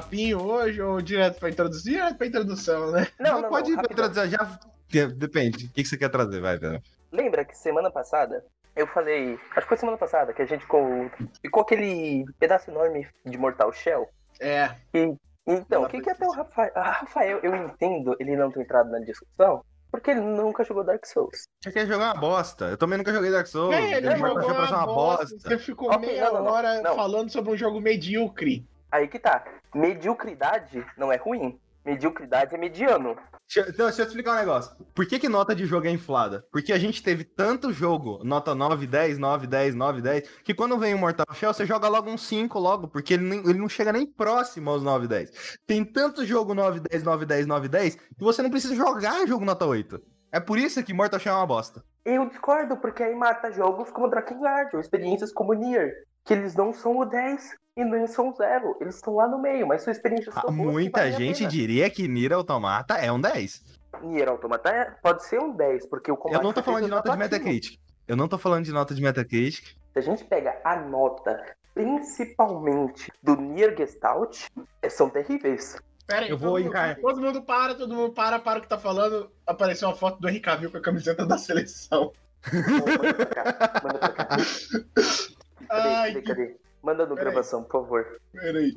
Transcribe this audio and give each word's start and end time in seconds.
papinho 0.00 0.42
hoje 0.42 0.80
ou 0.82 1.00
direto 1.00 1.38
pra 1.38 1.50
introduzir? 1.50 1.94
Direto 1.94 2.16
pra 2.16 2.26
introdução, 2.26 2.90
né? 2.90 3.06
Não, 3.18 3.42
não, 3.42 3.48
pode 3.48 3.70
não, 3.70 3.78
ir 3.78 3.88
pra 3.88 4.04
rapidão. 4.04 4.06
introduzir, 4.06 4.38
já. 4.38 5.06
Depende. 5.16 5.66
O 5.66 5.70
que 5.70 5.84
você 5.84 5.96
quer 5.96 6.08
trazer? 6.08 6.40
Vai, 6.40 6.58
Pedro. 6.58 6.80
Lembra 7.10 7.44
que 7.44 7.56
semana 7.56 7.90
passada 7.90 8.44
eu 8.76 8.86
falei. 8.88 9.38
Acho 9.52 9.60
que 9.60 9.68
foi 9.68 9.76
semana 9.76 9.98
passada 9.98 10.32
que 10.32 10.42
a 10.42 10.46
gente 10.46 10.62
ficou, 10.62 11.10
ficou 11.40 11.62
aquele 11.62 12.24
pedaço 12.38 12.70
enorme 12.70 13.06
de 13.24 13.38
Mortal 13.38 13.72
Shell. 13.72 14.08
É. 14.40 14.70
E, 14.92 15.14
então, 15.46 15.82
o 15.82 15.88
que, 15.88 16.00
que 16.00 16.10
até 16.10 16.26
o 16.26 16.32
Rafael. 16.32 16.72
Ah, 16.74 16.90
Rafael, 16.90 17.38
eu 17.42 17.54
entendo 17.54 18.16
ele 18.18 18.36
não 18.36 18.50
ter 18.50 18.62
entrado 18.62 18.90
na 18.90 18.98
discussão, 19.00 19.64
porque 19.90 20.10
ele 20.10 20.20
nunca 20.20 20.64
jogou 20.64 20.82
Dark 20.84 21.04
Souls. 21.06 21.44
Você 21.62 21.70
quer 21.70 21.86
jogar 21.86 22.14
uma 22.14 22.20
bosta? 22.20 22.66
Eu 22.66 22.76
também 22.76 22.98
nunca 22.98 23.12
joguei 23.12 23.30
Dark 23.30 23.46
Souls. 23.46 23.74
É, 23.74 23.98
ele 23.98 24.06
Ele 24.08 24.16
jogou 24.16 24.42
parece 24.42 24.72
uma 24.72 24.86
bosta. 24.86 25.38
Você 25.38 25.58
ficou 25.58 25.88
Ok, 25.92 26.08
meia 26.08 26.24
não, 26.26 26.34
não, 26.34 26.44
não, 26.44 26.52
hora 26.52 26.82
não. 26.82 26.96
falando 26.96 27.30
sobre 27.30 27.52
um 27.52 27.56
jogo 27.56 27.80
medíocre. 27.80 28.66
Aí 28.94 29.08
que 29.08 29.18
tá. 29.18 29.44
Mediocridade 29.74 30.86
não 30.96 31.10
é 31.10 31.16
ruim. 31.16 31.58
Mediocridade 31.84 32.54
é 32.54 32.58
mediano. 32.58 33.16
Deixa, 33.52 33.68
então, 33.68 33.86
deixa 33.86 34.02
eu 34.02 34.06
te 34.06 34.10
explicar 34.10 34.34
um 34.34 34.38
negócio. 34.38 34.72
Por 34.94 35.04
que, 35.04 35.18
que 35.18 35.28
nota 35.28 35.52
de 35.52 35.66
jogo 35.66 35.88
é 35.88 35.90
inflada? 35.90 36.46
Porque 36.52 36.72
a 36.72 36.78
gente 36.78 37.02
teve 37.02 37.24
tanto 37.24 37.72
jogo, 37.72 38.22
nota 38.22 38.54
9, 38.54 38.86
10, 38.86 39.18
9, 39.18 39.48
10, 39.48 39.74
9, 39.74 40.00
10, 40.00 40.28
que 40.44 40.54
quando 40.54 40.78
vem 40.78 40.94
o 40.94 40.98
Mortal 40.98 41.26
Shell, 41.34 41.52
você 41.52 41.66
joga 41.66 41.88
logo 41.88 42.08
um 42.08 42.16
5 42.16 42.56
logo, 42.56 42.86
porque 42.86 43.14
ele, 43.14 43.24
nem- 43.24 43.40
ele 43.40 43.58
não 43.58 43.68
chega 43.68 43.92
nem 43.92 44.06
próximo 44.06 44.70
aos 44.70 44.82
9, 44.84 45.08
10. 45.08 45.58
Tem 45.66 45.84
tanto 45.84 46.24
jogo 46.24 46.54
9, 46.54 46.80
10, 46.88 47.02
9, 47.02 47.26
10, 47.26 47.46
9, 47.46 47.68
10, 47.68 47.96
que 47.96 48.24
você 48.24 48.42
não 48.42 48.50
precisa 48.50 48.76
jogar 48.76 49.26
jogo 49.26 49.44
nota 49.44 49.66
8. 49.66 50.00
É 50.32 50.38
por 50.38 50.56
isso 50.56 50.82
que 50.84 50.94
Mortal 50.94 51.18
Shell 51.18 51.32
é 51.34 51.36
uma 51.36 51.46
bosta. 51.46 51.82
Eu 52.04 52.28
discordo, 52.28 52.76
porque 52.76 53.02
aí 53.02 53.14
mata 53.14 53.50
jogos 53.50 53.90
como 53.90 54.08
Drakengard, 54.08 54.70
ou 54.74 54.80
experiências 54.80 55.32
como 55.32 55.52
Nier, 55.52 55.92
que 56.24 56.32
eles 56.32 56.54
não 56.54 56.72
são 56.72 56.98
o 56.98 57.04
10 57.04 57.54
e 57.76 57.84
nem 57.84 58.06
são 58.06 58.30
o 58.30 58.34
0. 58.34 58.76
Eles 58.80 58.96
estão 58.96 59.14
lá 59.16 59.28
no 59.28 59.38
meio, 59.40 59.66
mas 59.66 59.82
sua 59.82 59.92
experiência 59.92 60.32
Ah, 60.34 60.50
Muita 60.50 61.00
valem 61.00 61.14
a 61.14 61.18
gente 61.18 61.46
diria 61.46 61.90
que 61.90 62.08
Nier 62.08 62.32
Automata 62.32 62.94
é 62.94 63.12
um 63.12 63.20
10. 63.20 63.62
Nier 64.02 64.28
Automata 64.28 64.70
é- 64.70 64.90
pode 65.02 65.24
ser 65.24 65.40
um 65.40 65.54
10, 65.54 65.86
porque 65.86 66.10
o 66.10 66.16
combate 66.16 66.38
Eu 66.38 66.42
não 66.42 66.52
tô 66.52 66.62
falando 66.62 66.84
de 66.84 66.90
nota 66.90 67.10
de. 67.10 67.16
Metacritic. 67.18 67.78
Eu 68.08 68.16
não 68.16 68.26
tô 68.28 68.38
falando 68.38 68.64
de 68.64 68.72
nota 68.72 68.94
de 68.94 69.02
Metacritic. 69.02 69.64
Se 69.92 69.98
a 69.98 70.00
gente 70.02 70.24
pega 70.24 70.60
a 70.64 70.76
nota, 70.76 71.42
principalmente 71.74 73.12
do 73.22 73.36
Nier 73.36 73.76
Gestalt, 73.76 74.46
é- 74.82 74.88
são 74.88 75.08
terríveis. 75.10 75.76
Pera 76.06 76.26
aí, 76.26 76.30
Eu 76.30 76.36
vou 76.36 76.50
todo, 76.52 76.58
mundo- 76.62 76.68
encar- 76.70 76.96
todo 77.00 77.20
mundo 77.20 77.42
para, 77.42 77.74
todo 77.74 77.94
mundo 77.94 78.12
para, 78.12 78.38
para 78.38 78.58
o 78.58 78.62
que 78.62 78.68
tá 78.68 78.76
falando. 78.78 79.30
Apareceu 79.46 79.88
uma 79.88 79.96
foto 79.96 80.20
do 80.20 80.28
Henrique 80.28 80.44
Cavill 80.44 80.70
com 80.70 80.76
a 80.76 80.82
camiseta 80.82 81.24
da 81.24 81.38
seleção. 81.38 82.12
Manda 82.52 83.14
pra 83.14 83.26
cá, 83.26 83.80
manda 83.82 83.98
pra 83.98 84.12
cá. 84.12 84.28
Cadê, 85.66 85.88
Ai, 85.88 86.08
cadê, 86.14 86.22
que... 86.22 86.28
cadê? 86.28 86.56
Manda 86.82 87.06
no 87.06 87.14
Peraí. 87.14 87.30
gravação, 87.32 87.62
por 87.64 87.82
favor. 87.82 88.20
Pera 88.32 88.58
aí. 88.58 88.74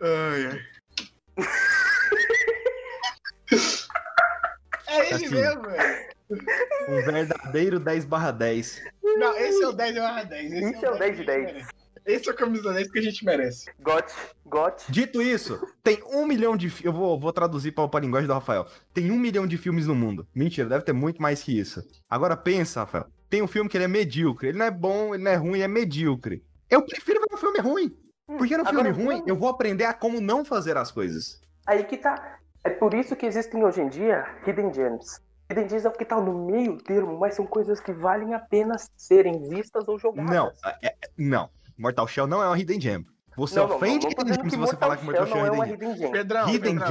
Ai, 0.00 0.46
ai. 0.46 0.60
É 4.88 5.14
ele 5.14 5.26
Assim. 5.26 5.34
mesmo, 5.34 5.62
velho. 5.62 6.10
Um 6.88 7.02
verdadeiro 7.04 7.80
10 7.80 8.04
barra 8.04 8.30
10. 8.32 8.82
Não, 9.02 9.36
esse 9.36 9.62
é 9.62 9.68
o 9.68 9.72
10 9.72 9.94
barra 9.96 10.22
10. 10.24 10.52
Esse 10.52 10.72
Isso 10.74 10.86
é 10.86 10.90
o 10.90 10.98
10 10.98 11.16
de 11.16 11.24
que 11.24 11.30
a 11.30 11.34
gente 11.34 11.44
10. 11.44 11.52
merece. 11.54 11.70
Esse 12.06 12.28
é 12.28 12.32
o 12.32 12.36
camisa 12.36 12.72
10 12.72 12.90
que 12.90 12.98
a 12.98 13.02
gente 13.02 13.24
merece. 13.24 13.70
Got, 13.80 14.06
got. 14.46 14.82
Dito 14.88 15.20
isso, 15.22 15.60
tem 15.82 16.02
um 16.06 16.26
milhão 16.26 16.56
de. 16.56 16.72
Eu 16.84 16.92
vou, 16.92 17.18
vou 17.18 17.32
traduzir 17.32 17.72
para 17.72 17.88
a 17.92 18.00
linguagem 18.00 18.26
do 18.26 18.32
Rafael. 18.32 18.66
Tem 18.92 19.10
um 19.10 19.18
milhão 19.18 19.46
de 19.46 19.56
filmes 19.58 19.86
no 19.86 19.94
mundo. 19.94 20.26
Mentira, 20.34 20.68
deve 20.68 20.84
ter 20.84 20.92
muito 20.92 21.20
mais 21.20 21.42
que 21.42 21.58
isso. 21.58 21.82
Agora 22.08 22.36
pensa, 22.36 22.80
Rafael. 22.80 23.06
Tem 23.30 23.40
um 23.40 23.46
filme 23.46 23.70
que 23.70 23.76
ele 23.76 23.84
é 23.84 23.88
medíocre. 23.88 24.48
Ele 24.48 24.58
não 24.58 24.66
é 24.66 24.70
bom, 24.70 25.14
ele 25.14 25.22
não 25.22 25.30
é 25.30 25.36
ruim, 25.36 25.54
ele 25.54 25.62
é 25.62 25.68
medíocre. 25.68 26.44
Eu 26.68 26.82
prefiro 26.82 27.20
ver 27.20 27.34
um 27.34 27.38
filme 27.38 27.58
ruim. 27.60 27.96
Porque 28.26 28.56
no 28.56 28.64
filme 28.64 28.80
Agora, 28.80 28.92
ruim, 28.92 29.06
vamos- 29.16 29.28
eu 29.28 29.36
vou 29.36 29.48
aprender 29.48 29.84
a 29.84 29.94
como 29.94 30.20
não 30.20 30.44
fazer 30.44 30.76
as 30.76 30.90
coisas. 30.90 31.40
Aí 31.66 31.84
que 31.84 31.96
tá. 31.96 32.38
É 32.64 32.70
por 32.70 32.92
isso 32.92 33.16
que 33.16 33.24
existem 33.26 33.64
hoje 33.64 33.80
em 33.80 33.88
dia 33.88 34.24
Hidden 34.46 34.72
Gems. 34.74 35.20
Hidden 35.50 35.68
Gems 35.68 35.84
é 35.84 35.88
o 35.88 35.92
que 35.92 36.04
tá 36.04 36.20
no 36.20 36.46
meio 36.46 36.76
termo, 36.78 37.18
mas 37.18 37.34
são 37.34 37.46
coisas 37.46 37.80
que 37.80 37.92
valem 37.92 38.34
a 38.34 38.38
pena 38.38 38.76
serem 38.96 39.48
vistas 39.48 39.88
ou 39.88 39.98
jogadas. 39.98 40.30
Não, 40.30 40.52
é- 40.82 40.88
é- 40.88 40.94
não. 41.16 41.48
Mortal 41.78 42.06
Shell 42.06 42.26
não 42.26 42.42
é 42.42 42.46
uma 42.46 42.58
Hidden 42.58 42.80
Gem. 42.80 43.06
Você 43.36 43.58
não, 43.58 43.64
ofende 43.76 44.06
não, 44.06 44.12
não 44.12 44.20
Hidden 44.20 44.34
Gem 44.34 44.50
se 44.50 44.56
você 44.56 44.76
falar 44.76 44.96
que 44.98 45.04
Mortal 45.04 45.26
Shell 45.26 45.44
é 45.44 45.48
é 45.48 45.50
uma 45.50 45.68
Hidden 45.68 45.96
Gem. 45.96 46.10
Pedrão, 46.12 46.48
Hidden 46.48 46.78
Pedrão. 46.78 46.88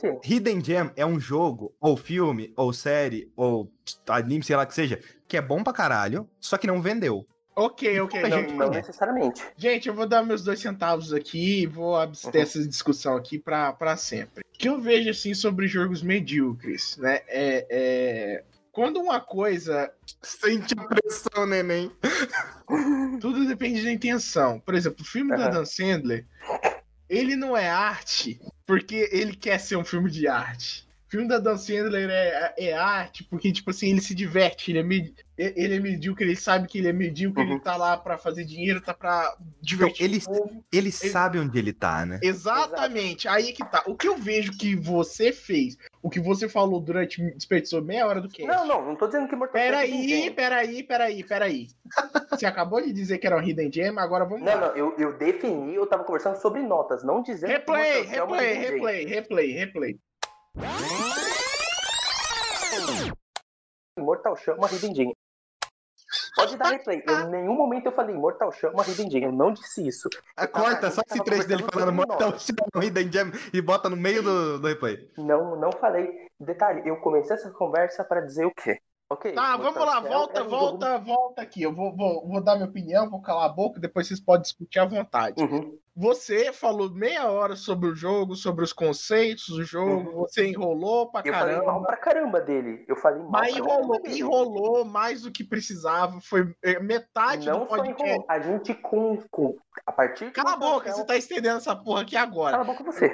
Gem. 0.00 0.20
Hidden 0.24 0.64
Gem 0.64 0.90
é 0.96 1.04
um 1.06 1.20
jogo, 1.20 1.74
ou 1.80 1.96
filme, 1.96 2.52
ou 2.56 2.72
série, 2.72 3.30
ou 3.36 3.70
anime, 4.08 4.42
sei 4.42 4.56
lá 4.56 4.64
que 4.64 4.74
seja, 4.74 4.98
que 5.30 5.36
é 5.36 5.40
bom 5.40 5.62
pra 5.62 5.72
caralho, 5.72 6.28
só 6.40 6.58
que 6.58 6.66
não 6.66 6.82
vendeu. 6.82 7.24
Ok, 7.54 8.00
ok. 8.00 8.20
Não, 8.22 8.30
gente 8.30 8.54
não 8.54 8.68
necessariamente. 8.68 9.42
Gente, 9.56 9.86
eu 9.88 9.94
vou 9.94 10.04
dar 10.06 10.24
meus 10.24 10.42
dois 10.42 10.58
centavos 10.58 11.12
aqui 11.12 11.62
e 11.62 11.66
vou 11.66 11.96
abster 11.96 12.34
Uhum. 12.34 12.42
essa 12.42 12.66
discussão 12.66 13.14
aqui 13.16 13.38
pra, 13.38 13.72
pra 13.72 13.96
sempre. 13.96 14.42
O 14.42 14.58
que 14.58 14.68
eu 14.68 14.80
vejo, 14.80 15.08
assim, 15.08 15.32
sobre 15.32 15.68
jogos 15.68 16.02
medíocres, 16.02 16.96
né? 16.96 17.20
É, 17.28 17.66
é... 17.70 18.44
Quando 18.72 18.98
uma 19.00 19.20
coisa... 19.20 19.92
Sente 20.20 20.74
a 20.76 20.82
pressão, 20.84 21.46
neném. 21.46 21.92
Tudo 23.20 23.46
depende 23.46 23.84
da 23.84 23.92
intenção. 23.92 24.58
Por 24.58 24.74
exemplo, 24.74 25.02
o 25.02 25.06
filme 25.06 25.30
do 25.34 25.40
Aham. 25.40 25.48
Adam 25.48 25.64
Sandler, 25.64 26.26
ele 27.08 27.36
não 27.36 27.56
é 27.56 27.68
arte 27.68 28.40
porque 28.66 29.08
ele 29.12 29.34
quer 29.36 29.58
ser 29.58 29.76
um 29.76 29.84
filme 29.84 30.10
de 30.10 30.26
arte. 30.26 30.88
O 31.10 31.16
filme 31.18 31.26
do 31.26 31.34
Adam 31.34 31.58
Sandler 31.58 32.08
é, 32.08 32.54
é 32.56 32.72
arte 32.72 33.24
porque, 33.24 33.50
tipo 33.50 33.70
assim, 33.70 33.90
ele 33.90 34.00
se 34.00 34.14
diverte, 34.14 34.70
ele 34.70 34.78
é, 34.78 34.82
med- 34.84 35.12
ele 35.36 35.74
é 35.74 35.80
medíocre, 35.80 36.24
ele 36.24 36.36
sabe 36.36 36.68
que 36.68 36.78
ele 36.78 36.86
é 36.86 36.92
medíocre, 36.92 37.42
Uhum. 37.42 37.50
ele 37.50 37.58
tá 37.60 37.76
lá 37.76 37.96
pra 37.96 38.16
fazer 38.16 38.44
dinheiro, 38.44 38.80
tá 38.80 38.94
pra 38.94 39.34
divertir 39.60 40.04
ele- 40.04 40.18
o 40.18 40.24
povo. 40.24 40.64
Ele 40.72 40.92
sabe 40.92 41.40
onde 41.40 41.58
ele 41.58 41.72
tá, 41.72 42.06
né? 42.06 42.20
Exatamente, 42.22 43.26
aí 43.26 43.52
que 43.52 43.68
tá. 43.68 43.82
O 43.88 43.96
que 43.96 44.06
eu 44.06 44.18
vejo 44.18 44.52
que 44.56 44.76
você 44.76 45.32
fez, 45.32 45.76
o 46.00 46.08
que 46.08 46.20
você 46.20 46.48
falou 46.48 46.80
durante. 46.80 47.20
desperdiçou 47.34 47.82
meia 47.82 48.06
hora 48.06 48.20
do 48.20 48.28
cast. 48.28 48.46
Não, 48.46 48.64
não, 48.64 48.86
não 48.86 48.94
tô 48.94 49.08
dizendo 49.08 49.26
que 49.28 49.34
Mortal 49.34 49.60
é 49.60 49.64
Peraí, 49.64 50.30
peraí, 50.30 50.82
peraí, 50.84 51.24
peraí. 51.24 51.66
Você 52.30 52.46
acabou 52.46 52.80
de 52.80 52.92
dizer 52.92 53.18
que 53.18 53.26
era 53.26 53.36
um 53.36 53.42
Hidden 53.42 53.72
Gem, 53.72 53.98
agora 53.98 54.24
vamos 54.24 54.44
Não, 54.44 54.54
lá. 54.54 54.68
não, 54.68 54.76
eu, 54.76 54.94
eu 54.96 55.18
defini, 55.18 55.74
eu 55.74 55.86
tava 55.88 56.04
conversando 56.04 56.36
sobre 56.36 56.62
notas, 56.62 57.02
não 57.02 57.20
dizendo 57.20 57.50
Replay, 57.50 58.04
que 58.06 58.14
é 58.14 58.20
replay, 58.20 58.54
Gem. 58.54 58.60
replay, 58.70 59.04
replay, 59.06 59.52
replay. 59.52 59.98
Mortal 63.98 64.36
Hidden 64.72 64.94
Gem. 64.94 65.16
Pode 66.34 66.56
dar 66.56 66.70
replay. 66.70 67.02
Em 67.08 67.30
nenhum 67.30 67.54
momento 67.54 67.86
eu 67.86 67.92
falei 67.92 68.14
Mortal 68.14 68.52
Hidden 68.88 69.10
Gem. 69.10 69.24
Eu 69.24 69.32
não 69.32 69.52
disse 69.52 69.86
isso. 69.86 70.08
Ah, 70.36 70.46
Corta 70.46 70.90
só 70.90 71.02
esse 71.08 71.22
trecho 71.22 71.46
dele 71.46 71.64
falando 71.72 71.92
Mortal 71.92 72.34
Hidden 72.82 73.12
Gem 73.12 73.32
e 73.52 73.60
bota 73.60 73.88
no 73.88 73.96
meio 73.96 74.22
do, 74.22 74.58
do 74.58 74.66
replay. 74.68 75.10
Não, 75.18 75.56
não 75.56 75.70
falei. 75.72 76.08
Detalhe, 76.38 76.88
eu 76.88 76.96
comecei 77.00 77.36
essa 77.36 77.50
conversa 77.50 78.02
pra 78.04 78.20
dizer 78.20 78.46
o 78.46 78.54
quê? 78.54 78.78
Ok. 79.12 79.32
Tá, 79.32 79.56
vamos 79.56 79.74
lá, 79.84 79.98
volta, 80.00 80.38
é 80.38 80.42
um 80.44 80.48
jogo- 80.48 80.56
volta, 80.56 80.98
volta 80.98 81.42
aqui. 81.42 81.62
Eu 81.62 81.74
vou, 81.74 81.94
vou, 81.96 82.28
vou 82.28 82.40
dar 82.40 82.54
minha 82.54 82.68
opinião, 82.68 83.10
vou 83.10 83.20
calar 83.20 83.46
a 83.46 83.52
boca, 83.52 83.80
depois 83.80 84.06
vocês 84.06 84.20
podem 84.20 84.42
discutir 84.42 84.78
à 84.78 84.84
vontade. 84.84 85.42
Uhum. 85.42 85.76
Você 86.00 86.50
falou 86.50 86.88
meia 86.90 87.30
hora 87.30 87.54
sobre 87.54 87.86
o 87.90 87.94
jogo, 87.94 88.34
sobre 88.34 88.64
os 88.64 88.72
conceitos 88.72 89.48
do 89.48 89.62
jogo, 89.62 90.12
você 90.12 90.46
enrolou 90.46 91.10
pra 91.12 91.20
Eu 91.22 91.34
falei 91.34 91.54
caramba. 91.56 91.72
mal 91.72 91.82
pra 91.82 91.96
caramba 91.98 92.40
dele. 92.40 92.86
Eu 92.88 92.96
falei 92.96 93.20
mal 93.20 93.30
Mas 93.30 93.54
enrolou, 93.54 94.00
enrolou 94.06 94.84
mais 94.84 95.20
do 95.22 95.30
que 95.30 95.44
precisava. 95.44 96.18
Foi 96.22 96.54
é, 96.64 96.80
metade 96.80 97.46
Não 97.50 97.60
do 97.60 97.66
podcast. 97.66 98.02
enrolou. 98.02 98.24
A 98.30 98.40
gente 98.40 98.72
com, 98.74 99.18
com 99.30 99.56
a 99.84 99.92
partir 99.92 100.24
de 100.26 100.30
Cala 100.30 100.54
a 100.54 100.56
boca, 100.56 100.86
Shell- 100.86 100.96
você 100.96 101.04
tá 101.04 101.16
estendendo 101.18 101.58
essa 101.58 101.76
porra 101.76 102.00
aqui 102.00 102.16
agora. 102.16 102.52
Cala 102.52 102.62
a 102.62 102.66
boca 102.66 102.82
você. 102.84 103.08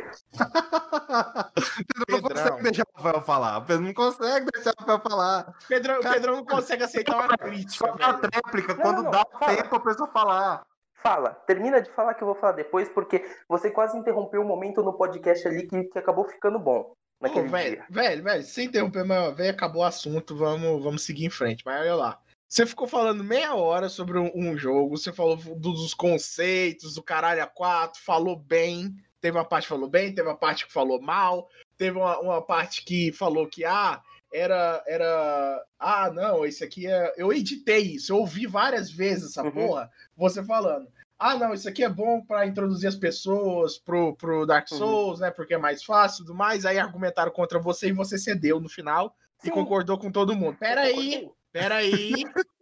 Pedro 1.96 2.04
não 2.08 2.22
consegue 2.22 2.62
deixar 2.62 2.82
o 2.84 2.96
Rafael 3.02 3.20
falar. 3.24 3.58
O 3.58 3.64
Pedro 3.64 3.84
não 3.84 3.94
consegue 3.94 4.46
deixar 4.54 4.70
o 4.70 4.80
Rafael 4.80 5.00
falar. 5.00 5.54
Pedrão, 5.68 6.00
Cara, 6.00 6.14
Pedrão 6.14 6.36
não 6.36 6.44
consegue 6.44 6.84
aceitar 6.84 7.16
uma 7.16 7.36
crítica, 7.36 7.86
Só 7.86 8.12
tréplica 8.14 8.74
Não, 8.74 8.80
quando 8.82 8.96
não, 8.98 9.02
não, 9.04 9.10
dá 9.10 9.24
fala. 9.38 9.56
tempo 9.56 9.74
a 9.74 9.80
pessoa 9.80 10.08
falar. 10.12 10.62
Fala, 11.06 11.30
termina 11.46 11.80
de 11.80 11.88
falar 11.92 12.14
que 12.14 12.22
eu 12.22 12.26
vou 12.26 12.34
falar 12.34 12.52
depois, 12.52 12.88
porque 12.88 13.24
você 13.48 13.70
quase 13.70 13.96
interrompeu 13.96 14.40
um 14.42 14.46
momento 14.46 14.82
no 14.82 14.92
podcast 14.92 15.46
ali 15.46 15.64
que, 15.68 15.84
que 15.84 15.98
acabou 16.00 16.24
ficando 16.24 16.58
bom 16.58 16.82
Pô, 16.82 16.96
naquele 17.20 17.46
velho, 17.46 17.76
dia. 17.76 17.86
velho, 17.88 18.22
velho, 18.24 18.42
sem 18.42 18.66
interromper, 18.66 19.04
mas 19.04 19.36
velho, 19.36 19.50
acabou 19.50 19.82
o 19.82 19.84
assunto, 19.84 20.34
vamos, 20.36 20.82
vamos 20.82 21.02
seguir 21.04 21.26
em 21.26 21.30
frente. 21.30 21.62
Mas 21.64 21.80
olha 21.80 21.94
lá. 21.94 22.18
Você 22.48 22.66
ficou 22.66 22.88
falando 22.88 23.22
meia 23.22 23.54
hora 23.54 23.88
sobre 23.88 24.18
um, 24.18 24.32
um 24.34 24.56
jogo, 24.56 24.96
você 24.96 25.12
falou 25.12 25.36
dos 25.36 25.94
conceitos, 25.94 26.94
do 26.94 27.02
caralho 27.04 27.42
a 27.42 27.46
quatro, 27.46 28.00
falou 28.02 28.36
bem. 28.36 28.92
Teve 29.20 29.38
uma 29.38 29.44
parte 29.44 29.64
que 29.64 29.70
falou 29.74 29.88
bem, 29.88 30.12
teve 30.12 30.28
uma 30.28 30.36
parte 30.36 30.66
que 30.66 30.72
falou 30.72 31.00
mal, 31.00 31.48
teve 31.76 31.96
uma, 31.98 32.18
uma 32.20 32.42
parte 32.42 32.84
que 32.84 33.12
falou 33.12 33.48
que, 33.48 33.64
ah, 33.64 34.00
era, 34.32 34.82
era. 34.86 35.64
Ah, 35.78 36.10
não, 36.12 36.44
esse 36.44 36.62
aqui 36.62 36.86
é. 36.86 37.14
Eu 37.16 37.32
editei 37.32 37.94
isso, 37.94 38.12
eu 38.12 38.18
ouvi 38.18 38.46
várias 38.46 38.90
vezes 38.90 39.30
essa 39.30 39.42
Uhum. 39.44 39.52
porra, 39.52 39.90
você 40.16 40.44
falando. 40.44 40.88
Ah, 41.18 41.34
não, 41.36 41.54
isso 41.54 41.68
aqui 41.68 41.82
é 41.82 41.88
bom 41.88 42.20
pra 42.20 42.46
introduzir 42.46 42.88
as 42.88 42.94
pessoas 42.94 43.78
pro, 43.78 44.14
pro 44.16 44.44
Dark 44.46 44.70
Uhum. 44.72 44.78
Souls, 44.78 45.20
né? 45.20 45.30
Porque 45.30 45.54
é 45.54 45.58
mais 45.58 45.82
fácil 45.82 46.22
e 46.22 46.26
tudo 46.26 46.34
mais. 46.36 46.66
Aí 46.66 46.78
argumentaram 46.78 47.32
contra 47.32 47.58
você 47.58 47.88
e 47.88 47.92
você 47.92 48.18
cedeu 48.18 48.60
no 48.60 48.68
final 48.68 49.14
e 49.42 49.46
Sim. 49.46 49.50
concordou 49.52 49.98
com 49.98 50.10
todo 50.12 50.36
mundo. 50.36 50.58
Peraí, 50.58 51.26
peraí, 51.52 52.12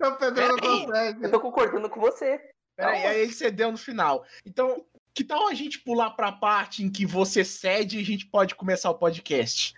O 0.00 0.12
Pedro 0.16 0.46
não 0.46 0.58
consegue. 0.58 1.24
Eu 1.24 1.30
tô 1.32 1.40
concordando 1.40 1.90
com 1.90 2.00
você. 2.00 2.40
peraí. 2.76 3.06
Aí 3.06 3.20
ele 3.22 3.32
cedeu 3.32 3.72
no 3.72 3.78
final. 3.78 4.24
Então, 4.46 4.84
Que 5.16 5.22
tal 5.24 5.46
a 5.48 5.54
gente 5.54 5.78
pular 5.80 6.10
pra 6.10 6.32
parte 6.32 6.82
em 6.82 6.90
que 6.90 7.06
você 7.06 7.44
cede 7.44 7.98
e 7.98 8.02
a 8.02 8.04
gente 8.04 8.26
pode 8.26 8.54
começar 8.56 8.90
o 8.90 8.98
podcast? 8.98 9.72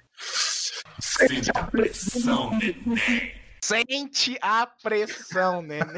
Sente 0.98 1.50
a 1.54 1.62
pressão, 1.64 2.50
neném. 2.58 3.34
Sente 3.66 4.38
a 4.40 4.64
pressão, 4.80 5.60
querida, 5.60 5.92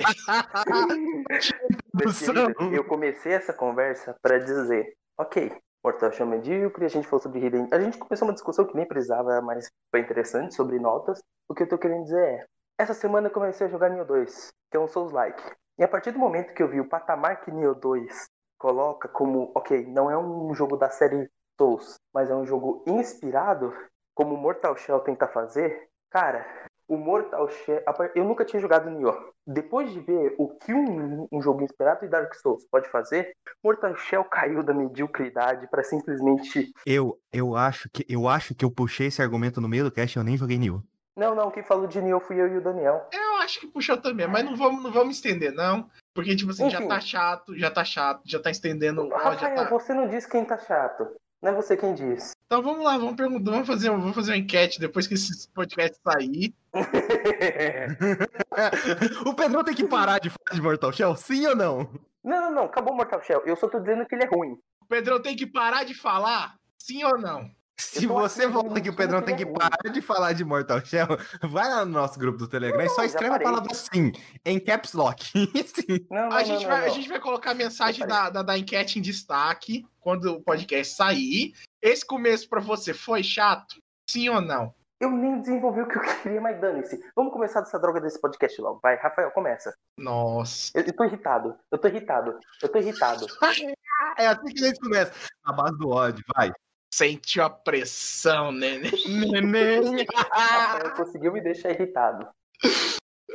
eu 2.73 2.85
comecei 2.85 3.35
essa 3.35 3.53
conversa 3.53 4.17
pra 4.23 4.39
dizer, 4.39 4.97
ok, 5.19 5.55
Mortal 5.85 6.11
Shell 6.11 6.27
medíocre, 6.27 6.87
a 6.87 6.89
gente 6.89 7.07
falou 7.07 7.23
sobre 7.23 7.41
Hidden... 7.41 7.69
A 7.71 7.79
gente 7.79 7.99
começou 7.99 8.27
uma 8.27 8.33
discussão 8.33 8.65
que 8.65 8.75
nem 8.75 8.89
precisava, 8.89 9.43
mas 9.43 9.69
foi 9.91 10.01
interessante, 10.01 10.55
sobre 10.55 10.79
notas. 10.79 11.21
O 11.47 11.55
que 11.55 11.65
eu 11.65 11.69
tô 11.69 11.77
querendo 11.77 12.05
dizer 12.05 12.25
é, 12.25 12.47
essa 12.79 12.95
semana 12.95 13.27
eu 13.27 13.33
comecei 13.33 13.67
a 13.67 13.71
jogar 13.71 13.91
Neo 13.91 14.07
2, 14.07 14.49
que 14.71 14.77
é 14.79 14.81
um 14.81 14.89
Souls-like. 14.89 15.43
E 15.79 15.85
a 15.85 15.89
partir 15.89 16.13
do 16.13 16.19
momento 16.19 16.55
que 16.55 16.63
eu 16.63 16.71
vi 16.71 16.81
o 16.81 16.89
patamar 16.89 17.43
que 17.43 17.51
Neo 17.51 17.75
2 17.75 18.29
coloca 18.57 19.09
como, 19.09 19.53
ok, 19.55 19.85
não 19.89 20.11
é 20.11 20.17
um 20.17 20.55
jogo 20.55 20.79
da 20.79 20.89
série 20.89 21.31
Souls, 21.61 21.97
mas 22.15 22.31
é 22.31 22.35
um 22.35 22.47
jogo 22.47 22.83
inspirado, 22.87 23.75
como 24.15 24.39
Mortal 24.39 24.75
Shell 24.75 25.01
tenta 25.01 25.29
fazer, 25.29 25.87
cara, 26.11 26.47
o 26.89 26.97
Mortal 26.97 27.49
Shell. 27.49 27.83
Eu 28.15 28.25
nunca 28.25 28.45
tinha 28.45 28.61
jogado 28.61 28.91
Nioh. 28.91 29.17
Depois 29.47 29.93
de 29.93 30.01
ver 30.01 30.35
o 30.39 30.49
que 30.49 30.73
um, 30.73 31.29
um 31.31 31.41
jogo 31.41 31.63
inspirado 31.63 32.05
em 32.05 32.09
Dark 32.09 32.35
Souls 32.35 32.67
pode 32.71 32.89
fazer, 32.89 33.33
Mortal 33.63 33.95
Shell 33.95 34.25
caiu 34.25 34.63
da 34.63 34.73
mediocridade 34.73 35.69
para 35.69 35.85
simplesmente. 35.85 36.73
Eu, 36.87 37.19
eu, 37.33 37.55
acho 37.55 37.89
que, 37.91 38.05
eu 38.09 38.27
acho 38.27 38.55
que 38.55 38.65
eu 38.65 38.71
puxei 38.71 39.09
esse 39.09 39.23
argumento 39.23 39.61
no 39.61 39.69
meio 39.69 39.85
do 39.85 39.93
cast 39.93 40.17
e 40.17 40.21
eu 40.21 40.25
nem 40.25 40.37
joguei 40.37 40.59
Nioh. 40.59 40.83
Não, 41.19 41.35
não, 41.35 41.51
quem 41.51 41.65
falou 41.65 41.89
de 41.89 42.01
Nioh 42.01 42.21
fui 42.21 42.41
eu 42.41 42.47
e 42.47 42.59
o 42.59 42.61
Daniel. 42.61 43.09
Eu 43.13 43.37
acho 43.39 43.59
que 43.59 43.67
puxou 43.67 43.97
também, 43.97 44.29
mas 44.29 44.45
não 44.45 44.57
vamos, 44.57 44.83
não 44.83 44.93
vamos 44.93 45.17
estender, 45.17 45.53
não. 45.53 45.91
Porque, 46.15 46.37
tipo 46.37 46.53
assim, 46.53 46.71
já 46.71 46.79
Enfim. 46.79 46.89
tá 46.89 47.01
chato, 47.01 47.59
já 47.59 47.71
tá 47.71 47.85
chato, 47.85 48.23
já 48.25 48.41
tá 48.41 48.51
estendendo. 48.51 49.09
Rafael, 49.09 49.39
já 49.39 49.55
tá... 49.55 49.69
você 49.69 49.93
não 49.93 50.07
disse 50.07 50.29
quem 50.29 50.45
tá 50.45 50.57
chato. 50.59 51.09
Não 51.41 51.53
é 51.53 51.55
você 51.55 51.77
quem 51.77 51.95
diz. 51.95 52.33
Então 52.47 52.63
vamos 52.63 52.85
lá, 52.85 52.99
vamos 52.99 53.15
perguntar, 53.15 53.53
vamos 53.53 53.67
fazer, 53.67 53.91
vamos 53.91 54.15
fazer 54.15 54.33
uma 54.33 54.39
enquete 54.39 54.81
depois 54.81 55.07
que 55.07 55.15
esse 55.15 55.49
podcast 55.51 55.97
sair. 56.03 56.53
o 59.25 59.35
Pedrão 59.35 59.63
tem 59.63 59.75
que 59.75 59.87
parar 59.87 60.19
de 60.19 60.31
falar 60.31 60.55
de 60.55 60.63
Mortal 60.63 60.93
Shell, 60.93 61.17
sim 61.17 61.47
ou 61.47 61.55
não? 61.55 61.89
não, 62.25 62.41
não, 62.41 62.53
não, 62.53 62.65
acabou 62.65 62.95
Mortal 62.95 63.23
Shell. 63.23 63.43
Eu 63.47 63.57
só 63.57 63.69
tô 63.69 63.79
dizendo 63.79 64.05
que 64.07 64.15
ele 64.15 64.25
é 64.25 64.29
ruim. 64.29 64.59
O 64.81 64.87
Pedrão 64.87 65.23
tem 65.23 65.37
que 65.37 65.47
parar 65.47 65.85
de 65.85 65.95
falar? 65.95 66.57
Sim 66.77 67.05
ou 67.05 67.19
não? 67.19 67.49
Se 67.79 68.07
você 68.07 68.47
volta 68.49 68.81
que 68.81 68.91
o 68.91 68.97
Pedrão 68.97 69.23
tem 69.23 69.37
que 69.37 69.47
parar 69.47 69.93
de 69.93 70.03
falar 70.03 70.33
de 70.33 70.45
Mortal 70.45 70.85
Shell, 70.85 71.07
vai 71.49 71.69
lá 71.69 71.85
no 71.85 71.93
nosso 71.93 72.19
grupo 72.19 72.37
do 72.37 72.49
Telegram 72.49 72.85
e 72.85 72.89
só 72.89 73.05
escreve 73.05 73.37
a 73.37 73.41
palavra 73.41 73.73
sim, 73.73 74.11
em 74.45 74.59
caps 74.59 74.95
lock. 74.95 75.25
Sim. 75.33 76.07
Não, 76.11 76.29
não, 76.29 76.37
A 76.37 76.43
gente, 76.43 76.63
não, 76.63 76.71
vai, 76.71 76.79
não, 76.81 76.85
a 76.85 76.89
não. 76.89 76.95
gente 76.95 77.09
vai 77.09 77.21
colocar 77.21 77.53
a 77.53 77.55
mensagem 77.55 78.07
da, 78.07 78.31
da, 78.31 78.43
da 78.43 78.59
enquete 78.59 78.99
em 78.99 79.03
destaque 79.03 79.87
quando 80.01 80.27
o 80.27 80.43
podcast 80.43 80.95
sair. 80.95 81.55
Esse 81.81 82.05
começo 82.05 82.49
pra 82.49 82.61
você 82.61 82.93
foi 82.93 83.23
chato? 83.23 83.77
Sim 84.11 84.29
ou 84.31 84.41
não? 84.41 84.75
Eu 85.01 85.11
nem 85.13 85.41
desenvolvi 85.41 85.83
o 85.83 85.89
que 85.89 85.97
eu 85.97 86.03
queria, 86.03 86.41
mas 86.41 86.61
dane-se. 86.61 87.01
Vamos 87.15 87.33
começar 87.33 87.61
dessa 87.61 87.79
droga 87.79 88.01
desse 88.01 88.21
podcast 88.21 88.61
logo. 88.61 88.81
Vai, 88.83 88.97
Rafael, 88.97 89.31
começa. 89.31 89.73
Nossa. 89.97 90.73
Eu, 90.75 90.83
eu 90.83 90.93
tô 90.93 91.05
irritado. 91.05 91.57
Eu 91.71 91.79
tô 91.79 91.87
irritado. 91.87 92.41
Eu 92.61 92.69
tô 92.69 92.79
irritado. 92.79 93.27
É 94.17 94.27
assim 94.27 94.47
que 94.47 94.65
a 94.65 94.69
gente 94.69 94.81
começa. 94.81 95.13
A 95.45 95.53
base 95.53 95.77
do 95.79 95.91
ódio, 95.91 96.25
vai. 96.35 96.53
Sentiu 96.93 97.45
a 97.45 97.51
pressão, 97.51 98.51
neném. 98.51 98.91
Neném. 99.31 100.07
Rafael 100.15 100.95
conseguiu 100.95 101.33
me 101.33 101.41
deixar 101.41 101.71
irritado. 101.71 102.29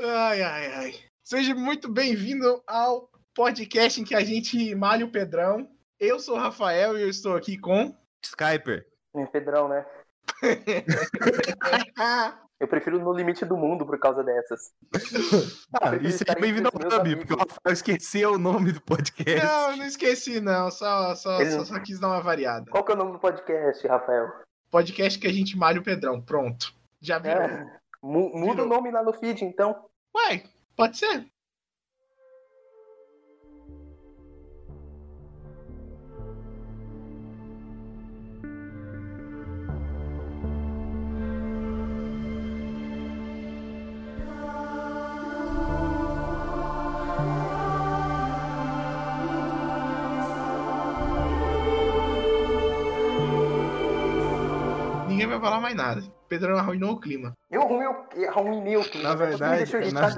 Ai, 0.02 0.42
ai, 0.42 0.74
ai. 0.74 0.96
Seja 1.24 1.54
muito 1.54 1.90
bem-vindo 1.90 2.62
ao 2.68 3.10
podcast 3.34 4.02
em 4.02 4.04
que 4.04 4.16
a 4.16 4.24
gente 4.24 4.74
malha 4.76 5.06
o 5.06 5.12
Pedrão. 5.12 5.70
Eu 6.00 6.20
sou 6.20 6.36
o 6.36 6.40
Rafael 6.40 6.98
e 6.98 7.02
eu 7.02 7.10
estou 7.10 7.36
aqui 7.36 7.58
com. 7.58 7.96
Skyper. 8.24 8.88
É, 9.16 9.26
Pedrão, 9.28 9.70
né? 9.70 9.86
Eu 12.60 12.68
prefiro 12.68 13.00
No 13.00 13.12
Limite 13.12 13.44
do 13.44 13.58
Mundo 13.58 13.86
por 13.86 14.00
causa 14.00 14.24
dessas. 14.24 14.72
Ah, 15.82 15.96
e 15.96 16.12
seja 16.12 16.24
estar 16.24 16.40
bem-vindo 16.40 16.70
ao 16.70 17.00
amigos. 17.02 17.26
porque 17.26 17.34
o 17.34 17.38
Rafael 17.38 17.74
esqueceu 17.74 18.34
o 18.34 18.38
nome 18.38 18.72
do 18.72 18.82
podcast. 18.82 19.44
Não, 19.46 19.72
eu 19.72 19.78
não 19.78 19.86
esqueci, 19.86 20.40
não. 20.40 20.72
Só, 20.72 21.14
só, 21.16 21.42
Ele- 21.42 21.52
só, 21.52 21.66
só 21.66 21.80
quis 21.80 22.00
dar 22.00 22.08
uma 22.08 22.22
variada. 22.22 22.70
Qual 22.72 22.84
que 22.86 22.92
é 22.92 22.96
o 22.96 22.98
nome 22.98 23.12
do 23.14 23.20
podcast, 23.20 23.86
Rafael? 23.88 24.30
Podcast 24.72 25.20
que 25.20 25.28
a 25.28 25.34
gente 25.34 25.58
malha 25.58 25.80
o 25.80 25.84
Pedrão. 25.84 26.22
Pronto. 26.22 26.74
Já 27.02 27.20
viu? 27.20 27.32
É, 27.32 27.66
mu- 28.02 28.32
muda 28.34 28.62
Virou. 28.62 28.66
o 28.68 28.70
nome 28.70 28.92
lá 28.92 29.04
no 29.04 29.12
feed, 29.14 29.44
então. 29.44 29.76
Ué, 30.16 30.44
pode 30.78 30.98
ser. 30.98 31.26
Falar 55.44 55.60
mais 55.60 55.76
nada. 55.76 56.02
Pedrão 56.30 56.58
arruinou 56.58 56.94
o 56.94 57.00
clima. 57.00 57.34
Eu 57.52 57.62
arrumei 57.62 57.88
o 57.88 58.06
eu 58.16 58.30
arruinei 58.32 58.78
o 58.78 58.84
clima. 58.84 59.10
Na 59.10 59.16
verdade, 59.16 59.76
me 59.78 59.92
na-. 59.92 60.16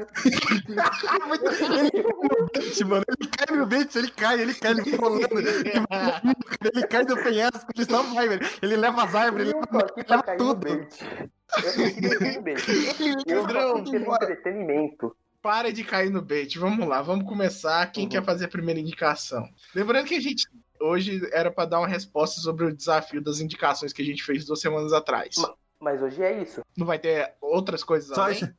Ele, 2.53 2.83
mano, 2.85 3.03
ele 3.19 3.29
cai 3.29 3.57
no 3.57 3.65
bait, 3.65 3.95
ele 3.95 4.11
cai, 4.11 4.41
ele 4.41 4.53
cai, 4.53 4.71
ele 4.71 4.83
fica 4.83 4.97
rolando. 4.97 5.27
Ele 5.39 6.87
cai 6.87 7.05
do 7.05 7.17
penhasco, 7.21 7.65
ele 7.75 7.85
só 7.85 8.01
vai, 8.03 8.29
velho. 8.29 8.47
Ele 8.61 8.77
leva 8.77 9.03
as 9.03 9.15
árvores, 9.15 9.49
ele 9.49 9.59
leva 10.07 10.23
cair 10.23 10.37
no 10.37 10.55
tudo. 10.55 10.87
Eu 13.25 13.43
Pedrão, 13.45 13.79
entretenimento. 13.79 15.15
Para 15.41 15.71
de 15.71 15.83
cair 15.83 16.09
no 16.09 16.21
bait. 16.21 16.57
Vamos 16.57 16.87
lá, 16.87 17.01
vamos 17.01 17.25
começar. 17.27 17.85
Quem 17.91 18.05
Uhum. 18.05 18.09
quer 18.09 18.23
fazer 18.23 18.45
a 18.45 18.49
primeira 18.49 18.79
indicação? 18.79 19.47
Lembrando 19.75 20.07
que 20.07 20.15
a 20.15 20.19
gente 20.19 20.47
hoje 20.85 21.21
era 21.33 21.51
para 21.51 21.65
dar 21.69 21.79
uma 21.79 21.87
resposta 21.87 22.39
sobre 22.41 22.65
o 22.65 22.75
desafio 22.75 23.21
das 23.21 23.39
indicações 23.39 23.91
que 23.93 24.01
a 24.01 24.05
gente 24.05 24.23
fez 24.23 24.45
duas 24.45 24.59
semanas 24.61 24.93
atrás. 24.93 25.35
Ma- 25.37 25.53
Mas 25.79 26.01
hoje 26.01 26.21
é 26.23 26.41
isso. 26.41 26.61
Não 26.77 26.85
vai 26.85 26.97
ter 26.99 27.33
outras 27.41 27.83
coisas 27.83 28.13
Só 28.15 28.23
além? 28.23 28.35
isso. 28.35 28.49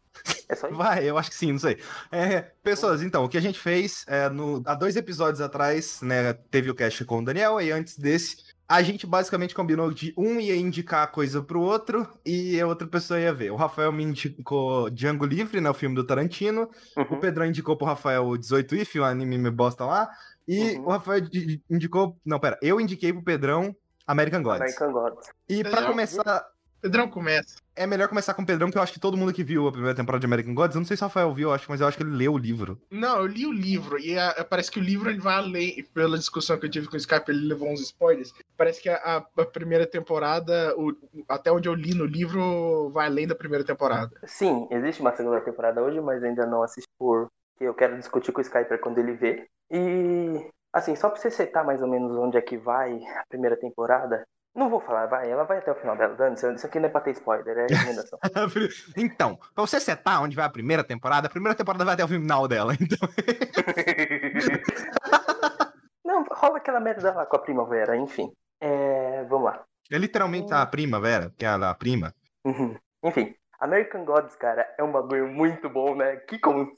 É 0.49 0.55
só 0.55 0.69
isso. 0.69 0.77
Vai, 0.77 1.05
eu 1.09 1.19
acho 1.19 1.31
que 1.31 1.37
sim, 1.37 1.53
não 1.53 1.59
sei. 1.59 1.79
É, 2.13 2.41
pessoas, 2.63 3.03
então, 3.03 3.25
o 3.25 3.29
que 3.29 3.37
a 3.39 3.41
gente 3.41 3.59
fez 3.59 4.05
é, 4.07 4.29
no- 4.29 4.63
há 4.65 4.75
dois 4.75 4.97
episódios 4.97 5.41
atrás, 5.41 6.01
né, 6.03 6.33
teve 6.51 6.71
o 6.71 6.75
cast 6.75 7.05
com 7.05 7.19
o 7.21 7.25
Daniel, 7.25 7.61
e 7.61 7.71
antes 7.73 7.99
desse, 7.99 8.37
a 8.69 8.83
gente 8.83 9.07
basicamente 9.07 9.55
combinou 9.55 9.93
de 9.93 10.13
um 10.17 10.41
ia 10.41 10.57
indicar 10.57 11.11
coisa 11.13 11.41
pro 11.43 11.61
outro 11.61 12.07
e 12.25 12.61
a 12.61 12.67
outra 12.67 12.87
pessoa 12.89 13.21
ia 13.21 13.33
ver. 13.33 13.51
O 13.53 13.57
Rafael 13.57 13.93
me 13.93 14.03
indicou 14.05 14.91
Django 14.91 15.25
Livre, 15.25 15.61
né, 15.61 15.71
o 15.71 15.75
filme 15.75 15.95
do 15.95 16.05
Tarantino. 16.05 16.69
O 16.97 17.01
Uhum. 17.01 17.21
Pedrão 17.21 17.47
indicou 17.47 17.77
pro 17.77 17.87
Rafael 17.87 18.27
o 18.27 18.37
18 18.39 18.75
If, 18.75 18.95
o 18.97 19.05
anime 19.05 19.39
me 19.39 19.51
bosta 19.51 19.85
lá. 19.85 20.11
E 20.49 20.77
Uhum. 20.77 20.85
o 20.87 20.89
Rafael 20.91 21.21
di- 21.21 21.63
indicou. 21.69 22.17
Não, 22.25 22.39
pera, 22.39 22.59
eu 22.63 22.81
indiquei 22.81 23.13
pro 23.13 23.23
Pedrão 23.23 23.75
American 24.07 24.43
Gods. 24.43 24.61
American 24.61 24.93
Gods. 24.93 25.29
E 25.49 25.63
pra 25.63 25.71
Pedrão, 25.73 25.91
começar, 25.91 26.47
Pedrão 26.81 27.09
começa. 27.09 27.57
é 27.75 27.85
melhor 27.87 28.07
começar 28.09 28.33
com 28.35 28.43
o 28.43 28.47
Pedrão, 28.47 28.71
que 28.71 28.79
eu 28.79 28.83
acho 28.83 28.93
que 28.93 29.01
todo 29.01 29.17
mundo 29.17 29.33
que 29.33 29.43
viu 29.43 29.67
a 29.67 29.73
primeira 29.73 29.97
temporada 29.97 30.21
de 30.21 30.27
American 30.27 30.55
Gods, 30.55 30.77
eu 30.77 30.81
não 30.81 30.87
sei 30.87 30.97
se 30.97 31.03
o 31.03 31.07
Rafael 31.07 31.35
viu, 31.35 31.49
eu 31.49 31.55
acho, 31.55 31.67
mas 31.69 31.81
eu 31.81 31.89
acho 31.89 31.97
que 31.97 32.05
ele 32.05 32.15
leu 32.15 32.35
o 32.35 32.39
livro. 32.39 32.81
Não, 32.89 33.19
eu 33.19 33.27
li 33.27 33.45
o 33.45 33.53
livro 33.53 33.99
e 33.99 34.17
a- 34.17 34.47
parece 34.49 34.71
que 34.71 34.79
o 34.79 34.83
livro 34.83 35.11
ele 35.11 35.19
vai 35.19 35.35
além. 35.35 35.85
Pela 35.93 36.17
discussão 36.17 36.57
que 36.59 36.67
eu 36.67 36.71
tive 36.71 36.87
com 36.87 36.95
o 36.95 36.97
Skype, 36.97 37.29
ele 37.29 37.49
levou 37.49 37.69
uns 37.73 37.81
spoilers. 37.81 38.33
Parece 38.57 38.81
que 38.81 38.89
a, 38.89 39.17
a 39.37 39.45
primeira 39.45 39.85
temporada, 39.85 40.73
o- 40.79 40.95
até 41.29 41.51
onde 41.51 41.69
eu 41.69 41.75
li 41.75 41.93
no 41.93 42.05
livro, 42.05 42.89
vai 42.91 43.07
além 43.07 43.27
da 43.27 43.35
primeira 43.35 43.65
temporada. 43.65 44.13
Sim, 44.25 44.69
existe 44.71 45.01
uma 45.01 45.17
segunda 45.17 45.41
temporada 45.41 45.83
hoje, 45.83 46.01
mas 46.01 46.23
ainda 46.23 46.47
não 46.47 46.63
assisti 46.63 46.87
por 46.97 47.29
que 47.57 47.65
eu 47.65 47.75
quero 47.75 47.97
discutir 47.97 48.33
com 48.33 48.41
o 48.41 48.43
Skyper 48.43 48.81
quando 48.81 48.99
ele 48.99 49.13
vê. 49.13 49.49
E 49.71 50.51
assim, 50.73 50.95
só 50.95 51.09
pra 51.09 51.21
você 51.21 51.31
setar 51.31 51.65
mais 51.65 51.83
ou 51.83 51.89
menos 51.89 52.17
onde 52.17 52.37
é 52.37 52.43
que 52.43 52.57
vai 52.57 53.01
a 53.17 53.25
primeira 53.29 53.57
temporada, 53.57 54.27
não 54.57 54.71
vou 54.71 54.81
falar, 54.81 55.07
vai, 55.07 55.31
ela 55.31 55.45
vai 55.45 55.59
até 55.59 55.71
o 55.71 55.75
final 55.75 55.97
dela, 55.97 56.15
dane 56.15 56.35
isso 56.35 56.67
aqui 56.67 56.81
não 56.81 56.87
é 56.87 56.91
pra 56.91 57.03
ter 57.03 57.11
spoiler, 57.11 57.59
é 57.59 57.67
recomendação. 57.69 58.19
então, 58.97 59.37
pra 59.55 59.67
você 59.67 59.79
setar 59.79 60.23
onde 60.23 60.35
vai 60.35 60.47
a 60.47 60.51
primeira 60.51 60.83
temporada, 60.83 61.27
a 61.27 61.31
primeira 61.31 61.55
temporada 61.55 61.85
vai 61.85 61.95
até 61.95 62.05
o 62.05 62.09
final 62.09 62.49
dela, 62.49 62.73
então. 62.75 63.07
não, 66.05 66.25
rola 66.31 66.57
aquela 66.57 66.81
merda 66.81 67.13
lá 67.13 67.27
com 67.27 67.37
a 67.37 67.41
primavera, 67.41 67.97
enfim. 67.97 68.33
É, 68.61 69.25
vamos 69.25 69.47
lá. 69.47 69.63
É 69.91 69.99
literalmente 69.99 70.55
a 70.55 70.65
primavera, 70.65 71.33
que 71.37 71.45
é 71.45 71.49
a 71.49 71.75
prima. 71.75 72.15
Uhum. 72.45 72.75
Enfim, 73.05 73.35
American 73.61 74.05
Gods, 74.05 74.37
cara, 74.37 74.67
é 74.79 74.83
um 74.83 74.93
bagulho 74.93 75.29
muito 75.29 75.69
bom, 75.69 75.95
né? 75.95 76.17
Que 76.17 76.39
como. 76.39 76.73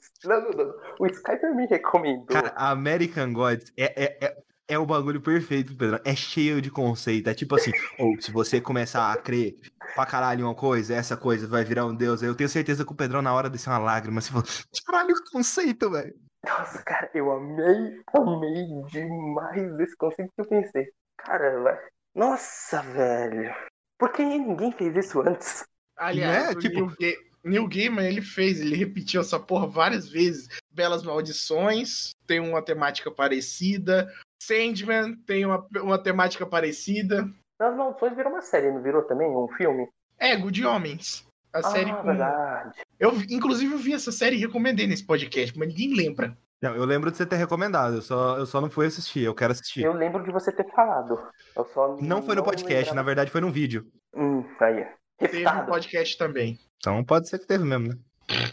O 0.99 1.05
Skyper 1.07 1.55
me 1.55 1.65
recomendou. 1.67 2.27
Cara, 2.27 2.53
American 2.55 3.33
Gods 3.33 3.71
é, 3.77 4.03
é, 4.03 4.17
é, 4.25 4.37
é 4.69 4.77
o 4.79 4.85
bagulho 4.85 5.21
perfeito, 5.21 5.75
Pedro. 5.75 5.99
É 6.05 6.15
cheio 6.15 6.61
de 6.61 6.71
conceito. 6.71 7.29
É 7.29 7.33
tipo 7.33 7.55
assim, 7.55 7.71
ou 7.99 8.21
se 8.21 8.31
você 8.31 8.61
começar 8.61 9.11
a 9.11 9.17
crer 9.17 9.55
pra 9.95 10.05
caralho 10.05 10.41
em 10.41 10.43
uma 10.43 10.55
coisa, 10.55 10.95
essa 10.95 11.17
coisa 11.17 11.47
vai 11.47 11.65
virar 11.65 11.85
um 11.85 11.95
deus. 11.95 12.21
Eu 12.21 12.35
tenho 12.35 12.49
certeza 12.49 12.85
que 12.85 12.91
o 12.91 12.95
Pedrão, 12.95 13.21
na 13.21 13.33
hora 13.33 13.49
desceu 13.49 13.73
uma 13.73 13.79
lágrima, 13.79 14.21
você 14.21 14.31
falou, 14.31 14.45
caralho, 14.85 15.15
que 15.15 15.31
conceito, 15.31 15.89
velho. 15.89 16.13
Nossa, 16.45 16.81
cara, 16.83 17.09
eu 17.13 17.29
amei, 17.31 18.01
amei 18.13 18.83
demais 18.87 19.79
esse 19.79 19.97
conceito 19.97 20.31
que 20.33 20.41
eu 20.41 20.47
pensei. 20.47 20.87
Cara. 21.17 21.77
Nossa, 22.15 22.81
velho. 22.81 23.53
Por 23.97 24.11
que 24.11 24.23
ninguém 24.23 24.71
fez 24.71 24.95
isso 24.95 25.19
antes? 25.21 25.65
Aliás, 25.99 26.45
Né? 26.47 26.51
o 26.51 26.59
Tipo- 26.59 26.75
Neil, 26.75 26.95
Ga- 26.99 27.19
Neil 27.43 27.67
Gaiman, 27.67 28.07
ele 28.07 28.21
fez, 28.21 28.59
ele 28.59 28.75
repetiu 28.75 29.21
essa 29.21 29.39
porra 29.39 29.67
várias 29.67 30.09
vezes. 30.09 30.47
Belas 30.73 31.03
Maldições 31.03 32.11
tem 32.25 32.39
uma 32.39 32.61
temática 32.61 33.11
parecida. 33.11 34.11
Sandman 34.41 35.15
tem 35.25 35.45
uma, 35.45 35.65
uma 35.81 36.01
temática 36.01 36.45
parecida. 36.45 37.29
As 37.59 37.75
Maldições 37.75 38.15
virou 38.15 38.31
uma 38.31 38.41
série, 38.41 38.71
não 38.71 38.81
virou 38.81 39.03
também? 39.03 39.27
Um 39.27 39.47
filme? 39.57 39.87
Ego 40.17 40.51
de 40.51 40.65
Homens. 40.65 41.25
A 41.51 41.63
série 41.63 41.89
ah, 41.91 41.95
com... 41.95 42.03
verdade. 42.03 42.79
Eu, 42.99 43.11
inclusive, 43.29 43.73
eu 43.73 43.79
vi 43.79 43.93
essa 43.93 44.11
série 44.11 44.35
e 44.35 44.39
recomendei 44.39 44.85
nesse 44.87 45.05
podcast, 45.05 45.57
mas 45.57 45.67
ninguém 45.67 45.95
lembra. 45.95 46.37
Não, 46.61 46.75
eu 46.75 46.83
lembro 46.85 47.09
de 47.09 47.15
você 47.17 47.25
ter 47.25 47.37
recomendado, 47.37 47.95
eu 47.95 48.01
só, 48.01 48.37
eu 48.37 48.45
só 48.45 48.59
não 48.59 48.69
fui 48.69 48.85
assistir, 48.85 49.21
eu 49.23 49.33
quero 49.33 49.53
assistir. 49.53 49.81
Eu 49.83 49.93
lembro 49.93 50.21
de 50.23 50.29
você 50.31 50.51
ter 50.51 50.69
falado. 50.71 51.17
Eu 51.55 51.65
só 51.73 51.97
Não 52.01 52.21
foi 52.21 52.35
no 52.35 52.43
podcast, 52.43 52.87
na 52.87 53.01
lembrava. 53.01 53.05
verdade 53.05 53.31
foi 53.31 53.39
num 53.41 53.51
vídeo. 53.51 53.87
Hum, 54.13 54.43
aí. 54.59 54.85
Teve 55.19 55.47
um 55.47 55.65
podcast 55.65 56.17
também. 56.17 56.59
Então 56.77 57.03
pode 57.03 57.27
ser 57.29 57.39
que 57.39 57.45
teve 57.47 57.63
mesmo, 57.63 57.89
né? 57.89 57.97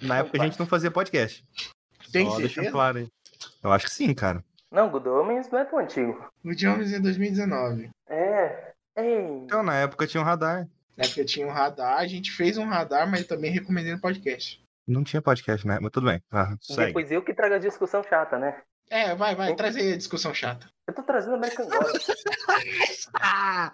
Na 0.02 0.18
época 0.18 0.40
a 0.42 0.44
gente 0.44 0.58
não 0.58 0.66
fazia 0.66 0.90
podcast. 0.90 1.44
Tem 2.12 2.26
Só 2.26 2.36
certeza? 2.36 2.70
claro 2.70 2.98
aí. 2.98 3.08
Eu 3.62 3.72
acho 3.72 3.86
que 3.86 3.92
sim, 3.92 4.12
cara. 4.14 4.42
Não, 4.70 4.88
Good 4.90 5.08
Homens 5.08 5.50
não 5.50 5.58
é 5.58 5.64
tão 5.64 5.78
antigo. 5.78 6.28
O 6.44 6.54
de 6.54 6.66
Homens 6.66 6.92
é 6.92 6.98
2019. 6.98 7.90
É. 8.08 8.72
Ei. 8.96 9.20
Então, 9.44 9.62
na 9.62 9.74
época 9.76 10.06
tinha 10.06 10.20
um 10.20 10.24
radar. 10.24 10.66
Na 10.96 11.04
época 11.04 11.24
tinha 11.24 11.46
um 11.46 11.50
radar, 11.50 11.98
a 11.98 12.06
gente 12.06 12.32
fez 12.32 12.56
um 12.58 12.66
radar, 12.66 13.08
mas 13.10 13.26
também 13.26 13.50
recomendei 13.50 13.92
no 13.92 14.00
podcast. 14.00 14.60
Não 14.88 15.04
tinha 15.04 15.20
podcast, 15.20 15.66
né? 15.66 15.78
Mas 15.80 15.90
tudo 15.92 16.06
bem. 16.06 16.22
Ah, 16.32 16.56
segue. 16.60 16.86
Depois 16.86 17.10
eu 17.12 17.22
que 17.22 17.34
trago 17.34 17.54
a 17.54 17.58
discussão 17.58 18.02
chata, 18.02 18.38
né? 18.38 18.60
É, 18.88 19.14
vai, 19.14 19.34
vai, 19.34 19.50
Hein? 19.50 19.56
traz 19.56 19.76
aí 19.76 19.92
a 19.92 19.96
discussão 19.96 20.32
chata. 20.32 20.68
Eu 20.86 20.94
tô 20.94 21.02
trazendo 21.02 21.34
American 21.34 21.68
Gods. 21.68 22.06
Ah, 23.18 23.72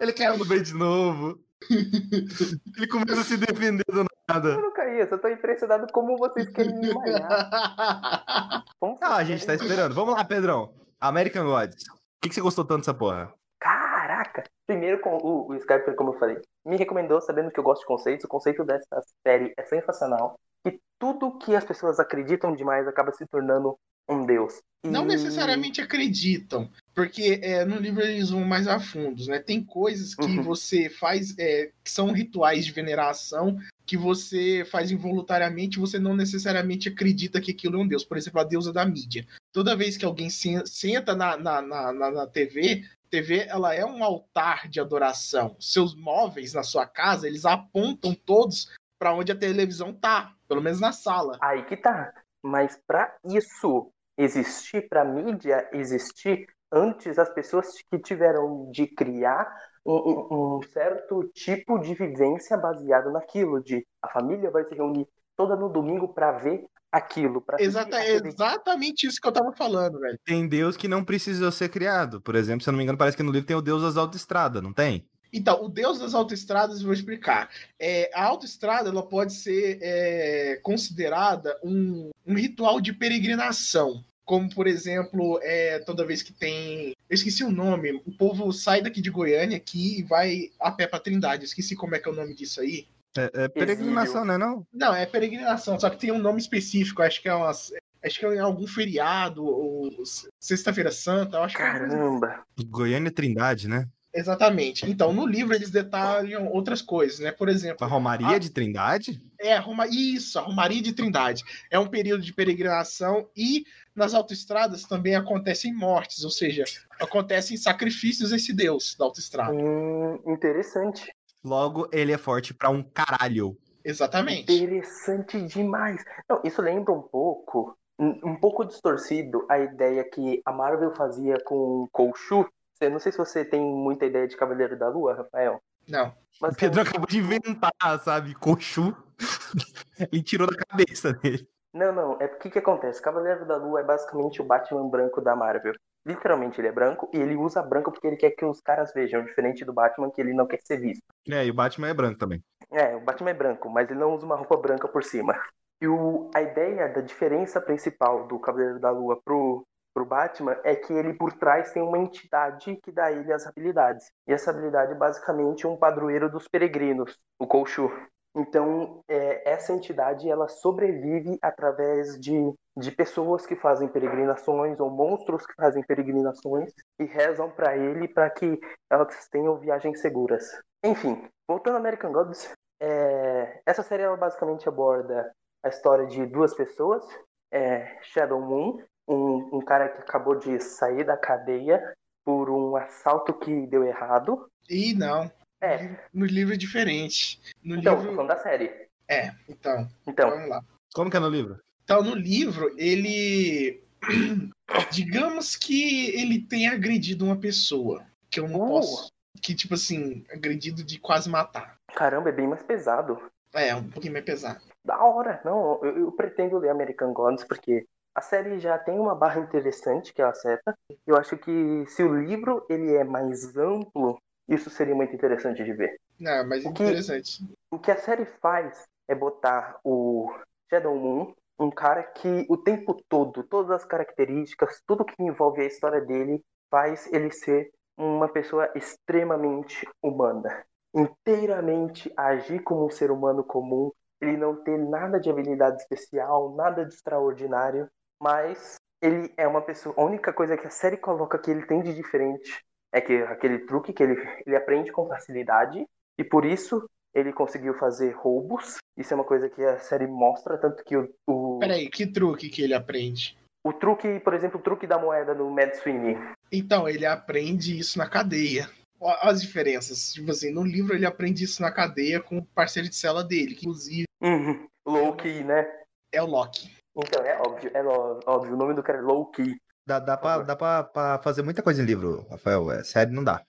ele 0.00 0.12
caiu 0.12 0.38
no 0.38 0.44
bem 0.44 0.62
de 0.62 0.72
novo. 0.72 1.38
ele 2.76 2.86
começa 2.88 3.20
a 3.20 3.24
se 3.24 3.36
defender 3.36 3.84
do 3.88 4.00
eu 4.00 4.06
nada. 4.28 4.56
não 4.60 4.72
caí, 4.72 5.00
eu 5.00 5.08
só 5.08 5.18
tô 5.18 5.28
impressionado 5.28 5.86
como 5.92 6.16
vocês 6.16 6.48
querem 6.50 6.74
me 6.78 6.92
malhar. 6.92 8.64
Como 8.78 8.98
Ah, 9.00 9.16
a 9.16 9.24
gente 9.24 9.46
tá 9.46 9.54
esperando. 9.54 9.94
Vamos 9.94 10.14
lá, 10.14 10.24
Pedrão. 10.24 10.74
American 11.00 11.46
Gods. 11.46 11.84
O 11.88 11.96
que, 12.20 12.28
que 12.28 12.34
você 12.34 12.40
gostou 12.40 12.64
tanto 12.64 12.80
dessa 12.80 12.92
porra? 12.94 13.32
Caraca! 13.58 14.44
Primeiro, 14.66 15.00
com 15.00 15.16
o, 15.16 15.48
o 15.48 15.54
Skype, 15.54 15.94
como 15.96 16.12
eu 16.12 16.18
falei, 16.18 16.38
me 16.64 16.76
recomendou 16.76 17.20
sabendo 17.20 17.50
que 17.50 17.58
eu 17.58 17.64
gosto 17.64 17.80
de 17.82 17.86
conceitos. 17.86 18.24
O 18.24 18.28
conceito 18.28 18.64
dessa 18.64 19.02
série 19.26 19.52
é 19.56 19.62
sensacional. 19.64 20.38
E 20.66 20.78
tudo 20.98 21.38
que 21.38 21.54
as 21.56 21.64
pessoas 21.64 21.98
acreditam 21.98 22.54
demais 22.54 22.86
acaba 22.86 23.12
se 23.12 23.24
tornando 23.26 23.76
um 24.08 24.26
deus. 24.26 24.60
E- 24.84 24.88
Não 24.88 25.04
necessariamente 25.04 25.80
acreditam, 25.80 26.68
porque 26.96 27.40
é, 27.42 27.62
no 27.66 27.76
livro 27.76 28.00
eles 28.02 28.30
vão 28.30 28.42
mais 28.42 28.66
a 28.66 28.80
fundos, 28.80 29.28
né? 29.28 29.38
Tem 29.38 29.62
coisas 29.62 30.14
que 30.14 30.24
Uhum. 30.24 30.42
você 30.42 30.88
faz, 30.88 31.38
é, 31.38 31.70
que 31.84 31.90
são 31.90 32.10
rituais 32.10 32.64
de 32.64 32.72
veneração, 32.72 33.58
que 33.84 33.98
você 33.98 34.64
faz 34.64 34.90
involuntariamente, 34.90 35.78
você 35.78 35.98
não 35.98 36.16
necessariamente 36.16 36.88
acredita 36.88 37.38
que 37.38 37.50
aquilo 37.50 37.78
é 37.78 37.82
um 37.82 37.86
deus. 37.86 38.02
Por 38.02 38.16
exemplo, 38.16 38.40
a 38.40 38.44
deusa 38.44 38.72
da 38.72 38.86
mídia. 38.86 39.26
Toda 39.52 39.76
vez 39.76 39.98
que 39.98 40.06
alguém 40.06 40.30
sen- 40.30 40.64
senta 40.64 41.14
na, 41.14 41.36
na, 41.36 41.60
na, 41.60 41.92
na, 41.92 42.26
TV, 42.26 42.82
TV 43.10 43.46
ela 43.46 43.74
é 43.74 43.84
um 43.84 44.02
altar 44.02 44.66
de 44.66 44.80
adoração. 44.80 45.54
Seus 45.60 45.94
móveis 45.94 46.54
na 46.54 46.62
sua 46.62 46.86
casa, 46.86 47.28
eles 47.28 47.44
apontam 47.44 48.14
todos 48.14 48.72
para 48.98 49.14
onde 49.14 49.30
a 49.30 49.36
televisão 49.36 49.92
tá, 49.92 50.34
pelo 50.48 50.62
menos 50.62 50.80
na 50.80 50.92
sala. 50.92 51.38
Aí 51.42 51.62
que 51.66 51.76
tá. 51.76 52.10
Mas 52.42 52.80
pra 52.86 53.14
isso 53.22 53.92
existir, 54.18 54.88
pra 54.88 55.04
mídia 55.04 55.68
existir, 55.74 56.46
antes 56.76 57.18
as 57.18 57.28
pessoas 57.30 57.68
que 57.90 57.98
tiveram 57.98 58.70
de 58.70 58.86
criar 58.86 59.50
um, 59.84 60.56
um- 60.56 60.60
certo 60.72 61.30
tipo 61.32 61.78
de 61.78 61.94
vivência 61.94 62.56
baseado 62.56 63.10
naquilo, 63.12 63.62
de 63.62 63.86
a 64.02 64.08
família 64.08 64.50
vai 64.50 64.64
se 64.64 64.74
reunir 64.74 65.06
toda 65.36 65.56
no 65.56 65.68
domingo 65.68 66.08
pra 66.12 66.32
ver 66.32 66.64
aquilo. 66.90 67.40
Pra 67.40 67.56
assistir 67.56 67.68
Exata, 67.70 67.98
aquele- 67.98 68.28
exatamente 68.28 69.06
isso 69.06 69.20
que 69.20 69.28
eu 69.28 69.32
tava 69.32 69.52
falando, 69.52 69.98
velho. 70.00 70.18
Tem 70.24 70.46
Deus 70.48 70.76
que 70.76 70.88
não 70.88 71.04
precisou 71.04 71.50
ser 71.52 71.68
criado. 71.68 72.20
Por 72.20 72.34
exemplo, 72.34 72.62
se 72.62 72.68
eu 72.68 72.72
não 72.72 72.78
me 72.78 72.84
engano, 72.84 72.98
parece 72.98 73.16
que 73.16 73.22
no 73.22 73.30
livro 73.32 73.46
tem 73.46 73.56
o 73.56 73.62
Deus 73.62 73.82
das 73.82 73.96
autoestradas, 73.96 74.62
não 74.62 74.72
tem? 74.72 75.06
Então, 75.32 75.62
o 75.64 75.68
deus 75.68 75.98
das 75.98 76.14
autoestradas, 76.14 76.80
vou 76.82 76.92
explicar. 76.94 77.50
É, 77.78 78.10
a 78.14 78.24
autoestrada 78.24 78.88
ela 78.88 79.06
pode 79.06 79.34
ser 79.34 79.78
é, 79.82 80.58
considerada 80.62 81.58
um, 81.62 82.10
um 82.26 82.34
ritual 82.34 82.80
de 82.80 82.92
peregrinação. 82.92 84.02
Como, 84.26 84.52
por 84.52 84.66
exemplo, 84.66 85.38
é, 85.40 85.78
toda 85.78 86.04
vez 86.04 86.20
que 86.20 86.32
tem. 86.32 86.88
Eu 87.08 87.14
esqueci 87.14 87.44
o 87.44 87.50
nome. 87.50 87.92
O 88.04 88.10
povo 88.10 88.52
sai 88.52 88.82
daqui 88.82 89.00
de 89.00 89.08
Goiânia 89.10 89.56
aqui 89.56 90.00
e 90.00 90.02
vai 90.02 90.50
a 90.60 90.72
pé 90.72 90.86
pra 90.88 90.98
Trindade. 90.98 91.44
Eu 91.44 91.46
esqueci 91.46 91.76
como 91.76 91.94
é 91.94 92.00
que 92.00 92.08
é 92.08 92.12
o 92.12 92.14
nome 92.14 92.34
disso 92.34 92.60
aí. 92.60 92.88
É, 93.16 93.44
é 93.44 93.48
peregrinação, 93.48 94.24
né? 94.24 94.36
Não? 94.36 94.66
Não, 94.72 94.92
é 94.94 95.06
peregrinação, 95.06 95.78
só 95.78 95.88
que 95.88 95.96
tem 95.98 96.10
um 96.10 96.18
nome 96.18 96.40
específico. 96.40 97.02
Acho 97.02 97.22
que 97.22 97.28
é 97.28 97.34
umas. 97.34 97.72
Acho 98.04 98.18
que 98.18 98.26
é 98.26 98.34
em 98.34 98.40
algum 98.40 98.66
feriado, 98.66 99.44
ou 99.44 99.90
Sexta-feira 100.38 100.90
Santa, 100.92 101.38
eu 101.38 101.42
acho 101.44 101.56
que 101.56 101.62
é 101.62 101.66
Caramba! 101.72 102.44
Goiânia 102.68 103.10
Trindade, 103.10 103.68
né? 103.68 103.88
Exatamente. 104.14 104.88
Então, 104.88 105.12
no 105.12 105.26
livro 105.26 105.54
eles 105.54 105.70
detalham 105.70 106.48
outras 106.48 106.80
coisas, 106.80 107.18
né? 107.18 107.30
Por 107.30 107.48
exemplo, 107.48 107.84
A 107.84 107.88
Romaria 107.88 108.28
Ah. 108.28 108.38
de 108.38 108.50
Trindade? 108.50 109.20
é 109.38 109.54
a 109.54 109.60
Roma... 109.60 109.86
isso, 109.86 110.38
a 110.38 110.42
Romaria 110.42 110.80
de 110.80 110.92
Trindade. 110.92 111.42
É 111.70 111.78
um 111.78 111.86
período 111.86 112.22
de 112.22 112.32
peregrinação 112.32 113.28
e 113.36 113.64
nas 113.96 114.14
autoestradas 114.14 114.84
também 114.84 115.16
acontecem 115.16 115.74
mortes, 115.74 116.22
ou 116.22 116.30
seja, 116.30 116.64
acontecem 117.00 117.56
sacrifícios 117.56 118.32
a 118.32 118.36
esse 118.36 118.54
deus 118.54 118.94
da 118.98 119.06
autoestrada. 119.06 119.52
Hum, 119.52 120.20
interessante. 120.26 121.10
Logo, 121.42 121.88
ele 121.92 122.12
é 122.12 122.18
forte 122.18 122.52
pra 122.52 122.68
um 122.68 122.82
caralho. 122.82 123.56
Exatamente. 123.84 124.52
Interessante 124.52 125.40
demais. 125.42 126.04
Não, 126.28 126.40
isso 126.44 126.60
lembra 126.60 126.92
um 126.92 127.02
pouco, 127.02 127.76
um 127.98 128.34
pouco 128.36 128.64
distorcido 128.64 129.46
a 129.48 129.58
ideia 129.58 130.04
que 130.04 130.42
a 130.44 130.52
Marvel 130.52 130.94
fazia 130.94 131.38
com 131.44 131.88
Khonshu. 131.92 132.46
Eu 132.80 132.90
não 132.90 132.98
sei 132.98 133.12
se 133.12 133.18
você 133.18 133.44
tem 133.44 133.60
muita 133.60 134.04
ideia 134.04 134.28
de 134.28 134.36
Cavaleiro 134.36 134.78
da 134.78 134.88
Lua, 134.88 135.14
Rafael. 135.14 135.60
Não. 135.88 136.12
Mas 136.40 136.54
O 136.54 136.58
Pedro 136.58 136.82
acabou 136.82 137.06
de 137.06 137.18
inventar, 137.18 137.72
sabe? 138.04 138.34
Cochu. 138.34 138.94
ele 140.12 140.22
tirou 140.22 140.46
da 140.46 140.56
cabeça 140.56 141.12
dele. 141.12 141.48
Não, 141.76 141.92
não, 141.92 142.16
é 142.18 142.26
porque 142.26 142.48
que 142.48 142.58
acontece? 142.58 143.02
Cavaleiro 143.02 143.44
da 143.44 143.58
Lua 143.58 143.80
é 143.80 143.84
basicamente 143.84 144.40
o 144.40 144.44
Batman 144.46 144.88
branco 144.88 145.20
da 145.20 145.36
Marvel. 145.36 145.74
Literalmente 146.06 146.58
ele 146.58 146.68
é 146.68 146.72
branco 146.72 147.10
e 147.12 147.18
ele 147.18 147.36
usa 147.36 147.62
branco 147.62 147.92
porque 147.92 148.06
ele 148.06 148.16
quer 148.16 148.30
que 148.30 148.46
os 148.46 148.62
caras 148.62 148.94
vejam, 148.94 149.22
diferente 149.22 149.62
do 149.62 149.74
Batman 149.74 150.10
que 150.10 150.18
ele 150.18 150.32
não 150.32 150.46
quer 150.46 150.58
ser 150.62 150.78
visto. 150.78 151.02
É, 151.28 151.44
e 151.44 151.50
o 151.50 151.54
Batman 151.54 151.88
é 151.88 151.92
branco 151.92 152.18
também. 152.18 152.42
É, 152.72 152.96
o 152.96 153.00
Batman 153.00 153.28
é 153.28 153.34
branco, 153.34 153.68
mas 153.68 153.90
ele 153.90 154.00
não 154.00 154.14
usa 154.14 154.24
uma 154.24 154.36
roupa 154.36 154.56
branca 154.56 154.88
por 154.88 155.04
cima. 155.04 155.38
E 155.78 155.86
o, 155.86 156.30
a 156.34 156.40
ideia 156.40 156.88
da 156.88 157.02
diferença 157.02 157.60
principal 157.60 158.26
do 158.26 158.38
Cavaleiro 158.38 158.80
da 158.80 158.90
Lua 158.90 159.20
pro, 159.22 159.62
pro 159.92 160.06
Batman 160.06 160.56
é 160.64 160.74
que 160.74 160.94
ele 160.94 161.12
por 161.12 161.34
trás 161.34 161.72
tem 161.72 161.82
uma 161.82 161.98
entidade 161.98 162.74
que 162.82 162.90
dá 162.90 163.04
a 163.04 163.12
ele 163.12 163.30
as 163.30 163.46
habilidades. 163.46 164.10
E 164.26 164.32
essa 164.32 164.50
habilidade 164.50 164.92
é 164.92 164.94
basicamente 164.94 165.66
um 165.66 165.76
padroeiro 165.76 166.30
dos 166.30 166.48
peregrinos, 166.48 167.18
o 167.38 167.46
Khonshu. 167.46 167.92
Então, 168.36 169.02
é, 169.08 169.50
essa 169.50 169.72
entidade 169.72 170.28
ela 170.28 170.46
sobrevive 170.46 171.38
através 171.40 172.20
de, 172.20 172.52
de 172.76 172.92
pessoas 172.92 173.46
que 173.46 173.56
fazem 173.56 173.88
peregrinações 173.88 174.78
ou 174.78 174.90
monstros 174.90 175.46
que 175.46 175.54
fazem 175.54 175.82
peregrinações 175.82 176.70
e 177.00 177.04
rezam 177.04 177.50
para 177.50 177.74
ele 177.74 178.06
para 178.06 178.28
que 178.28 178.60
elas 178.90 179.26
tenham 179.30 179.56
viagens 179.56 180.02
seguras. 180.02 180.44
Enfim, 180.84 181.26
voltando 181.48 181.76
a 181.76 181.78
American 181.78 182.12
Gods, 182.12 182.52
é, 182.78 183.62
essa 183.64 183.82
série 183.82 184.02
ela 184.02 184.18
basicamente 184.18 184.68
aborda 184.68 185.32
a 185.64 185.68
história 185.70 186.06
de 186.06 186.26
duas 186.26 186.52
pessoas, 186.52 187.02
é, 187.50 187.98
Shadow 188.02 188.40
Moon, 188.40 188.82
um, 189.08 189.56
um 189.56 189.60
cara 189.64 189.88
que 189.88 190.02
acabou 190.02 190.34
de 190.34 190.60
sair 190.60 191.04
da 191.04 191.16
cadeia 191.16 191.94
por 192.22 192.50
um 192.50 192.76
assalto 192.76 193.32
que 193.32 193.66
deu 193.66 193.82
errado. 193.82 194.46
E 194.68 194.94
não. 194.94 195.30
É, 195.60 195.96
No 196.12 196.26
livro 196.26 196.54
é 196.54 196.56
diferente. 196.56 197.40
No 197.64 197.76
então, 197.76 197.94
tô 197.94 198.00
livro. 198.02 198.16
falando 198.16 198.28
da 198.28 198.38
série. 198.42 198.88
É, 199.08 199.32
então, 199.48 199.88
Então, 200.06 200.30
vamos 200.30 200.48
lá. 200.48 200.62
Como 200.94 201.10
que 201.10 201.16
é 201.16 201.20
no 201.20 201.28
livro? 201.28 201.58
Então, 201.84 202.02
no 202.02 202.14
livro, 202.14 202.74
ele. 202.78 203.82
Digamos 204.90 205.56
que 205.56 206.10
ele 206.10 206.40
tenha 206.42 206.72
agredido 206.72 207.24
uma 207.24 207.36
pessoa. 207.36 208.04
Que 208.30 208.40
eu 208.40 208.48
não 208.48 208.60
Uh. 208.60 208.68
posso. 208.68 209.12
Que, 209.42 209.54
tipo 209.54 209.74
assim, 209.74 210.24
agredido 210.30 210.82
de 210.82 210.98
quase 210.98 211.28
matar. 211.28 211.76
caramba, 211.94 212.28
é 212.28 212.32
bem 212.32 212.48
mais 212.48 212.62
pesado. 212.62 213.20
É, 213.54 213.74
um 213.74 213.88
pouquinho 213.88 214.12
mais 214.12 214.24
pesado. 214.24 214.60
Da 214.84 215.02
hora. 215.04 215.40
Não, 215.44 215.80
eu, 215.82 215.96
eu 215.98 216.12
pretendo 216.12 216.58
ler 216.58 216.70
American 216.70 217.12
Gods 217.12 217.44
porque 217.44 217.86
a 218.14 218.20
série 218.20 218.58
já 218.58 218.78
tem 218.78 218.98
uma 218.98 219.14
barra 219.14 219.40
interessante 219.40 220.12
que 220.12 220.20
ela 220.20 220.34
seta. 220.34 220.74
Eu 221.06 221.16
acho 221.16 221.36
que 221.38 221.84
se 221.86 222.02
o 222.02 222.14
livro 222.14 222.66
ele 222.68 222.94
é 222.94 223.04
mais 223.04 223.56
amplo, 223.56 224.18
isso 224.48 224.70
seria 224.70 224.94
muito 224.94 225.14
interessante 225.14 225.62
de 225.64 225.72
ver. 225.72 225.98
Não, 226.20 226.46
mas 226.46 226.64
O 226.64 226.72
que- 226.72 226.82
interessante. 226.84 227.44
O 227.70 227.78
que 227.78 227.90
a 227.90 227.96
série 227.96 228.24
faz 228.40 228.86
é 229.08 229.14
botar 229.14 229.78
o 229.84 230.32
Shadow 230.70 230.94
Moon 230.96 231.32
um 231.58 231.70
cara 231.70 232.02
que 232.02 232.46
o 232.50 232.56
tempo 232.56 232.94
todo, 233.08 233.42
todas 233.42 233.70
as 233.70 233.84
características, 233.84 234.82
tudo 234.86 235.04
que 235.04 235.22
envolve 235.22 235.62
a 235.62 235.66
história 235.66 236.00
dele, 236.00 236.42
faz 236.70 237.10
ele 237.12 237.30
ser 237.30 237.70
uma 237.96 238.28
pessoa 238.28 238.70
extremamente 238.74 239.88
humana. 240.02 240.64
Inteiramente 240.94 242.12
agir 242.16 242.60
como 242.62 242.86
um 242.86 242.90
ser 242.90 243.10
humano 243.10 243.42
comum, 243.42 243.90
ele 244.20 244.36
não 244.36 244.56
ter 244.62 244.78
nada 244.78 245.18
de 245.18 245.30
habilidade 245.30 245.80
especial, 245.80 246.54
nada 246.54 246.84
de 246.84 246.92
extraordinário, 246.94 247.88
mas 248.20 248.76
ele 249.00 249.32
é 249.36 249.46
uma 249.46 249.62
pessoa. 249.62 249.94
A 249.98 250.04
única 250.04 250.32
coisa 250.32 250.56
que 250.56 250.66
a 250.66 250.70
série 250.70 250.96
coloca 250.96 251.38
que 251.38 251.50
ele 251.50 251.66
tem 251.66 251.82
de 251.82 251.94
diferente 251.94 252.62
é 252.92 253.00
que 253.00 253.14
aquele 253.22 253.60
truque 253.60 253.92
que 253.92 254.02
ele, 254.02 254.16
ele 254.46 254.56
aprende 254.56 254.92
com 254.92 255.08
facilidade 255.08 255.84
e 256.18 256.24
por 256.24 256.44
isso 256.44 256.88
ele 257.14 257.32
conseguiu 257.32 257.74
fazer 257.74 258.10
roubos. 258.12 258.76
Isso 258.96 259.12
é 259.12 259.16
uma 259.16 259.24
coisa 259.24 259.48
que 259.48 259.62
a 259.62 259.78
série 259.78 260.06
mostra, 260.06 260.58
tanto 260.58 260.84
que 260.84 260.96
o. 260.96 261.08
o... 261.26 261.58
Peraí, 261.58 261.88
que 261.88 262.06
truque 262.06 262.48
que 262.48 262.62
ele 262.62 262.74
aprende? 262.74 263.36
O 263.64 263.72
truque, 263.72 264.20
por 264.20 264.34
exemplo, 264.34 264.60
o 264.60 264.62
truque 264.62 264.86
da 264.86 264.98
moeda 264.98 265.34
no 265.34 265.50
Mad 265.50 265.72
Sweeney. 265.74 266.16
Então, 266.52 266.88
ele 266.88 267.04
aprende 267.04 267.76
isso 267.76 267.98
na 267.98 268.08
cadeia. 268.08 268.68
Ó, 269.00 269.12
As 269.22 269.42
diferenças. 269.42 270.12
Tipo 270.12 270.30
assim, 270.30 270.52
no 270.52 270.62
livro 270.62 270.94
ele 270.94 271.04
aprende 271.04 271.42
isso 271.44 271.60
na 271.60 271.72
cadeia 271.72 272.20
com 272.20 272.38
o 272.38 272.44
parceiro 272.44 272.88
de 272.88 272.94
cela 272.94 273.24
dele, 273.24 273.54
que 273.54 273.66
inclusive 273.66 274.06
Uhum. 274.22 274.66
Low 274.86 275.14
key, 275.16 275.44
né? 275.44 275.66
é 276.12 276.22
o 276.22 276.26
Loki. 276.26 276.70
Então, 276.96 277.22
é 277.22 277.38
óbvio, 277.38 277.70
é 277.74 277.82
óbvio. 278.26 278.54
O 278.54 278.56
nome 278.56 278.74
do 278.74 278.82
cara 278.82 278.98
é 278.98 279.02
Low 279.02 279.26
key. 279.26 279.56
Dá, 279.86 280.00
dá, 280.00 280.16
pra, 280.16 280.38
dá 280.42 280.56
pra, 280.56 280.82
pra 280.82 281.18
fazer 281.22 281.42
muita 281.42 281.62
coisa 281.62 281.80
em 281.80 281.84
livro, 281.86 282.26
Rafael. 282.28 282.70
É, 282.72 282.82
sério, 282.82 283.12
não 283.14 283.22
dá. 283.22 283.40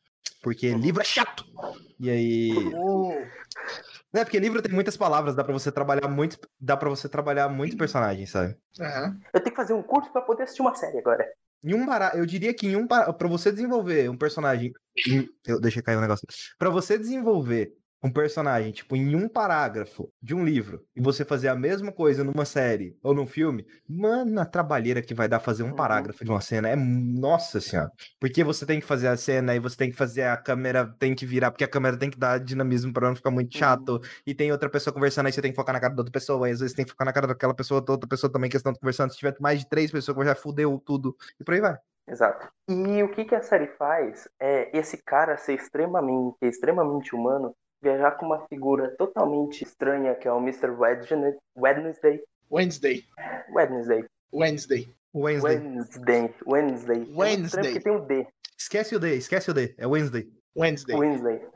Porque 0.43 0.71
livro 0.75 1.01
é 1.01 1.05
chato. 1.05 1.43
E 1.99 2.09
aí. 2.11 2.51
Oh, 2.75 3.19
Não 4.13 4.21
é 4.21 4.23
porque 4.23 4.39
livro 4.39 4.61
tem 4.61 4.71
muitas 4.71 4.95
palavras, 4.95 5.35
dá 5.35 5.43
pra 5.43 5.51
você 5.51 5.71
trabalhar 5.71 6.07
muito. 6.07 6.37
Dá 6.59 6.77
para 6.77 6.89
você 6.89 7.09
trabalhar 7.09 7.49
muito 7.49 7.75
personagem, 7.75 8.27
sabe? 8.27 8.55
aham. 8.79 9.17
Eu 9.33 9.39
tenho 9.41 9.55
que 9.55 9.61
fazer 9.61 9.73
um 9.73 9.81
curso 9.81 10.11
pra 10.11 10.21
poder 10.21 10.43
assistir 10.43 10.61
uma 10.61 10.75
série 10.75 10.99
agora. 10.99 11.25
Em 11.63 11.73
um 11.73 11.87
para... 11.87 12.15
Eu 12.15 12.25
diria 12.25 12.53
que 12.53 12.67
em 12.67 12.75
um 12.75 12.85
para... 12.85 13.11
para 13.11 13.27
você 13.27 13.51
desenvolver 13.51 14.07
um 14.09 14.15
personagem. 14.17 14.71
em- 15.07 15.27
Eu 15.45 15.59
deixei 15.59 15.81
cair 15.81 15.97
um 15.97 16.01
negócio. 16.01 16.27
Pra 16.59 16.69
você 16.69 16.99
desenvolver 16.99 17.73
um 18.03 18.11
personagem, 18.11 18.71
tipo, 18.71 18.95
em 18.95 19.15
um 19.15 19.27
parágrafo 19.27 20.11
de 20.21 20.35
um 20.35 20.43
livro, 20.45 20.83
e 20.95 21.01
você 21.01 21.25
fazer 21.25 21.47
a 21.47 21.55
mesma 21.55 21.91
coisa 21.91 22.23
numa 22.23 22.45
série 22.45 22.95
ou 23.03 23.13
num 23.13 23.25
filme, 23.25 23.65
mano, 23.87 24.39
a 24.39 24.45
trabalheira 24.45 25.01
que 25.01 25.13
vai 25.13 25.27
dar 25.27 25.39
fazer 25.39 25.63
um 25.63 25.73
Uhum. 25.73 25.75
parágrafo 25.75 26.23
de 26.23 26.29
uma 26.31 26.41
cena 26.41 26.69
é. 26.69 26.75
Nossa 26.75 27.59
senhora. 27.59 27.91
Porque 28.19 28.43
você 28.43 28.65
tem 28.65 28.79
que 28.79 28.85
fazer 28.85 29.07
a 29.07 29.17
cena 29.17 29.55
e 29.55 29.59
você 29.59 29.75
tem 29.75 29.89
que 29.89 29.95
fazer 29.97 30.23
a 30.23 30.37
câmera, 30.37 30.85
tem 30.99 31.15
que 31.15 31.25
virar, 31.25 31.51
porque 31.51 31.63
a 31.63 31.67
câmera 31.67 31.97
tem 31.97 32.09
que 32.09 32.17
dar 32.17 32.39
dinamismo 32.39 32.93
pra 32.93 33.07
não 33.09 33.15
ficar 33.15 33.31
muito 33.31 33.55
chato. 33.57 33.99
E 34.25 34.33
tem 34.35 34.51
outra 34.51 34.69
pessoa 34.69 34.93
conversando, 34.93 35.25
aí 35.27 35.31
você 35.33 35.41
tem 35.41 35.51
que 35.51 35.55
focar 35.55 35.73
na 35.73 35.79
cara 35.79 35.93
da 35.95 36.01
outra 36.01 36.11
pessoa, 36.11 36.47
e 36.49 36.51
às 36.51 36.59
vezes 36.59 36.75
tem 36.75 36.85
que 36.85 36.91
focar 36.91 37.05
na 37.05 37.13
cara 37.13 37.27
daquela 37.27 37.53
pessoa, 37.55 37.81
da 37.81 37.91
outra 37.93 38.07
pessoa 38.07 38.31
também 38.31 38.49
que 38.49 38.57
estão 38.57 38.73
conversando. 38.73 39.11
Se 39.11 39.17
tiver 39.17 39.35
mais 39.39 39.59
de 39.59 39.69
três 39.69 39.91
pessoas 39.91 40.15
conversando, 40.15 40.41
fudeu 40.43 40.79
tudo. 40.85 41.15
E 41.39 41.43
por 41.43 41.53
aí 41.53 41.61
vai. 41.61 41.75
Exato. 42.07 42.47
E 42.69 43.03
o 43.03 43.11
que, 43.11 43.25
que 43.25 43.35
a 43.35 43.41
série 43.41 43.67
faz 43.67 44.27
é 44.39 44.75
esse 44.77 44.97
cara 45.03 45.37
ser 45.37 45.55
extremamente, 45.55 46.37
extremamente 46.41 47.13
humano, 47.13 47.53
viajar 47.81 48.11
com 48.11 48.25
uma 48.25 48.45
figura 48.47 48.95
totalmente 48.97 49.63
estranha, 49.63 50.15
que 50.15 50.27
é 50.27 50.31
o 50.31 50.39
Mr. 50.39 50.67
Wednesday. 50.71 51.39
Wednesday. 51.55 52.23
Wednesday. 52.51 53.03
Wednesday. 53.53 54.05
Wednesday. 54.33 54.93
Wednesday. 55.13 56.33
Wednesday. 56.45 56.45
Wednesday. 56.45 57.01
É 57.01 57.15
Wednesday. 57.15 57.79
tem 57.79 57.91
um 57.93 58.05
D. 58.05 58.27
Esquece 58.57 58.95
o 58.95 58.99
D, 58.99 59.15
esquece 59.15 59.51
o 59.51 59.53
D. 59.53 59.75
É 59.77 59.87
Wednesday. 59.87 60.27
Wednesday. 60.55 60.95
Wednesday. 60.95 61.47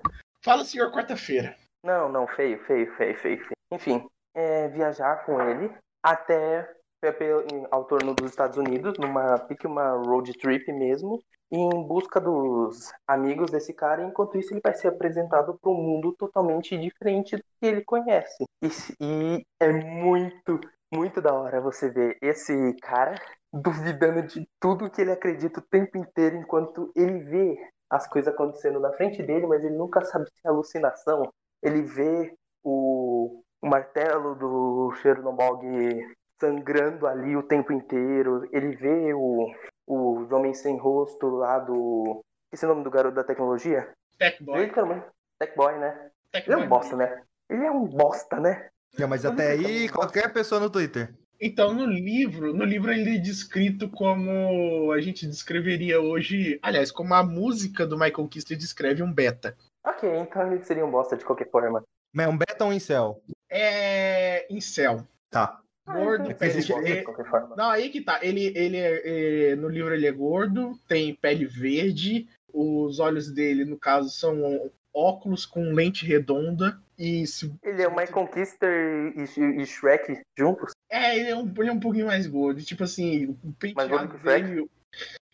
Fala, 0.43 0.63
senhor, 0.65 0.91
quarta-feira. 0.91 1.55
Não, 1.83 2.09
não, 2.09 2.27
feio, 2.27 2.59
feio, 2.65 2.91
feio, 2.95 3.17
feio, 3.17 3.37
feio. 3.39 3.51
Enfim, 3.71 4.07
é, 4.35 4.67
viajar 4.69 5.25
com 5.25 5.41
ele 5.41 5.71
até 6.03 6.69
em- 7.51 7.65
ao 7.71 7.85
torno 7.85 8.13
dos 8.13 8.29
Estados 8.29 8.57
Unidos, 8.57 8.97
numa 8.99 9.37
pique 9.39 9.65
uma 9.65 9.91
road 9.93 10.31
trip 10.33 10.71
mesmo, 10.71 11.19
em 11.51 11.69
busca 11.83 12.19
dos 12.19 12.91
amigos 13.07 13.51
desse 13.51 13.73
cara. 13.73 14.03
Enquanto 14.03 14.37
isso, 14.37 14.53
ele 14.53 14.61
vai 14.63 14.73
ser 14.73 14.87
apresentado 14.87 15.57
para 15.61 15.71
um 15.71 15.75
mundo 15.75 16.13
totalmente 16.13 16.77
diferente 16.77 17.35
do 17.35 17.43
que 17.59 17.65
ele 17.65 17.83
conhece. 17.83 18.45
E, 18.61 18.69
e 19.01 19.45
é 19.59 19.71
muito, 19.71 20.59
muito 20.93 21.21
da 21.21 21.33
hora 21.33 21.59
você 21.59 21.89
ver 21.89 22.17
esse 22.21 22.73
cara 22.81 23.15
duvidando 23.53 24.23
de 24.23 24.47
tudo 24.59 24.89
que 24.89 25.01
ele 25.01 25.11
acredita 25.11 25.59
o 25.59 25.63
tempo 25.69 25.97
inteiro, 25.97 26.37
enquanto 26.37 26.91
ele 26.95 27.19
vê 27.19 27.69
as 27.89 28.07
coisas 28.07 28.33
acontecendo 28.33 28.79
na 28.79 28.93
frente 28.93 29.21
dele, 29.21 29.45
mas 29.45 29.63
ele 29.63 29.75
nunca 29.75 30.05
sabe 30.05 30.25
se 30.27 30.47
é 30.47 30.49
alucinação 30.49 31.29
ele 31.61 31.83
vê 31.83 32.33
o, 32.63 33.43
o 33.61 33.67
martelo 33.67 34.35
do 34.35 34.91
Chernobyl 35.01 36.09
sangrando 36.39 37.05
ali 37.05 37.35
o 37.35 37.43
tempo 37.43 37.71
inteiro, 37.71 38.47
ele 38.51 38.75
vê 38.75 39.13
o, 39.13 39.47
o 39.87 40.27
homem 40.33 40.53
sem 40.53 40.77
rosto 40.77 41.27
lá 41.27 41.59
do. 41.59 42.21
Esse 42.51 42.65
é 42.65 42.67
o 42.67 42.71
nome 42.71 42.83
do 42.83 42.91
garoto 42.91 43.15
da 43.15 43.23
tecnologia? 43.23 43.91
Tech 44.17 44.43
Boy. 44.43 44.63
Ele 44.63 44.71
também. 44.73 45.03
Tech 45.39 45.55
Boy, 45.55 45.77
né? 45.79 46.11
Tech 46.31 46.49
Ele 46.49 46.59
é 46.59 46.63
um 46.63 46.67
bosta, 46.67 46.95
né? 46.95 47.21
Ele 47.49 47.65
é 47.65 47.71
um 47.71 47.85
bosta, 47.85 48.39
né? 48.39 48.69
Não, 48.97 49.07
mas 49.07 49.25
até 49.25 49.51
aí, 49.51 49.89
qualquer 49.89 50.31
pessoa 50.33 50.59
no 50.59 50.69
Twitter. 50.69 51.13
Então, 51.39 51.73
no 51.73 51.85
livro, 51.85 52.53
no 52.53 52.63
livro 52.63 52.91
ele 52.91 53.15
é 53.15 53.19
descrito 53.19 53.89
como 53.89 54.91
a 54.91 55.01
gente 55.01 55.25
descreveria 55.25 55.99
hoje, 55.99 56.59
aliás, 56.61 56.91
como 56.91 57.15
a 57.15 57.23
música 57.23 57.87
do 57.87 57.97
Michael 57.97 58.27
Kister 58.27 58.55
descreve 58.55 59.01
um 59.01 59.11
beta. 59.11 59.57
Ok, 59.83 60.07
então 60.17 60.51
ele 60.51 60.63
seria 60.63 60.85
um 60.85 60.91
bosta 60.91 61.17
de 61.17 61.25
qualquer 61.25 61.49
forma. 61.49 61.83
Mas 62.13 62.27
é 62.27 62.29
um 62.29 62.37
beta 62.37 62.63
ou 62.63 62.69
um 62.69 62.73
incel? 62.73 63.23
É 63.49 64.45
incel. 64.53 65.07
Tá. 65.31 65.59
Gordo, 65.93 66.31
então 66.31 66.37
pele 66.37 66.89
ele. 66.89 67.05
Não, 67.57 67.69
aí 67.69 67.89
que 67.89 68.01
tá. 68.01 68.19
Ele, 68.21 68.53
ele 68.55 68.77
é, 68.77 69.51
é, 69.51 69.55
no 69.55 69.67
livro 69.67 69.93
ele 69.93 70.07
é 70.07 70.11
gordo, 70.11 70.77
tem 70.87 71.15
pele 71.15 71.45
verde, 71.45 72.27
os 72.53 72.99
olhos 72.99 73.31
dele, 73.31 73.65
no 73.65 73.77
caso, 73.77 74.09
são 74.09 74.71
óculos 74.93 75.45
com 75.45 75.73
lente 75.73 76.05
redonda. 76.05 76.79
E 76.97 77.25
se 77.25 77.51
Ele 77.63 77.81
é 77.81 77.87
o 77.87 77.95
Michael 77.95 78.27
Kister 78.27 79.13
e, 79.15 79.61
e 79.61 79.65
Shrek 79.65 80.21
juntos? 80.37 80.71
É, 80.89 81.17
ele 81.17 81.29
é, 81.29 81.35
um, 81.35 81.51
ele 81.57 81.69
é 81.69 81.73
um 81.73 81.79
pouquinho 81.79 82.07
mais 82.07 82.27
gordo. 82.27 82.61
Tipo 82.61 82.83
assim, 82.83 83.37
o 83.43 83.55
Mais 83.75 83.89
gordo 83.89 84.07
penteado 84.07 84.09
que 84.09 84.15
o 84.15 84.19
Shrek? 84.19 84.47
dele. 84.47 84.71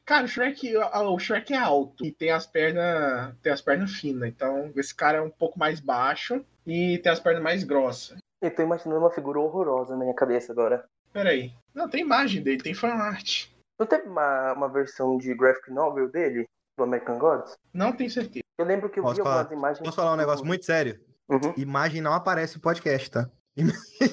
Cara, 0.05 0.23
o 0.23 0.27
Shrek, 0.27 0.77
o 0.77 1.13
o 1.13 1.19
Shrek 1.19 1.53
é 1.53 1.57
alto 1.57 2.05
e 2.05 2.11
tem 2.11 2.31
as 2.31 2.45
pernas. 2.45 3.35
Tem 3.41 3.51
as 3.51 3.61
pernas 3.61 3.91
finas. 3.91 4.29
Então, 4.29 4.71
esse 4.77 4.95
cara 4.95 5.17
é 5.17 5.21
um 5.21 5.29
pouco 5.29 5.59
mais 5.59 5.81
baixo 5.81 6.45
e 6.65 6.97
tem 6.99 7.11
as 7.11 7.19
pernas 7.19 7.43
mais 7.43 7.63
grossas. 7.65 8.17
Eu 8.41 8.54
tô 8.54 8.62
imaginando 8.62 9.00
uma 9.02 9.12
figura 9.12 9.39
horrorosa 9.39 9.95
na 9.95 10.04
minha 10.04 10.13
cabeça 10.15 10.52
agora. 10.52 10.86
Peraí. 11.12 11.52
Não, 11.73 11.89
tem 11.89 12.02
imagem 12.02 12.43
dele, 12.43 12.62
tem 12.62 12.73
fanart. 12.73 13.47
Não 13.80 13.86
teve 13.88 14.08
uma, 14.08 14.54
uma 14.54 14.69
versão 14.69 15.17
de 15.17 15.34
graphic 15.34 15.71
novel 15.71 16.10
dele, 16.10 16.45
do 16.78 16.84
American 16.84 17.17
Gods? 17.17 17.56
Não 17.73 17.91
tenho 17.93 18.10
certeza. 18.10 18.43
Eu 18.58 18.65
lembro 18.65 18.89
que 18.89 19.00
eu 19.00 19.04
Posso 19.04 19.15
vi 19.15 19.23
falar? 19.23 19.39
algumas 19.41 19.58
imagens. 19.60 19.86
Posso 19.86 19.95
falar 19.95 20.13
um 20.13 20.17
negócio 20.17 20.45
muito 20.45 20.65
sério? 20.65 21.00
Uhum, 21.30 21.54
Imagem 21.58 22.02
não 22.02 22.13
aparece 22.13 22.56
no 22.56 22.62
podcast, 22.62 23.12
tá? 23.12 23.30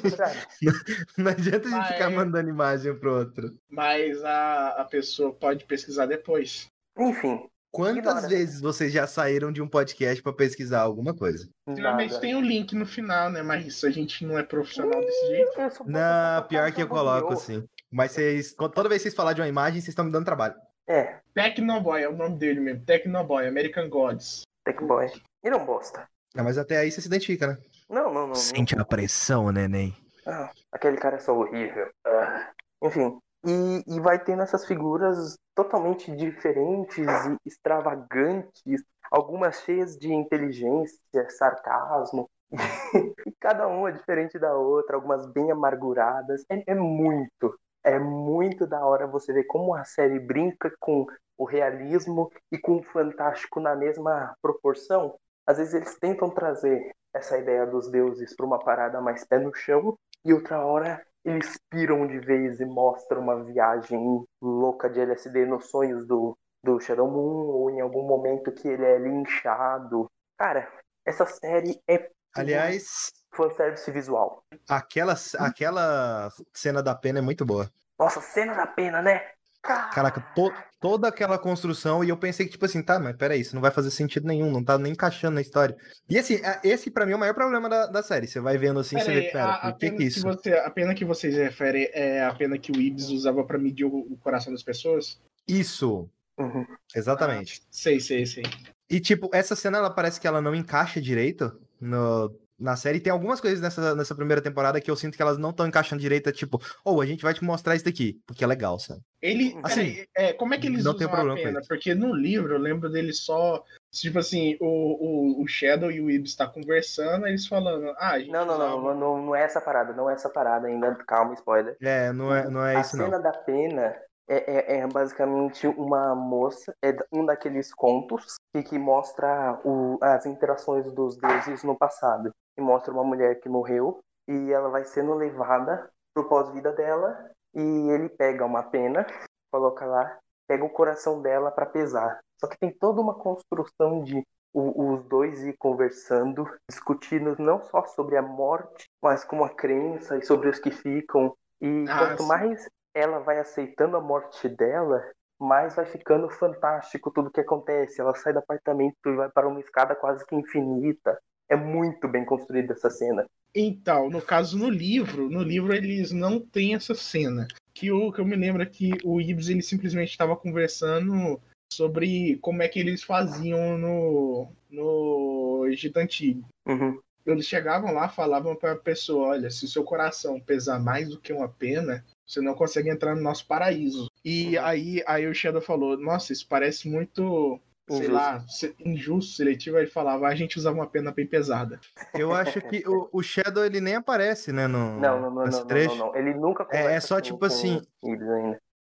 verdade. 0.03 0.47
Não 1.19 1.31
adianta 1.31 1.69
a 1.69 1.71
gente 1.71 1.81
Ah, 1.81 1.93
ficar 1.93 2.09
mandando 2.11 2.49
imagem 2.49 2.99
pro 2.99 3.15
outro. 3.19 3.51
Mas 3.69 4.25
a, 4.25 4.69
a 4.81 4.85
pessoa 4.87 5.35
pode 5.35 5.67
pesquisar 5.67 6.07
depois. 6.07 6.67
Enfim, 6.99 7.47
Quantas 7.75 7.99
Ignora. 7.99 8.29
vezes 8.29 8.61
vocês 8.61 8.93
já 8.93 9.05
saíram 9.05 9.51
de 9.51 9.61
um 9.61 9.67
podcast 9.67 10.23
pra 10.23 10.33
pesquisar 10.33 10.83
alguma 10.83 11.13
coisa? 11.13 11.49
Geralmente 11.75 12.21
tem 12.21 12.37
o 12.37 12.41
link 12.41 12.73
no 12.73 12.87
final, 12.87 13.29
né? 13.29 13.43
Mas 13.43 13.83
a 13.83 13.91
gente 13.91 14.25
não 14.25 14.39
é 14.39 14.45
profissional 14.45 15.01
desse 15.01 15.27
jeito. 15.27 15.51
Não, 15.85 16.47
pior 16.47 16.71
que 16.71 16.81
eu 16.81 16.87
coloco 16.87 17.33
assim. 17.33 17.67
Mas 17.91 18.13
vocês, 18.13 18.55
toda 18.55 18.89
vez 18.89 19.03
que 19.03 19.09
vocês 19.09 19.15
falarem 19.17 19.35
de 19.35 19.41
uma 19.41 19.49
imagem, 19.49 19.81
vocês 19.81 19.89
estão 19.89 20.05
me 20.05 20.13
dando 20.13 20.25
trabalho. 20.25 20.55
É, 20.87 21.19
Tecnoboy 21.35 22.01
é 22.01 22.09
o 22.09 22.17
nome 22.17 22.39
dele 22.39 22.61
mesmo. 22.61 22.85
Tecnoboy, 22.85 23.45
American 23.45 23.89
Gods. 23.89 24.43
Tech 24.65 24.81
Boy. 24.85 25.11
Ele 25.43 25.55
é 25.55 25.59
um 25.59 25.67
bosta. 25.67 26.09
Não, 26.33 26.45
mas 26.45 26.57
até 26.57 26.79
aí 26.79 26.93
você 26.93 27.01
se 27.01 27.09
identifica, 27.09 27.49
né? 27.49 27.59
Não, 27.91 28.05
não, 28.05 28.29
não. 28.29 28.35
não. 28.35 28.83
a 28.83 28.85
pressão, 28.85 29.51
neném. 29.51 29.97
Ah, 30.25 30.49
aquele 30.71 30.97
cara 30.97 31.17
é 31.17 31.21
só 31.21 31.37
horrível. 31.37 31.91
Ah, 32.07 32.53
Enfim. 32.85 33.19
E, 33.46 33.96
e 33.96 34.00
vai 34.00 34.18
tendo 34.22 34.42
essas 34.42 34.66
figuras 34.66 35.37
totalmente 35.54 36.14
diferentes 36.14 37.07
e 37.07 37.37
extravagantes, 37.46 38.83
algumas 39.11 39.61
cheias 39.61 39.96
de 39.96 40.12
inteligência, 40.12 41.28
sarcasmo. 41.30 42.28
e 43.26 43.33
cada 43.40 43.66
uma 43.66 43.92
diferente 43.92 44.38
da 44.38 44.54
outra, 44.54 44.96
algumas 44.96 45.26
bem 45.26 45.50
amarguradas. 45.50 46.44
É, 46.48 46.72
é 46.72 46.74
muito, 46.74 47.59
é 47.83 47.98
muito 47.98 48.66
da 48.66 48.85
hora 48.85 49.07
você 49.07 49.33
ver 49.33 49.44
como 49.44 49.74
a 49.74 49.85
série 49.85 50.18
brinca 50.18 50.72
com 50.80 51.07
o 51.37 51.44
realismo 51.44 52.30
e 52.50 52.59
com 52.59 52.76
o 52.76 52.83
fantástico 52.83 53.61
na 53.61 53.74
mesma 53.74 54.35
proporção. 54.40 55.16
Às 55.46 55.59
vezes 55.59 55.74
eles 55.74 55.98
tentam 55.98 56.30
trazer 56.30 56.94
essa 57.12 57.38
ideia 57.38 57.66
dos 57.66 57.90
deuses 57.90 58.35
para 58.35 58.46
uma 58.46 58.59
parada 58.59 59.00
mais 59.00 59.24
pé 59.24 59.38
no 59.38 59.54
chão, 59.54 59.96
e 60.24 60.33
outra 60.33 60.64
hora 60.64 61.04
eles 61.25 61.59
piram 61.71 62.07
de 62.07 62.19
vez 62.19 62.61
e 62.61 62.65
mostram 62.65 63.21
uma 63.23 63.43
viagem 63.43 64.25
louca 64.41 64.89
de 64.91 65.01
LSD 65.01 65.47
nos 65.47 65.71
sonhos 65.71 66.07
do, 66.07 66.37
do 66.63 66.79
Shadow 66.81 67.11
Moon, 67.11 67.47
ou 67.47 67.71
em 67.71 67.81
algum 67.81 68.07
momento 68.07 68.53
que 68.53 68.69
ele 68.69 68.85
é 68.85 68.99
linchado. 68.99 70.11
Cara, 70.37 70.71
essa 71.05 71.25
série 71.27 71.81
é. 71.89 72.11
Aliás, 72.35 73.13
fanservice 73.33 73.91
visual. 73.91 74.45
Aquela, 74.69 75.15
aquela 75.39 76.31
cena 76.53 76.83
da 76.83 76.95
pena 76.95 77.21
é 77.21 77.23
muito 77.23 77.45
boa. 77.45 77.71
Nossa, 77.99 78.21
cena 78.21 78.55
da 78.55 78.67
pena, 78.67 79.01
né? 79.01 79.31
Caraca, 79.63 80.21
to- 80.35 80.53
toda 80.85 81.09
aquela 81.09 81.38
construção, 81.38 82.05
e 82.05 82.11
eu 82.11 82.16
pensei 82.18 82.44
que, 82.44 82.53
tipo 82.53 82.66
assim, 82.66 82.83
tá, 82.83 83.01
mas 83.01 83.16
peraí, 83.16 83.40
isso 83.40 83.55
não 83.55 83.62
vai 83.62 83.70
fazer 83.70 83.90
sentido 83.90 84.27
nenhum, 84.27 84.51
não 84.51 84.62
tá 84.62 84.77
nem 84.77 84.92
encaixando 84.92 85.37
na 85.37 85.40
história. 85.40 85.75
E 86.11 86.18
assim, 86.18 86.44
a- 86.44 86.61
esse 86.62 86.90
pra 86.90 87.07
mim 87.07 87.12
é 87.12 87.16
o 87.16 87.18
maior 87.18 87.33
problema 87.33 87.70
da, 87.70 87.87
da 87.87 88.03
série. 88.03 88.27
Você 88.27 88.38
vai 88.38 88.59
vendo 88.59 88.79
assim, 88.81 88.97
Pera 88.97 89.07
você 89.07 89.11
aí, 89.12 89.20
vê, 89.23 89.31
pera, 89.33 89.53
a, 89.55 89.73
que 89.73 89.88
que 89.88 89.97
que 89.97 90.05
isso? 90.05 90.23
você, 90.23 90.53
a 90.53 90.68
pena 90.68 90.94
que 90.94 91.03
vocês 91.03 91.35
referem 91.37 91.88
é 91.94 92.23
a 92.23 92.35
pena 92.35 92.59
que 92.59 92.70
o 92.70 92.77
Ibs 92.79 93.09
usava 93.09 93.42
pra 93.44 93.57
medir 93.57 93.87
o, 93.87 93.97
o 93.97 94.18
coração 94.18 94.53
das 94.53 94.62
pessoas? 94.62 95.18
Isso, 95.49 96.07
Uhum. 96.37 96.66
exatamente. 96.94 97.62
Sei, 97.70 97.99
sei, 97.99 98.27
sei. 98.27 98.44
E, 98.90 99.01
tipo, 99.01 99.31
essa 99.33 99.57
cena, 99.57 99.79
ela 99.79 99.88
parece 99.88 100.20
que 100.20 100.27
ela 100.27 100.42
não 100.42 100.55
encaixa 100.55 101.01
direito 101.01 101.59
no, 101.81 102.31
na 102.59 102.77
série. 102.77 103.01
Tem 103.01 103.12
algumas 103.12 103.40
coisas 103.40 103.61
nessa, 103.61 103.95
nessa 103.95 104.14
primeira 104.14 104.43
temporada 104.43 104.81
que 104.81 104.90
eu 104.90 104.97
sinto 104.97 105.17
que 105.17 105.23
elas 105.23 105.38
não 105.38 105.51
estão 105.51 105.67
encaixando 105.67 106.01
direito. 106.01 106.29
é 106.29 106.33
Tipo, 106.33 106.61
ou 106.85 107.01
a 107.01 107.07
gente 107.07 107.23
vai 107.23 107.35
te 107.35 107.45
mostrar 107.45 107.75
isso 107.75 107.85
daqui, 107.85 108.21
porque 108.27 108.45
é 108.45 108.47
legal, 108.47 108.79
sabe? 108.79 109.01
Ele, 109.21 109.59
Assim, 109.62 109.95
peraí, 109.95 110.09
é, 110.17 110.33
como 110.35 110.55
é 110.55 110.59
que 110.59 110.67
eles 110.67 110.85
não 110.85 110.93
usam 110.93 110.99
tem 110.99 111.07
a 111.07 111.11
problema 111.11 111.37
pena? 111.37 111.61
Porque 111.67 111.95
no 111.95 112.14
livro 112.14 112.55
eu 112.55 112.59
lembro 112.59 112.90
deles 112.90 113.21
só, 113.21 113.62
tipo 113.90 114.19
assim, 114.19 114.57
o, 114.61 114.67
o, 114.67 115.43
o 115.43 115.47
Shadow 115.47 115.90
e 115.90 116.01
o 116.01 116.11
Ibs 116.11 116.37
tá 116.37 116.47
conversando, 116.47 117.27
eles 117.27 117.47
falando, 117.47 117.95
ah, 117.97 118.12
a 118.12 118.19
gente 118.19 118.31
Não, 118.31 118.45
não, 118.45 118.59
não, 118.59 118.81
não, 118.83 118.95
não, 118.95 119.27
não 119.27 119.35
é 119.35 119.43
essa 119.43 119.61
parada, 119.61 119.95
não 119.95 120.11
é 120.11 120.14
essa 120.14 120.29
parada 120.29 120.69
ainda. 120.69 120.95
Calma, 121.07 121.35
spoiler. 121.35 121.77
É, 121.81 122.12
não 122.12 122.35
é, 122.35 122.51
não 122.51 122.67
é 122.67 122.77
a 122.77 122.81
isso, 122.81 122.97
não. 122.97 123.07
cena 123.07 123.19
da 123.19 123.33
pena 123.33 123.95
é, 124.29 124.77
é, 124.77 124.79
é 124.79 124.87
basicamente 124.87 125.67
uma 125.67 126.14
moça, 126.14 126.75
é 126.83 126.95
um 127.12 127.25
daqueles 127.25 127.73
contos 127.75 128.37
que, 128.53 128.62
que 128.62 128.79
mostra 128.79 129.61
o, 129.64 129.99
as 130.01 130.25
interações 130.27 130.90
dos 130.93 131.17
deuses 131.17 131.62
no 131.62 131.77
passado. 131.77 132.33
E 132.57 132.61
mostra 132.61 132.93
uma 132.93 133.05
mulher 133.05 133.40
que 133.40 133.49
morreu 133.49 134.01
e 134.29 134.53
ela 134.53 134.69
vai 134.69 134.85
sendo 134.85 135.14
levada 135.14 135.90
pro 136.14 136.29
pós-vida 136.29 136.73
dela 136.73 137.31
e 137.55 137.90
ele 137.90 138.09
pega 138.09 138.45
uma 138.45 138.62
pena, 138.62 139.07
coloca 139.53 139.85
lá, 139.85 140.19
pega 140.47 140.64
o 140.64 140.71
coração 140.71 141.21
dela 141.21 141.51
para 141.51 141.67
pesar. 141.67 142.21
Só 142.40 142.47
que 142.49 142.59
tem 142.59 142.73
toda 142.73 143.01
uma 143.01 143.14
construção 143.14 144.03
de 144.03 144.25
os 144.55 145.03
dois 145.07 145.43
ir 145.43 145.57
conversando, 145.59 146.49
discutindo 146.71 147.35
não 147.40 147.61
só 147.64 147.85
sobre 147.87 148.17
a 148.17 148.23
morte, 148.23 148.87
mas 149.03 149.25
como 149.25 149.45
a 149.45 149.51
crença 149.51 150.17
e 150.17 150.23
sobre 150.23 150.49
os 150.49 150.61
que 150.61 150.71
ficam. 150.71 151.35
E 151.61 151.85
Ah, 151.88 151.99
quanto 151.99 152.23
sim. 152.23 152.29
mais 152.29 152.69
ela 152.95 153.19
vai 153.19 153.40
aceitando 153.40 153.97
a 153.97 154.01
morte 154.01 154.49
dela, 154.49 155.03
mais 155.40 155.75
vai 155.75 155.87
ficando 155.87 156.31
fantástico 156.31 157.11
tudo 157.11 157.33
que 157.33 157.40
acontece. 157.40 158.01
Ela 158.01 158.14
sai 158.14 158.33
do 158.33 158.38
apartamento 158.38 158.97
e 159.07 159.17
vai 159.17 159.29
para 159.29 159.49
uma 159.49 159.59
escada 159.59 159.97
quase 159.97 160.25
que 160.25 160.37
infinita. 160.37 161.19
É 161.48 161.57
muito 161.57 162.09
bem 162.09 162.24
construída 162.24 162.72
essa 162.72 162.90
cena. 162.90 163.24
Então, 163.54 164.11
no 164.11 164.20
caso, 164.20 164.59
no 164.59 164.68
livro, 164.68 165.30
no 165.30 165.42
livro 165.42 165.72
eles 165.72 166.11
não 166.11 166.40
têm 166.40 166.74
essa 166.74 166.94
cena. 166.94 167.46
Que 167.72 167.92
o 167.92 168.12
que 168.12 168.20
eu 168.20 168.24
me 168.24 168.35
lembro 168.35 168.62
é 168.62 168.66
que 168.66 168.92
o 169.04 169.20
Ibs 169.20 169.48
ele 169.48 169.62
simplesmente 169.62 170.11
estava 170.11 170.37
conversando 170.37 171.40
sobre 171.72 172.37
como 172.40 172.62
é 172.62 172.68
que 172.68 172.80
eles 172.80 173.02
faziam 173.02 173.78
no, 173.78 174.48
no 174.70 175.66
Egito 175.68 175.98
Antigo. 175.98 176.48
Uhum. 176.66 176.98
Eles 177.26 177.46
chegavam 177.46 177.92
lá, 177.92 178.09
falavam 178.09 178.54
para 178.54 178.72
a 178.72 178.76
pessoa: 178.76 179.28
olha, 179.28 179.50
se 179.50 179.64
o 179.64 179.68
seu 179.68 179.83
coração 179.83 180.40
pesar 180.40 180.78
mais 180.78 181.09
do 181.09 181.20
que 181.20 181.33
uma 181.33 181.48
pena, 181.48 182.04
você 182.26 182.40
não 182.40 182.54
consegue 182.54 182.90
entrar 182.90 183.14
no 183.14 183.22
nosso 183.22 183.46
paraíso. 183.46 184.09
E 184.24 184.59
aí, 184.59 185.02
aí 185.07 185.26
o 185.26 185.35
Shadow 185.35 185.62
falou: 185.62 185.96
nossa, 185.96 186.33
isso 186.33 186.46
parece 186.48 186.88
muito, 186.88 187.59
sei 187.88 187.97
Injusto. 187.99 188.12
lá, 188.14 188.44
injusto, 188.81 189.33
seletivo. 189.37 189.77
Aí 189.77 189.85
ele 189.85 189.90
falava: 189.90 190.27
"Ah, 190.27 190.31
a 190.31 190.35
gente 190.35 190.59
usava 190.59 190.77
uma 190.77 190.87
pena 190.87 191.12
bem 191.12 191.27
pesada. 191.27 191.79
Eu 192.14 192.33
acho 192.33 192.61
que 192.62 192.83
o, 192.88 193.09
o 193.12 193.23
Shadow, 193.23 193.64
ele 193.64 193.81
nem 193.81 193.97
aparece, 193.97 194.53
né, 194.53 194.66
no, 194.66 194.99
Não, 195.01 195.20
não, 195.20 195.31
não, 195.31 195.44
nesse 195.44 195.53
não, 195.59 195.61
não, 195.61 195.66
trecho. 195.66 195.97
não, 195.97 196.07
não. 196.07 196.16
Ele 196.16 196.35
nunca 196.35 196.66
É- 196.70 196.94
é 196.94 197.01
só 197.01 197.16
com- 197.16 197.20
tipo 197.23 197.38
com 197.40 197.44
assim. 197.44 197.81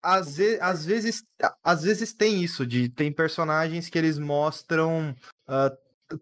Às, 0.03 0.37
ve- 0.37 0.59
às 0.61 0.87
vezes, 0.87 1.25
às 1.63 1.83
vezes 1.83 2.13
tem 2.15 2.43
isso, 2.43 2.65
de 2.65 2.89
tem 2.89 3.11
personagens 3.13 3.89
que 3.89 3.99
eles 3.99 4.17
mostram 4.19 5.15
ah, 5.49 5.73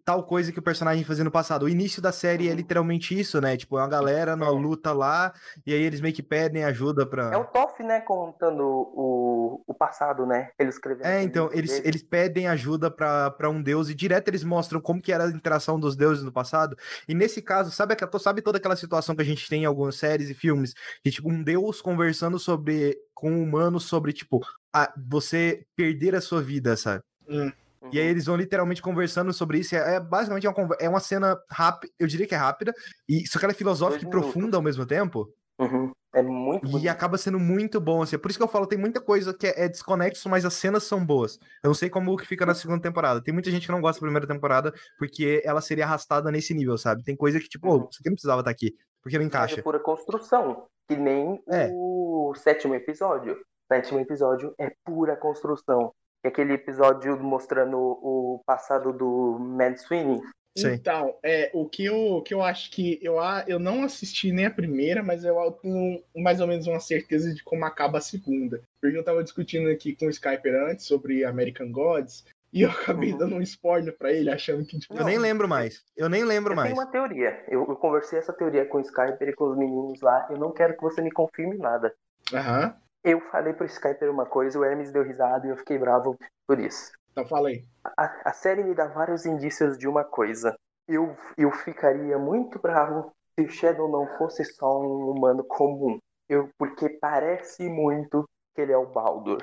tal 0.04 0.24
coisa 0.24 0.50
que 0.50 0.58
o 0.58 0.62
personagem 0.62 1.04
fazia 1.04 1.22
no 1.24 1.30
passado. 1.30 1.64
O 1.64 1.68
início 1.68 2.02
da 2.02 2.10
série 2.12 2.48
é 2.48 2.50
Uhum. 2.50 2.56
literalmente 2.56 3.18
isso, 3.18 3.40
né? 3.40 3.56
Tipo, 3.56 3.78
é 3.78 3.82
uma 3.82 3.88
galera 3.88 4.34
na 4.36 4.46
É. 4.46 4.50
luta 4.50 4.92
lá, 4.92 5.32
e 5.64 5.72
aí 5.72 5.80
eles 5.82 6.00
meio 6.00 6.14
que 6.14 6.22
pedem 6.22 6.64
ajuda 6.64 7.06
pra. 7.06 7.30
É 7.32 7.36
o 7.36 7.44
Toff, 7.44 7.82
né, 7.82 8.00
contando 8.00 8.62
o, 8.64 9.62
o 9.66 9.74
passado, 9.74 10.26
né? 10.26 10.50
Ele 10.58 10.70
escrevendo. 10.70 11.06
É, 11.06 11.22
então, 11.22 11.48
eles, 11.52 11.70
dele. 11.70 11.88
eles 11.88 12.02
pedem 12.02 12.48
ajuda 12.48 12.90
pra 12.90 13.30
pra 13.30 13.48
um 13.50 13.62
deus 13.62 13.88
e 13.88 13.94
direto 13.94 14.28
eles 14.28 14.42
mostram 14.44 14.80
como 14.80 15.00
que 15.00 15.12
era 15.12 15.24
a 15.24 15.30
interação 15.30 15.78
dos 15.78 15.94
deuses 15.96 16.24
no 16.24 16.32
passado. 16.32 16.76
E 17.08 17.14
nesse 17.14 17.40
caso, 17.42 17.70
sabe, 17.70 17.92
aquela- 17.92 18.18
sabe 18.18 18.42
toda 18.42 18.58
aquela 18.58 18.76
situação 18.76 19.14
que 19.14 19.22
a 19.22 19.24
gente 19.24 19.48
tem 19.48 19.62
em 19.62 19.66
algumas 19.66 19.96
séries 19.96 20.28
e 20.30 20.34
filmes, 20.34 20.74
de 21.04 21.10
tipo, 21.12 21.30
um 21.30 21.42
deus 21.42 21.80
conversando 21.80 22.38
sobre 22.38 22.96
com 23.14 23.30
um 23.30 23.42
humano 23.42 23.78
sobre, 23.80 24.12
tipo, 24.12 24.40
a, 24.74 24.92
você 25.08 25.64
perder 25.76 26.14
a 26.14 26.20
sua 26.20 26.42
vida, 26.42 26.76
sabe? 26.76 27.02
Hum. 27.28 27.50
E 27.92 27.98
aí 27.98 28.04
Uhum. 28.06 28.10
eles 28.10 28.24
vão 28.26 28.36
literalmente 28.36 28.82
conversando 28.82 29.32
sobre 29.32 29.58
isso. 29.58 29.74
É, 29.76 29.96
é 29.96 30.00
basicamente 30.00 30.46
uma, 30.48 30.76
é 30.80 30.88
uma 30.88 31.00
cena 31.00 31.38
rápida, 31.50 31.92
eu 31.98 32.06
diria 32.06 32.26
que 32.26 32.34
é 32.34 32.38
rápida, 32.38 32.72
e 33.08 33.26
só 33.26 33.38
que 33.38 33.44
ela 33.44 33.52
é 33.52 33.56
filosófica 33.56 34.04
e 34.04 34.10
profunda 34.10 34.56
ao 34.56 34.62
mesmo 34.62 34.84
tempo. 34.86 35.28
Uhum. 35.58 35.90
É 36.14 36.22
muito 36.22 36.66
E 36.66 36.70
bonito. 36.70 36.88
acaba 36.88 37.18
sendo 37.18 37.38
muito 37.38 37.78
bom, 37.80 38.02
assim. 38.02 38.18
Por 38.18 38.30
isso 38.30 38.38
que 38.38 38.42
eu 38.42 38.48
falo, 38.48 38.66
tem 38.66 38.78
muita 38.78 39.00
coisa 39.00 39.34
que 39.34 39.46
é, 39.46 39.64
é 39.64 39.68
desconexo, 39.68 40.28
mas 40.30 40.44
as 40.46 40.54
cenas 40.54 40.84
são 40.84 41.04
boas. 41.04 41.38
Eu 41.62 41.68
não 41.68 41.74
sei 41.74 41.90
como 41.90 42.16
que 42.16 42.26
fica 42.26 42.44
na 42.46 42.54
segunda 42.54 42.80
temporada. 42.80 43.22
Tem 43.22 43.34
muita 43.34 43.50
gente 43.50 43.66
que 43.66 43.72
não 43.72 43.80
gosta 43.82 44.00
da 44.00 44.04
primeira 44.06 44.26
temporada, 44.26 44.72
porque 44.98 45.42
ela 45.44 45.60
seria 45.60 45.84
arrastada 45.84 46.30
nesse 46.30 46.54
nível, 46.54 46.76
sabe? 46.78 47.02
Tem 47.02 47.14
coisa 47.16 47.38
que, 47.38 47.48
tipo, 47.48 47.68
Uhum. 47.68 47.88
isso 47.90 47.98
aqui 48.00 48.08
não 48.08 48.14
precisava 48.14 48.40
estar 48.40 48.50
aqui, 48.50 48.74
porque 49.02 49.18
não 49.18 49.24
Mas 49.24 49.34
encaixa. 49.34 49.60
é 49.60 49.62
pura 49.62 49.78
construção. 49.80 50.66
Que 50.88 50.96
nem 50.96 51.42
É. 51.50 51.68
o 51.72 52.32
sétimo 52.36 52.74
episódio. 52.74 53.34
O 53.34 53.74
sétimo 53.74 53.98
episódio 53.98 54.54
é 54.58 54.72
pura 54.84 55.16
construção. 55.16 55.92
É 56.26 56.28
aquele 56.28 56.54
episódio 56.54 57.16
mostrando 57.22 57.78
o 57.78 58.42
passado 58.44 58.92
do 58.92 59.38
Mad 59.38 59.76
Sweeney. 59.76 60.20
Sei. 60.58 60.74
Então, 60.74 61.14
é, 61.22 61.52
o 61.54 61.68
que 61.68 61.84
eu, 61.84 62.20
que 62.26 62.34
eu 62.34 62.42
acho 62.42 62.68
que 62.72 62.98
eu, 63.00 63.20
a- 63.20 63.44
eu 63.46 63.60
não 63.60 63.84
assisti 63.84 64.32
nem 64.32 64.46
a 64.46 64.50
primeira, 64.50 65.04
mas 65.04 65.22
eu 65.24 65.52
tenho 65.52 66.02
mais 66.16 66.40
ou 66.40 66.48
menos 66.48 66.66
uma 66.66 66.80
certeza 66.80 67.32
de 67.32 67.44
como 67.44 67.64
acaba 67.64 67.98
a 67.98 68.00
segunda. 68.00 68.60
Porque 68.82 68.96
eu 68.98 69.04
tava 69.04 69.22
discutindo 69.22 69.68
aqui 69.70 69.94
com 69.94 70.06
o 70.06 70.10
Skyper 70.10 70.68
antes 70.68 70.86
sobre 70.86 71.24
American 71.24 71.70
Gods, 71.70 72.24
e 72.52 72.62
eu 72.62 72.70
acabei 72.70 73.12
Uhum. 73.12 73.18
dando 73.18 73.34
um 73.36 73.42
spoiler 73.42 73.96
pra 73.96 74.12
ele, 74.12 74.28
achando 74.28 74.64
que, 74.66 74.80
tipo, 74.80 74.96
Eu 74.98 75.04
nem 75.04 75.18
lembro 75.18 75.46
mais. 75.46 75.84
Eu 75.96 76.08
nem 76.08 76.24
lembro 76.24 76.54
Eu 76.54 76.56
mais. 76.56 76.70
tenho 76.72 76.80
uma 76.82 76.90
teoria. 76.90 77.44
Eu, 77.46 77.66
eu 77.68 77.76
conversei 77.76 78.18
essa 78.18 78.32
teoria 78.32 78.64
com 78.66 78.78
o 78.78 78.80
Skyper 78.80 79.28
e 79.28 79.32
com 79.32 79.44
os 79.50 79.56
meninos 79.56 80.00
lá. 80.00 80.26
Eu 80.28 80.38
não 80.38 80.50
quero 80.50 80.74
que 80.74 80.82
você 80.82 81.00
me 81.00 81.12
confirme 81.12 81.56
nada. 81.56 81.94
aham, 82.34 82.74
Eu 83.06 83.20
falei 83.30 83.52
pro 83.52 83.64
Skyper 83.66 84.10
uma 84.10 84.26
coisa, 84.26 84.58
o 84.58 84.64
Hermes 84.64 84.90
deu 84.90 85.04
risada 85.04 85.46
e 85.46 85.50
eu 85.50 85.56
fiquei 85.56 85.78
bravo 85.78 86.16
por 86.46 86.58
isso. 86.58 86.90
então 87.12 87.24
falei. 87.26 87.64
A, 87.96 88.30
a 88.30 88.32
série 88.32 88.64
me 88.64 88.74
dá 88.74 88.88
vários 88.88 89.24
indícios 89.24 89.78
de 89.78 89.86
uma 89.86 90.02
coisa. 90.04 90.56
Eu, 90.88 91.16
eu 91.38 91.50
ficaria 91.52 92.18
muito 92.18 92.58
bravo 92.58 93.12
se 93.38 93.46
o 93.46 93.48
Shadow 93.48 93.88
não 93.90 94.06
fosse 94.18 94.44
só 94.44 94.80
um 94.80 95.10
humano 95.10 95.44
comum. 95.44 95.98
Eu, 96.28 96.50
porque 96.58 96.88
parece 96.88 97.68
muito 97.68 98.28
que 98.54 98.62
ele 98.62 98.72
é 98.72 98.76
o 98.76 98.86
Baldur. 98.86 99.38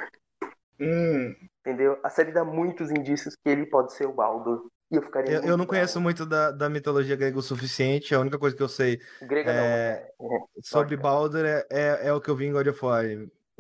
Hum, 0.80 1.34
Entendeu? 1.62 1.98
A 2.04 2.10
série 2.10 2.32
dá 2.34 2.44
muitos 2.44 2.92
indícios 2.92 3.36
que 3.36 3.50
ele 3.50 3.66
pode 3.66 3.94
ser 3.94 4.06
o 4.06 4.14
Baldur. 4.14 4.68
E 4.92 4.96
eu 4.98 5.02
ficaria 5.02 5.32
Eu, 5.32 5.36
muito 5.36 5.48
eu 5.52 5.58
não 5.58 5.66
bravo. 5.66 5.70
conheço 5.70 6.02
muito 6.02 6.26
da, 6.26 6.52
da 6.52 6.70
mitologia 6.70 7.16
grega 7.16 7.38
o 7.40 7.42
suficiente. 7.42 8.14
A 8.14 8.20
única 8.20 8.38
coisa 8.38 8.56
que 8.56 8.62
eu 8.64 8.68
sei 8.70 9.00
Grega 9.22 9.52
É, 9.52 10.14
não, 10.20 10.30
né? 10.30 10.46
sobre 10.62 10.96
Lógico. 10.98 11.02
Baldur 11.02 11.46
é, 11.46 11.66
é, 11.72 12.08
é 12.08 12.14
o 12.14 12.20
que 12.22 12.30
eu 12.30 12.36
vi 12.36 12.46
em 12.48 12.52
God 12.52 12.68
of 12.68 12.86
War. 12.86 13.04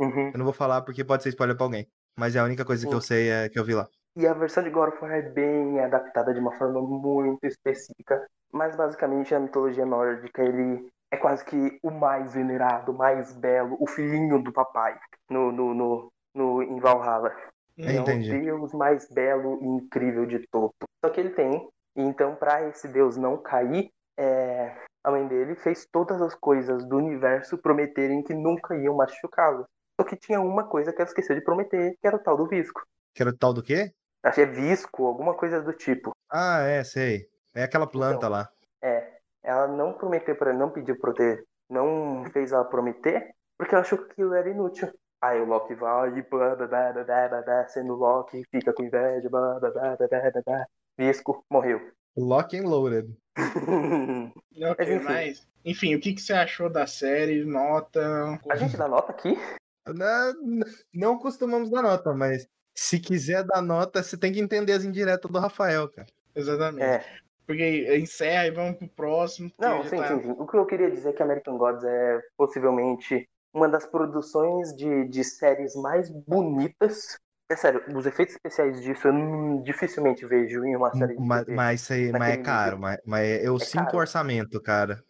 Uhum. 0.03 0.31
Eu 0.33 0.37
não 0.37 0.45
vou 0.45 0.53
falar 0.53 0.81
porque 0.81 1.03
pode 1.03 1.23
ser 1.23 1.29
spoiler 1.29 1.55
pra 1.55 1.65
alguém. 1.65 1.87
Mas 2.17 2.35
é 2.35 2.39
a 2.39 2.43
única 2.43 2.63
coisa 2.63 2.87
que 2.87 2.93
eu 2.93 3.01
sei 3.01 3.29
é 3.29 3.49
que 3.49 3.59
eu 3.59 3.65
vi 3.65 3.73
lá. 3.73 3.87
E 4.15 4.27
a 4.27 4.33
versão 4.33 4.63
de 4.63 4.69
God 4.69 4.89
of 4.89 4.99
War 5.01 5.11
é 5.11 5.21
bem 5.21 5.79
adaptada 5.79 6.33
de 6.33 6.39
uma 6.39 6.51
forma 6.57 6.79
muito 6.81 7.45
específica. 7.45 8.27
Mas 8.51 8.75
basicamente 8.75 9.33
a 9.33 9.39
mitologia 9.39 9.85
nórdica 9.85 10.43
ele 10.43 10.87
é 11.11 11.17
quase 11.17 11.43
que 11.43 11.79
o 11.81 11.89
mais 11.89 12.33
venerado, 12.33 12.91
o 12.91 12.97
mais 12.97 13.33
belo, 13.33 13.77
o 13.79 13.87
filhinho 13.87 14.41
do 14.41 14.51
papai 14.53 14.99
no, 15.29 15.51
no, 15.51 15.73
no, 15.73 16.11
no 16.35 16.61
em 16.61 16.79
Valhalla. 16.79 17.35
É 17.77 17.93
Entendi. 17.93 18.31
o 18.31 18.41
deus 18.41 18.73
mais 18.73 19.09
belo 19.09 19.59
e 19.61 19.65
incrível 19.65 20.27
de 20.27 20.39
topo. 20.51 20.85
Só 21.03 21.11
que 21.11 21.19
ele 21.19 21.31
tem. 21.31 21.67
E 21.95 22.01
então, 22.01 22.35
para 22.35 22.67
esse 22.67 22.87
deus 22.87 23.17
não 23.17 23.37
cair, 23.37 23.89
é, 24.17 24.75
a 25.03 25.11
mãe 25.11 25.27
dele 25.27 25.55
fez 25.55 25.87
todas 25.91 26.21
as 26.21 26.35
coisas 26.35 26.87
do 26.87 26.97
universo 26.97 27.57
prometerem 27.57 28.23
que 28.23 28.33
nunca 28.33 28.75
iam 28.75 28.95
machucá-lo. 28.95 29.65
Só 29.99 30.05
que 30.07 30.15
tinha 30.15 30.39
uma 30.41 30.63
coisa 30.67 30.91
que 30.91 31.01
ela 31.01 31.07
esqueceu 31.07 31.35
de 31.35 31.43
prometer, 31.43 31.95
que 32.01 32.07
era 32.07 32.15
o 32.15 32.19
tal 32.19 32.35
do 32.37 32.47
visco. 32.47 32.81
Que 33.13 33.21
era 33.21 33.29
o 33.31 33.37
tal 33.37 33.53
do 33.53 33.61
quê? 33.61 33.91
Acho 34.23 34.35
que 34.35 34.41
é 34.41 34.45
visco, 34.45 35.05
alguma 35.05 35.33
coisa 35.35 35.61
do 35.61 35.73
tipo. 35.73 36.11
Ah, 36.31 36.61
é, 36.61 36.83
sei. 36.83 37.27
É 37.53 37.63
aquela 37.63 37.85
planta 37.85 38.15
Então. 38.17 38.29
lá. 38.29 38.49
É, 38.81 39.17
ela 39.43 39.67
não 39.67 39.93
prometeu 39.93 40.35
para 40.35 40.53
não 40.53 40.69
pediu 40.71 40.97
pra 40.99 41.13
ter, 41.13 41.45
não 41.69 42.25
fez 42.31 42.51
ela 42.51 42.65
prometer, 42.65 43.33
porque 43.57 43.75
ela 43.75 43.81
achou 43.83 43.97
que 43.99 44.11
aquilo 44.11 44.33
era 44.33 44.49
inútil. 44.49 44.91
Aí 45.21 45.39
o 45.39 45.45
Loki 45.45 45.75
vai 45.75 46.09
e 46.17 46.21
blá, 46.23 46.55
blá, 46.55 46.67
blá, 46.67 46.91
blá, 46.91 47.03
blá, 47.03 47.27
blá, 47.29 47.41
blá, 47.41 47.67
sendo 47.67 47.93
Loki, 47.95 48.43
fica 48.51 48.73
com 48.73 48.83
inveja, 48.83 49.29
blá, 49.29 49.59
blá, 49.59 49.71
blá, 49.71 49.95
blá, 49.95 50.07
blá, 50.07 50.31
blá, 50.31 50.41
blá. 50.45 50.65
Visco 50.97 51.45
morreu. 51.49 51.79
Lock 52.17 52.57
and 52.57 52.67
loaded. 52.67 53.15
Ok, 53.37 54.75
Mas 54.77 54.89
enfim. 54.89 55.03
mas. 55.03 55.47
Enfim, 55.65 55.95
o 55.95 55.99
que, 55.99 56.13
que 56.13 56.21
você 56.21 56.33
achou 56.33 56.69
da 56.69 56.85
série? 56.85 57.45
Nota. 57.45 58.37
A 58.49 58.55
gente 58.55 58.75
dá 58.75 58.87
nota 58.87 59.11
aqui? 59.11 59.37
Na- 59.87 60.33
n- 60.41 60.63
Não 60.93 61.17
costumamos 61.17 61.69
dar 61.69 61.81
nota, 61.81 62.13
mas 62.13 62.47
se 62.73 62.99
quiser 62.99 63.43
dar 63.43 63.61
nota, 63.61 64.01
você 64.01 64.17
tem 64.17 64.31
que 64.31 64.39
entender 64.39 64.73
as 64.73 64.83
indiretas 64.83 65.29
do 65.29 65.39
Rafael, 65.39 65.89
cara. 65.89 66.07
Exatamente. 66.35 66.83
É. 66.83 67.03
Porque 67.45 67.97
encerra 67.97 68.47
e 68.47 68.51
vamos 68.51 68.77
pro 68.77 68.87
próximo. 68.87 69.51
Não, 69.59 69.83
sim, 69.83 69.97
tá- 69.97 70.07
sim, 70.07 70.21
sim. 70.23 70.35
O 70.37 70.47
que 70.47 70.55
eu 70.55 70.65
queria 70.65 70.89
dizer 70.89 71.09
é 71.09 71.13
que 71.13 71.21
American 71.21 71.57
Gods 71.57 71.83
é 71.83 72.21
possivelmente 72.37 73.27
uma 73.53 73.67
das 73.67 73.85
produções 73.85 74.73
de, 74.75 75.05
de 75.09 75.23
séries 75.23 75.75
mais 75.75 76.09
bonitas. 76.09 77.17
É 77.51 77.55
sério, 77.55 77.83
os 77.93 78.05
efeitos 78.05 78.35
especiais 78.35 78.81
disso 78.81 79.09
eu 79.09 79.13
não- 79.13 79.61
dificilmente 79.61 80.25
vejo 80.25 80.63
em 80.63 80.75
uma 80.75 80.91
série 80.95 81.15
de 81.15 81.21
Mas, 81.21 81.45
mas, 81.47 81.81
isso 81.81 81.93
aí, 81.93 82.11
mas 82.11 82.33
é 82.33 82.37
caro, 82.37 82.79
mas, 82.79 82.97
mas 83.05 83.43
eu 83.43 83.57
É 83.57 83.59
sinto 83.59 83.83
caro. 83.85 83.97
o 83.97 83.99
orçamento, 83.99 84.61
cara. 84.61 85.03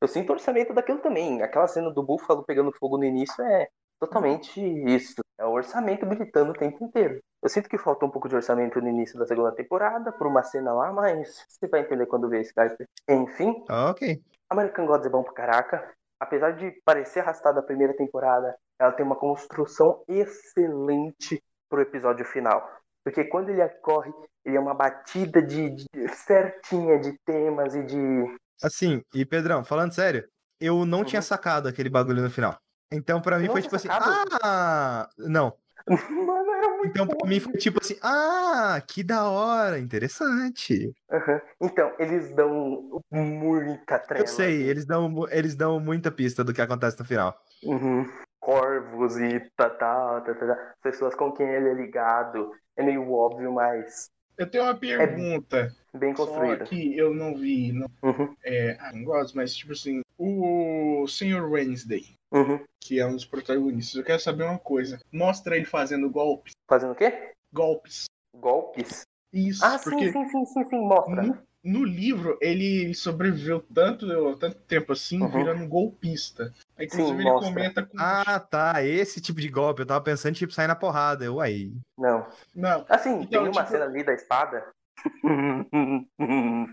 Eu 0.00 0.06
sinto 0.06 0.30
o 0.30 0.32
orçamento 0.34 0.72
daquilo 0.72 1.00
também. 1.00 1.42
Aquela 1.42 1.66
cena 1.66 1.90
do 1.90 2.02
Búfalo 2.04 2.44
pegando 2.44 2.70
fogo 2.72 2.96
no 2.96 3.04
início 3.04 3.42
é 3.44 3.68
totalmente 3.98 4.60
isso. 4.60 5.16
É 5.38 5.44
o 5.44 5.52
orçamento 5.52 6.04
militando 6.06 6.50
o 6.50 6.54
tempo 6.54 6.82
inteiro. 6.84 7.20
Eu 7.42 7.48
sinto 7.48 7.68
que 7.68 7.78
faltou 7.78 8.08
um 8.08 8.12
pouco 8.12 8.28
de 8.28 8.34
orçamento 8.34 8.80
no 8.80 8.88
início 8.88 9.18
da 9.18 9.26
segunda 9.26 9.52
temporada, 9.52 10.10
por 10.12 10.26
uma 10.26 10.42
cena 10.42 10.72
lá, 10.72 10.92
mas 10.92 11.44
você 11.48 11.68
vai 11.68 11.80
entender 11.80 12.06
quando 12.06 12.28
ver 12.28 12.40
esse 12.40 12.50
Skype. 12.50 12.84
Enfim, 13.08 13.64
Ok. 13.70 14.20
American 14.50 14.86
Gods 14.86 15.06
é 15.06 15.10
bom 15.10 15.22
pra 15.22 15.32
caraca. 15.32 15.92
Apesar 16.20 16.52
de 16.52 16.72
parecer 16.84 17.20
arrastada 17.20 17.60
a 17.60 17.62
primeira 17.62 17.94
temporada, 17.96 18.56
ela 18.80 18.90
tem 18.92 19.06
uma 19.06 19.14
construção 19.14 20.02
excelente 20.08 21.40
pro 21.68 21.80
episódio 21.80 22.24
final. 22.24 22.68
Porque 23.04 23.24
quando 23.24 23.50
ele 23.50 23.66
corre, 23.82 24.12
ele 24.44 24.56
é 24.56 24.60
uma 24.60 24.74
batida 24.74 25.40
de, 25.40 25.70
de- 25.70 26.08
certinha 26.14 26.98
de 26.98 27.16
temas 27.24 27.74
e 27.76 27.84
de. 27.84 28.36
Assim, 28.62 29.00
e 29.14 29.24
Pedrão, 29.24 29.64
falando 29.64 29.92
sério, 29.94 30.26
eu 30.60 30.84
não 30.84 31.04
tinha 31.04 31.20
Uhum. 31.20 31.24
sacado 31.24 31.68
aquele 31.68 31.88
bagulho 31.88 32.22
no 32.22 32.30
final. 32.30 32.56
Então, 32.90 33.20
pra 33.20 33.38
mim, 33.38 33.46
foi 33.48 33.62
tipo 33.62 33.76
assim, 33.76 33.88
ah, 33.90 35.08
não. 35.18 35.52
Mano, 36.10 36.50
era 36.52 36.68
muito 36.76 36.86
Então, 36.90 37.06
bom. 37.06 37.16
pra 37.18 37.28
mim, 37.28 37.40
foi 37.40 37.52
tipo 37.54 37.78
assim, 37.82 37.96
ah, 38.02 38.80
que 38.86 39.02
da 39.02 39.28
hora, 39.28 39.78
interessante. 39.78 40.92
Aham. 41.10 41.40
Então, 41.60 41.92
eles 41.98 42.34
dão 42.34 43.00
muita 43.10 43.98
trela. 43.98 44.24
Eu 44.24 44.26
sei, 44.26 44.62
eles 44.62 44.86
dão, 44.86 45.26
eles 45.30 45.54
dão 45.54 45.78
muita 45.80 46.10
pista 46.10 46.42
do 46.42 46.52
que 46.52 46.62
acontece 46.62 46.98
no 46.98 47.04
final. 47.04 47.38
Uhum. 47.62 48.06
Corvos 48.40 49.18
e 49.18 49.40
tal, 49.56 49.70
tal, 49.76 50.22
tal, 50.22 50.34
tal, 50.34 50.56
pessoas 50.82 51.14
com 51.14 51.32
quem 51.32 51.46
ele 51.48 51.68
é 51.70 51.74
ligado. 51.74 52.52
É 52.76 52.82
meio 52.82 53.10
óbvio, 53.12 53.52
mas 53.52 54.10
Eu 54.38 54.48
tenho 54.50 54.64
uma 54.64 54.74
pergunta. 54.74 55.74
bem 55.94 56.14
Só 56.14 56.24
construído. 56.24 56.64
que 56.64 56.96
eu 56.96 57.12
não 57.12 57.34
vi. 57.34 57.72
Não, 57.72 57.86
Uhum. 58.02 58.34
é, 58.44 58.76
ah, 58.80 58.92
não 58.92 59.04
gosto, 59.04 59.36
mas 59.36 59.54
tipo 59.54 59.72
assim. 59.72 60.00
O 60.18 61.06
Sr. 61.06 61.48
Wednesday, 61.48 62.04
Uhum. 62.32 62.62
que 62.80 62.98
é 62.98 63.06
um 63.06 63.14
dos 63.14 63.24
protagonistas, 63.24 63.94
eu 63.94 64.04
quero 64.04 64.20
saber 64.20 64.42
uma 64.44 64.58
coisa. 64.58 64.98
Mostra 65.12 65.56
ele 65.56 65.64
fazendo 65.64 66.10
golpes. 66.10 66.52
Fazendo 66.68 66.92
o 66.92 66.96
quê? 66.96 67.32
Golpes. 67.52 68.06
Golpes? 68.36 69.02
Isso, 69.32 69.64
Ah, 69.64 69.78
porque 69.78 70.10
sim, 70.10 70.12
sim, 70.12 70.28
sim, 70.28 70.44
sim, 70.46 70.64
sim, 70.70 70.78
mostra. 70.80 71.22
no, 71.22 71.38
no 71.62 71.84
livro 71.84 72.36
ele 72.40 72.94
sobreviveu 72.94 73.60
tanto, 73.74 74.36
tanto 74.36 74.56
tempo 74.62 74.92
assim, 74.92 75.20
Uhum. 75.22 75.28
virando 75.30 75.68
golpista. 75.68 76.52
Aí, 76.76 76.86
inclusive, 76.86 77.08
Sim, 77.16 77.22
ele 77.22 77.30
mostra. 77.30 77.52
comenta 77.54 77.86
com. 77.86 77.96
Ah, 78.00 78.40
tá, 78.40 78.82
esse 78.82 79.20
tipo 79.20 79.40
de 79.40 79.48
golpe. 79.48 79.82
Eu 79.82 79.86
tava 79.86 80.00
pensando, 80.02 80.34
tipo, 80.34 80.52
sair 80.52 80.66
na 80.66 80.74
porrada. 80.74 81.24
Eu 81.24 81.40
aí. 81.40 81.72
Não. 81.98 82.26
Não, 82.54 82.84
Assim, 82.88 83.10
Então, 83.22 83.26
tem 83.26 83.38
uma 83.40 83.50
tipo- 83.62 83.68
cena 83.68 83.84
ali 83.84 84.02
da 84.02 84.14
espada. 84.14 84.66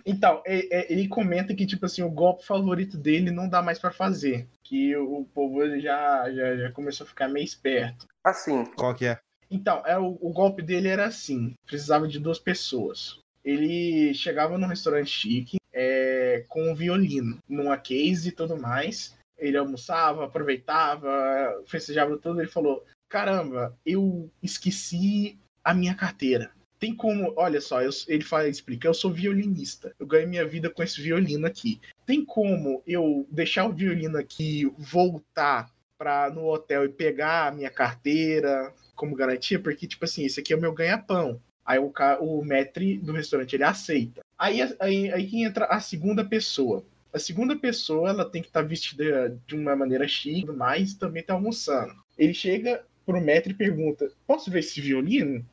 Então, 0.06 0.42
é- 0.46 0.68
é- 0.72 0.92
ele 0.92 1.08
comenta 1.08 1.54
que, 1.56 1.66
tipo 1.66 1.86
assim, 1.86 2.02
o 2.04 2.10
golpe 2.10 2.46
favorito 2.46 2.98
dele 2.98 3.32
não 3.32 3.50
dá 3.50 3.62
mais 3.62 3.80
pra 3.80 3.92
fazer. 3.92 4.48
Que 4.64 4.96
o 4.96 5.26
povo 5.34 5.68
já, 5.80 6.32
já, 6.32 6.56
já 6.58 6.72
começou 6.72 7.06
a 7.06 7.08
ficar 7.08 7.28
meio 7.28 7.44
esperto. 7.44 8.08
assim, 8.24 8.66
Qual 8.76 8.94
que 8.94 9.06
é? 9.06 9.20
Então, 9.50 9.84
é, 9.86 9.98
o, 9.98 10.18
o 10.22 10.32
golpe 10.32 10.62
dele 10.62 10.88
era 10.88 11.06
assim: 11.06 11.54
precisava 11.66 12.08
de 12.08 12.20
duas 12.20 12.40
pessoas. 12.40 13.20
Ele 13.44 14.14
chegava 14.14 14.58
num 14.58 14.68
restaurante 14.68 15.10
chique 15.10 15.58
é, 15.72 16.44
com 16.48 16.72
um 16.72 16.76
violino, 16.76 17.38
numa 17.48 17.78
case 17.78 18.30
e 18.30 18.32
tudo 18.32 18.58
mais. 18.58 19.16
Ele 19.38 19.58
almoçava, 19.58 20.26
aproveitava, 20.26 21.10
festejava 21.68 22.18
tudo. 22.18 22.42
Ele 22.42 22.50
falou: 22.50 22.84
Caramba, 23.10 23.78
eu 23.86 24.30
esqueci 24.42 25.38
a 25.64 25.74
minha 25.74 25.94
carteira. 25.96 26.52
Tem 26.80 26.96
como, 26.96 27.34
olha 27.38 27.62
só, 27.62 27.82
eu- 27.82 27.90
ele 28.08 28.24
fala, 28.24 28.48
explica, 28.48 28.88
eu 28.88 28.94
sou 28.94 29.12
violinista. 29.12 29.94
Eu 30.00 30.06
ganhei 30.06 30.28
minha 30.28 30.46
vida 30.46 30.70
com 30.70 30.84
esse 30.84 31.02
violino 31.02 31.48
aqui. 31.48 31.80
Tem 32.06 32.24
como 32.24 32.84
eu 32.86 33.28
deixar 33.32 33.66
o 33.66 33.74
violino 33.74 34.18
aqui, 34.18 34.66
voltar 34.78 35.72
para 35.98 36.30
no 36.30 36.46
hotel 36.46 36.86
e 36.86 36.90
pegar 36.90 37.48
a 37.48 37.52
minha 37.52 37.70
carteira 37.70 38.74
como 38.96 39.16
garantia? 39.16 39.60
Porque, 39.60 39.88
tipo 39.88 40.06
assim, 40.06 40.26
esse 40.26 40.40
aqui 40.40 40.54
é 40.54 40.56
o 40.56 40.62
meu 40.62 40.74
ganha-pão. 40.74 41.42
Aí 41.66 41.80
o, 41.80 41.92
o 42.20 42.44
do 43.02 43.12
restaurante, 43.14 43.56
ele 43.56 43.64
aceita. 43.64 44.22
Aí, 44.38 44.62
aí, 44.80 45.12
aí 45.12 45.28
que 45.28 45.44
entra 45.44 45.66
a 45.66 45.80
segunda 45.80 46.24
pessoa. 46.24 46.86
A 47.12 47.18
segunda 47.18 47.56
pessoa, 47.56 48.10
ela 48.10 48.30
tem 48.30 48.42
que 48.42 48.50
estar 48.50 48.62
vestida 48.62 49.30
de 49.48 49.56
uma 49.56 49.76
maneira 49.76 50.08
chique 50.08 50.46
e 50.50 50.96
também 50.96 51.24
tá 51.24 51.34
almoçando. 51.34 51.94
Ele 52.18 52.34
chega 52.34 52.84
pro 53.06 53.24
maître 53.24 53.52
e 53.52 53.56
pergunta, 53.56 54.12
posso 54.28 54.52
ver 54.52 54.60
esse 54.60 54.82
violino? 54.82 55.46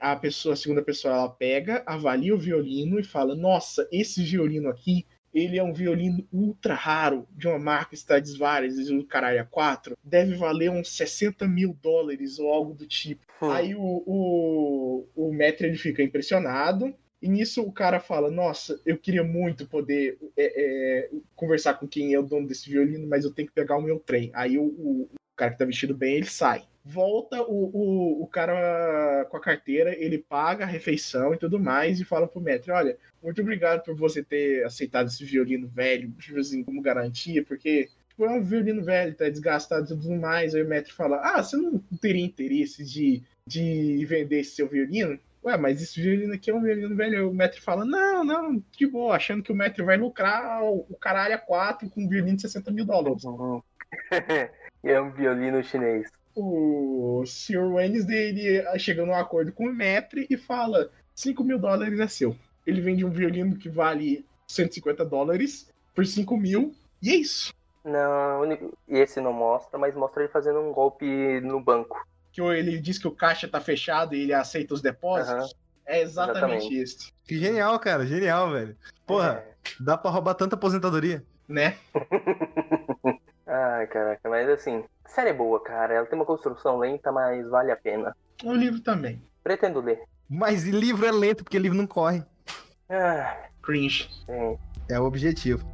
A 0.00 0.16
pessoa, 0.16 0.54
a 0.54 0.56
segunda 0.56 0.82
pessoa, 0.82 1.14
ela 1.14 1.28
pega, 1.28 1.82
avalia 1.86 2.34
o 2.34 2.38
violino 2.38 2.98
e 2.98 3.04
fala: 3.04 3.34
Nossa, 3.34 3.88
esse 3.90 4.22
violino 4.22 4.68
aqui, 4.68 5.06
ele 5.32 5.58
é 5.58 5.62
um 5.62 5.72
violino 5.72 6.26
ultra 6.32 6.74
raro, 6.74 7.26
de 7.30 7.48
uma 7.48 7.58
marca 7.58 7.94
Stradivarius, 7.94 8.86
do 8.88 9.04
caralho 9.04 9.46
4, 9.50 9.96
deve 10.04 10.34
valer 10.34 10.70
uns 10.70 10.94
60 10.94 11.48
mil 11.48 11.76
dólares 11.80 12.38
ou 12.38 12.52
algo 12.52 12.74
do 12.74 12.86
tipo. 12.86 13.24
hum, 13.40 13.50
Aí 13.50 13.74
o, 13.74 13.80
o, 14.06 15.08
o 15.16 15.32
Metro 15.32 15.66
ele 15.66 15.76
fica 15.76 16.02
impressionado. 16.02 16.94
E 17.22 17.28
nisso 17.28 17.62
o 17.62 17.72
cara 17.72 18.00
fala: 18.00 18.30
Nossa, 18.30 18.80
eu 18.84 18.98
queria 18.98 19.22
muito 19.22 19.66
poder 19.66 20.18
é, 20.36 21.06
é, 21.06 21.10
conversar 21.36 21.74
com 21.74 21.86
quem 21.86 22.12
é 22.12 22.18
o 22.18 22.22
dono 22.22 22.48
desse 22.48 22.68
violino, 22.68 23.06
mas 23.06 23.24
eu 23.24 23.32
tenho 23.32 23.48
que 23.48 23.54
pegar 23.54 23.76
o 23.76 23.82
meu 23.82 24.00
trem. 24.00 24.30
Aí 24.34 24.58
o, 24.58 24.64
o, 24.64 25.10
o 25.32 25.36
cara 25.36 25.52
que 25.52 25.58
tá 25.58 25.64
vestido 25.64 25.94
bem 25.94 26.16
ele 26.16 26.26
sai. 26.26 26.62
Volta 26.84 27.40
o, 27.42 27.70
o, 27.72 28.22
o 28.22 28.26
cara 28.26 29.24
com 29.30 29.36
a 29.36 29.40
carteira, 29.40 29.94
ele 29.96 30.18
paga 30.18 30.64
a 30.64 30.68
refeição 30.68 31.32
e 31.32 31.38
tudo 31.38 31.60
mais, 31.60 32.00
e 32.00 32.04
fala 32.04 32.26
pro 32.26 32.40
Metro: 32.40 32.72
Olha, 32.72 32.98
muito 33.22 33.40
obrigado 33.40 33.84
por 33.84 33.94
você 33.94 34.22
ter 34.22 34.64
aceitado 34.64 35.06
esse 35.06 35.24
violino 35.24 35.68
velho, 35.68 36.12
assim, 36.36 36.64
como 36.64 36.82
garantia, 36.82 37.44
porque 37.44 37.88
tipo, 38.08 38.24
é 38.24 38.30
um 38.30 38.42
violino 38.42 38.82
velho, 38.82 39.14
tá 39.14 39.28
desgastado 39.28 39.84
e 39.84 39.88
tudo 39.88 40.10
mais. 40.12 40.54
Aí 40.54 40.62
o 40.62 40.68
Metro 40.68 40.92
fala: 40.92 41.20
Ah, 41.22 41.42
você 41.42 41.56
não 41.56 41.78
teria 42.00 42.24
interesse 42.24 42.84
de, 42.84 43.22
de 43.46 44.04
vender 44.06 44.40
esse 44.40 44.56
seu 44.56 44.68
violino? 44.68 45.18
Ué, 45.44 45.56
mas 45.56 45.82
esse 45.82 46.00
violino 46.00 46.34
aqui 46.34 46.50
é 46.50 46.54
um 46.54 46.62
violino 46.62 46.94
velho. 46.94 47.30
O 47.30 47.34
Metro 47.34 47.60
fala: 47.62 47.84
Não, 47.84 48.24
não, 48.24 48.62
de 48.76 48.86
boa, 48.86 49.16
achando 49.16 49.42
que 49.42 49.52
o 49.52 49.56
Metro 49.56 49.84
vai 49.84 49.96
lucrar 49.96 50.62
o, 50.62 50.86
o 50.88 50.96
caralho 50.96 51.34
a 51.34 51.38
4 51.38 51.88
com 51.90 52.02
um 52.02 52.08
violino 52.08 52.36
de 52.36 52.42
60 52.42 52.70
mil 52.70 52.84
dólares. 52.84 53.22
uhum. 54.82 54.90
é 54.90 55.00
um 55.00 55.10
violino 55.10 55.62
chinês. 55.62 56.10
O 56.34 57.22
Sr. 57.26 57.72
Wednesday 57.74 58.28
ele 58.30 58.78
chega 58.78 59.04
num 59.04 59.14
acordo 59.14 59.52
com 59.52 59.66
o 59.66 59.72
Metro 59.72 60.24
e 60.28 60.36
fala: 60.36 60.90
5 61.14 61.44
mil 61.44 61.58
dólares 61.58 62.00
é 62.00 62.06
seu. 62.08 62.36
Ele 62.66 62.80
vende 62.80 63.04
um 63.04 63.10
violino 63.10 63.56
que 63.56 63.68
vale 63.68 64.24
150 64.46 65.04
dólares 65.04 65.68
por 65.94 66.06
5 66.06 66.36
mil, 66.36 66.74
e 67.02 67.10
é 67.10 67.16
isso. 67.16 67.52
Não, 67.84 68.42
esse 68.88 69.20
não 69.20 69.32
mostra, 69.32 69.78
mas 69.78 69.94
mostra 69.94 70.22
ele 70.22 70.32
fazendo 70.32 70.60
um 70.60 70.72
golpe 70.72 71.40
no 71.40 71.60
banco. 71.60 72.02
que 72.32 72.40
ele 72.40 72.78
diz 72.78 72.98
que 72.98 73.06
o 73.08 73.10
caixa 73.14 73.46
tá 73.46 73.60
fechado 73.60 74.14
e 74.14 74.22
ele 74.22 74.32
aceita 74.32 74.72
os 74.72 74.80
depósitos. 74.80 75.54
É 75.84 76.00
exatamente, 76.00 76.38
Exatamente. 76.66 76.82
isso, 76.82 77.12
Que 77.26 77.38
genial, 77.38 77.78
cara, 77.78 78.06
genial, 78.06 78.52
velho. 78.52 78.74
Porra, 79.06 79.44
É. 79.46 79.52
dá 79.80 79.98
pra 79.98 80.10
roubar 80.10 80.34
tanta 80.34 80.54
aposentadoria. 80.54 81.22
né? 81.46 81.76
Ai, 83.54 83.86
caraca, 83.86 84.30
mas 84.30 84.48
assim, 84.48 84.82
a 85.04 85.08
série 85.10 85.28
é 85.28 85.34
boa, 85.34 85.62
cara. 85.62 85.92
Ela 85.92 86.06
tem 86.06 86.18
uma 86.18 86.24
construção 86.24 86.78
lenta, 86.78 87.12
mas 87.12 87.46
vale 87.50 87.70
a 87.70 87.76
pena. 87.76 88.16
O 88.42 88.54
livro 88.54 88.80
também. 88.80 89.22
Pretendo 89.44 89.82
ler. 89.82 90.00
Mas 90.26 90.64
livro 90.64 91.04
é 91.04 91.12
lento, 91.12 91.44
porque 91.44 91.58
livro 91.58 91.76
não 91.76 91.86
corre. 91.86 92.22
Ah, 92.88 93.36
Cringe. 93.62 94.08
sim. 94.24 94.58
É 94.88 94.98
o 94.98 95.04
objetivo. 95.04 95.66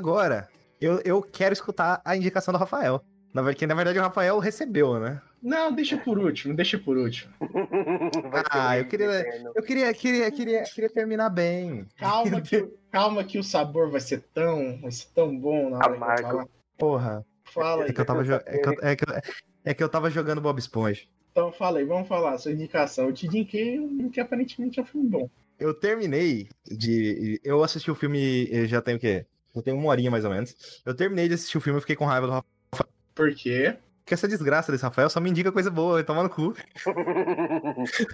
Agora. 0.00 0.48
Eu, 0.80 0.98
eu 1.04 1.22
quero 1.22 1.52
escutar 1.52 2.00
a 2.04 2.16
indicação 2.16 2.52
do 2.52 2.58
Rafael. 2.58 3.02
Na, 3.34 3.42
ver- 3.42 3.54
que 3.54 3.66
na 3.66 3.74
verdade 3.74 3.98
o 3.98 4.02
Rafael 4.02 4.38
recebeu, 4.38 4.98
né? 4.98 5.20
Não, 5.42 5.72
deixa 5.72 5.96
por 5.96 6.18
último, 6.18 6.54
deixa 6.54 6.78
por 6.78 6.96
último. 6.96 7.32
Ah, 8.50 8.76
eu 8.78 8.86
queria-. 8.86 9.24
Eu 9.54 9.62
queria, 9.62 9.92
queria, 9.94 10.30
queria, 10.30 10.62
queria 10.64 10.90
terminar 10.90 11.28
bem. 11.30 11.86
Calma 11.96 12.40
que, 12.42 12.68
calma 12.90 13.22
que 13.24 13.38
o 13.38 13.44
sabor 13.44 13.90
vai 13.90 14.00
ser 14.00 14.22
tão, 14.34 14.80
vai 14.80 14.90
ser 14.90 15.06
tão 15.14 15.36
bom 15.38 15.70
na 15.70 15.76
hora 15.78 15.88
que 15.88 15.92
eu 15.92 16.02
Amargo. 16.02 16.28
falar. 16.28 16.46
Porra. 16.78 17.26
Fala 17.44 17.82
É 17.82 17.86
aí. 17.86 17.92
que 17.92 18.00
eu 18.00 18.04
tava, 18.04 18.22
é 18.22 18.58
que 18.58 18.68
eu, 18.68 18.74
é 18.82 18.96
que 18.96 19.04
eu- 19.04 19.20
é 19.64 19.74
que 19.74 19.82
eu 19.84 19.88
tava 19.88 20.10
jogando 20.10 20.40
Bob 20.40 20.58
Esponja. 20.58 21.02
Então 21.32 21.52
fala 21.52 21.78
aí, 21.78 21.84
vamos 21.84 22.08
falar, 22.08 22.36
sua 22.38 22.52
indicação. 22.52 23.06
Eu 23.06 23.12
te 23.12 23.26
indiquei 23.26 23.78
um 23.78 24.08
que 24.08 24.20
aparentemente 24.20 24.78
é 24.80 24.82
um 24.82 24.86
filme 24.86 25.08
bom. 25.08 25.28
Eu 25.58 25.74
terminei 25.74 26.48
de. 26.66 27.38
Eu 27.44 27.62
assisti 27.62 27.90
o 27.90 27.94
filme. 27.94 28.48
eh, 28.50 28.66
Já 28.66 28.80
tem 28.80 28.94
o 28.96 28.98
quê? 28.98 29.26
Já 29.54 29.62
tem 29.62 29.74
uma 29.74 29.88
horinha 29.88 30.10
mais 30.10 30.24
ou 30.24 30.30
menos. 30.30 30.54
Eu 30.84 30.94
terminei 30.94 31.28
de 31.28 31.34
assistir 31.34 31.58
o 31.58 31.60
filme 31.60 31.78
e 31.78 31.80
fiquei 31.80 31.96
com 31.96 32.04
raiva 32.04 32.26
do 32.26 32.32
Rafael. 32.32 32.90
Por 33.14 33.34
quê? 33.34 33.76
Porque 34.00 34.14
essa 34.14 34.26
desgraça 34.26 34.72
desse 34.72 34.82
Rafael 34.82 35.08
só 35.08 35.20
me 35.20 35.30
indica 35.30 35.52
coisa 35.52 35.70
boa, 35.70 35.94
vai 35.94 36.04
tomar 36.04 36.24
no 36.24 36.30
cu. 36.30 36.52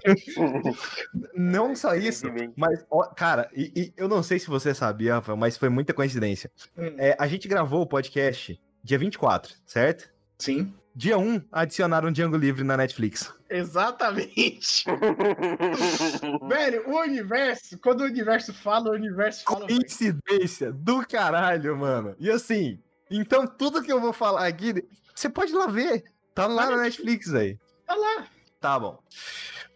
Não 1.34 1.74
só 1.74 1.94
isso, 1.94 2.26
mas, 2.56 2.84
ó, 2.90 3.04
cara, 3.06 3.48
e, 3.54 3.72
e 3.74 3.92
eu 3.96 4.08
não 4.08 4.22
sei 4.22 4.38
se 4.38 4.48
você 4.48 4.74
sabia, 4.74 5.14
Rafael, 5.14 5.36
mas 5.36 5.56
foi 5.56 5.68
muita 5.68 5.94
coincidência. 5.94 6.50
Hum, 6.76 6.94
É, 6.98 7.16
a 7.18 7.26
gente 7.26 7.48
gravou 7.48 7.82
o 7.82 7.86
podcast 7.86 8.60
dia 8.82 8.98
24, 8.98 9.54
certo? 9.64 10.08
Sim. 10.38 10.72
Dia 10.98 11.18
1, 11.18 11.42
adicionaram 11.52 12.10
Django 12.10 12.38
Livre 12.38 12.64
na 12.64 12.74
Netflix. 12.74 13.30
Exatamente. 13.50 14.86
Velho, 16.48 16.88
o 16.88 16.98
universo, 17.02 17.78
quando 17.80 18.00
o 18.00 18.04
universo 18.04 18.54
fala, 18.54 18.88
o 18.88 18.94
universo 18.94 19.44
fala. 19.44 19.66
velho. 19.66 19.78
Coincidência 19.80 20.72
do 20.72 21.06
caralho, 21.06 21.76
mano. 21.76 22.16
E 22.18 22.30
assim, 22.30 22.80
então 23.10 23.46
tudo 23.46 23.82
que 23.82 23.92
eu 23.92 24.00
vou 24.00 24.14
falar 24.14 24.46
aqui, 24.46 24.82
você 25.14 25.28
pode 25.28 25.52
ir 25.52 25.56
lá 25.56 25.66
ver. 25.66 26.02
Tá 26.34 26.46
lá 26.46 26.70
na 26.70 26.78
Netflix 26.78 27.34
aí. 27.34 27.58
Tá 27.86 27.94
lá. 27.94 28.26
Tá 28.58 28.78
bom. 28.80 28.98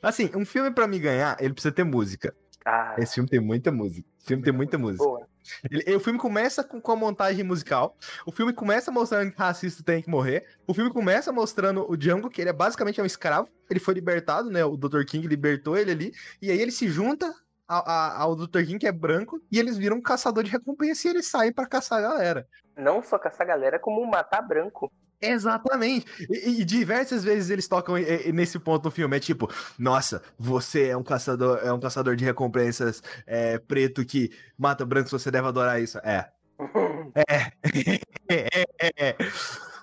Assim, 0.02 0.30
um 0.34 0.46
filme 0.46 0.70
pra 0.70 0.86
me 0.88 0.98
ganhar, 0.98 1.36
ele 1.38 1.52
precisa 1.52 1.72
ter 1.72 1.84
música. 1.84 2.34
Ah, 2.64 2.94
Esse 2.96 3.16
filme 3.16 3.28
tem 3.28 3.40
muita 3.40 3.70
música. 3.70 4.08
Esse 4.18 4.28
filme 4.28 4.42
tem 4.42 4.52
muita 4.54 4.78
música. 4.78 5.04
boa. 5.04 5.28
Ele- 5.70 5.96
o 5.96 6.00
filme 6.00 6.18
começa 6.18 6.62
com, 6.62 6.80
com 6.80 6.92
a 6.92 6.96
montagem 6.96 7.44
musical. 7.44 7.96
O 8.26 8.32
filme 8.32 8.52
começa 8.52 8.90
mostrando 8.90 9.30
que 9.32 9.38
racista 9.38 9.82
tem 9.82 10.02
que 10.02 10.10
morrer. 10.10 10.46
O 10.66 10.74
filme 10.74 10.90
começa 10.92 11.32
mostrando 11.32 11.84
o 11.90 11.96
Django, 11.96 12.28
que 12.30 12.40
ele 12.40 12.50
é 12.50 12.52
basicamente 12.52 13.00
um 13.00 13.06
escravo. 13.06 13.48
Ele 13.70 13.80
foi 13.80 13.94
libertado, 13.94 14.50
né? 14.50 14.64
O 14.64 14.76
Dr. 14.76 15.04
King 15.04 15.26
libertou 15.26 15.76
ele 15.76 15.90
ali. 15.90 16.12
E 16.40 16.50
aí 16.50 16.60
ele 16.60 16.70
se 16.72 16.88
junta 16.88 17.32
ao, 17.66 17.82
a- 17.88 18.16
ao 18.18 18.36
Dr. 18.36 18.62
King, 18.64 18.78
que 18.78 18.86
é 18.86 18.92
branco, 18.92 19.40
e 19.50 19.58
eles 19.58 19.76
viram 19.78 19.96
um 19.96 20.02
caçador 20.02 20.42
de 20.44 20.50
recompensa 20.50 21.06
e 21.06 21.10
eles 21.10 21.26
saem 21.26 21.52
pra 21.52 21.66
caçar 21.66 21.98
a 21.98 22.02
galera. 22.02 22.46
Não 22.76 23.02
só 23.02 23.18
caçar 23.18 23.46
galera, 23.46 23.78
como 23.78 24.04
matar 24.10 24.42
branco. 24.42 24.90
Exatamente. 25.20 26.06
E, 26.30 26.60
e 26.60 26.64
diversas 26.64 27.22
vezes 27.22 27.50
eles 27.50 27.68
tocam 27.68 27.98
e- 27.98 28.28
e 28.28 28.32
nesse 28.32 28.58
ponto 28.58 28.84
do 28.84 28.90
filme. 28.90 29.16
É 29.16 29.20
tipo, 29.20 29.48
nossa, 29.78 30.22
você 30.38 30.88
é 30.88 30.96
um 30.96 31.02
caçador, 31.02 31.60
é 31.62 31.72
um 31.72 31.80
caçador 31.80 32.16
de 32.16 32.24
recompensas 32.24 33.02
é, 33.26 33.58
preto 33.58 34.04
que 34.04 34.30
mata 34.56 34.84
brancos, 34.84 35.10
você 35.12 35.30
deve 35.30 35.46
adorar 35.48 35.80
isso. 35.82 35.98
É. 35.98 36.30
É. 37.26 37.52
é, 38.30 38.64
é, 38.78 38.90
é. 39.08 39.16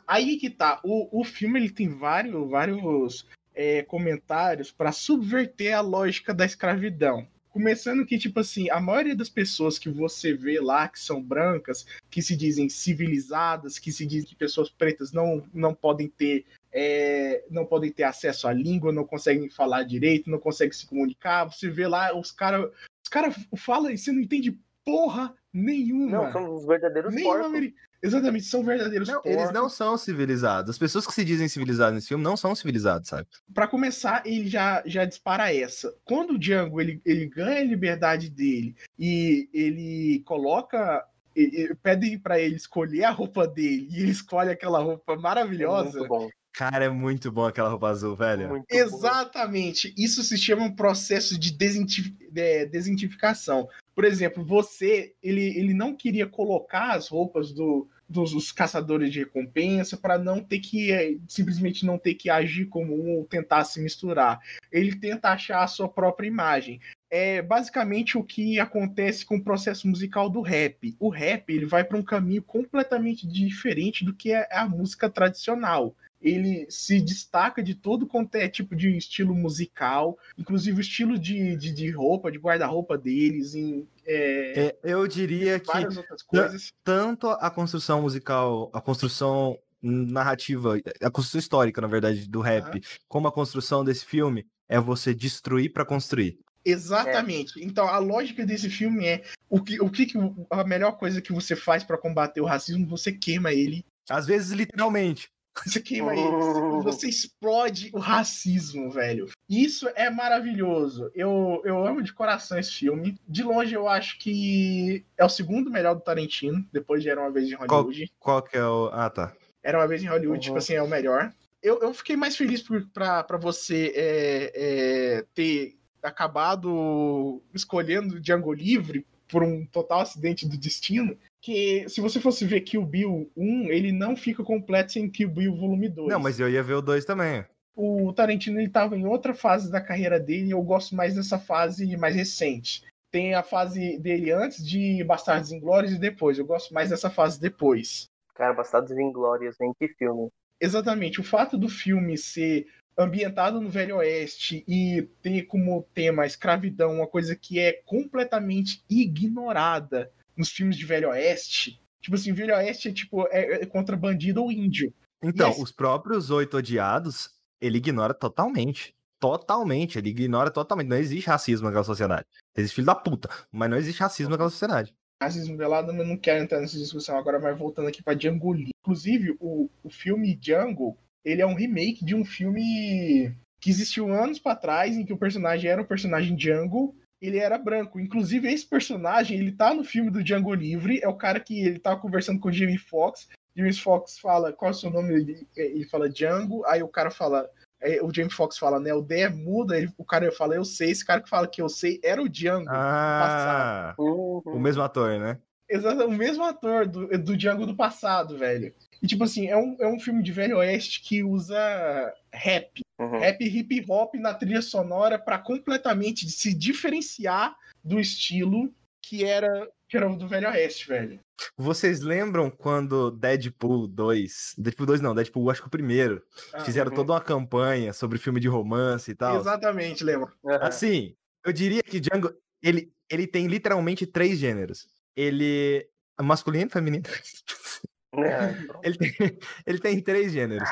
Aí 0.07 0.37
que 0.37 0.49
tá. 0.49 0.79
O, 0.83 1.21
o 1.21 1.23
filme 1.25 1.59
ele 1.59 1.69
tem 1.69 1.89
vários, 1.89 2.49
vários 2.49 3.27
é, 3.53 3.81
comentários 3.83 4.71
pra 4.71 4.91
subverter 4.93 5.75
a 5.75 5.81
lógica 5.81 6.33
da 6.33 6.45
escravidão. 6.45 7.27
Começando 7.57 8.05
que, 8.05 8.17
tipo 8.17 8.39
assim, 8.39 8.69
a 8.69 8.79
maioria 8.79 9.15
das 9.15 9.29
pessoas 9.29 9.79
que 9.79 9.89
você 9.89 10.33
vê 10.33 10.59
lá, 10.59 10.87
que 10.87 10.99
são 10.99 11.21
brancas, 11.21 11.87
que 12.09 12.21
se 12.21 12.35
dizem 12.35 12.69
civilizadas, 12.69 13.79
que 13.79 13.91
se 13.91 14.05
dizem 14.05 14.27
que 14.29 14.35
pessoas 14.35 14.69
pretas 14.69 15.11
não, 15.11 15.43
não 15.53 15.73
podem 15.73 16.07
ter. 16.07 16.45
é, 16.71 17.43
não 17.49 17.65
podem 17.65 17.91
ter 17.91 18.03
acesso 18.03 18.47
à 18.47 18.53
língua, 18.53 18.91
não 18.91 19.03
conseguem 19.03 19.49
falar 19.49 19.81
direito, 19.83 20.29
não 20.29 20.37
conseguem 20.39 20.73
se 20.73 20.85
comunicar. 20.85 21.45
Você 21.45 21.69
vê 21.69 21.87
lá, 21.87 22.15
os 22.15 22.31
caras 22.31 22.69
os 23.03 23.09
cara 23.09 23.33
falam 23.55 23.89
e 23.89 23.97
você 23.97 24.11
não 24.11 24.21
entende 24.21 24.55
porra 24.85 25.33
nenhuma. 25.51 26.25
Não, 26.25 26.31
são 26.31 26.53
os 26.55 26.65
verdadeiros 26.65 27.15
porcos. 27.21 27.45
ameri- 27.47 27.73
Exatamente, 28.01 28.45
são 28.45 28.63
verdadeiros 28.63 29.07
Não, 29.07 29.15
porcos. 29.21 29.31
eles 29.31 29.51
não 29.51 29.67
são 29.69 29.97
civilizados. 29.97 30.69
As 30.69 30.77
pessoas 30.77 31.05
que 31.07 31.13
se 31.13 31.25
dizem 31.25 31.47
civilizadas 31.47 31.95
nesse 31.95 32.07
filme 32.07 32.23
não 32.23 32.37
são 32.37 32.53
civilizadas, 32.55 33.07
sabe? 33.07 33.27
Pra 33.53 33.67
começar, 33.67 34.21
ele 34.25 34.47
já, 34.47 34.83
já 34.85 35.03
dispara 35.05 35.53
essa. 35.53 35.93
Quando 36.05 36.35
o 36.35 36.37
Django 36.39 36.79
ele, 36.79 37.01
ele 37.05 37.25
ganha 37.27 37.59
a 37.61 37.63
liberdade 37.63 38.29
dele 38.29 38.75
e 38.99 39.49
ele 39.53 40.21
coloca. 40.25 41.03
e- 41.35 41.65
e 41.69 41.75
Pedem 41.75 42.17
pra 42.17 42.39
ele 42.39 42.55
escolher 42.55 43.03
a 43.03 43.11
roupa 43.11 43.47
dele 43.47 43.87
e 43.91 44.01
ele 44.01 44.11
escolhe 44.11 44.49
aquela 44.49 44.79
roupa 44.79 45.15
maravilhosa. 45.15 45.99
Muito 45.99 46.07
bom. 46.07 46.29
Cara, 46.51 46.85
é 46.85 46.89
muito 46.89 47.31
bom 47.31 47.45
aquela 47.45 47.69
roupa 47.69 47.89
azul, 47.89 48.15
velho. 48.15 48.49
Muito 48.49 48.65
bom. 48.67 48.75
Exatamente. 48.75 49.93
Isso 49.95 50.23
se 50.23 50.35
chama 50.37 50.63
um 50.63 50.75
processo 50.75 51.37
de 51.37 51.51
desidenti- 51.53 52.09
de- 52.31 52.65
desidentificação. 52.65 53.67
Por 53.97 54.05
exemplo, 54.05 54.45
você, 54.45 55.15
ele, 55.23 55.57
ele 55.57 55.73
não 55.73 55.95
queria 55.95 56.27
colocar 56.27 56.91
as 56.91 57.07
roupas 57.07 57.51
do, 57.51 57.89
dos 58.07 58.31
os 58.31 58.51
caçadores 58.51 59.11
de 59.11 59.21
recompensa 59.21 59.97
para 59.97 60.19
não 60.19 60.39
ter 60.39 60.59
que 60.59 60.91
eh, 60.91 61.17
simplesmente 61.27 61.83
não 61.83 61.97
ter 61.97 62.13
que 62.13 62.29
agir 62.29 62.67
como 62.67 62.93
um 62.93 63.17
ou 63.17 63.25
tentar 63.25 63.63
se 63.63 63.81
misturar. 63.81 64.39
Ele 64.71 64.95
tenta 64.95 65.29
achar 65.29 65.63
a 65.63 65.67
sua 65.67 65.89
própria 65.89 66.27
imagem. 66.27 66.79
É 67.09 67.41
basicamente 67.41 68.19
o 68.19 68.23
que 68.23 68.59
acontece 68.59 69.25
com 69.25 69.37
o 69.37 69.43
processo 69.43 69.87
musical 69.87 70.29
do 70.29 70.41
rap. 70.41 70.95
O 70.99 71.09
rap 71.09 71.49
ele 71.49 71.65
vai 71.65 71.83
para 71.83 71.97
um 71.97 72.03
caminho 72.03 72.43
completamente 72.43 73.25
diferente 73.25 74.05
do 74.05 74.13
que 74.13 74.31
é 74.31 74.47
a 74.51 74.69
música 74.69 75.09
tradicional 75.09 75.95
ele 76.27 76.65
se 76.69 77.01
destaca 77.01 77.63
de 77.63 77.75
todo 77.75 78.07
quanto 78.07 78.35
é 78.35 78.47
tipo 78.47 78.75
de 78.75 78.95
estilo 78.97 79.33
musical, 79.33 80.17
inclusive 80.37 80.77
o 80.77 80.81
estilo 80.81 81.17
de, 81.17 81.55
de, 81.55 81.71
de 81.71 81.89
roupa, 81.91 82.31
de 82.31 82.37
guarda-roupa 82.37 82.97
deles, 82.97 83.55
em 83.55 83.87
é, 84.05 84.67
É, 84.67 84.77
eu 84.83 85.07
diria 85.07 85.59
que 85.59 85.67
várias 85.67 85.97
outras 85.97 86.23
coisas. 86.23 86.73
tanto 86.83 87.27
a 87.27 87.49
construção 87.49 88.01
musical, 88.01 88.69
a 88.73 88.79
construção 88.81 89.57
narrativa, 89.81 90.79
a 91.01 91.11
construção 91.11 91.39
histórica, 91.39 91.81
na 91.81 91.87
verdade, 91.87 92.27
do 92.27 92.41
rap, 92.41 92.81
como 93.07 93.27
a 93.27 93.31
construção 93.31 93.83
desse 93.83 94.05
filme, 94.05 94.45
é 94.67 94.79
você 94.79 95.13
destruir 95.13 95.71
pra 95.71 95.85
construir. 95.85 96.39
Exatamente. 96.65 97.63
Então 97.63 97.87
a 97.87 97.97
lógica 97.97 98.45
desse 98.45 98.69
filme 98.69 99.05
é 99.05 99.23
o 99.49 99.61
que, 99.61 99.79
o 99.79 99.89
que, 99.89 100.07
a 100.49 100.63
melhor 100.65 100.97
coisa 100.97 101.21
que 101.21 101.31
você 101.31 101.55
faz 101.55 101.83
para 101.83 101.97
combater 101.97 102.41
o 102.41 102.45
racismo, 102.45 102.85
você 102.85 103.11
queima 103.11 103.53
ele. 103.53 103.85
Às 104.09 104.25
vezes, 104.25 104.51
literalmente. 104.51 105.29
Você 105.65 105.81
queima 105.81 106.13
ele. 106.13 106.83
Você 106.83 107.07
explode 107.09 107.89
o 107.93 107.99
racismo, 107.99 108.91
velho. 108.91 109.29
Isso 109.49 109.89
é 109.95 110.09
maravilhoso. 110.09 111.09
Eu, 111.15 111.61
eu 111.65 111.85
amo 111.85 112.01
de 112.01 112.13
coração 112.13 112.57
esse 112.59 112.71
filme. 112.73 113.17
De 113.27 113.43
longe, 113.43 113.73
eu 113.73 113.87
acho 113.87 114.19
que 114.19 115.03
é 115.17 115.25
o 115.25 115.29
segundo 115.29 115.71
melhor 115.71 115.95
do 115.95 116.01
Tarantino, 116.01 116.65
depois 116.71 117.01
de 117.01 117.09
Era 117.09 117.21
Uma 117.21 117.31
Vez 117.31 117.49
em 117.49 117.55
Hollywood. 117.55 118.11
Qual 118.19 118.41
que 118.41 118.57
é 118.57 118.65
o. 118.65 118.89
Ah, 118.93 119.09
tá. 119.09 119.33
Era 119.63 119.79
Uma 119.79 119.87
Vez 119.87 120.03
em 120.03 120.07
Hollywood, 120.07 120.37
Uhum. 120.37 120.41
tipo 120.41 120.57
assim, 120.57 120.73
é 120.73 120.81
o 120.81 120.87
melhor. 120.87 121.33
Eu, 121.61 121.79
eu 121.81 121.93
fiquei 121.93 122.15
mais 122.15 122.35
feliz 122.37 122.63
pra 122.93 123.25
você 123.39 123.91
é, 123.95 124.51
é, 124.55 125.25
ter 125.33 125.75
acabado 126.03 127.41
escolhendo 127.53 128.19
Django 128.19 128.53
Livre 128.53 129.05
por 129.27 129.43
um 129.43 129.65
total 129.65 130.01
acidente 130.01 130.47
do 130.47 130.57
destino. 130.57 131.17
Que 131.47 131.87
se 131.87 132.01
você 132.01 132.19
fosse 132.19 132.43
ver 132.43 132.59
Kill 132.59 132.85
Bill 132.85 133.31
1, 133.37 133.71
ele 133.71 133.93
não 133.93 134.17
fica 134.17 134.43
completo 134.43 134.91
sem 134.91 135.09
Kill 135.09 135.29
Bill 135.29 135.55
volume 135.55 135.87
2 135.87 136.09
Não, 136.09 136.19
mas 136.19 136.41
eu 136.41 136.49
ia 136.49 136.61
ver 136.61 136.73
o 136.73 136.81
2 136.81 137.05
também. 137.05 137.45
o 137.73 138.11
Tarantino 138.11 138.59
ele 138.59 138.67
tava 138.67 138.97
em 138.97 139.05
outra 139.05 139.33
fase 139.33 139.71
da 139.71 139.79
carreira 139.79 140.19
dele 140.19 140.47
e 140.47 140.51
eu 140.51 140.61
gosto 140.61 140.93
mais 140.93 141.15
dessa 141.15 141.39
fase 141.39 141.95
mais 141.95 142.17
recente. 142.17 142.83
Tem 143.09 143.33
a 143.33 143.41
fase 143.41 143.97
dele 143.97 144.29
antes 144.29 144.67
de 144.67 145.01
Bastardos 145.05 145.53
Inglórios 145.53 145.93
e 145.93 145.97
depois. 145.97 146.37
Eu 146.37 146.45
gosto 146.45 146.73
mais 146.73 146.89
dessa 146.89 147.09
fase 147.09 147.39
depois. 147.39 148.09
Cara, 148.35 148.53
Bastardos 148.53 148.91
Inglórios, 148.91 149.55
hein? 149.61 149.71
Que 149.79 149.87
filme. 149.87 150.27
Exatamente. 150.59 151.21
O 151.21 151.23
fato 151.23 151.57
do 151.57 151.69
filme 151.69 152.17
ser 152.17 152.67
ambientado 152.97 153.61
no 153.61 153.69
Velho 153.69 153.95
Oeste 153.95 154.65
e 154.67 155.07
ter 155.21 155.43
como 155.43 155.87
tema 155.93 156.23
a 156.23 156.27
escravidão, 156.27 156.95
uma 156.95 157.07
coisa 157.07 157.37
que 157.37 157.57
é 157.57 157.71
completamente 157.85 158.83
ignorada 158.89 160.11
nos 160.37 160.49
filmes 160.49 160.77
de 160.77 160.85
Velho 160.85 161.09
Oeste. 161.09 161.81
Tipo 162.01 162.15
assim, 162.15 162.31
Velho 162.33 162.53
Oeste 162.55 162.89
é 162.89 162.93
tipo 162.93 163.27
é, 163.27 163.63
é 163.63 163.65
contra 163.65 163.97
bandido 163.97 164.43
ou 164.43 164.51
índio. 164.51 164.93
Então, 165.23 165.49
Yes. 165.49 165.59
os 165.59 165.71
próprios 165.71 166.29
Oito 166.29 166.57
Odiados, 166.57 167.29
ele 167.59 167.77
ignora 167.79 168.13
totalmente. 168.13 168.93
Totalmente, 169.19 169.97
ele 169.97 170.09
ignora 170.09 170.51
totalmente. 170.51 170.87
Não 170.89 170.97
existe 170.97 171.27
racismo 171.27 171.65
naquela 171.65 171.83
sociedade. 171.83 172.25
Existe 172.55 172.75
filho 172.75 172.85
da 172.85 172.93
puta, 172.95 173.29
mas 173.51 173.69
não 173.69 173.75
existe 173.77 173.99
racismo 173.99 174.29
naquela 174.29 174.49
sociedade. 174.49 174.93
racismo 175.21 175.57
velado, 175.57 175.91
mas 175.91 176.07
não 176.07 176.15
quero 176.15 176.43
entrar 176.43 176.59
nessa 176.61 176.77
discussão 176.77 177.17
agora, 177.17 177.39
mas 177.39 177.57
voltando 177.57 177.87
aqui 177.87 178.03
pra 178.03 178.13
Django 178.13 178.53
Livre. 178.53 178.69
Inclusive, 178.85 179.35
o, 179.39 179.67
o 179.83 179.89
filme 179.89 180.35
Django, 180.35 180.95
ele 181.25 181.41
é 181.41 181.45
um 181.47 181.55
remake 181.55 182.05
de 182.05 182.13
um 182.13 182.23
filme 182.23 183.35
que 183.59 183.71
existiu 183.71 184.13
anos 184.13 184.37
pra 184.37 184.55
trás, 184.55 184.95
em 184.95 185.03
que 185.03 185.11
o 185.13 185.17
personagem 185.17 185.69
era 185.71 185.81
o 185.81 185.87
personagem 185.87 186.35
Django, 186.35 186.95
ele 187.21 187.37
era 187.37 187.57
branco. 187.57 187.99
Inclusive, 187.99 188.51
esse 188.51 188.65
personagem, 188.65 189.39
ele 189.39 189.51
tá 189.51 189.73
no 189.73 189.83
filme 189.83 190.09
do 190.11 190.23
Django 190.23 190.53
Livre, 190.53 190.99
é 191.01 191.07
o 191.07 191.15
cara 191.15 191.39
que 191.39 191.59
ele 191.59 191.79
tava 191.79 191.99
conversando 191.99 192.39
com 192.39 192.49
o 192.49 192.53
Jamie 192.53 192.77
Foxx, 192.77 193.27
James 193.55 193.79
Fox 193.79 194.19
fala, 194.19 194.53
qual 194.53 194.69
é 194.69 194.71
o 194.71 194.77
seu 194.77 194.91
nome? 194.91 195.13
Ele, 195.13 195.47
ele 195.55 195.85
fala 195.85 196.09
Django, 196.09 196.63
aí 196.65 196.83
o 196.83 196.87
cara 196.87 197.09
fala, 197.09 197.49
aí 197.81 197.99
o 198.01 198.13
James 198.13 198.33
Fox 198.33 198.57
fala, 198.57 198.79
né, 198.79 198.93
o 198.93 199.01
D 199.01 199.21
é 199.21 199.29
muda, 199.29 199.75
ele, 199.75 199.91
o 199.97 200.05
cara 200.05 200.31
fala, 200.31 200.55
eu 200.55 200.63
sei, 200.63 200.91
esse 200.91 201.03
cara 201.03 201.21
que 201.21 201.29
fala 201.29 201.47
que 201.47 201.61
eu 201.61 201.67
sei 201.67 201.99
era 202.03 202.21
o 202.21 202.29
Django. 202.29 202.69
Ah, 202.69 203.95
Uhum. 203.97 204.41
o 204.45 204.59
mesmo 204.59 204.83
ator, 204.83 205.19
né? 205.19 205.39
Exato, 205.69 206.05
o 206.05 206.11
mesmo 206.11 206.43
ator 206.43 206.87
do, 206.87 207.07
do 207.17 207.35
Django 207.35 207.65
do 207.65 207.75
passado, 207.75 208.37
velho. 208.37 208.73
E 209.01 209.07
tipo 209.07 209.23
assim, 209.23 209.47
é 209.47 209.55
um, 209.57 209.75
é 209.79 209.87
um 209.87 209.99
filme 209.99 210.23
de 210.23 210.31
velho 210.31 210.57
oeste 210.57 211.01
que 211.01 211.23
usa 211.23 212.13
rap, 212.33 212.81
Uhum. 212.99 213.19
rap 213.19 213.39
e 213.43 213.59
hip 213.59 213.85
hop 213.87 214.15
na 214.15 214.33
trilha 214.33 214.61
sonora 214.61 215.19
pra 215.19 215.37
completamente 215.37 216.27
se 216.31 216.51
diferenciar 216.51 217.55
do 217.83 217.99
estilo 217.99 218.73
que 219.01 219.23
era, 219.23 219.69
que 219.87 219.95
era 219.95 220.09
o 220.09 220.17
do 220.17 220.27
velho 220.27 220.47
oeste, 220.49 220.87
velho. 220.87 221.19
Vocês 221.55 222.01
lembram 222.01 222.49
quando 222.49 223.11
Deadpool 223.11 223.87
2, 223.87 224.55
Deadpool 224.57 224.87
2 224.87 225.01
não, 225.01 225.13
Deadpool 225.13 225.51
acho 225.51 225.61
que 225.61 225.67
o 225.67 225.71
primeiro, 225.71 226.23
Ah, 226.51 226.61
fizeram 226.65 226.89
uhum. 226.89 226.95
toda 226.95 227.13
uma 227.13 227.21
campanha 227.21 227.93
sobre 227.93 228.17
filme 228.17 228.39
de 228.39 228.47
romance 228.47 229.11
e 229.11 229.15
tal? 229.15 229.39
Exatamente, 229.39 230.03
lembra? 230.03 230.31
Uhum. 230.43 230.57
Assim, 230.61 231.15
eu 231.45 231.53
diria 231.53 231.83
que 231.83 231.99
Django, 231.99 232.33
ele, 232.61 232.91
ele 233.09 233.27
tem 233.27 233.45
literalmente 233.45 234.07
três 234.07 234.39
gêneros. 234.39 234.87
Ele 235.15 235.87
é 236.19 236.23
masculino 236.23 236.65
e 236.65 236.69
feminino. 236.71 237.03
É, 238.13 238.53
Ele 238.83 238.97
tem, 238.97 239.39
ele 239.65 239.79
tem 239.79 240.01
três 240.01 240.31
gêneros. 240.31 240.69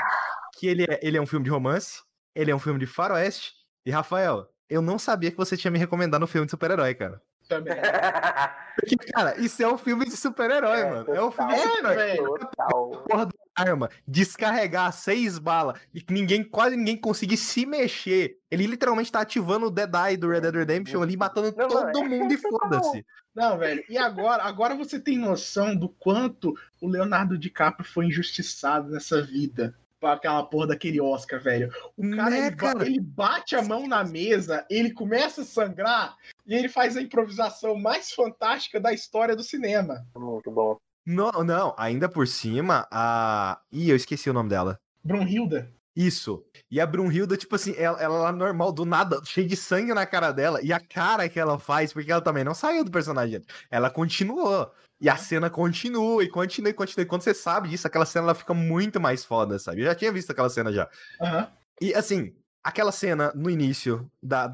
Que 0.58 0.68
ele 0.68 0.84
é, 0.84 1.00
ele 1.04 1.18
é 1.18 1.22
um 1.22 1.26
filme 1.26 1.44
de 1.44 1.50
romance, 1.52 2.02
ele 2.34 2.52
é 2.52 2.56
um 2.56 2.60
filme 2.60 2.80
de 2.80 2.86
faroeste. 2.86 3.54
E, 3.86 3.92
Rafael, 3.92 4.48
eu 4.70 4.82
não 4.82 4.98
sabia 4.98 5.32
que 5.32 5.38
você 5.38 5.58
tinha 5.58 5.72
me 5.72 5.80
recomendado 5.80 6.24
um 6.24 6.28
filme 6.28 6.46
de 6.46 6.52
super-herói, 6.52 6.96
cara. 6.96 7.22
Também. 7.48 7.74
Porque, 8.76 8.96
cara, 9.12 9.40
isso 9.40 9.62
é 9.64 9.68
um 9.72 9.78
filme 9.78 10.06
de 10.06 10.18
super-herói, 10.18 10.80
É, 10.82 10.90
mano. 10.90 11.14
É 11.16 11.24
um 11.24 11.32
filme 11.32 11.54
de 11.54 11.62
total. 11.62 11.76
super-herói. 11.76 11.94
É, 11.94 12.06
velho. 12.16 12.38
Total. 12.40 12.92
porra 13.08 13.26
da 13.28 13.32
arma, 13.56 13.90
descarregar 14.08 14.92
seis 14.92 15.38
balas 15.40 15.80
e 15.94 16.02
que 16.02 16.14
ninguém, 16.14 16.44
quase 16.44 16.76
ninguém 16.76 16.98
conseguir 16.98 17.38
se 17.38 17.66
mexer. 17.66 18.38
Ele 18.52 18.68
literalmente 18.68 19.12
tá 19.12 19.22
ativando 19.22 19.68
o 19.68 19.72
Dead 19.72 19.90
Eye 19.96 20.18
do 20.18 20.28
Red 20.30 20.42
Dead 20.42 20.56
Redemption 20.56 21.02
ali, 21.02 21.16
matando 21.16 21.54
Não, 21.56 21.68
todo 21.68 21.84
mano, 22.02 22.14
é 22.16 22.20
mundo 22.20 22.34
e 22.34 22.38
total. 22.38 22.60
foda-se. 22.60 23.06
Não, 23.34 23.58
velho. 23.58 23.84
E 23.90 23.98
agora, 23.98 24.44
agora 24.44 24.76
você 24.76 25.00
tem 25.00 25.18
noção 25.18 25.76
do 25.76 25.88
quanto 25.90 26.54
o 26.82 26.88
Leonardo 26.88 27.38
DiCaprio 27.38 27.88
foi 27.88 28.06
injustiçado 28.08 28.90
nessa 28.90 29.22
vida. 29.22 29.74
Com 30.02 30.08
aquela 30.08 30.44
porra 30.44 30.68
daquele 30.68 31.00
Oscar, 31.02 31.42
velho. 31.42 31.72
O 31.98 32.02
cara, 32.12 32.30
Né, 32.30 32.48
ele, 32.48 32.56
cara? 32.58 32.86
ele 32.86 33.00
bate 33.00 33.56
a 33.56 33.62
mão 33.64 33.88
na 33.88 34.04
mesa, 34.04 34.66
ele 34.70 34.92
começa 34.92 35.42
a 35.42 35.46
sangrar 35.46 36.16
e 36.46 36.54
ele 36.54 36.70
faz 36.70 36.96
a 36.96 37.02
improvisação 37.02 37.76
mais 37.76 38.12
fantástica 38.12 38.80
da 38.80 38.94
história 38.94 39.36
do 39.36 39.44
cinema. 39.44 40.06
Muito 40.16 40.52
bom. 40.52 40.78
Não, 41.06 41.32
não, 41.44 41.76
ainda 41.78 42.10
por 42.10 42.28
cima, 42.28 42.88
a. 42.92 43.60
Ih, 43.72 43.90
eu 43.90 43.96
esqueci 43.96 44.30
o 44.30 44.34
nome 44.34 44.50
dela. 44.50 44.80
Brunhilda. 45.04 45.72
Isso. 45.96 46.44
E 46.70 46.82
a 46.82 46.86
Brunhilda, 46.86 47.38
tipo 47.38 47.56
assim, 47.56 47.74
ela, 47.78 48.02
ela 48.02 48.18
lá 48.18 48.32
normal, 48.32 48.72
do 48.72 48.84
nada, 48.84 49.22
cheia 49.24 49.48
de 49.48 49.56
sangue 49.56 49.94
na 49.94 50.06
cara 50.06 50.32
dela. 50.32 50.60
E 50.62 50.74
a 50.74 50.80
cara 50.80 51.30
que 51.30 51.40
ela 51.40 51.58
faz, 51.58 51.94
porque 51.94 52.12
ela 52.12 52.22
também 52.22 52.44
não 52.44 52.54
saiu 52.54 52.84
do 52.84 52.92
personagem. 52.92 53.42
Ela 53.72 53.90
continuou. 53.90 54.70
E 55.00 55.10
a 55.10 55.16
cena 55.16 55.50
continua, 55.50 56.24
e 56.24 56.30
continua, 56.30 56.70
e 56.70 56.74
continua. 56.74 57.04
E 57.04 57.06
quando 57.08 57.22
você 57.22 57.34
sabe 57.34 57.70
disso, 57.70 57.88
aquela 57.88 58.06
cena 58.06 58.26
ela 58.26 58.36
fica 58.36 58.54
muito 58.54 59.00
mais 59.00 59.24
foda, 59.24 59.60
sabe? 59.60 59.82
Eu 59.82 59.86
já 59.86 59.96
tinha 59.96 60.12
visto 60.12 60.32
aquela 60.32 60.50
cena 60.50 60.72
já. 60.72 60.90
Aham. 61.22 61.52
E 61.82 61.94
assim, 61.94 62.34
aquela 62.66 62.92
cena 62.92 63.32
no 63.36 63.48
início 63.48 64.12
da, 64.22 64.50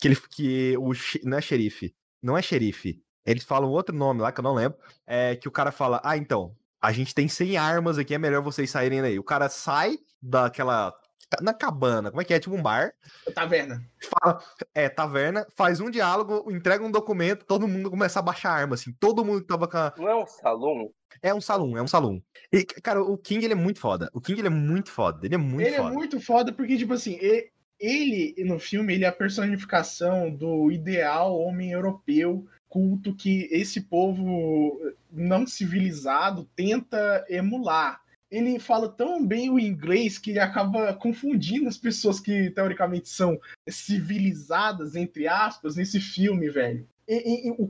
que, 0.00 0.08
ele, 0.08 0.16
que 0.28 0.76
o. 0.76 0.92
Não 1.24 1.38
é 1.38 1.40
xerife. 1.40 1.94
Não 2.20 2.36
é 2.36 2.42
xerife. 2.42 3.00
Eles 3.24 3.44
falam 3.44 3.70
outro 3.70 3.94
nome 3.94 4.20
lá 4.20 4.32
que 4.32 4.40
eu 4.40 4.42
não 4.42 4.54
lembro. 4.54 4.76
É 5.06 5.36
que 5.36 5.46
o 5.46 5.52
cara 5.52 5.70
fala: 5.70 6.00
Ah, 6.04 6.16
então, 6.16 6.56
a 6.80 6.90
gente 6.90 7.14
tem 7.14 7.28
100 7.28 7.56
armas 7.56 7.98
aqui, 7.98 8.14
é 8.14 8.18
melhor 8.18 8.42
vocês 8.42 8.68
saírem 8.68 9.00
daí. 9.00 9.18
O 9.18 9.24
cara 9.24 9.48
sai 9.48 9.96
daquela. 10.20 10.92
Na 11.40 11.54
cabana, 11.54 12.10
como 12.10 12.20
é 12.20 12.24
que 12.24 12.34
é? 12.34 12.38
Tipo 12.38 12.54
um 12.56 12.62
bar. 12.62 12.92
Taverna. 13.34 13.82
Fala, 14.10 14.42
é, 14.74 14.88
taverna, 14.88 15.46
faz 15.54 15.80
um 15.80 15.90
diálogo, 15.90 16.50
entrega 16.50 16.84
um 16.84 16.90
documento, 16.90 17.44
todo 17.46 17.68
mundo 17.68 17.90
começa 17.90 18.18
a 18.18 18.22
baixar 18.22 18.50
a 18.50 18.54
arma, 18.56 18.74
assim. 18.74 18.92
Todo 18.98 19.24
mundo 19.24 19.40
que 19.40 19.46
tava 19.46 19.68
com 19.68 19.76
a, 19.76 19.92
Não 19.96 20.08
é 20.08 20.14
um 20.14 20.26
salão? 20.26 20.90
É 21.22 21.34
um 21.34 21.40
salão, 21.40 21.76
é 21.76 21.82
um 21.82 21.86
salão. 21.86 22.22
E, 22.52 22.64
cara, 22.64 23.02
o 23.02 23.16
King, 23.16 23.44
ele 23.44 23.52
é 23.54 23.56
muito 23.56 23.78
foda. 23.78 24.10
O 24.12 24.20
King, 24.20 24.40
ele 24.40 24.48
é 24.48 24.50
muito 24.50 24.90
foda. 24.90 25.24
Ele 25.24 25.34
é 25.34 25.38
muito 25.38 25.66
ele 25.66 25.76
foda. 25.76 25.88
é 25.88 25.92
muito 25.92 26.20
foda 26.20 26.52
porque, 26.52 26.76
tipo 26.76 26.92
assim, 26.94 27.18
e- 27.20 27.50
ele, 27.78 28.34
no 28.44 28.60
filme, 28.60 28.94
ele 28.94 29.04
é 29.04 29.08
a 29.08 29.12
personificação 29.12 30.30
do 30.30 30.70
ideal 30.70 31.36
homem 31.36 31.72
europeu 31.72 32.46
culto 32.68 33.14
que 33.14 33.48
esse 33.50 33.82
povo 33.82 34.80
não 35.10 35.46
civilizado 35.46 36.48
tenta 36.56 37.22
emular. 37.28 38.00
Ele 38.32 38.58
fala 38.58 38.88
tão 38.88 39.24
bem 39.24 39.50
o 39.50 39.60
inglês 39.60 40.16
que 40.16 40.30
ele 40.30 40.38
acaba 40.38 40.94
confundindo 40.94 41.68
as 41.68 41.76
pessoas 41.76 42.18
que 42.18 42.50
teoricamente 42.50 43.10
são 43.10 43.38
civilizadas, 43.68 44.96
entre 44.96 45.28
aspas, 45.28 45.76
nesse 45.76 46.00
filme, 46.00 46.48
velho. 46.48 46.88
E, 47.06 47.48
e- 47.48 47.50
o, 47.50 47.68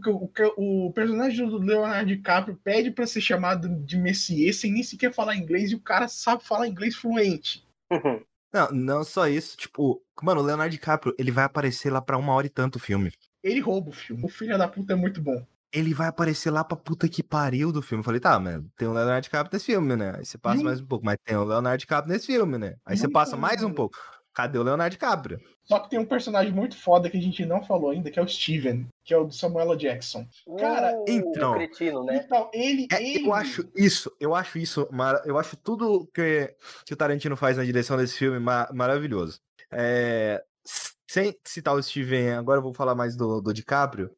o, 0.57 0.87
o 0.87 0.93
personagem 0.93 1.49
do 1.49 1.59
Leonardo 1.59 2.07
DiCaprio 2.07 2.59
pede 2.63 2.93
pra 2.93 3.07
ser 3.07 3.21
chamado 3.21 3.69
de 3.85 3.97
Messias 3.99 4.57
sem 4.57 4.73
nem 4.73 4.85
sequer 4.85 5.13
falar 5.13 5.35
inglês 5.37 5.73
e 5.73 5.75
o 5.75 5.81
cara 5.81 6.07
sabe 6.07 6.45
falar 6.45 6.69
inglês 6.69 6.95
fluente. 6.95 7.67
Não, 8.55 8.71
não 8.71 9.03
só 9.03 9.27
isso. 9.27 9.57
Tipo, 9.57 10.03
mano, 10.23 10.43
o 10.43 10.45
Leonardo 10.45 10.71
DiCaprio, 10.73 11.15
ele 11.19 11.31
vai 11.31 11.45
aparecer 11.45 11.91
lá 11.91 12.03
pra 12.03 12.19
uma 12.19 12.35
hora 12.35 12.47
e 12.47 12.51
tanto 12.51 12.77
o 12.77 12.79
filme. 12.79 13.11
Ele 13.43 13.61
rouba 13.61 13.89
o 13.89 13.95
filme. 13.95 14.23
O 14.23 14.29
filho 14.29 14.59
da 14.59 14.69
puta 14.69 14.93
é 14.93 14.97
muito 14.97 15.23
bom. 15.23 15.43
Ele 15.73 15.95
vai 15.95 16.09
aparecer 16.09 16.51
lá 16.51 16.63
pra 16.63 16.77
puta 16.77 17.09
que 17.09 17.23
pariu 17.23 17.73
do 17.73 17.81
filme. 17.81 18.01
Eu 18.01 18.05
falei, 18.05 18.21
tá, 18.21 18.39
mano, 18.39 18.71
tem 18.77 18.87
o 18.87 18.93
Leonardo 18.93 19.23
DiCaprio 19.23 19.53
nesse 19.55 19.67
filme, 19.67 19.97
né? 19.97 20.15
Aí 20.19 20.27
você 20.27 20.37
passa 20.37 20.61
um- 20.61 20.65
mais 20.65 20.81
um 20.81 20.85
pouco, 20.87 21.05
mas 21.05 21.17
tem 21.25 21.37
o 21.37 21.45
Leonardo 21.45 21.79
DiCaprio 21.79 22.13
nesse 22.13 22.27
filme, 22.27 22.59
né? 22.59 22.77
Aí 22.85 22.97
você 22.97 23.09
passa 23.09 23.37
mais 23.37 23.63
um 23.63 23.73
pouco. 23.73 23.97
Cadê 24.35 24.59
o 24.59 24.63
Leonardo 24.63 24.93
DiCaprio? 24.93 25.39
Só 25.63 25.79
que 25.79 25.91
tem 25.91 25.99
um 25.99 26.07
personagem 26.07 26.53
muito 26.53 26.75
foda 26.77 27.09
que 27.11 27.19
a 27.19 27.21
gente 27.21 27.45
não 27.45 27.63
falou 27.63 27.91
ainda, 27.91 28.11
que 28.11 28.19
é 28.19 28.23
o 28.23 28.27
Steven, 28.29 28.89
que 29.05 29.13
é 29.13 29.17
o 29.19 29.25
do 29.25 29.33
Samuel. 29.35 29.77
Jackson. 29.77 30.27
Cara, 30.59 30.95
Uh, 30.97 31.05
então. 31.07 31.55
cretino, 31.55 32.03
né? 32.05 32.23
Então, 32.25 32.51
ele, 32.53 32.87
É, 32.91 33.03
ele. 33.03 33.27
eu 33.29 33.35
acho 33.35 33.69
isso, 33.77 34.11
eu 34.19 34.35
acho 34.35 34.59
isso, 34.59 34.89
eu 35.27 35.39
acho 35.39 35.55
tudo 35.57 36.09
que, 36.15 36.55
que 36.87 36.95
o 36.95 36.97
Tarantino 36.97 37.37
faz 37.37 37.59
na 37.59 37.65
direção 37.65 37.97
desse 37.99 38.17
filme 38.17 38.39
ma- 38.39 38.69
maravilhoso. 38.73 39.39
É, 39.71 40.43
sem 41.09 41.35
citar 41.45 41.75
o 41.75 41.83
Steven, 41.83 42.31
agora 42.33 42.59
eu 42.59 42.63
vou 42.63 42.73
falar 42.73 42.95
mais 42.95 43.15
do, 43.15 43.41
do 43.43 43.53
DiCaprio. 43.53 44.11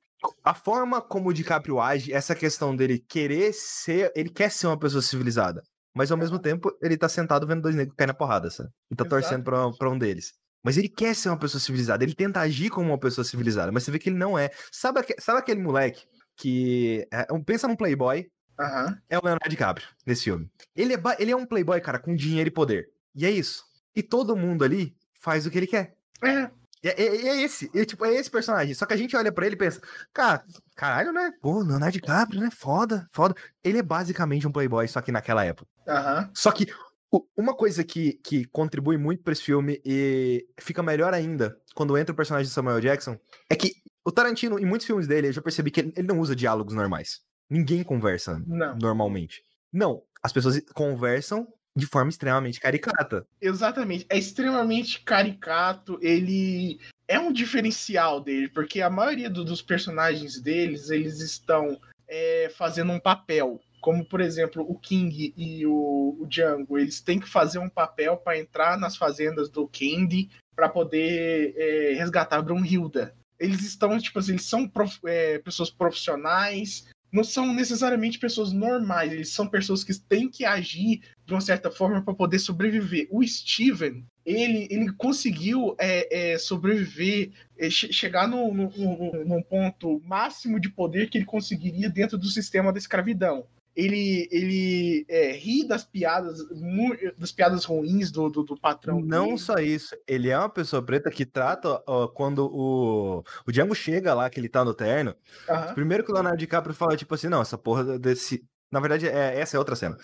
A 0.42 0.54
forma 0.54 1.00
como 1.00 1.28
o 1.28 1.32
DiCaprio 1.32 1.80
age, 1.80 2.12
essa 2.12 2.34
questão 2.34 2.74
dele 2.74 2.98
querer 2.98 3.52
ser, 3.52 4.12
ele 4.14 4.28
quer 4.30 4.50
ser 4.50 4.66
uma 4.66 4.78
pessoa 4.78 5.02
civilizada, 5.02 5.62
mas 5.94 6.10
ao 6.10 6.18
mesmo 6.18 6.38
tempo 6.38 6.70
ele 6.82 6.96
tá 6.96 7.08
sentado 7.08 7.46
vendo 7.46 7.62
dois 7.62 7.74
negros 7.74 7.96
cair 7.96 8.06
na 8.06 8.14
porrada, 8.14 8.50
sabe? 8.50 8.70
E 8.90 8.94
tá 8.96 9.04
torcendo 9.04 9.42
pra, 9.44 9.70
pra 9.72 9.90
um 9.90 9.98
deles. 9.98 10.32
Mas 10.62 10.78
ele 10.78 10.88
quer 10.88 11.14
ser 11.14 11.28
uma 11.28 11.38
pessoa 11.38 11.60
civilizada, 11.60 12.02
ele 12.04 12.14
tenta 12.14 12.40
agir 12.40 12.70
como 12.70 12.88
uma 12.90 12.98
pessoa 12.98 13.24
civilizada, 13.24 13.70
mas 13.70 13.82
você 13.84 13.90
vê 13.90 13.98
que 13.98 14.08
ele 14.08 14.16
não 14.16 14.38
é. 14.38 14.50
Sabe, 14.72 15.04
sabe 15.18 15.38
aquele 15.38 15.60
moleque 15.60 16.04
que. 16.36 17.06
é, 17.12 17.26
um- 17.32 17.42
pensa 17.44 17.68
num 17.68 17.76
playboy, 17.76 18.26
Aham. 18.58 18.98
é 19.10 19.18
o 19.18 19.22
Leonardo 19.22 19.48
DiCaprio 19.48 19.86
nesse 20.06 20.24
filme. 20.24 20.48
Ele 20.74 20.94
é, 20.94 20.98
ele 21.18 21.30
é 21.32 21.36
um 21.36 21.46
playboy, 21.46 21.80
cara, 21.80 21.98
com 21.98 22.14
dinheiro 22.14 22.48
e 22.48 22.52
poder. 22.52 22.86
E 23.14 23.26
é 23.26 23.30
isso. 23.30 23.62
E 23.94 24.02
todo 24.02 24.34
mundo 24.36 24.64
ali 24.64 24.96
faz 25.20 25.46
o 25.46 25.50
que 25.50 25.58
ele 25.58 25.66
quer. 25.66 25.94
É, 26.24 26.50
É, 26.84 27.02
é- 27.02 27.26
é 27.28 27.42
esse, 27.42 27.70
é, 27.74 27.84
tipo, 27.84 28.04
é 28.04 28.14
esse 28.14 28.30
personagem. 28.30 28.74
Só 28.74 28.84
que 28.86 28.92
a 28.92 28.96
gente 28.96 29.16
olha 29.16 29.32
pra 29.32 29.46
ele 29.46 29.54
e 29.54 29.58
pensa, 29.58 29.80
cara, 30.12 30.44
caralho, 30.76 31.12
né? 31.12 31.32
Pô, 31.40 31.60
Leonardo 31.62 31.92
DiCaprio, 31.92 32.40
né? 32.40 32.50
Foda, 32.50 33.08
foda. 33.10 33.34
Ele 33.62 33.78
é 33.78 33.82
basicamente 33.82 34.46
um 34.46 34.52
playboy, 34.52 34.86
só 34.86 35.00
que 35.00 35.10
naquela 35.12 35.44
época. 35.44 35.68
aham. 35.88 36.30
Só 36.34 36.52
que 36.52 36.66
uma 37.36 37.54
coisa 37.54 37.84
que, 37.84 38.14
que 38.24 38.44
contribui 38.46 38.96
muito 38.98 39.22
pra 39.22 39.32
esse 39.32 39.42
filme 39.42 39.80
e 39.84 40.46
fica 40.58 40.82
melhor 40.82 41.14
ainda 41.14 41.56
quando 41.74 41.96
entra 41.96 42.12
o 42.12 42.16
personagem 42.16 42.48
de 42.48 42.52
Samuel 42.54 42.80
Jackson 42.80 43.16
é 43.48 43.54
que 43.54 43.72
o 44.04 44.10
Tarantino, 44.10 44.58
em 44.58 44.66
muitos 44.66 44.86
filmes 44.86 45.06
dele, 45.06 45.28
eu 45.28 45.32
já 45.32 45.40
percebi 45.40 45.70
que 45.70 45.80
ele, 45.80 45.92
ele 45.96 46.06
não 46.08 46.18
usa 46.18 46.34
diálogos 46.36 46.74
normais. 46.74 47.20
Ninguém 47.48 47.82
conversa 47.84 48.42
Não. 48.46 48.76
normalmente. 48.76 49.44
Não, 49.72 50.02
as 50.22 50.32
pessoas 50.32 50.60
conversam 50.74 51.46
de 51.76 51.86
forma 51.86 52.10
extremamente 52.10 52.60
caricata. 52.60 53.26
Exatamente. 53.40 54.06
É 54.08 54.16
extremamente 54.16 55.00
caricato. 55.00 55.98
Ele 56.00 56.78
é 57.08 57.18
um 57.18 57.32
diferencial 57.32 58.20
dele, 58.20 58.48
porque 58.48 58.80
a 58.80 58.88
maioria 58.90 59.28
do- 59.28 59.44
dos 59.44 59.60
personagens 59.60 60.40
deles, 60.40 60.90
eles 60.90 61.20
estão 61.20 61.78
é, 62.06 62.52
fazendo 62.56 62.92
um 62.92 63.00
papel. 63.00 63.60
Como, 63.80 64.04
por 64.04 64.20
exemplo, 64.20 64.64
o 64.68 64.78
King 64.78 65.32
e 65.36 65.66
o, 65.66 66.16
o 66.20 66.26
Django, 66.26 66.78
eles 66.78 67.00
têm 67.00 67.18
que 67.18 67.28
fazer 67.28 67.58
um 67.58 67.68
papel 67.68 68.16
para 68.18 68.38
entrar 68.38 68.78
nas 68.78 68.96
fazendas 68.96 69.48
do 69.50 69.66
Candy 69.66 70.30
para 70.54 70.68
poder 70.68 71.54
é, 71.56 71.94
resgatar 71.94 72.40
Brunhilda. 72.42 73.14
Eles 73.38 73.62
estão, 73.62 73.98
tipo 73.98 74.18
assim, 74.18 74.32
eles 74.32 74.44
são 74.44 74.68
prof- 74.68 75.00
é, 75.06 75.38
pessoas 75.38 75.70
profissionais, 75.70 76.86
não 77.14 77.22
são 77.22 77.54
necessariamente 77.54 78.18
pessoas 78.18 78.50
normais, 78.52 79.12
eles 79.12 79.28
são 79.28 79.46
pessoas 79.46 79.84
que 79.84 79.94
têm 79.94 80.28
que 80.28 80.44
agir 80.44 81.00
de 81.24 81.32
uma 81.32 81.40
certa 81.40 81.70
forma 81.70 82.02
para 82.02 82.12
poder 82.12 82.40
sobreviver. 82.40 83.06
O 83.08 83.24
Steven, 83.24 84.04
ele, 84.26 84.66
ele 84.68 84.92
conseguiu 84.94 85.76
é, 85.78 86.32
é, 86.32 86.38
sobreviver, 86.38 87.30
é, 87.56 87.70
che- 87.70 87.92
chegar 87.92 88.26
no, 88.26 88.52
no, 88.52 88.68
no- 88.76 89.24
num 89.24 89.42
ponto 89.42 90.00
máximo 90.04 90.58
de 90.58 90.68
poder 90.68 91.08
que 91.08 91.16
ele 91.16 91.24
conseguiria 91.24 91.88
dentro 91.88 92.18
do 92.18 92.26
sistema 92.26 92.72
da 92.72 92.78
escravidão. 92.80 93.46
Ele, 93.76 94.28
ele 94.30 95.04
é, 95.08 95.32
ri 95.32 95.66
das 95.66 95.84
piadas, 95.84 96.38
das 97.18 97.32
piadas 97.32 97.64
ruins 97.64 98.10
do, 98.10 98.30
do, 98.30 98.42
do 98.42 98.56
patrão. 98.56 99.00
Não 99.00 99.26
dele. 99.26 99.38
só 99.38 99.54
isso, 99.56 99.96
ele 100.06 100.30
é 100.30 100.38
uma 100.38 100.48
pessoa 100.48 100.82
preta 100.82 101.10
que 101.10 101.26
trata 101.26 101.82
ó, 101.86 102.06
quando 102.06 102.46
o, 102.46 103.24
o 103.46 103.52
Django 103.52 103.74
chega 103.74 104.14
lá, 104.14 104.30
que 104.30 104.38
ele 104.38 104.48
tá 104.48 104.64
no 104.64 104.74
terno. 104.74 105.14
Primeiro 105.74 106.04
que 106.04 106.10
o 106.10 106.14
Leonardo 106.14 106.38
DiCaprio 106.38 106.74
fala, 106.74 106.96
tipo 106.96 107.14
assim, 107.14 107.28
não, 107.28 107.42
essa 107.42 107.58
porra 107.58 107.98
desse. 107.98 108.44
Na 108.74 108.80
verdade, 108.80 109.06
é, 109.08 109.38
essa 109.38 109.56
é 109.56 109.58
outra 109.58 109.76
cena. 109.76 109.96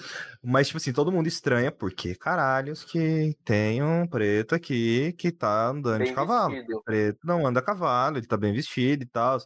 Mas, 0.42 0.68
tipo 0.68 0.76
assim, 0.78 0.92
todo 0.92 1.10
mundo 1.10 1.26
estranha, 1.26 1.72
porque 1.72 2.14
caralhos 2.14 2.84
que 2.84 3.36
tem 3.44 3.82
um 3.82 4.06
preto 4.06 4.54
aqui 4.54 5.12
que 5.18 5.32
tá 5.32 5.66
andando 5.68 5.98
Bem 5.98 6.06
de 6.08 6.14
cavalo. 6.14 6.54
vestido. 6.54 6.82
preto 6.84 7.18
não 7.24 7.44
anda 7.46 7.58
a 7.58 7.62
cavalo, 7.62 8.18
ele 8.18 8.26
tá 8.26 8.36
bem 8.36 8.52
vestido 8.52 9.02
e 9.02 9.06
tal. 9.06 9.38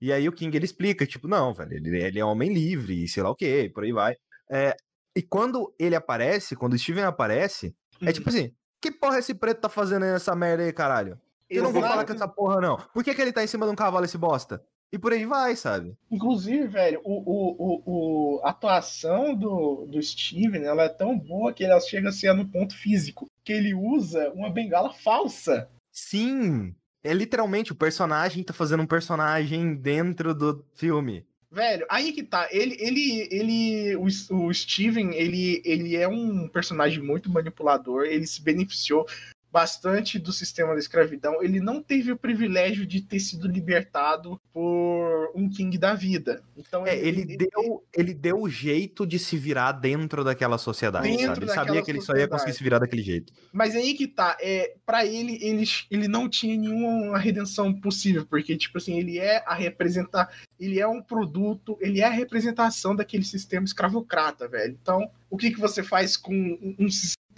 E 0.00 0.12
aí 0.12 0.26
o 0.28 0.32
King 0.32 0.56
ele 0.56 0.64
explica, 0.64 1.06
tipo, 1.06 1.28
não, 1.28 1.52
velho, 1.52 1.74
ele, 1.74 2.02
ele 2.02 2.18
é 2.18 2.24
homem 2.24 2.52
livre, 2.52 3.04
e 3.04 3.08
sei 3.08 3.22
lá 3.22 3.30
o 3.30 3.36
quê, 3.36 3.70
por 3.74 3.84
aí 3.84 3.92
vai. 3.92 4.16
É, 4.50 4.74
e 5.14 5.22
quando 5.22 5.74
ele 5.78 5.94
aparece, 5.94 6.56
quando 6.56 6.72
o 6.72 6.78
Steven 6.78 7.04
aparece, 7.04 7.74
é 8.00 8.06
Uhum. 8.06 8.12
tipo 8.12 8.28
assim, 8.30 8.50
que 8.80 8.90
porra 8.90 9.18
esse 9.18 9.34
preto 9.34 9.60
tá 9.60 9.68
fazendo 9.68 10.04
aí 10.04 10.10
nessa 10.12 10.34
merda 10.34 10.62
aí, 10.64 10.72
caralho? 10.72 11.20
Eu 11.50 11.62
não 11.62 11.70
vou 11.72 11.82
falar 11.82 12.06
com 12.06 12.12
essa 12.14 12.26
porra, 12.28 12.60
não. 12.60 12.78
Por 12.94 13.04
que, 13.04 13.14
que 13.14 13.20
ele 13.20 13.32
tá 13.32 13.44
em 13.44 13.46
cima 13.46 13.66
de 13.66 13.72
um 13.72 13.76
cavalo, 13.76 14.04
esse 14.06 14.16
bosta? 14.16 14.62
E 14.92 14.98
por 14.98 15.12
aí 15.12 15.24
vai, 15.24 15.54
sabe? 15.54 15.96
Inclusive, 16.10 16.66
velho, 16.66 17.00
o, 17.04 17.22
o, 17.24 17.82
o, 17.86 18.40
a 18.44 18.50
atuação 18.50 19.34
do, 19.34 19.86
do 19.86 20.02
Steven 20.02 20.64
ela 20.64 20.84
é 20.84 20.88
tão 20.88 21.16
boa 21.16 21.52
que 21.52 21.64
ela 21.64 21.80
chega 21.80 22.08
a 22.08 22.12
ser 22.12 22.34
no 22.34 22.48
ponto 22.48 22.76
físico. 22.76 23.26
Que 23.44 23.52
ele 23.52 23.72
usa 23.72 24.30
uma 24.30 24.50
bengala 24.50 24.92
falsa. 24.92 25.70
Sim! 25.92 26.74
É 27.02 27.14
literalmente 27.14 27.72
o 27.72 27.76
personagem 27.76 28.42
tá 28.42 28.52
fazendo 28.52 28.82
um 28.82 28.86
personagem 28.86 29.74
dentro 29.74 30.34
do 30.34 30.64
filme. 30.74 31.24
Velho, 31.50 31.86
aí 31.88 32.12
que 32.12 32.22
tá. 32.22 32.48
Ele, 32.50 32.76
ele, 32.78 33.28
ele, 33.30 33.96
o, 33.96 34.06
o 34.46 34.54
Steven, 34.54 35.14
ele, 35.14 35.62
ele 35.64 35.96
é 35.96 36.06
um 36.06 36.48
personagem 36.48 37.02
muito 37.02 37.30
manipulador. 37.30 38.04
Ele 38.04 38.26
se 38.26 38.42
beneficiou 38.42 39.06
bastante 39.52 40.18
do 40.18 40.32
sistema 40.32 40.72
da 40.74 40.78
escravidão. 40.78 41.42
Ele 41.42 41.60
não 41.60 41.82
teve 41.82 42.12
o 42.12 42.16
privilégio 42.16 42.86
de 42.86 43.00
ter 43.00 43.20
sido 43.20 43.48
libertado 43.48 44.40
por 44.52 45.32
um 45.34 45.48
king 45.48 45.76
da 45.76 45.94
vida. 45.94 46.42
Então 46.56 46.86
É, 46.86 46.96
ele 46.96 47.24
deu, 47.36 47.84
ele 47.92 48.14
deu 48.14 48.40
o 48.40 48.48
jeito 48.48 49.06
de 49.06 49.18
se 49.18 49.36
virar 49.36 49.72
dentro 49.72 50.22
daquela 50.22 50.58
sociedade, 50.58 51.08
Dentro 51.08 51.26
sabe? 51.26 51.44
Ele 51.44 51.52
sabia 51.52 51.82
que 51.82 51.90
ele 51.90 52.00
só 52.00 52.14
ia 52.14 52.28
conseguir 52.28 52.52
se 52.52 52.62
virar 52.62 52.78
daquele 52.78 53.02
jeito. 53.02 53.32
Mas 53.52 53.74
aí 53.74 53.94
que 53.94 54.06
tá, 54.06 54.36
é, 54.40 54.74
para 54.86 55.04
ele, 55.04 55.38
ele, 55.40 55.64
ele 55.90 56.08
não 56.08 56.28
tinha 56.28 56.56
nenhuma 56.56 57.18
redenção 57.18 57.72
possível, 57.72 58.26
porque, 58.26 58.56
tipo 58.56 58.78
assim, 58.78 58.98
ele 58.98 59.18
é 59.18 59.42
a 59.46 59.54
representar, 59.54 60.30
ele 60.58 60.78
é 60.78 60.86
um 60.86 61.02
produto, 61.02 61.76
ele 61.80 62.00
é 62.00 62.04
a 62.04 62.10
representação 62.10 62.94
daquele 62.94 63.24
sistema 63.24 63.64
escravocrata, 63.64 64.46
velho. 64.46 64.76
Então, 64.80 65.10
o 65.28 65.36
que, 65.36 65.50
que 65.50 65.60
você 65.60 65.82
faz 65.82 66.16
com 66.16 66.34
um, 66.34 66.76
um 66.78 66.88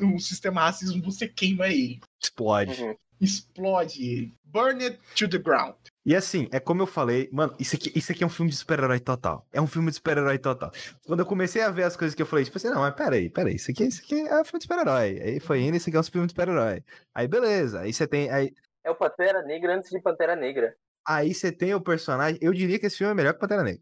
um 0.04 0.18
sistema 0.18 0.62
racismo? 0.62 1.02
Você 1.04 1.28
queima 1.28 1.68
ele, 1.68 2.00
Explode. 2.22 2.82
Uhum. 2.82 2.96
explode 3.20 4.02
ele, 4.02 4.34
burn 4.44 4.82
it 4.84 4.98
to 5.16 5.28
the 5.28 5.38
ground. 5.38 5.74
E 6.04 6.16
assim, 6.16 6.48
é 6.50 6.58
como 6.58 6.82
eu 6.82 6.86
falei, 6.86 7.28
mano, 7.32 7.54
isso 7.60 7.76
aqui, 7.76 7.92
isso 7.94 8.10
aqui 8.10 8.24
é 8.24 8.26
um 8.26 8.30
filme 8.30 8.50
de 8.50 8.56
super-herói 8.56 8.98
total. 8.98 9.46
É 9.52 9.60
um 9.60 9.68
filme 9.68 9.88
de 9.88 9.94
super-herói 9.94 10.36
total. 10.36 10.72
Quando 11.06 11.20
eu 11.20 11.26
comecei 11.26 11.62
a 11.62 11.70
ver 11.70 11.84
as 11.84 11.96
coisas 11.96 12.12
que 12.14 12.20
eu 12.20 12.26
falei, 12.26 12.44
tipo 12.44 12.56
assim, 12.58 12.68
não, 12.70 12.80
mas 12.80 12.94
peraí, 12.94 13.30
peraí, 13.30 13.54
isso 13.54 13.70
aqui, 13.70 13.84
isso 13.84 14.02
aqui 14.02 14.20
é 14.20 14.40
um 14.40 14.44
filme 14.44 14.58
de 14.58 14.64
super-herói. 14.64 15.20
Aí 15.22 15.40
foi 15.40 15.60
indo, 15.60 15.76
isso 15.76 15.88
aqui 15.88 15.96
é 15.96 16.00
um 16.00 16.02
filme 16.02 16.26
de 16.26 16.32
super-herói. 16.32 16.82
Aí 17.14 17.28
beleza, 17.28 17.80
aí 17.80 17.92
você 17.92 18.06
tem. 18.06 18.28
Aí, 18.30 18.52
É 18.84 18.90
o 18.90 18.96
Pantera 18.96 19.42
Negra 19.42 19.76
antes 19.76 19.90
de 19.90 20.00
Pantera 20.00 20.34
Negra. 20.34 20.74
Aí 21.06 21.32
você 21.32 21.52
tem 21.52 21.72
o 21.74 21.80
personagem. 21.80 22.38
Eu 22.40 22.52
diria 22.52 22.78
que 22.78 22.86
esse 22.86 22.96
filme 22.98 23.12
é 23.12 23.14
melhor 23.14 23.34
que 23.34 23.40
Pantera 23.40 23.62
Negra. 23.62 23.80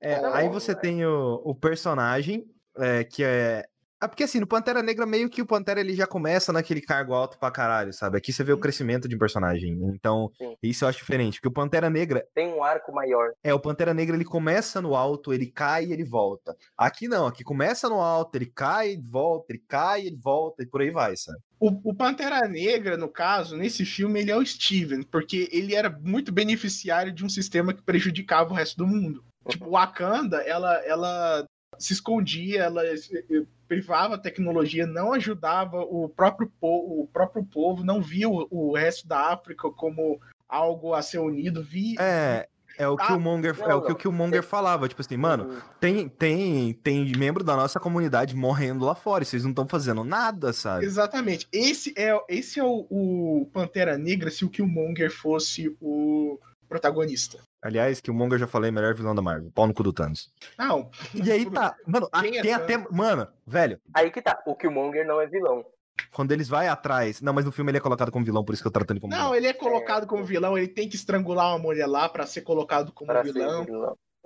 É, 0.00 0.20
Não, 0.20 0.32
aí 0.32 0.46
não, 0.46 0.52
você 0.54 0.72
não 0.72 0.80
tem 0.80 1.04
o, 1.04 1.42
o 1.44 1.54
personagem, 1.54 2.46
é, 2.78 3.04
que 3.04 3.22
é. 3.22 3.66
É 4.02 4.08
porque 4.08 4.24
assim, 4.24 4.40
no 4.40 4.46
Pantera 4.46 4.82
Negra, 4.82 5.04
meio 5.04 5.28
que 5.28 5.42
o 5.42 5.46
Pantera 5.46 5.80
ele 5.80 5.94
já 5.94 6.06
começa 6.06 6.52
naquele 6.52 6.80
cargo 6.80 7.12
alto 7.12 7.38
pra 7.38 7.50
caralho, 7.50 7.92
sabe? 7.92 8.16
Aqui 8.16 8.32
você 8.32 8.42
vê 8.42 8.52
o 8.52 8.58
crescimento 8.58 9.06
de 9.06 9.14
um 9.14 9.18
personagem. 9.18 9.78
Então, 9.94 10.30
Sim. 10.38 10.56
isso 10.62 10.84
eu 10.84 10.88
acho 10.88 10.98
diferente. 10.98 11.34
Porque 11.34 11.48
o 11.48 11.52
Pantera 11.52 11.90
Negra, 11.90 12.26
Tem 12.34 12.48
um 12.48 12.64
arco 12.64 12.92
maior. 12.92 13.32
é, 13.44 13.52
o 13.52 13.60
Pantera 13.60 13.92
Negra 13.92 14.16
ele 14.16 14.24
começa 14.24 14.80
no 14.80 14.94
alto, 14.94 15.34
ele 15.34 15.46
cai 15.46 15.84
e 15.84 15.92
ele 15.92 16.04
volta. 16.04 16.56
Aqui 16.78 17.08
não, 17.08 17.26
aqui 17.26 17.44
começa 17.44 17.88
no 17.90 18.00
alto, 18.00 18.34
ele 18.36 18.46
cai, 18.46 18.92
ele 18.92 19.02
volta, 19.02 19.52
ele 19.52 19.62
cai, 19.68 20.06
ele 20.06 20.16
volta, 20.16 20.62
e 20.62 20.66
por 20.66 20.80
aí 20.80 20.90
vai, 20.90 21.14
sabe? 21.16 21.38
O, 21.58 21.90
o 21.90 21.94
Pantera 21.94 22.48
Negra, 22.48 22.96
no 22.96 23.08
caso, 23.08 23.54
nesse 23.54 23.84
filme, 23.84 24.20
ele 24.20 24.30
é 24.30 24.36
o 24.36 24.44
Steven, 24.46 25.02
porque 25.02 25.46
ele 25.52 25.74
era 25.74 25.90
muito 25.90 26.32
beneficiário 26.32 27.12
de 27.12 27.22
um 27.22 27.28
sistema 27.28 27.74
que 27.74 27.82
prejudicava 27.82 28.50
o 28.50 28.54
resto 28.56 28.78
do 28.78 28.86
mundo. 28.86 29.22
Tipo, 29.46 29.70
Wakanda, 29.70 30.38
ela, 30.38 30.76
ela 30.86 31.46
se 31.80 31.94
escondia, 31.94 32.64
ela 32.64 32.86
eh, 32.86 32.94
eh, 33.30 33.42
privava 33.66 34.14
a 34.14 34.18
tecnologia, 34.18 34.86
não 34.86 35.14
ajudava 35.14 35.80
o 35.80 36.08
próprio, 36.08 36.52
po 36.60 37.02
o 37.02 37.08
próprio 37.10 37.42
povo, 37.42 37.82
não 37.82 38.02
via 38.02 38.28
o, 38.28 38.46
o 38.50 38.76
resto 38.76 39.08
da 39.08 39.32
África 39.32 39.70
como 39.70 40.20
algo 40.48 40.94
a 40.94 41.02
ser 41.02 41.18
unido, 41.18 41.62
via... 41.62 41.96
É. 41.98 42.46
É 42.78 42.88
o 42.88 42.96
que 42.96 43.12
o 43.12 43.20
Monger, 43.20 43.54
é 43.60 43.74
o 43.74 43.82
que 43.82 43.92
o 43.92 43.94
Killmonger 43.94 44.42
falava, 44.42 44.88
tipo 44.88 45.02
assim, 45.02 45.16
mano, 45.16 45.60
tem, 45.78 46.08
tem, 46.08 46.72
tem 46.72 47.12
membro 47.14 47.44
da 47.44 47.54
nossa 47.54 47.78
comunidade 47.78 48.34
morrendo 48.34 48.86
lá 48.86 48.94
fora, 48.94 49.22
e 49.22 49.26
vocês 49.26 49.42
não 49.42 49.50
estão 49.50 49.68
fazendo 49.68 50.02
nada, 50.02 50.50
sabe? 50.54 50.86
Exatamente. 50.86 51.46
Esse 51.52 51.92
é, 51.94 52.18
esse 52.26 52.58
é 52.58 52.64
o, 52.64 52.86
o 52.88 53.50
Pantera 53.52 53.98
Negra 53.98 54.30
se 54.30 54.46
o 54.46 54.48
Killmonger 54.48 55.10
fosse 55.10 55.76
o 55.78 56.38
protagonista. 56.70 57.38
Aliás, 57.62 58.00
que 58.00 58.10
o 58.10 58.14
Monger 58.14 58.34
eu 58.36 58.38
já 58.40 58.46
falei, 58.46 58.70
melhor 58.70 58.94
vilão 58.94 59.14
da 59.14 59.20
Marvel. 59.20 59.50
Pau 59.54 59.66
no 59.66 59.74
cu 59.74 59.82
do 59.82 59.92
Thanos. 59.92 60.32
Não, 60.56 60.88
E 61.12 61.30
aí 61.30 61.50
tá. 61.50 61.74
Mano, 61.86 62.08
a- 62.12 62.20
é 62.26 62.30
tem 62.30 62.42
Thanos? 62.42 62.56
até. 62.62 62.78
Mano, 62.90 63.28
velho, 63.46 63.78
Aí 63.92 64.10
que 64.10 64.22
tá. 64.22 64.40
O 64.46 64.54
Killmonger 64.56 65.06
não 65.06 65.20
é 65.20 65.26
vilão. 65.26 65.64
quando 66.12 66.32
eles 66.32 66.48
vai 66.48 66.66
atrás. 66.68 67.20
Não, 67.20 67.32
mas 67.32 67.44
no 67.44 67.52
filme 67.52 67.70
ele 67.70 67.78
é 67.78 67.80
colocado 67.80 68.10
como 68.10 68.24
vilão, 68.24 68.42
por 68.44 68.52
isso 68.54 68.62
que 68.62 68.66
eu 68.68 68.72
trato 68.72 68.90
ele 68.92 69.00
como 69.00 69.12
Não, 69.12 69.18
vilão. 69.18 69.34
ele 69.34 69.46
é 69.48 69.52
colocado 69.52 70.06
como 70.06 70.24
vilão, 70.24 70.56
ele 70.56 70.68
tem 70.68 70.88
que 70.88 70.96
estrangular 70.96 71.48
uma 71.50 71.58
mulher 71.58 71.86
lá 71.86 72.08
pra 72.08 72.24
ser 72.26 72.40
colocado 72.40 72.90
como 72.92 73.10
Pra 73.12 73.22
vilão. 73.22 73.64
ser 73.64 73.70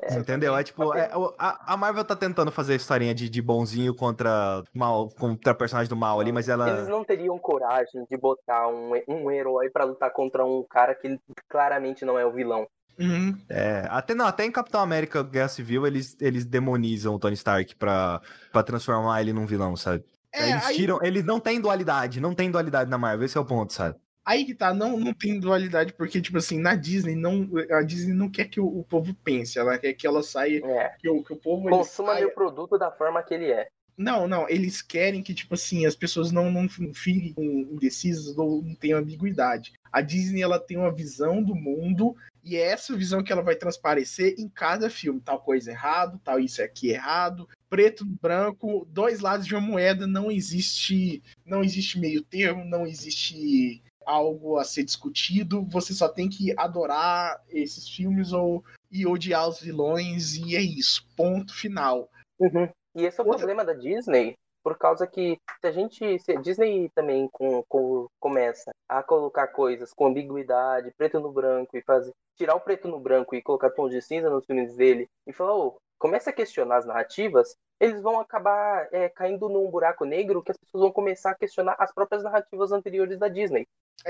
vilão. 0.03 0.21
Entendeu? 0.21 0.57
É 0.57 0.63
tipo, 0.63 0.95
é, 0.95 1.11
a, 1.39 1.75
a 1.75 1.77
Marvel 1.77 2.05
tá 2.05 2.17
tentando 2.17 2.51
fazer 2.51 2.75
a 2.75 2.77
historinha 2.77 3.15
de, 3.15 3.29
de 3.29 3.43
bonzinho 3.43 3.95
contra 3.95 4.63
mal, 4.73 5.09
contra 5.11 5.55
personagem 5.55 5.89
do 5.89 5.97
mal 5.97 6.21
ali, 6.21 6.33
mas 6.33 6.49
Eles 6.49 6.61
ela. 6.61 6.83
não 6.89 7.05
teriam 7.05 7.39
coragem 7.39 8.05
de 8.11 8.17
botar 8.17 8.69
um, 8.69 8.93
um 9.09 9.31
herói 9.31 9.71
pra 9.71 9.85
lutar 9.85 10.13
contra 10.13 10.45
um 10.45 10.65
cara 10.69 10.95
que 10.95 11.19
claramente 11.49 12.05
não 12.05 12.19
é 12.19 12.25
o 12.25 12.33
vilão. 12.33 12.67
Uhum. 12.99 13.37
É, 13.49 13.87
até, 13.91 14.15
não, 14.15 14.27
até 14.27 14.45
em 14.45 14.53
Capitão 14.53 14.81
América 14.81 15.23
Guerra 15.23 15.49
Civil 15.49 15.87
eles, 15.87 16.17
eles 16.21 16.45
demonizam 16.45 17.15
o 17.15 17.19
Tony 17.19 17.35
Stark 17.35 17.75
pra, 17.75 18.21
pra 18.53 18.63
transformar 18.63 19.21
ele 19.21 19.33
num 19.33 19.47
vilão, 19.47 19.77
sabe? 19.77 20.05
É, 20.33 20.51
eles 20.51 20.67
aí, 20.67 20.77
tiram. 20.77 20.99
Eles 21.03 21.25
não 21.25 21.39
têm 21.39 21.61
dualidade, 21.61 22.21
não 22.21 22.35
tem 22.35 22.51
dualidade 22.51 22.91
na 22.91 22.99
Marvel, 22.99 23.25
esse 23.25 23.37
é 23.37 23.41
o 23.41 23.45
ponto, 23.45 23.73
sabe? 23.73 23.97
Aí 24.25 24.45
que 24.45 24.55
tá, 24.55 24.73
não, 24.73 24.99
não 24.99 25.13
tem 25.13 25.39
dualidade, 25.39 25.93
porque, 25.93 26.21
tipo 26.21 26.39
assim, 26.39 26.59
na 26.59 26.75
Disney, 26.75 27.15
não, 27.15 27.49
a 27.71 27.83
Disney 27.83 28.15
não 28.15 28.31
quer 28.31 28.49
que 28.49 28.61
o, 28.61 28.67
o 28.67 28.85
povo 28.85 29.15
pense, 29.23 29.59
ela 29.59 29.79
quer 29.79 29.93
que 29.93 30.07
ela 30.07 30.23
saia, 30.23 30.65
É. 30.65 30.95
que 30.99 31.09
o, 31.09 31.23
que 31.23 31.33
o 31.33 31.37
povo 31.37 31.69
Consuma 31.69 32.15
meu 32.15 32.31
produto 32.31 32.79
da 32.79 32.91
forma 32.91 33.23
que 33.23 33.35
ele 33.35 33.51
é. 33.51 33.69
Não, 33.97 34.27
não, 34.27 34.49
eles 34.49 34.83
querem 34.83 35.23
que, 35.23 35.33
tipo 35.33 35.55
assim, 35.55 35.87
as 35.87 35.95
pessoas 35.95 36.33
não, 36.33 36.51
não 36.51 36.69
fiquem 36.69 37.35
indecisas 37.39 38.37
ou 38.37 38.61
não 38.61 38.75
tenham 38.75 38.99
ambiguidade. 38.99 39.73
A 39.93 40.01
Disney, 40.01 40.43
ela 40.43 40.59
tem 40.59 40.77
uma 40.77 40.93
visão 40.93 41.41
do 41.41 41.55
mundo 41.55 42.17
e 42.43 42.57
é 42.57 42.73
essa 42.73 42.97
visão 42.97 43.23
que 43.23 43.33
ela 43.33 43.43
vai 43.43 43.55
transparecer 43.55 44.35
em 44.37 44.49
cada 44.49 44.91
filme. 44.91 45.21
Tal 45.21 45.41
coisa 45.41 45.71
errado, 45.71 46.21
tal 46.25 46.41
isso 46.41 46.61
aqui 46.61 46.91
errado, 46.91 47.49
preto, 47.71 48.05
branco, 48.05 48.87
dois 48.91 49.21
lados 49.21 49.47
de 49.47 49.55
uma 49.55 49.61
moeda, 49.61 50.07
não 50.09 50.31
existe, 50.31 51.23
não 51.47 51.63
existe 51.63 51.99
meio 51.99 52.23
termo, 52.23 52.65
não 52.65 52.85
existe 52.85 53.81
algo 54.07 54.59
a 54.59 54.65
ser 54.65 54.85
discutido, 54.85 55.65
você 55.65 55.93
só 55.93 56.09
tem 56.09 56.29
que 56.29 56.53
adorar 56.59 57.43
esses 57.49 57.89
filmes 57.89 58.33
ou 58.33 58.65
e 58.91 59.07
odiar 59.07 59.49
os 59.49 59.61
vilões 59.61 60.37
e 60.37 60.57
é 60.57 60.61
isso, 60.61 61.07
ponto 61.17 61.55
final. 61.55 62.09
Uhum. 62.39 62.69
E 62.95 63.05
esse 63.05 63.21
é 63.21 63.25
o 63.25 63.27
Outra- 63.27 63.39
problema 63.47 63.65
da 63.65 63.73
Disney, 63.73 64.35
por 64.63 64.79
causa 64.79 65.07
que 65.07 65.37
se 65.61 65.67
a 65.67 65.73
gente. 65.73 66.19
Se 66.21 66.33
a 66.33 66.41
Disney 66.41 66.89
também 66.95 67.29
com, 67.33 67.63
com- 67.69 68.07
começa 68.21 68.71
a 68.89 69.03
colocar 69.03 69.49
coisas 69.49 69.93
com 69.93 70.07
ambiguidade, 70.07 70.93
preto 70.97 71.19
no 71.21 71.33
branco, 71.33 71.77
e 71.77 71.83
fazer. 71.83 72.13
Tirar 72.37 72.55
o 72.57 72.61
preto 72.61 72.89
no 72.89 72.99
branco 72.99 73.35
e 73.35 73.43
colocar 73.43 73.71
tons 73.71 73.91
de 73.91 74.01
cinza 74.03 74.29
nos 74.31 74.45
filmes 74.47 74.75
dele 74.77 75.07
e 75.27 75.33
falar, 75.33 75.55
ô, 75.57 75.77
começa 75.99 76.31
a 76.31 76.33
questionar 76.33 76.79
as 76.79 76.87
narrativas, 76.87 77.55
eles 77.81 78.01
vão 78.03 78.21
acabar 78.21 78.89
é, 78.93 79.09
caindo 79.09 79.49
num 79.49 79.71
buraco 79.71 80.05
negro 80.05 80.43
que 80.43 80.51
as 80.53 80.57
pessoas 80.57 80.83
vão 80.83 80.93
começar 80.93 81.31
a 81.31 81.35
questionar 81.35 81.77
as 81.79 81.93
próprias 81.93 82.23
narrativas 82.23 82.73
anteriores 82.73 83.19
da 83.19 83.29
Disney. 83.29 83.67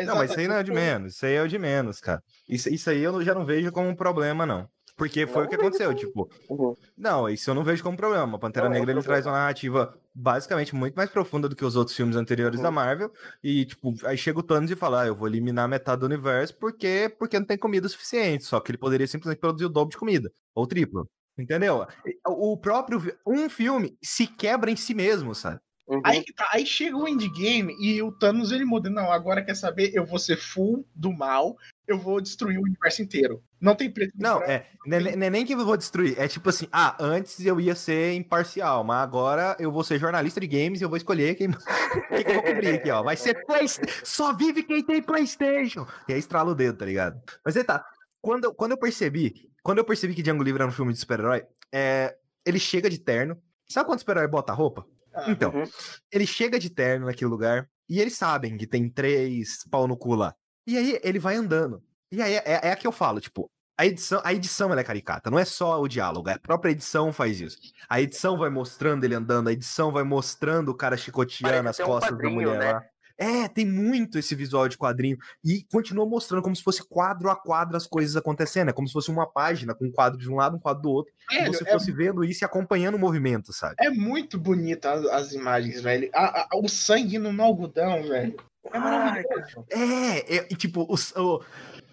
Não, 0.07 0.17
mas 0.17 0.31
isso 0.31 0.41
aí 0.41 0.49
não 0.49 0.57
é 0.57 0.61
o 0.61 0.65
de 0.65 0.73
menos. 0.73 1.15
Isso 1.15 1.27
aí 1.27 1.35
é 1.35 1.43
o 1.43 1.49
de 1.49 1.59
menos, 1.59 2.01
cara. 2.01 2.23
Isso, 2.49 2.69
isso 2.69 2.89
aí 2.91 3.01
eu 3.03 3.13
não- 3.13 3.23
já 3.23 3.35
não 3.35 3.45
vejo 3.45 3.71
como 3.73 3.89
um 3.89 3.95
problema, 3.95 4.45
não. 4.47 4.69
Porque 4.97 5.27
foi 5.27 5.41
Não 5.43 5.47
o 5.47 5.49
que 5.49 5.57
aconteceu, 5.57 5.87
como- 5.89 5.99
tipo. 5.99 6.31
Uhum. 6.49 6.75
Não, 6.97 7.29
isso 7.29 7.51
eu 7.51 7.55
não 7.55 7.65
vejo 7.65 7.83
como 7.83 7.97
problema. 7.97 8.37
A 8.37 8.39
Pantera 8.39 8.69
Não 8.69 8.77
é 8.77 8.79
Negra 8.79 8.93
ele 8.95 9.03
traz 9.03 9.27
uma 9.27 9.33
narrativa 9.33 9.93
basicamente 10.15 10.73
muito 10.73 10.95
mais 10.95 11.11
profunda 11.11 11.49
do 11.49 11.57
que 11.57 11.65
os 11.65 11.75
outros 11.75 11.97
filmes 11.97 12.15
anteriores 12.15 12.59
Uhum. 12.59 12.63
da 12.63 12.71
Marvel. 12.71 13.13
E, 13.43 13.65
tipo, 13.67 13.93
aí 14.05 14.17
chega 14.17 14.39
o 14.39 14.43
Thanos 14.43 14.71
e 14.71 14.77
fala: 14.77 15.03
ah, 15.03 15.07
eu 15.09 15.15
vou 15.17 15.27
eliminar 15.27 15.69
metade 15.69 15.99
do 16.01 16.07
universo 16.07 16.57
porque, 16.59 17.13
porque 17.19 17.37
não 17.39 17.45
tem 17.47 17.59
comida 17.59 17.89
suficiente. 17.89 18.45
Só 18.45 18.61
que 18.61 18.71
ele 18.71 18.79
poderia 18.79 19.07
simplesmente 19.09 19.41
produzir 19.41 19.65
o 19.65 19.69
dobro 19.69 19.91
de 19.91 19.99
comida. 19.99 20.31
Ou 20.55 20.65
triplo. 20.65 21.09
Entendeu? 21.39 21.87
O 22.27 22.57
próprio. 22.57 23.17
Um 23.27 23.49
filme 23.49 23.97
se 24.03 24.27
quebra 24.27 24.71
em 24.71 24.77
si 24.77 24.95
mesmo, 24.95 25.35
sabe? 25.35 25.61
Uhum. 25.87 26.01
Aí, 26.03 26.25
tá, 26.35 26.49
aí 26.51 26.65
chega 26.65 26.97
o 26.97 27.07
endgame 27.07 27.77
e 27.79 28.01
o 28.01 28.11
Thanos 28.11 28.53
ele 28.53 28.65
muda. 28.65 28.89
Não, 28.89 29.13
agora 29.13 29.45
quer 29.45 29.55
saber? 29.55 29.91
Eu 29.93 30.07
vou 30.07 30.19
ser 30.19 30.39
full 30.39 30.87
do 30.95 31.13
mal, 31.13 31.59
eu 31.87 31.99
vou 31.99 32.23
destruir 32.23 32.59
o 32.59 32.63
universo 32.63 33.03
inteiro. 33.03 33.43
Não 33.61 33.75
tem 33.75 33.91
preto. 33.91 34.13
no 34.15 34.23
Não, 34.23 34.39
branco. 34.39 34.51
é. 34.51 34.67
Não 34.87 34.97
é 34.97 35.17
não 35.17 35.27
é 35.27 35.31
nem 35.31 35.45
que 35.45 35.53
eu 35.53 35.65
vou 35.65 35.77
destruir. 35.77 36.19
É 36.19 36.27
tipo 36.27 36.49
assim, 36.49 36.67
ah, 36.73 36.97
antes 36.99 37.45
eu 37.45 37.61
ia 37.61 37.75
ser 37.75 38.15
imparcial, 38.15 38.83
mas 38.83 39.03
agora 39.03 39.57
eu 39.61 39.71
vou 39.71 39.85
ser 39.85 39.99
jornalista 39.99 40.41
de 40.41 40.47
games 40.47 40.81
e 40.81 40.85
eu 40.85 40.89
vou 40.89 40.97
escolher 40.97 41.35
quem, 41.35 41.51
quem 42.09 42.25
que 42.25 42.31
eu 42.31 42.35
vou 42.35 42.43
cobrir 42.45 42.69
aqui, 42.77 42.91
ó. 42.91 43.03
Vai 43.03 43.17
ser 43.17 43.45
PlayStation. 43.45 44.01
Só 44.05 44.33
vive 44.33 44.63
quem 44.63 44.83
tem 44.83 45.03
PlayStation. 45.03 45.87
E 46.09 46.15
aí 46.15 46.19
estrala 46.19 46.51
o 46.53 46.55
dedo, 46.55 46.79
tá 46.79 46.87
ligado? 46.87 47.21
Mas 47.45 47.57
aí 47.59 47.65
tá. 47.65 47.85
Quando, 48.23 48.55
quando 48.55 48.71
eu 48.73 48.79
percebi, 48.79 49.51
quando 49.65 49.79
eu 49.79 49.85
percebi 49.85 50.15
que 50.15 50.23
Django 50.23 50.43
Livre 50.45 50.63
era 50.63 50.69
um 50.69 50.73
filme 50.75 50.93
de 50.93 50.99
super-herói, 51.01 51.45
é, 51.73 52.17
ele 52.47 52.61
chega 52.61 52.89
de 52.89 52.99
terno. 52.99 53.37
Sabe 53.69 53.87
quando 53.87 53.97
o 53.97 54.01
super-herói 54.01 54.29
bota 54.29 54.53
a 54.53 54.55
roupa? 54.55 54.87
Ah, 55.13 55.31
Então, 55.31 55.51
Uhum. 55.53 55.65
ele 56.13 56.27
chega 56.27 56.59
de 56.59 56.69
terno 56.71 57.07
naquele 57.07 57.31
lugar 57.31 57.69
e 57.89 58.01
eles 58.01 58.15
sabem 58.17 58.57
que 58.57 58.67
tem 58.67 58.89
três 58.91 59.65
pau 59.71 59.89
no 59.89 59.97
cu 59.97 60.15
lá. 60.15 60.35
E 60.67 60.77
aí 60.77 61.01
ele 61.03 61.19
vai 61.19 61.35
andando. 61.37 61.83
E 62.13 62.21
aí 62.23 62.35
é, 62.35 62.61
é 62.63 62.73
a 62.73 62.77
que 62.77 62.87
eu 62.87 62.93
falo, 62.93 63.21
tipo, 63.21 63.51
a 63.77 63.87
edição, 63.87 64.21
a 64.23 64.33
edição 64.33 64.71
ela 64.71 64.81
é 64.81 64.85
caricata, 64.85 65.31
não 65.31 65.39
é 65.39 65.45
só 65.45 65.81
o 65.81 65.89
diálogo, 65.89 66.29
a 66.31 66.39
própria 66.39 66.71
edição 66.71 67.13
faz 67.13 67.41
isso. 67.41 67.57
A 67.89 68.01
edição 68.01 68.37
vai 68.37 68.51
mostrando 68.51 69.03
ele 69.05 69.15
andando, 69.15 69.49
a 69.49 69.53
edição 69.53 69.91
vai 69.91 70.05
mostrando 70.05 70.69
o 70.69 70.75
cara 70.77 70.97
chicoteando 70.97 71.55
Parece 71.65 71.69
as 71.69 71.81
até 71.81 71.85
um 71.85 71.87
costas 71.89 72.19
da 72.19 72.31
mulher 72.31 72.59
né? 72.59 72.73
lá. 72.75 72.85
É, 73.17 73.47
tem 73.49 73.65
muito 73.65 74.19
esse 74.19 74.35
visual 74.35 74.69
de 74.69 74.77
quadrinho. 74.77 75.17
E 75.45 75.65
continua 75.71 76.05
mostrando 76.07 76.43
como 76.43 76.55
se 76.57 76.63
fosse 76.63 76.83
quadro 76.83 77.31
a 77.31 77.37
quadro 77.37 77.77
as 77.77 77.87
coisas 77.87 78.17
acontecendo. 78.17 78.71
É 78.71 78.73
como 78.73 78.89
se 78.89 78.93
fosse 78.93 79.11
uma 79.11 79.27
página 79.27 79.75
com 79.75 79.85
um 79.87 79.93
quadro 79.93 80.19
de 80.19 80.31
um 80.31 80.37
lado, 80.37 80.57
um 80.57 80.61
quadro 80.61 80.83
do 80.83 80.91
outro. 80.91 81.13
E 81.31 81.37
velho, 81.39 81.53
você 81.53 81.69
é 81.69 81.73
fosse 81.73 81.93
vendo 81.93 82.25
isso 82.25 82.43
e 82.43 82.47
acompanhando 82.47 82.97
o 82.97 82.99
movimento, 82.99 83.53
sabe? 83.53 83.77
É 83.79 83.91
muito 83.91 84.39
bonita 84.39 84.93
as, 84.93 85.05
as 85.07 85.33
imagens, 85.33 85.81
velho. 85.81 86.11
A- 86.13 86.41
a- 86.43 86.49
o 86.57 86.69
sangue 86.69 87.19
no 87.19 87.43
algodão, 87.43 88.03
velho. 88.03 88.35
É 88.73 88.79
maravilhoso. 88.79 89.65
É, 89.71 90.37
é, 90.39 90.47
e 90.51 90.57
tipo, 90.57 90.83
o, 90.83 90.95
o, 91.21 91.41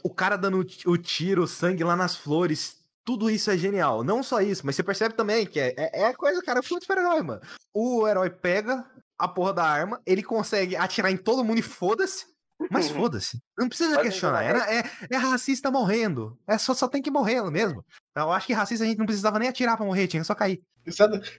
o 0.04 0.10
cara 0.10 0.38
dando 0.38 0.58
o 0.58 0.64
ti- 0.64 0.88
o 0.88 0.98
tiro, 0.98 1.44
o 1.44 1.48
sangue 1.48 1.84
lá 1.84 1.96
nas 1.96 2.16
flores, 2.16 2.78
tudo 3.04 3.30
isso 3.30 3.52
é 3.52 3.58
genial. 3.58 4.04
Não 4.04 4.24
só 4.24 4.42
isso, 4.42 4.66
mas 4.66 4.76
você 4.76 4.84
percebe 4.84 5.14
também 5.14 5.46
que 5.46 5.60
é, 5.60 5.74
é, 5.78 6.02
é 6.02 6.06
a 6.08 6.14
coisa, 6.16 6.42
cara, 6.42 6.64
filme 6.64 6.80
de 6.80 6.86
super-herói, 6.88 7.22
mano. 7.22 7.42
O 7.74 8.08
herói 8.08 8.30
pega 8.30 8.86
a 9.24 9.28
porra 9.28 9.54
da 9.54 9.64
arma, 9.64 10.02
ele 10.06 10.24
consegue 10.24 10.76
atirar 10.76 11.12
em 11.12 11.18
todo 11.18 11.44
mundo 11.44 11.60
e 11.60 11.64
foda-se. 11.64 12.26
Mas 12.70 12.90
foda-se. 12.90 13.40
Não 13.58 13.68
precisa 13.68 13.96
Vai 13.96 14.04
questionar. 14.04 14.44
Era, 14.44 14.72
é, 14.72 14.84
é 15.10 15.18
racista 15.18 15.72
morrendo. 15.72 16.38
É 16.48 16.58
só, 16.58 16.74
só 16.76 16.88
tem 16.88 17.02
que 17.02 17.10
morrer 17.10 17.42
mesmo. 17.50 17.84
Eu 18.16 18.32
acho 18.32 18.46
que 18.46 18.54
racista 18.54 18.86
a 18.86 18.88
gente 18.88 19.00
não 19.00 19.06
precisava 19.06 19.40
nem 19.40 19.50
atirar 19.50 19.76
pra 19.78 19.86
morrer, 19.86 20.08
tinha 20.08 20.24
só 20.24 20.36
cair. 20.36 20.62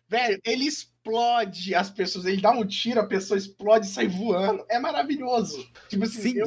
Velho, 0.09 0.41
ele 0.45 0.67
explode 0.67 1.75
as 1.75 1.91
pessoas, 1.91 2.25
ele 2.25 2.41
dá 2.41 2.51
um 2.51 2.67
tiro, 2.67 3.01
a 3.01 3.07
pessoa 3.07 3.39
explode 3.39 3.87
e 3.87 3.91
sai 3.91 4.09
voando. 4.09 4.65
É 4.69 4.79
maravilhoso. 4.79 5.65
Tipo 5.89 6.05
assim, 6.05 6.23
Sim, 6.23 6.39
eu- 6.39 6.47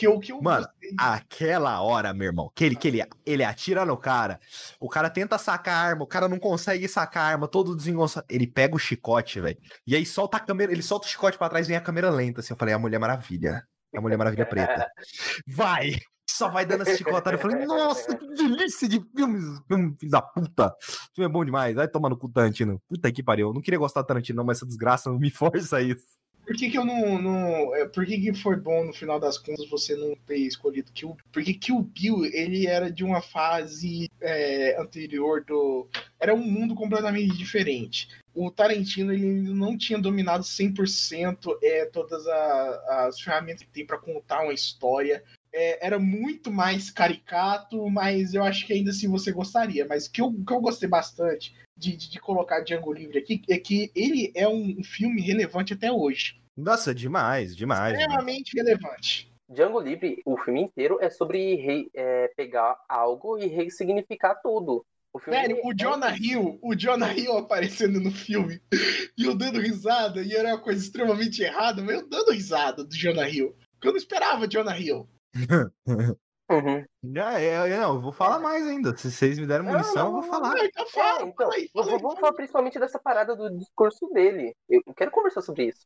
que 0.00 0.06
eu, 0.06 0.18
que 0.18 0.32
eu 0.32 0.40
Mano, 0.40 0.66
gostei. 0.66 0.94
Aquela 0.98 1.82
hora, 1.82 2.14
meu 2.14 2.28
irmão, 2.28 2.50
que 2.54 2.64
ele, 2.64 2.74
que 2.74 2.88
ele, 2.88 3.02
ele 3.26 3.44
atira 3.44 3.84
no 3.84 3.98
cara, 3.98 4.40
o 4.80 4.88
cara 4.88 5.10
tenta 5.10 5.36
sacar 5.36 5.74
a 5.74 5.88
arma, 5.88 6.04
o 6.04 6.06
cara 6.06 6.26
não 6.26 6.38
consegue 6.38 6.88
sacar 6.88 7.24
a 7.24 7.26
arma, 7.26 7.46
todo 7.46 7.76
desengonçado. 7.76 8.24
Ele 8.30 8.46
pega 8.46 8.74
o 8.74 8.78
chicote, 8.78 9.40
velho, 9.40 9.58
e 9.86 9.94
aí 9.94 10.06
solta 10.06 10.38
a 10.38 10.40
câmera, 10.40 10.72
ele 10.72 10.82
solta 10.82 11.06
o 11.06 11.10
chicote 11.10 11.36
pra 11.36 11.50
trás 11.50 11.66
e 11.66 11.68
vem 11.68 11.76
a 11.76 11.82
câmera 11.82 12.08
lenta, 12.08 12.40
assim. 12.40 12.54
Eu 12.54 12.56
falei, 12.56 12.72
é 12.72 12.76
a 12.76 12.78
Mulher 12.78 12.98
Maravilha. 12.98 13.62
É 13.92 13.98
a 13.98 14.00
Mulher 14.00 14.16
Maravilha 14.16 14.46
preta. 14.46 14.88
Vai! 15.46 15.98
Só 16.26 16.48
vai 16.48 16.64
dando 16.64 16.82
essa 16.82 16.96
chicotada. 16.96 17.36
Eu 17.36 17.40
falei, 17.40 17.66
nossa, 17.66 18.16
que 18.16 18.26
delícia 18.28 18.88
de 18.88 19.04
filmes, 19.14 19.44
filme 19.66 19.94
filho 19.98 20.10
da 20.10 20.22
puta. 20.22 20.68
O 20.68 21.14
filme 21.14 21.28
é 21.28 21.28
bom 21.28 21.44
demais. 21.44 21.74
Vai 21.74 21.88
tomar 21.88 22.08
no 22.08 22.16
cu 22.16 22.30
Tarantino. 22.30 22.80
Puta 22.88 23.12
que 23.12 23.22
pariu. 23.22 23.48
Eu 23.48 23.52
não 23.52 23.60
queria 23.60 23.78
gostar 23.78 24.00
do 24.00 24.06
Tarantino, 24.06 24.38
não, 24.38 24.44
mas 24.44 24.58
essa 24.58 24.66
desgraça 24.66 25.10
me 25.10 25.28
força 25.30 25.78
a 25.78 25.82
isso. 25.82 26.06
Por 26.50 26.56
que, 26.56 26.68
que 26.68 26.76
eu 26.76 26.84
não. 26.84 27.22
não 27.22 27.76
é, 27.76 27.86
por 27.86 28.04
que, 28.04 28.20
que 28.20 28.34
foi 28.34 28.56
bom 28.56 28.82
no 28.84 28.92
final 28.92 29.20
das 29.20 29.38
contas 29.38 29.70
você 29.70 29.94
não 29.94 30.16
ter 30.26 30.36
escolhido 30.38 30.90
Kill 30.90 31.10
Bill? 31.10 31.24
Porque 31.32 31.54
Kill 31.54 31.80
Bill 31.80 32.24
ele 32.24 32.66
era 32.66 32.90
de 32.90 33.04
uma 33.04 33.22
fase 33.22 34.10
é, 34.20 34.76
anterior 34.76 35.44
do. 35.44 35.88
Era 36.18 36.34
um 36.34 36.42
mundo 36.44 36.74
completamente 36.74 37.38
diferente. 37.38 38.08
O 38.34 38.50
Tarantino 38.50 39.12
ele 39.12 39.30
não 39.30 39.78
tinha 39.78 39.96
dominado 39.96 40.42
100% 40.42 41.56
é, 41.62 41.84
todas 41.84 42.26
a- 42.26 43.06
as 43.06 43.20
ferramentas 43.20 43.62
que 43.62 43.68
tem 43.70 43.86
para 43.86 43.96
contar 43.98 44.42
uma 44.42 44.52
história. 44.52 45.22
É, 45.52 45.86
era 45.86 46.00
muito 46.00 46.50
mais 46.50 46.90
caricato, 46.90 47.88
mas 47.88 48.34
eu 48.34 48.42
acho 48.42 48.66
que 48.66 48.72
ainda 48.72 48.90
assim 48.90 49.08
você 49.08 49.30
gostaria. 49.30 49.86
Mas 49.86 50.06
o 50.06 50.10
que 50.10 50.20
eu, 50.20 50.32
que 50.32 50.52
eu 50.52 50.60
gostei 50.60 50.88
bastante 50.88 51.54
de, 51.78 51.96
de, 51.96 52.10
de 52.10 52.18
colocar 52.18 52.58
Django 52.60 52.92
Livre 52.92 53.18
aqui 53.18 53.40
é 53.48 53.56
que 53.56 53.92
ele 53.94 54.32
é 54.34 54.48
um 54.48 54.82
filme 54.82 55.20
relevante 55.22 55.74
até 55.74 55.92
hoje. 55.92 56.39
Nossa, 56.60 56.94
demais, 56.94 57.56
demais. 57.56 57.92
demais. 57.92 58.00
extremamente 58.00 58.56
relevante. 58.56 59.32
Django 59.48 59.80
Livre, 59.80 60.22
o 60.24 60.36
filme 60.36 60.62
inteiro 60.62 60.98
é 61.00 61.10
sobre 61.10 61.56
rei- 61.56 61.90
é, 61.94 62.28
pegar 62.36 62.76
algo 62.88 63.36
e 63.36 63.46
ressignificar 63.46 64.36
tudo. 64.36 64.84
O 65.12 65.18
filme 65.18 65.40
Velho, 65.40 65.56
ele 65.56 65.62
o 65.64 65.72
é- 65.72 65.74
Jonah 65.74 66.16
Hill, 66.16 66.58
o 66.62 66.74
Jonah 66.76 67.12
Hill 67.12 67.36
aparecendo 67.36 68.00
no 68.00 68.12
filme 68.12 68.60
e 69.18 69.24
eu 69.24 69.34
dando 69.34 69.58
risada, 69.60 70.22
e 70.22 70.32
era 70.34 70.50
uma 70.50 70.60
coisa 70.60 70.80
extremamente 70.80 71.42
errada, 71.42 71.82
mas 71.82 71.96
eu 71.96 72.08
dando 72.08 72.30
risada 72.30 72.84
do 72.84 72.94
Jonah 72.94 73.28
Hill. 73.28 73.56
Porque 73.72 73.88
eu 73.88 73.92
não 73.92 73.98
esperava 73.98 74.46
Jonah 74.46 74.78
Hill. 74.78 75.08
Uhum. 76.50 76.84
Já 77.14 77.40
é, 77.40 77.72
eu, 77.72 77.80
não, 77.80 77.94
eu 77.94 78.00
vou 78.00 78.12
falar 78.12 78.38
mais 78.40 78.66
ainda. 78.66 78.96
Se 78.96 79.10
vocês 79.10 79.38
me 79.38 79.46
deram 79.46 79.64
Não, 79.64 79.72
munição, 79.72 80.06
eu 80.06 80.12
não, 80.12 80.12
vou 80.20 80.22
falar. 80.22 80.54
Ah, 80.56 80.64
então 80.64 80.86
fala, 80.88 81.20
É, 81.20 81.22
então, 81.22 81.34
fala 81.36 81.54
aí, 81.54 81.70
fala 81.72 81.84
aí, 81.84 81.90
vamos 81.90 82.00
fala 82.02 82.14
aí. 82.14 82.20
falar 82.20 82.32
principalmente 82.34 82.78
dessa 82.80 82.98
parada 82.98 83.36
do 83.36 83.56
discurso 83.56 84.08
dele. 84.12 84.54
Eu 84.68 84.82
quero 84.96 85.10
conversar 85.10 85.42
sobre 85.42 85.68
isso. 85.68 85.80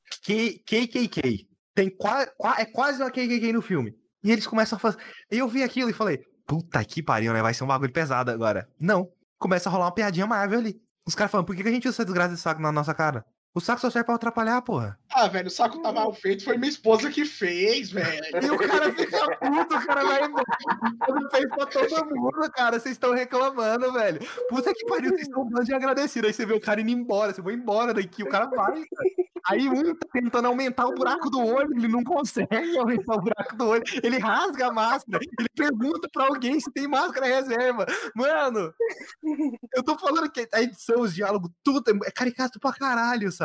KKK. 0.65 1.47
Tem 1.75 1.91
qua, 1.91 2.27
qua- 2.37 2.57
é 2.59 2.65
quase 2.65 3.03
uma 3.03 3.11
KKK 3.11 3.53
no 3.53 3.61
filme. 3.63 3.95
E 4.23 4.31
eles 4.31 4.47
começam 4.47 4.77
a 4.77 4.79
fazer. 4.81 4.99
Eu 5.31 5.47
vi 5.49 5.63
aquilo 5.63 5.91
e 5.91 5.93
falei, 5.93 6.19
puta 6.47 6.83
que 6.85 7.03
pariu, 7.03 7.33
né? 7.33 7.43
Vai 7.43 7.53
ser 7.53 7.65
um 7.65 7.69
bagulho 7.69 7.93
pesado 7.93 8.31
agora. 8.31 8.69
Não. 8.81 9.11
Começa 9.39 9.69
a 9.69 9.73
rolar 9.73 9.87
uma 9.87 9.95
piadinha 9.95 10.27
Marvel 10.27 10.61
ali. 10.61 10.81
Os 11.07 11.15
caras 11.15 11.31
falando, 11.31 11.47
por 11.47 11.55
que 11.55 11.63
que 11.63 11.69
a 11.69 11.73
gente 11.73 11.87
usa 11.87 11.97
essa 11.97 12.05
desgraça 12.05 12.35
de 12.35 12.41
saco 12.41 12.63
na 12.63 12.73
nossa 12.73 12.95
cara? 12.95 13.25
O 13.57 13.61
saco 13.61 13.81
só 13.81 13.89
serve 13.89 14.07
pra 14.07 14.17
atrapalhar, 14.17 14.61
porra. 14.63 14.99
Ah, 15.13 15.29
velho, 15.29 15.47
o 15.47 15.51
saco 15.51 15.81
tá 15.81 15.93
mal 15.93 16.13
feito, 16.13 16.43
foi 16.43 16.59
minha 16.59 16.69
esposa 16.69 17.09
que 17.09 17.25
fez, 17.25 17.89
velho. 17.93 18.25
E 18.43 18.51
o 18.51 18.59
cara 18.59 18.93
fica 18.93 19.39
puto, 19.39 19.77
o 19.77 19.87
cara 19.87 20.05
vai 20.05 20.25
embora. 20.25 20.45
Fez 21.31 21.47
pra 21.51 21.67
todo 21.67 22.07
mundo, 22.07 22.51
cara. 22.53 22.81
Vocês 22.81 22.97
estão 22.97 23.15
reclamando, 23.15 23.93
velho. 23.93 24.19
Puta 24.49 24.75
que 24.75 24.85
pariu, 24.87 25.11
vocês 25.11 25.29
estão 25.29 25.45
bando 25.45 25.67
de 25.67 25.73
agradecido. 25.73 26.27
Aí 26.27 26.33
você 26.33 26.45
vê 26.45 26.55
o 26.55 26.61
cara 26.61 26.81
indo 26.81 26.91
embora, 26.91 27.33
você 27.33 27.41
vai 27.41 27.55
embora 27.55 27.95
daqui, 27.95 28.25
o 28.25 28.29
cara 28.29 28.47
vai. 28.47 28.83
Aí 29.47 29.69
um 29.69 29.95
tá 29.95 30.09
tentando 30.13 30.49
aumentar 30.49 30.87
o 30.87 30.95
buraco 30.95 31.31
do 31.31 31.39
olho, 31.47 31.69
ele 31.77 31.87
não 31.87 32.03
consegue 32.03 32.77
aumentar 32.77 33.15
o 33.15 33.21
buraco 33.21 33.55
do 33.57 33.69
olho. 33.69 33.85
Ele 34.03 34.19
rasga 34.19 34.67
a 34.67 34.73
máscara, 34.73 35.23
ele 35.39 35.49
pergunta 35.55 36.09
pra 36.13 36.25
alguém 36.25 36.59
se 36.59 36.73
tem 36.73 36.89
máscara 36.89 37.27
reserva. 37.27 37.87
Mano, 38.17 38.75
eu 39.77 39.85
tô 39.85 39.97
falando 39.97 40.29
que 40.29 40.49
a 40.53 40.63
edição, 40.63 41.03
os 41.03 41.15
diálogos, 41.15 41.51
tudo 41.63 41.85
é 42.05 42.11
caricato 42.11 42.59
pra 42.59 42.73
caralho, 42.73 43.31
sabe? 43.31 43.44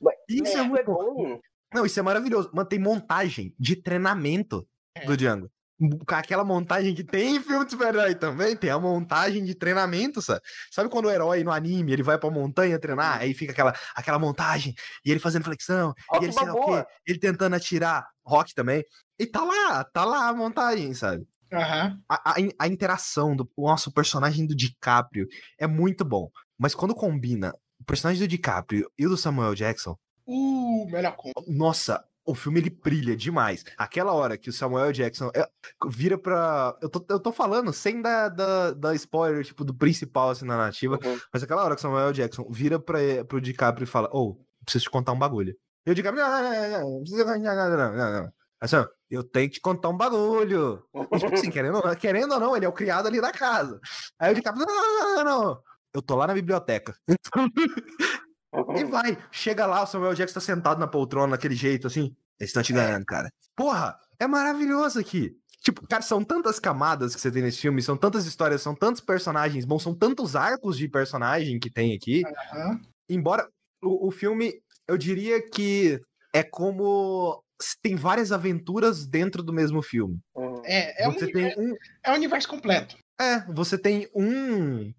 Mas 0.00 0.14
Isso 0.28 0.58
é 0.58 0.62
muito 0.62 0.86
bom. 0.86 1.14
bom. 1.14 1.40
Não, 1.74 1.84
isso 1.84 1.98
é 1.98 2.02
maravilhoso. 2.02 2.50
Mano, 2.52 2.68
tem 2.68 2.78
montagem 2.78 3.54
de 3.58 3.76
treinamento 3.76 4.66
do 5.04 5.16
Django. 5.16 5.50
Com 5.78 6.14
aquela 6.14 6.42
montagem 6.42 6.94
que 6.94 7.04
tem 7.04 7.36
em 7.36 7.40
filme 7.40 7.66
de 7.66 7.72
super-herói 7.72 8.14
também, 8.14 8.56
tem 8.56 8.70
a 8.70 8.78
montagem 8.78 9.44
de 9.44 9.54
treinamento, 9.54 10.22
sabe? 10.22 10.40
Sabe 10.70 10.88
quando 10.88 11.04
o 11.04 11.10
herói 11.10 11.44
no 11.44 11.52
anime, 11.52 11.92
ele 11.92 12.02
vai 12.02 12.18
pra 12.18 12.30
montanha 12.30 12.78
treinar, 12.78 13.18
aí 13.20 13.34
fica 13.34 13.52
aquela, 13.52 13.74
aquela 13.94 14.18
montagem, 14.18 14.74
e 15.04 15.10
ele 15.10 15.20
fazendo 15.20 15.44
flexão, 15.44 15.92
Rock 16.08 16.22
e 16.22 16.24
ele 16.24 16.32
sei 16.32 16.46
lá 16.46 16.54
o 16.54 16.64
quê, 16.64 16.86
ele 17.06 17.18
tentando 17.18 17.56
atirar, 17.56 18.08
rock 18.24 18.54
também, 18.54 18.82
e 19.18 19.26
tá 19.26 19.44
lá, 19.44 19.84
tá 19.84 20.02
lá 20.06 20.28
a 20.28 20.34
montagem, 20.34 20.94
sabe? 20.94 21.26
Aham. 21.52 22.00
A, 22.08 22.30
a, 22.30 22.34
a 22.58 22.68
interação 22.68 23.36
do 23.36 23.46
nosso 23.58 23.92
personagem 23.92 24.46
do 24.46 24.56
DiCaprio 24.56 25.26
é 25.58 25.66
muito 25.66 26.06
bom, 26.06 26.30
mas 26.58 26.74
quando 26.74 26.94
combina 26.94 27.52
personagem 27.86 28.20
do 28.22 28.28
DiCaprio 28.28 28.90
e 28.98 29.06
o 29.06 29.08
do 29.10 29.16
Samuel 29.16 29.54
Jackson, 29.54 29.96
Uh, 30.28 30.86
melhor 30.90 31.14
conta. 31.16 31.40
nossa, 31.46 32.04
o 32.24 32.34
filme 32.34 32.58
ele 32.58 32.68
brilha 32.70 33.16
demais. 33.16 33.64
Aquela 33.78 34.12
hora 34.12 34.36
que 34.36 34.50
o 34.50 34.52
Samuel 34.52 34.90
Jackson 34.92 35.30
é, 35.34 35.48
vira 35.88 36.18
pra. 36.18 36.76
Eu 36.82 36.88
tô, 36.88 37.04
eu 37.08 37.20
tô 37.20 37.30
falando 37.30 37.72
sem 37.72 38.02
dar 38.02 38.28
da, 38.30 38.72
da 38.72 38.92
spoiler, 38.96 39.44
tipo, 39.44 39.64
do 39.64 39.72
principal 39.72 40.30
assim 40.30 40.44
na 40.44 40.56
narrativa, 40.56 40.98
Uhum. 41.04 41.18
mas 41.32 41.44
aquela 41.44 41.62
hora 41.64 41.76
que 41.76 41.78
o 41.78 41.82
Samuel 41.82 42.12
Jackson 42.12 42.44
vira 42.50 42.80
pra, 42.80 42.98
pro 43.28 43.40
DiCaprio 43.40 43.84
e 43.84 43.86
fala: 43.86 44.08
Ô, 44.12 44.36
preciso 44.64 44.84
te 44.86 44.90
contar 44.90 45.12
um 45.12 45.18
bagulho. 45.18 45.54
E 45.86 45.90
o 45.92 45.94
DiCaprio, 45.94 46.24
não, 46.24 46.30
não, 46.42 46.42
não, 46.42 46.80
não, 46.80 47.38
não 47.38 47.76
não, 47.76 47.96
não, 47.96 48.22
não. 48.24 48.32
Assim, 48.60 48.76
eu 49.08 49.22
tenho 49.22 49.48
que 49.48 49.54
te 49.56 49.60
contar 49.60 49.90
um 49.90 49.96
bagulho. 49.96 50.82
E, 51.12 51.18
tipo 51.20 51.34
assim, 51.34 51.50
querendo, 51.52 51.76
ou 51.76 51.84
não- 51.86 51.94
querendo 51.94 52.32
ou 52.32 52.40
não, 52.40 52.56
ele 52.56 52.64
é 52.64 52.68
o 52.68 52.72
criado 52.72 53.06
ali 53.06 53.20
da 53.20 53.30
casa. 53.30 53.78
Aí 54.18 54.32
o 54.32 54.34
DiCaprio, 54.34 54.66
não, 54.66 54.74
não, 54.74 55.14
não, 55.14 55.24
não, 55.24 55.44
não. 55.44 55.60
Eu 55.94 56.02
tô 56.02 56.14
lá 56.16 56.26
na 56.26 56.34
biblioteca. 56.34 56.94
E 58.74 58.84
vai, 58.84 59.18
chega 59.30 59.66
lá, 59.66 59.82
o 59.82 59.86
Samuel 59.86 60.14
Jackson 60.14 60.34
tá 60.34 60.40
sentado 60.40 60.78
na 60.78 60.86
poltrona 60.86 61.32
daquele 61.32 61.54
jeito 61.54 61.86
assim. 61.86 62.16
Eles 62.38 62.50
estão 62.50 62.62
te 62.62 62.72
enganando, 62.72 63.04
cara. 63.04 63.30
Porra, 63.54 63.98
é 64.18 64.26
maravilhoso 64.26 64.98
aqui. 64.98 65.36
Tipo, 65.60 65.86
cara, 65.86 66.02
são 66.02 66.22
tantas 66.22 66.58
camadas 66.60 67.14
que 67.14 67.20
você 67.20 67.30
tem 67.30 67.42
nesse 67.42 67.58
filme, 67.58 67.82
são 67.82 67.96
tantas 67.96 68.24
histórias, 68.24 68.62
são 68.62 68.74
tantos 68.74 69.00
personagens 69.00 69.64
bons, 69.64 69.82
são 69.82 69.94
tantos 69.94 70.36
arcos 70.36 70.78
de 70.78 70.88
personagem 70.88 71.58
que 71.58 71.70
tem 71.70 71.94
aqui. 71.94 72.22
Aham. 72.24 72.80
Embora 73.08 73.48
o, 73.82 74.08
o 74.08 74.10
filme, 74.10 74.54
eu 74.86 74.96
diria 74.96 75.42
que 75.50 76.00
é 76.32 76.42
como. 76.42 77.42
Tem 77.82 77.96
várias 77.96 78.32
aventuras 78.32 79.06
dentro 79.06 79.42
do 79.42 79.52
mesmo 79.52 79.82
filme. 79.82 80.20
Uhum. 80.34 80.62
É, 80.64 81.04
é, 81.04 81.08
um, 81.08 81.12
um. 81.12 81.76
é 82.04 82.12
um 82.12 82.14
universo 82.14 82.48
completo. 82.48 82.96
É, 83.20 83.40
você 83.52 83.78
tem 83.78 84.08
um. 84.14 84.92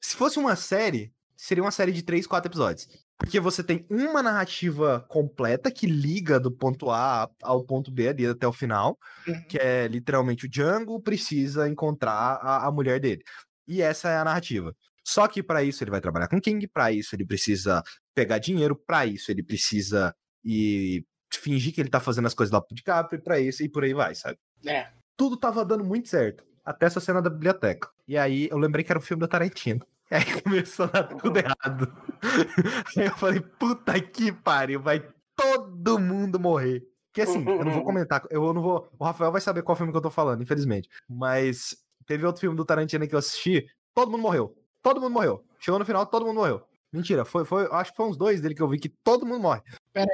Se 0.00 0.16
fosse 0.16 0.38
uma 0.38 0.54
série, 0.56 1.12
seria 1.36 1.62
uma 1.64 1.70
série 1.70 1.92
de 1.92 2.02
três, 2.02 2.26
quatro 2.26 2.48
episódios. 2.50 2.86
Porque 3.16 3.38
você 3.38 3.62
tem 3.62 3.86
uma 3.88 4.22
narrativa 4.22 5.04
completa 5.08 5.70
que 5.70 5.86
liga 5.86 6.38
do 6.40 6.50
ponto 6.50 6.90
A 6.90 7.30
ao 7.42 7.64
ponto 7.64 7.90
B 7.92 8.08
ali 8.08 8.26
até 8.26 8.46
o 8.46 8.52
final, 8.52 8.98
Uhum. 9.26 9.44
que 9.48 9.56
é 9.58 9.86
literalmente 9.86 10.46
o 10.46 10.48
Django 10.48 11.00
precisa 11.00 11.68
encontrar 11.68 12.38
a, 12.42 12.66
a 12.66 12.72
mulher 12.72 12.98
dele. 13.00 13.22
E 13.68 13.80
essa 13.80 14.08
é 14.08 14.16
a 14.18 14.24
narrativa. 14.24 14.74
Só 15.06 15.28
que 15.28 15.42
para 15.42 15.62
isso 15.62 15.82
ele 15.84 15.90
vai 15.90 16.00
trabalhar 16.00 16.28
com 16.28 16.40
King, 16.40 16.66
para 16.66 16.90
isso 16.90 17.14
ele 17.14 17.24
precisa 17.26 17.82
pegar 18.14 18.38
dinheiro, 18.38 18.74
para 18.86 19.06
isso 19.06 19.30
ele 19.30 19.42
precisa 19.44 20.14
e 20.44 21.04
fingir 21.32 21.72
que 21.74 21.80
ele 21.80 21.90
tá 21.90 22.00
fazendo 22.00 22.26
as 22.26 22.34
coisas 22.34 22.52
lá 22.52 22.60
pro 22.60 22.74
DiCaprio, 22.74 23.22
para 23.22 23.38
isso 23.38 23.62
e 23.62 23.68
por 23.68 23.84
aí 23.84 23.94
vai, 23.94 24.14
sabe? 24.14 24.38
É. 24.66 24.88
tudo 25.16 25.36
tava 25.36 25.64
dando 25.64 25.84
muito 25.84 26.08
certo. 26.08 26.44
Até 26.64 26.86
essa 26.86 27.00
cena 27.00 27.20
da 27.20 27.28
biblioteca. 27.28 27.90
E 28.08 28.16
aí 28.16 28.48
eu 28.50 28.58
lembrei 28.58 28.84
que 28.84 28.92
era 28.92 28.98
o 28.98 29.02
filme 29.02 29.20
da 29.20 29.28
Tarantino. 29.28 29.84
E 30.10 30.14
aí 30.16 30.42
começou 30.42 30.86
a 30.86 30.88
dar 30.88 31.04
tudo 31.04 31.36
errado. 31.36 31.92
Aí 32.96 33.06
eu 33.06 33.16
falei, 33.16 33.40
puta 33.40 34.00
que 34.00 34.32
pariu, 34.32 34.80
vai 34.80 35.06
todo 35.36 35.98
mundo 35.98 36.38
morrer. 36.40 36.86
Que 37.12 37.22
assim, 37.22 37.46
eu 37.46 37.64
não 37.64 37.72
vou 37.72 37.84
comentar, 37.84 38.22
eu 38.30 38.52
não 38.52 38.62
vou. 38.62 38.88
O 38.98 39.04
Rafael 39.04 39.30
vai 39.30 39.40
saber 39.40 39.62
qual 39.62 39.76
filme 39.76 39.92
que 39.92 39.96
eu 39.96 40.02
tô 40.02 40.10
falando, 40.10 40.42
infelizmente. 40.42 40.88
Mas 41.08 41.76
teve 42.06 42.26
outro 42.26 42.40
filme 42.40 42.56
do 42.56 42.64
Tarantino 42.64 43.06
que 43.06 43.14
eu 43.14 43.18
assisti, 43.18 43.66
todo 43.94 44.10
mundo 44.10 44.22
morreu. 44.22 44.56
Todo 44.82 45.00
mundo 45.00 45.12
morreu. 45.12 45.44
Chegou 45.60 45.78
no 45.78 45.84
final, 45.84 46.04
todo 46.06 46.26
mundo 46.26 46.36
morreu. 46.36 46.62
Mentira, 46.92 47.24
foi, 47.24 47.44
foi, 47.44 47.68
acho 47.72 47.90
que 47.90 47.96
foi 47.96 48.06
uns 48.06 48.16
dois 48.16 48.40
dele 48.40 48.54
que 48.54 48.62
eu 48.62 48.68
vi 48.68 48.78
que 48.78 48.88
todo 48.88 49.26
mundo 49.26 49.42
morre. 49.42 49.62
Pera, 49.92 50.10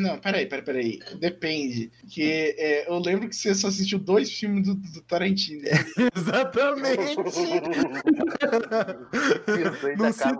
não, 0.00 0.18
peraí, 0.18 0.46
peraí, 0.46 0.64
peraí. 0.64 0.98
Depende. 1.18 1.90
Que 2.10 2.54
é, 2.58 2.88
eu 2.90 2.98
lembro 2.98 3.28
que 3.28 3.36
você 3.36 3.54
só 3.54 3.68
assistiu 3.68 3.98
dois 3.98 4.30
filmes 4.32 4.66
do, 4.66 4.74
do 4.74 5.02
Tarantino. 5.02 5.62
Exatamente. 6.16 7.16
Não 9.96 10.06
assim. 10.06 10.32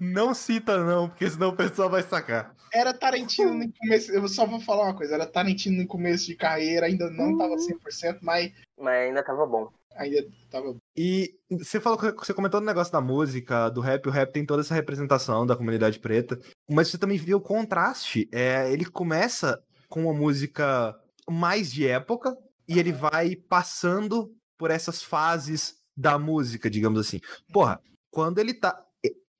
Não 0.00 0.34
cita, 0.34 0.84
não, 0.84 1.08
porque 1.08 1.28
senão 1.28 1.48
o 1.48 1.56
pessoal 1.56 1.90
vai 1.90 2.02
sacar. 2.02 2.54
Era 2.72 2.92
Tarantino 2.92 3.54
no 3.54 3.72
começo. 3.72 4.12
Eu 4.12 4.26
só 4.28 4.46
vou 4.46 4.60
falar 4.60 4.84
uma 4.84 4.96
coisa. 4.96 5.14
Era 5.14 5.26
Tarantino 5.26 5.82
no 5.82 5.86
começo 5.86 6.26
de 6.26 6.34
carreira, 6.34 6.86
ainda 6.86 7.10
não 7.10 7.36
tava 7.36 7.54
100%, 7.56 8.18
mas 8.20 8.52
Mas 8.78 9.08
ainda 9.08 9.22
tava 9.22 9.46
bom. 9.46 9.68
ainda 9.96 10.26
tava. 10.50 10.76
E 10.96 11.34
você 11.50 11.80
falou 11.80 11.98
que 11.98 12.12
você 12.12 12.32
comentou 12.32 12.60
no 12.60 12.66
negócio 12.66 12.92
da 12.92 13.00
música, 13.00 13.68
do 13.68 13.80
rap, 13.80 14.06
o 14.06 14.10
rap 14.10 14.32
tem 14.32 14.46
toda 14.46 14.62
essa 14.62 14.74
representação 14.74 15.44
da 15.44 15.56
comunidade 15.56 15.98
preta, 15.98 16.38
mas 16.70 16.88
você 16.88 16.98
também 16.98 17.18
viu 17.18 17.38
o 17.38 17.42
contraste. 17.42 18.28
É, 18.32 18.72
ele 18.72 18.84
começa 18.84 19.60
com 19.88 20.04
uma 20.04 20.14
música 20.14 20.96
mais 21.28 21.72
de 21.72 21.86
época 21.86 22.36
e 22.68 22.78
ele 22.78 22.92
vai 22.92 23.34
passando 23.34 24.32
por 24.56 24.70
essas 24.70 25.02
fases 25.02 25.74
da 25.96 26.18
música, 26.18 26.70
digamos 26.70 27.00
assim. 27.00 27.20
Porra, 27.52 27.80
quando 28.10 28.38
ele 28.38 28.54
tá. 28.54 28.80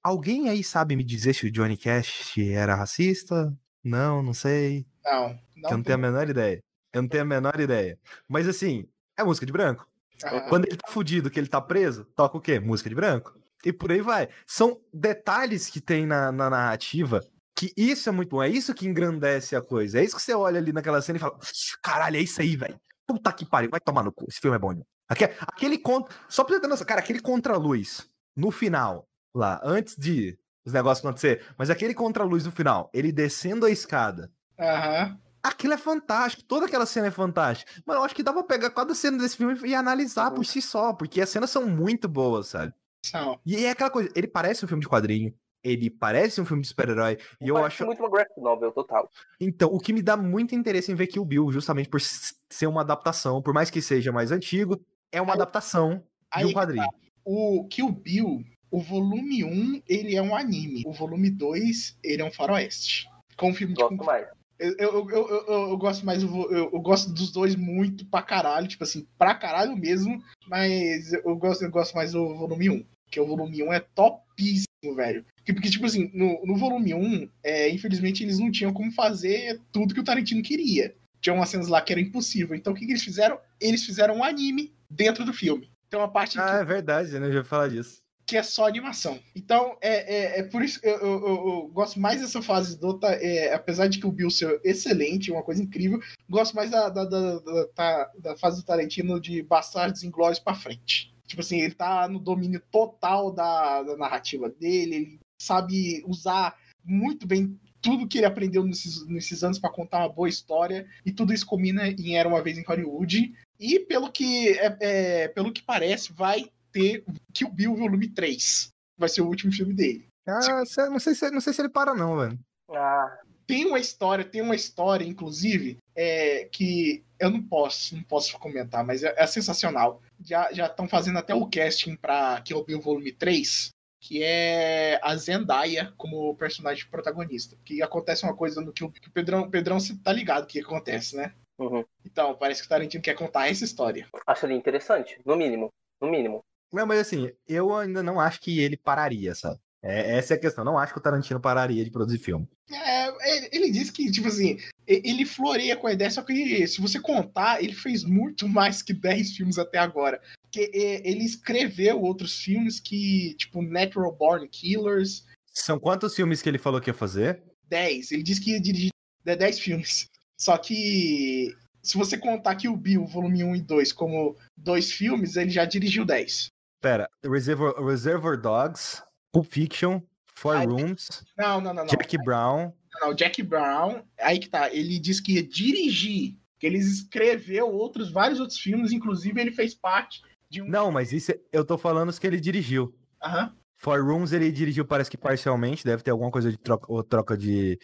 Alguém 0.03 0.51
aí 0.51 0.63
sabe 0.63 0.97
me 0.97 1.05
dizer 1.05 1.35
se 1.35 1.47
o 1.47 1.51
Johnny 1.51 1.79
Cash 1.79 2.37
era 2.37 2.75
racista? 2.75 3.57
Não, 3.83 4.23
não 4.23 4.35
sei. 4.35 4.87
Não, 5.03 5.29
não. 5.57 5.71
eu 5.71 5.77
não 5.79 5.83
tenho 5.83 5.95
a 5.95 6.01
menor 6.01 6.29
ideia. 6.29 6.61
Eu 6.93 7.03
não 7.03 7.09
tenho 7.09 7.23
a 7.23 7.27
menor 7.27 7.59
ideia. 7.59 7.99
Mas 8.29 8.47
assim, 8.47 8.87
é 9.17 9.25
música 9.25 9.47
de 9.47 9.53
branco. 9.53 9.89
Ah, 10.23 10.43
Quando 10.43 10.67
ele 10.67 10.77
tá 10.77 10.91
fudido, 10.91 11.31
que 11.31 11.39
ele 11.41 11.49
tá 11.49 11.61
preso, 11.61 12.05
toca 12.17 12.37
o 12.37 12.41
quê? 12.41 12.61
Música 12.61 12.89
de 12.89 12.95
branco. 12.95 13.37
E 13.65 13.73
por 13.73 13.91
aí 13.91 14.01
vai. 14.01 14.29
São 14.47 14.79
detalhes 14.93 15.69
que 15.69 15.81
tem 15.81 16.07
na, 16.07 16.31
na 16.31 16.51
narrativa 16.51 17.21
que 17.57 17.73
isso 17.77 18.09
é 18.09 18.13
muito 18.13 18.31
bom. 18.31 18.43
É 18.43 18.49
isso 18.49 18.75
que 18.75 18.87
engrandece 18.87 19.57
a 19.57 19.63
coisa. 19.63 19.99
É 20.01 20.05
isso 20.05 20.17
que 20.17 20.23
você 20.23 20.35
olha 20.35 20.59
ali 20.59 20.73
naquela 20.73 21.01
cena 21.01 21.17
e 21.17 21.21
fala: 21.21 21.39
caralho, 21.83 22.17
é 22.17 22.21
isso 22.21 22.41
aí, 22.41 22.57
velho. 22.57 22.79
Puta 23.07 23.33
que 23.33 23.45
pariu, 23.47 23.71
vai 23.71 23.81
tomar 23.81 24.03
no 24.03 24.13
cu. 24.13 24.27
Esse 24.29 24.41
filme 24.41 24.57
é 24.57 24.59
bom. 24.59 24.71
irmão." 24.71 24.87
Aque- 25.09 25.31
Aquele 25.41 25.79
contra. 25.79 26.15
Só 26.29 26.45
pra 26.45 26.55
você 26.55 26.61
ter 26.61 26.67
noção, 26.69 26.87
cara, 26.87 27.01
aquele 27.01 27.21
contra-luz 27.21 28.09
no 28.37 28.51
final, 28.51 29.07
lá, 29.35 29.61
antes 29.65 29.97
de 29.97 30.39
os 30.67 30.73
negócios 30.73 31.05
acontecer, 31.05 31.45
mas 31.59 31.69
aquele 31.71 31.93
contra-luz 31.95 32.45
no 32.47 32.51
final, 32.51 32.91
ele 32.93 33.13
descendo 33.13 33.67
a 33.67 33.71
escada. 33.71 34.31
Aham. 34.59 35.19
Aquilo 35.45 35.75
é 35.75 35.77
fantástico, 35.79 36.43
toda 36.45 36.65
aquela 36.67 36.87
cena 36.87 37.09
é 37.09 37.11
fantástica. 37.11 37.71
Mas 37.85 37.97
eu 37.97 38.03
acho 38.03 38.15
que 38.15 38.23
dá 38.23 38.33
pra 38.33 38.43
pegar 38.43 38.71
cada 38.71 38.95
cena 38.95 39.19
desse 39.19 39.37
filme 39.37 39.55
e 39.65 39.75
analisar 39.75 40.31
por 40.31 40.45
si 40.47 40.63
só, 40.63 40.95
porque 40.95 41.21
as 41.21 41.29
cenas 41.29 41.51
são 41.51 41.67
muito 41.67 42.09
boas, 42.09 42.49
sabe? 42.49 42.73
São. 43.05 43.39
E 43.45 43.65
é 43.65 43.71
aquela 43.71 43.91
coisa, 43.91 44.09
ele 44.17 44.27
parece 44.27 44.65
um 44.65 44.69
filme 44.69 44.83
de 44.83 44.89
quadrinho, 44.89 45.35
ele 45.63 45.91
parece 45.91 46.41
um 46.41 46.47
filme 46.47 46.63
de 46.63 46.69
super-herói, 46.69 47.19
e 47.43 47.49
eu 47.49 47.59
acho. 47.59 47.85
muito 47.85 48.01
uma 48.01 48.11
graphic 48.11 48.41
novel, 48.41 48.73
total. 48.73 49.11
Então, 49.39 49.69
o 49.71 49.79
que 49.79 49.93
me 49.93 50.01
dá 50.01 50.17
muito 50.17 50.55
interesse 50.55 50.91
em 50.91 50.95
ver 50.95 51.09
Kill 51.09 51.25
Bill, 51.27 51.53
justamente 51.53 51.91
por 51.91 52.01
ser 52.01 52.67
uma 52.67 52.81
adaptação, 52.81 53.43
por 53.43 53.53
mais 53.53 53.69
que 53.69 53.83
seja 53.83 54.11
mais 54.11 54.33
antigo, 54.33 54.81
é 55.13 55.21
uma 55.21 55.35
Aí- 55.35 55.41
adaptação 55.41 55.99
de 55.99 56.05
Aí 56.31 56.45
um 56.45 56.49
que 56.49 56.55
tá. 56.55 56.61
quadrinho. 56.61 56.89
O 57.23 57.67
Kill 57.69 57.93
Bill, 57.93 58.43
o 58.71 58.81
volume 58.81 59.45
1, 59.45 59.83
ele 59.87 60.17
é 60.17 60.23
um 60.23 60.35
anime. 60.35 60.83
O 60.87 60.93
volume 60.93 61.31
2, 61.31 61.99
ele 62.03 62.23
é 62.23 62.25
um 62.25 62.33
faroeste. 62.33 63.07
Com 63.37 63.51
um 63.51 63.55
filme 63.55 63.75
de 63.75 63.83
Gosto 63.83 63.97
mais. 64.05 64.27
Eu, 64.59 64.75
eu, 64.79 65.11
eu, 65.11 65.71
eu, 65.71 65.77
gosto 65.77 66.07
mais, 66.07 66.23
eu, 66.23 66.81
gosto 66.81 67.13
dos 67.13 67.33
dois 67.33 67.57
muito 67.57 68.07
pra 68.07 68.23
caralho, 68.23 68.69
tipo 68.69 68.85
assim, 68.85 69.07
pra 69.19 69.35
caralho 69.35 69.77
mesmo, 69.77 70.23
mas 70.47 71.13
eu 71.13 71.37
gosto, 71.37 71.65
eu 71.65 71.71
gosto 71.71 71.95
mais 71.95 72.13
do 72.13 72.37
volume 72.37 72.71
1, 72.71 72.85
porque 73.05 73.21
o 73.21 73.27
volume 73.27 73.63
1 73.63 73.73
é 73.73 73.81
topíssimo, 73.81 74.95
velho. 74.95 75.25
Porque, 75.37 75.53
porque, 75.53 75.71
tipo 75.71 75.87
assim, 75.87 76.11
no, 76.15 76.41
no 76.47 76.57
volume 76.57 76.95
1, 76.95 77.29
é, 77.43 77.69
infelizmente 77.71 78.23
eles 78.23 78.39
não 78.39 78.51
tinham 78.51 78.73
como 78.73 78.93
fazer 78.93 79.61
tudo 79.73 79.93
que 79.93 80.01
o 80.01 80.05
Tarantino 80.05 80.43
queria. 80.43 80.95
Tinha 81.21 81.35
umas 81.35 81.49
cenas 81.49 81.69
lá 81.69 81.81
que 81.83 81.93
era 81.93 82.01
impossível. 82.01 82.55
Então 82.55 82.73
o 82.73 82.77
que, 82.77 82.87
que 82.87 82.93
eles 82.93 83.03
fizeram? 83.03 83.39
Eles 83.61 83.85
fizeram 83.85 84.17
um 84.17 84.25
anime 84.25 84.73
dentro 84.89 85.25
do 85.25 85.33
filme. 85.33 85.71
Então 85.89 86.03
a 86.03 86.09
parte 86.09 86.39
Ah, 86.39 86.45
que, 86.45 86.63
é 86.63 86.65
verdade, 86.65 87.19
né? 87.19 87.27
Eu 87.27 87.33
já 87.33 87.39
ia 87.39 87.45
falar 87.45 87.69
disso. 87.69 88.04
Que 88.27 88.37
é 88.37 88.43
só 88.43 88.67
animação. 88.67 89.19
Então, 89.35 89.77
é, 89.81 90.37
é, 90.37 90.41
é 90.41 90.43
por 90.45 90.63
isso 90.63 90.81
que 90.81 90.87
eu, 90.89 90.97
eu, 90.99 91.27
eu- 91.27 91.71
gosto 91.73 92.01
mais 92.01 92.21
dessa 92.21 92.41
fase 92.41 92.79
do. 92.79 92.95
Ta- 92.99 93.13
é, 93.15 93.53
apesar 93.53 93.87
de 93.89 93.99
que 93.99 94.07
o 94.07 94.13
Bill 94.13 94.31
ser 94.31 94.61
excelente, 94.65 95.31
uma 95.31 95.43
coisa 95.43 95.63
incrível, 95.63 96.01
gosto 96.29 96.55
mais 96.55 96.71
da, 96.71 96.89
da, 96.89 97.05
da, 97.05 97.39
da- 97.77 98.11
da- 98.19 98.37
fase 98.37 98.61
do 98.61 98.67
Tarantino 98.67 99.21
de 99.21 99.43
Bastardos 99.43 100.03
Inglórios 100.03 100.39
pra 100.39 100.55
frente. 100.55 101.13
Tipo 101.27 101.41
assim, 101.43 101.61
ele 101.61 101.75
tá 101.75 102.07
no 102.09 102.19
domínio 102.19 102.63
total 102.71 103.31
da, 103.33 103.83
da 103.83 103.97
narrativa 103.97 104.49
dele, 104.49 104.95
ele 104.95 105.21
sabe 105.39 106.03
usar 106.07 106.57
muito 106.85 107.27
bem 107.27 107.59
tudo 107.81 108.07
que 108.09 108.19
ele 108.19 108.27
aprendeu 108.27 108.65
nesses, 108.65 109.07
nesses 109.07 109.45
anos 109.45 109.59
pra 109.59 109.69
contar 109.71 109.99
uma 109.99 110.09
boa 110.09 110.29
história, 110.29 110.87
e 111.05 111.13
tudo 111.13 111.35
isso 111.35 111.45
combina 111.47 111.89
em 111.89 112.17
Era 112.17 112.29
Uma 112.29 112.43
Vez 112.43 112.57
em 112.57 112.65
Hollywood. 112.65 113.35
E 113.61 113.79
pelo 113.81 114.11
que, 114.11 114.49
é, 114.51 114.77
é, 114.81 115.29
pelo 115.29 115.53
que 115.53 115.63
parece, 115.63 116.13
vai 116.13 116.47
ter 116.75 117.05
Kill 117.33 117.49
Bill 117.51 117.77
volume 117.77 118.09
3. 118.09 118.69
Vai 118.99 119.09
ser 119.09 119.23
o 119.23 119.27
último 119.29 119.53
filme 119.53 119.73
dele. 119.73 120.07
Ah, 120.27 120.65
cê- 120.67 120.89
não, 120.89 120.99
sei 120.99 121.15
se, 121.15 121.31
não 121.31 121.41
sei 121.41 121.53
se 121.53 121.61
ele 121.63 121.69
para, 121.69 121.95
não, 121.95 122.17
velho. 122.19 122.39
Ah, 122.71 123.19
Tem 123.47 123.65
uma 123.67 123.79
história, 123.79 124.25
tem 124.25 124.41
uma 124.41 124.55
história, 124.55 125.05
inclusive, 125.05 125.77
é, 125.95 126.49
que 126.51 127.05
eu 127.21 127.31
não 127.31 127.43
posso, 127.43 127.95
não 127.95 128.03
posso 128.03 128.39
comentar, 128.39 128.85
mas 128.85 129.03
é, 129.05 129.15
é 129.17 129.27
sensacional. 129.27 130.01
Já 130.21 130.51
estão 130.51 130.89
fazendo 130.89 131.19
até 131.19 131.35
o 131.35 131.47
casting 131.47 131.95
pra 131.97 132.41
Kill 132.41 132.65
Bill 132.65 132.81
volume 132.81 133.13
3, 133.13 133.69
que 134.01 134.23
é 134.23 134.99
a 135.03 135.15
Zendaya 135.17 135.93
como 135.99 136.35
personagem 136.37 136.87
protagonista. 136.89 137.57
Que 137.65 137.83
acontece 137.83 138.25
uma 138.25 138.35
coisa 138.35 138.61
no 138.63 138.73
Kill 138.73 138.89
Bill. 138.89 139.03
que 139.03 139.09
O 139.09 139.13
Pedrão, 139.13 139.51
Pedrão 139.51 139.79
você 139.79 139.95
tá 140.03 140.11
ligado 140.13 140.45
o 140.45 140.47
que 140.47 140.61
acontece, 140.61 141.15
né? 141.17 141.35
uhum. 141.59 141.85
Então, 142.05 142.35
parece 142.37 142.63
que 142.63 142.67
o 142.67 142.69
Tarantino 142.71 143.03
quer 143.03 143.15
contar 143.15 143.49
essa 143.51 143.65
história. 143.65 144.09
Acharia 144.27 144.57
interessante, 144.57 145.21
no 145.25 145.37
mínimo. 145.37 145.69
No 146.01 146.11
mínimo. 146.11 146.43
Não, 146.73 146.87
mas 146.87 147.01
assim, 147.01 147.31
eu 147.47 147.75
ainda 147.75 148.03
não 148.03 148.21
acho 148.21 148.41
que 148.41 148.61
ele 148.61 148.77
pararia, 148.77 149.35
sabe? 149.35 149.59
É, 149.83 150.17
essa 150.17 150.33
é 150.33 150.37
a 150.37 150.41
questão. 150.41 150.65
Não 150.65 150.79
acho 150.79 150.95
que 150.95 150.99
o 150.99 151.03
Tarantino 151.03 151.39
pararia 151.39 151.85
de 151.85 151.91
produzir 151.91 152.19
filme. 152.19 152.49
É, 152.73 153.09
ele, 153.37 153.49
ele 153.53 153.71
disse 153.71 153.93
que, 153.93 154.11
tipo 154.11 154.29
assim, 154.29 154.59
ele 154.87 155.27
floreia 155.27 155.77
com 155.77 155.87
a 155.87 155.93
ideia, 155.93 156.11
só 156.11 156.23
que 156.23 156.67
se 156.67 156.81
você 156.81 156.99
contar, 156.99 157.63
ele 157.63 157.75
fez 157.75 158.03
muito 158.03 158.49
mais 158.49 158.81
que 158.81 158.95
10 158.95 159.37
filmes 159.37 159.59
até 159.59 159.79
agora. 159.79 160.21
Porque 160.43 160.71
é, 160.75 161.07
ele 161.09 161.23
escreveu 161.23 162.01
outros 162.01 162.41
filmes 162.41 162.81
que, 162.81 163.35
tipo, 163.35 163.61
Natural 163.61 164.11
Born 164.17 164.49
Killers, 164.49 165.27
São 165.53 165.79
quantos 165.79 166.15
filmes 166.15 166.41
que 166.41 166.49
ele 166.49 166.59
falou 166.59 166.81
que 166.81 166.89
ia 166.89 166.95
fazer? 166.95 167.43
10. 167.69 168.13
Ele 168.13 168.23
disse 168.23 168.41
que 168.41 168.53
ia 168.53 168.61
dirigir 168.61 168.91
10 169.23 169.59
filmes. 169.59 170.09
Só 170.37 170.57
que, 170.57 171.55
se 171.83 171.97
você 171.97 172.17
contar 172.17 172.55
que 172.57 172.69
o 172.69 172.77
Bill, 172.77 173.05
volume 173.07 173.45
1 173.45 173.57
e 173.57 173.61
2, 173.61 173.93
como 173.93 174.37
dois 174.57 174.91
filmes, 174.91 175.37
ele 175.37 175.51
já 175.51 175.65
dirigiu 175.65 176.05
10. 176.05 176.49
Pera, 176.85 177.09
Reservoir, 177.25 177.75
Reservoir 177.83 178.39
Dogs, 178.39 179.03
Pulp 179.33 179.47
Fiction, 179.47 180.03
Four 180.35 180.57
Ai, 180.57 180.67
Rooms, 180.67 181.25
Não, 181.39 181.59
não, 181.59 181.73
não, 181.73 181.85
não. 181.85 181.87
Jack 181.87 182.19
Brown. 182.23 182.73
Não, 183.01 183.15
Jack 183.15 183.43
Brown, 183.43 184.03
aí 184.21 184.39
que 184.39 184.51
tá, 184.51 184.71
ele 184.71 184.99
disse 184.99 185.23
que 185.23 185.33
ia 185.37 185.43
dirigir, 185.43 186.37
Que 186.61 186.67
ele 186.67 186.77
escreveu 186.79 187.69
outros, 187.71 188.11
vários 188.13 188.39
outros 188.39 188.59
filmes, 188.59 188.93
inclusive 188.93 189.41
ele 189.41 189.51
fez 189.51 189.75
parte 189.75 190.21
de 190.51 190.61
um. 190.63 190.69
Não, 190.69 190.93
mas 190.93 191.11
isso 191.13 191.33
é- 191.33 191.39
eu 191.53 191.65
tô 191.65 191.79
falando 191.79 192.11
os 192.11 192.19
que 192.19 192.27
ele 192.27 192.39
dirigiu. 192.39 192.95
Aham. 193.23 193.53
Four 193.77 194.05
Rooms 194.05 194.33
ele 194.33 194.51
dirigiu, 194.53 194.85
parece 194.85 195.11
que 195.11 195.17
parcialmente, 195.17 195.85
deve 195.85 196.03
ter 196.03 196.11
alguma 196.11 196.31
coisa 196.31 196.51
de 196.51 196.57
troca, 196.59 196.87
ou 196.91 197.03
troca 197.03 197.37
de. 197.37 197.79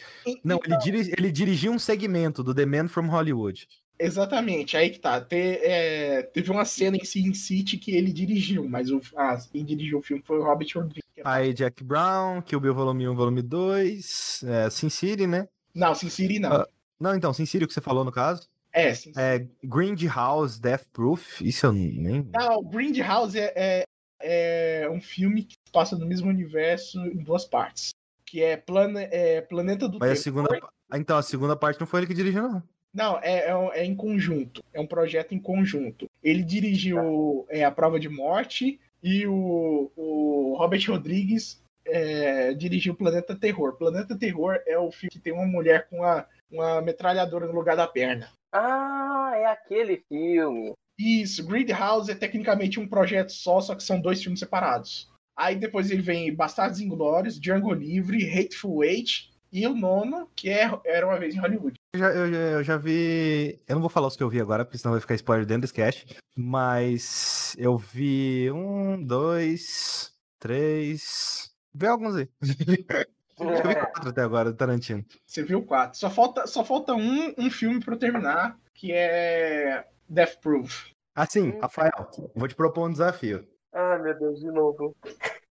Não, 0.44 0.56
então, 0.56 0.60
ele, 0.66 0.76
diri- 0.78 1.14
ele 1.18 1.32
dirigiu 1.32 1.72
um 1.72 1.78
segmento 1.78 2.42
do 2.42 2.54
The 2.54 2.64
Man 2.66 2.88
from 2.88 3.06
Hollywood. 3.08 3.66
Exatamente, 4.00 4.78
aí 4.78 4.88
que 4.88 4.98
tá. 4.98 5.20
Te- 5.20 5.60
é, 5.62 6.22
teve 6.22 6.50
uma 6.50 6.64
cena 6.64 6.96
em 6.96 7.04
Sin 7.04 7.34
City 7.34 7.76
que 7.76 7.94
ele 7.94 8.10
dirigiu, 8.10 8.66
mas 8.66 8.90
o, 8.90 8.98
ah, 9.14 9.38
quem 9.52 9.62
dirigiu 9.62 9.98
o 9.98 10.02
filme 10.02 10.22
foi 10.26 10.38
o 10.38 10.42
Robert 10.42 10.68
Rodrigues. 10.74 11.04
Aí 11.22 11.52
Jack 11.52 11.84
Brown, 11.84 12.40
Kill 12.40 12.60
Bill 12.60 12.74
Volume 12.74 13.08
1, 13.08 13.14
Volume 13.14 13.42
2, 13.42 14.44
é, 14.44 14.70
Sin 14.70 14.88
City, 14.88 15.26
né? 15.26 15.46
Não, 15.74 15.94
Sin 15.94 16.08
City 16.08 16.38
não. 16.38 16.52
Ah. 16.52 16.68
Não, 16.98 17.14
então, 17.14 17.32
Sin 17.34 17.44
City, 17.44 17.64
o 17.64 17.68
que 17.68 17.74
você 17.74 17.80
falou 17.82 18.02
no 18.02 18.10
caso. 18.10 18.48
É, 18.72 18.94
Sin 18.94 19.12
City. 19.12 19.20
É, 19.20 19.46
Grindhouse, 19.62 20.58
Death 20.58 20.86
Proof, 20.92 21.42
isso 21.42 21.66
eu 21.66 21.72
nem... 21.72 22.26
Não, 22.32 22.64
Grindhouse 22.64 23.38
é, 23.38 23.52
é, 23.54 24.84
é 24.84 24.90
um 24.90 25.00
filme 25.00 25.44
que 25.44 25.56
passa 25.70 25.94
no 25.96 26.06
mesmo 26.06 26.30
universo 26.30 26.98
em 27.00 27.22
duas 27.22 27.44
partes. 27.44 27.90
Que 28.24 28.42
é, 28.42 28.56
plane, 28.56 29.08
é 29.10 29.42
Planeta 29.42 29.86
do 29.86 29.98
Mas 29.98 30.12
a 30.12 30.16
segunda... 30.16 30.48
Então, 30.94 31.18
a 31.18 31.22
segunda 31.22 31.54
parte 31.54 31.78
não 31.78 31.86
foi 31.86 32.00
ele 32.00 32.06
que 32.06 32.14
dirigiu, 32.14 32.42
não. 32.42 32.62
Não, 32.92 33.18
é, 33.18 33.50
é, 33.50 33.80
é 33.80 33.84
em 33.84 33.94
conjunto. 33.94 34.62
É 34.72 34.80
um 34.80 34.86
projeto 34.86 35.32
em 35.32 35.38
conjunto. 35.38 36.06
Ele 36.22 36.42
dirigiu 36.42 37.46
é, 37.48 37.64
A 37.64 37.70
Prova 37.70 38.00
de 38.00 38.08
Morte 38.08 38.80
e 39.02 39.26
o, 39.26 39.90
o 39.96 40.56
Robert 40.58 40.84
Rodrigues 40.88 41.62
é, 41.86 42.52
dirigiu 42.54 42.94
Planeta 42.94 43.34
Terror. 43.36 43.76
Planeta 43.76 44.18
Terror 44.18 44.60
é 44.66 44.78
o 44.78 44.90
filme 44.90 45.10
que 45.10 45.18
tem 45.18 45.32
uma 45.32 45.46
mulher 45.46 45.88
com 45.88 45.98
uma, 45.98 46.26
uma 46.50 46.82
metralhadora 46.82 47.46
no 47.46 47.54
lugar 47.54 47.76
da 47.76 47.86
perna. 47.86 48.28
Ah, 48.52 49.32
é 49.34 49.46
aquele 49.46 50.02
filme. 50.08 50.72
Isso, 50.98 51.46
Grindhouse 51.46 52.10
é 52.10 52.14
tecnicamente 52.14 52.78
um 52.78 52.86
projeto 52.86 53.32
só, 53.32 53.60
só 53.60 53.74
que 53.74 53.82
são 53.82 54.00
dois 54.00 54.22
filmes 54.22 54.40
separados. 54.40 55.08
Aí 55.34 55.56
depois 55.56 55.90
ele 55.90 56.02
vem 56.02 56.34
Bastardos 56.34 56.80
Inglórios, 56.80 57.40
Django 57.40 57.72
Livre, 57.72 58.28
Hateful 58.30 58.84
Eight 58.84 59.30
e 59.50 59.66
o 59.66 59.74
nono, 59.74 60.28
que 60.36 60.50
é 60.50 60.70
Era 60.84 61.06
Uma 61.06 61.18
Vez 61.18 61.34
em 61.34 61.38
Hollywood. 61.38 61.79
Eu 61.92 61.98
já, 61.98 62.08
eu, 62.10 62.32
eu 62.32 62.62
já 62.62 62.76
vi. 62.76 63.60
Eu 63.66 63.74
não 63.74 63.80
vou 63.80 63.90
falar 63.90 64.06
os 64.06 64.16
que 64.16 64.22
eu 64.22 64.28
vi 64.28 64.40
agora, 64.40 64.64
porque 64.64 64.78
senão 64.78 64.92
vai 64.92 65.00
ficar 65.00 65.16
spoiler 65.16 65.44
dentro 65.44 65.62
desse 65.62 65.74
cast. 65.74 66.16
Mas 66.36 67.56
eu 67.58 67.76
vi 67.76 68.48
um, 68.52 69.02
dois, 69.04 70.14
três. 70.38 71.52
Vê 71.74 71.88
alguns 71.88 72.14
aí. 72.14 72.28
Acho 72.42 73.62
que 73.62 73.66
eu 73.66 73.68
vi 73.68 73.74
quatro 73.74 74.08
até 74.10 74.22
agora 74.22 74.52
do 74.52 74.56
Tarantino. 74.56 75.04
Você 75.26 75.42
viu 75.42 75.64
quatro. 75.64 75.98
Só 75.98 76.08
falta, 76.10 76.46
só 76.46 76.64
falta 76.64 76.94
um, 76.94 77.34
um 77.36 77.50
filme 77.50 77.80
pra 77.80 77.94
eu 77.94 77.98
terminar, 77.98 78.56
que 78.72 78.92
é 78.92 79.84
Death 80.08 80.40
Proof. 80.40 80.92
Assim, 81.14 81.58
Rafael, 81.58 82.08
vou 82.36 82.46
te 82.46 82.54
propor 82.54 82.88
um 82.88 82.92
desafio. 82.92 83.44
Ah, 83.72 83.98
meu 83.98 84.16
Deus, 84.16 84.38
de 84.38 84.46
novo. 84.46 84.94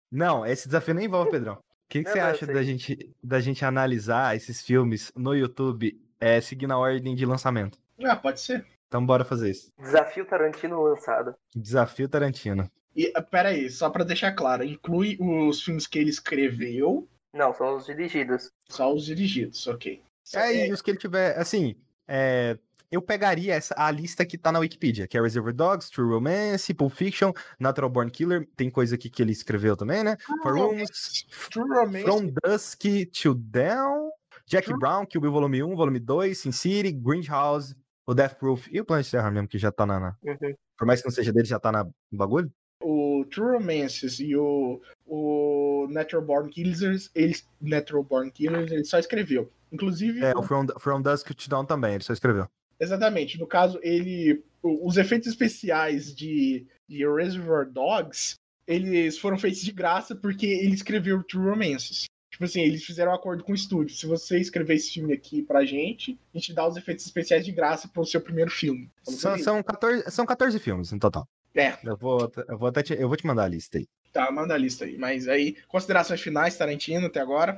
Não, 0.09 0.45
esse 0.45 0.67
desafio 0.67 0.93
nem 0.93 1.05
envolve, 1.05 1.31
Pedrão. 1.31 1.55
O 1.55 1.59
que, 1.89 2.03
que 2.03 2.11
você 2.11 2.19
acha 2.19 2.45
sei. 2.45 2.53
da 2.53 2.63
gente, 2.63 3.15
da 3.21 3.39
gente 3.39 3.65
analisar 3.65 4.35
esses 4.35 4.61
filmes 4.61 5.11
no 5.15 5.33
YouTube 5.33 5.99
é, 6.19 6.39
seguindo 6.41 6.71
a 6.73 6.77
ordem 6.77 7.15
de 7.15 7.25
lançamento? 7.25 7.77
Ah, 8.03 8.15
pode 8.15 8.39
ser. 8.41 8.65
Então 8.87 9.05
bora 9.05 9.23
fazer 9.23 9.51
isso. 9.51 9.71
Desafio 9.77 10.25
Tarantino 10.25 10.81
lançado. 10.81 11.35
Desafio 11.55 12.09
Tarantino. 12.09 12.69
E 12.95 13.11
ah, 13.15 13.21
pera 13.21 13.49
aí, 13.49 13.69
só 13.69 13.89
pra 13.89 14.03
deixar 14.03 14.31
claro, 14.33 14.63
inclui 14.63 15.17
os 15.19 15.61
filmes 15.61 15.85
que 15.85 15.99
ele 15.99 16.09
escreveu, 16.09 17.07
Não, 17.33 17.53
são 17.53 17.77
os 17.77 17.85
dirigidos. 17.85 18.51
só 18.67 18.93
os 18.93 19.05
dirigidos, 19.05 19.65
ok. 19.67 20.01
É, 20.33 20.67
e 20.67 20.73
os 20.73 20.81
que 20.81 20.91
ele 20.91 20.97
tiver, 20.97 21.37
assim, 21.37 21.75
é, 22.07 22.57
eu 22.91 23.01
pegaria 23.01 23.53
essa, 23.53 23.75
a 23.77 23.89
lista 23.91 24.25
que 24.25 24.37
tá 24.37 24.51
na 24.51 24.59
Wikipedia, 24.59 25.07
que 25.07 25.17
é 25.17 25.21
Reservoir 25.21 25.53
Dogs, 25.53 25.91
True 25.91 26.11
Romance, 26.11 26.73
Pulp 26.73 26.91
Fiction, 26.93 27.31
Natural 27.59 27.89
Born 27.89 28.09
Killer, 28.11 28.47
tem 28.55 28.69
coisa 28.69 28.95
aqui 28.95 29.09
que 29.09 29.21
ele 29.21 29.31
escreveu 29.31 29.77
também, 29.77 30.03
né? 30.03 30.17
For 30.41 30.57
Rooms, 30.57 31.25
True 31.51 31.69
Romance. 31.69 32.03
From 32.03 32.33
Dusk 32.43 32.81
to 33.21 33.35
Dawn, 33.35 34.09
Jack 34.49 34.65
True- 34.67 34.79
Brown, 34.79 35.05
Kill 35.05 35.21
Bill 35.21 35.31
Volume 35.31 35.61
1, 35.63 35.75
Volume 35.75 35.99
2, 35.99 36.37
Sin 36.37 36.51
City, 36.51 36.91
Grindhouse, 36.91 37.75
o 38.07 38.13
Death 38.15 38.35
Proof 38.39 38.67
e 38.71 38.81
o 38.81 38.85
Planet 38.85 39.07
Terror 39.09 39.31
mesmo, 39.31 39.47
que 39.47 39.57
já 39.59 39.71
tá 39.71 39.85
na, 39.85 39.99
na- 39.99 40.15
Uhum. 40.23 40.53
Por 40.77 40.85
mais 40.87 41.01
que 41.01 41.07
não 41.07 41.13
seja 41.13 41.31
dele, 41.31 41.45
já 41.45 41.59
tá 41.59 41.71
na 41.71 41.83
no 41.83 42.17
bagulho. 42.17 42.51
O 42.81 43.25
True 43.29 43.57
Romances 43.57 44.19
e 44.19 44.35
o, 44.35 44.81
o 45.05 45.87
Natural 45.91 46.23
Born 46.25 46.49
Killers, 46.49 47.11
eles, 47.13 47.45
Natural 47.61 48.03
Born 48.03 48.31
Killers, 48.31 48.71
ele 48.71 48.85
só 48.85 48.97
escreveu. 48.97 49.51
Inclusive, 49.71 50.23
É, 50.23 50.33
o 50.35 50.41
From, 50.41 50.65
From 50.79 51.01
Dusk 51.01 51.29
to 51.33 51.49
Dawn 51.49 51.65
também, 51.65 51.95
ele 51.95 52.03
só 52.03 52.13
escreveu. 52.13 52.47
Exatamente. 52.79 53.37
No 53.39 53.45
caso, 53.45 53.77
ele. 53.83 54.41
Os 54.63 54.97
efeitos 54.97 55.27
especiais 55.27 56.15
de, 56.15 56.65
de 56.87 57.05
Reservoir 57.07 57.69
Dogs, 57.69 58.35
eles 58.65 59.17
foram 59.19 59.37
feitos 59.37 59.61
de 59.61 59.71
graça 59.73 60.15
porque 60.15 60.45
ele 60.45 60.73
escreveu 60.73 61.21
True 61.23 61.49
Romances. 61.49 62.05
Tipo 62.29 62.45
assim, 62.45 62.61
eles 62.61 62.83
fizeram 62.83 63.11
um 63.11 63.15
acordo 63.15 63.43
com 63.43 63.51
o 63.51 63.55
estúdio. 63.55 63.95
Se 63.95 64.05
você 64.05 64.39
escrever 64.39 64.75
esse 64.75 64.91
filme 64.91 65.13
aqui 65.13 65.41
pra 65.41 65.65
gente, 65.65 66.17
a 66.33 66.37
gente 66.37 66.53
dá 66.53 66.67
os 66.67 66.77
efeitos 66.77 67.05
especiais 67.05 67.43
de 67.43 67.51
graça 67.51 67.87
pro 67.87 68.05
seu 68.05 68.21
primeiro 68.21 68.51
filme. 68.51 68.89
São, 69.03 69.37
são, 69.37 69.63
14, 69.63 70.11
são 70.11 70.25
14 70.25 70.59
filmes 70.59 70.91
no 70.91 70.99
total. 70.99 71.27
É. 71.55 71.77
Eu 71.83 71.97
vou, 71.97 72.31
eu 72.47 72.57
vou, 72.57 72.67
até 72.67 72.83
te, 72.83 72.93
eu 72.93 73.07
vou 73.07 73.17
te 73.17 73.25
mandar 73.25 73.45
a 73.45 73.47
lista 73.47 73.77
aí. 73.79 73.87
Tá, 74.13 74.31
manda 74.31 74.53
a 74.53 74.57
lista 74.57 74.85
aí. 74.85 74.97
Mas 74.97 75.27
aí, 75.27 75.55
considerações 75.67 76.21
finais, 76.21 76.55
Tarantino, 76.55 77.07
até 77.07 77.19
agora. 77.19 77.57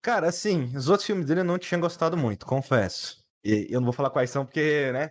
Cara, 0.00 0.28
assim, 0.28 0.64
os 0.76 0.88
outros 0.88 1.06
filmes 1.06 1.26
dele 1.26 1.40
eu 1.40 1.44
não 1.44 1.58
tinha 1.58 1.78
gostado 1.78 2.16
muito, 2.16 2.46
confesso. 2.46 3.22
E 3.44 3.66
eu 3.70 3.80
não 3.80 3.86
vou 3.86 3.92
falar 3.92 4.10
quais 4.10 4.30
são 4.30 4.44
porque, 4.44 4.90
né? 4.92 5.10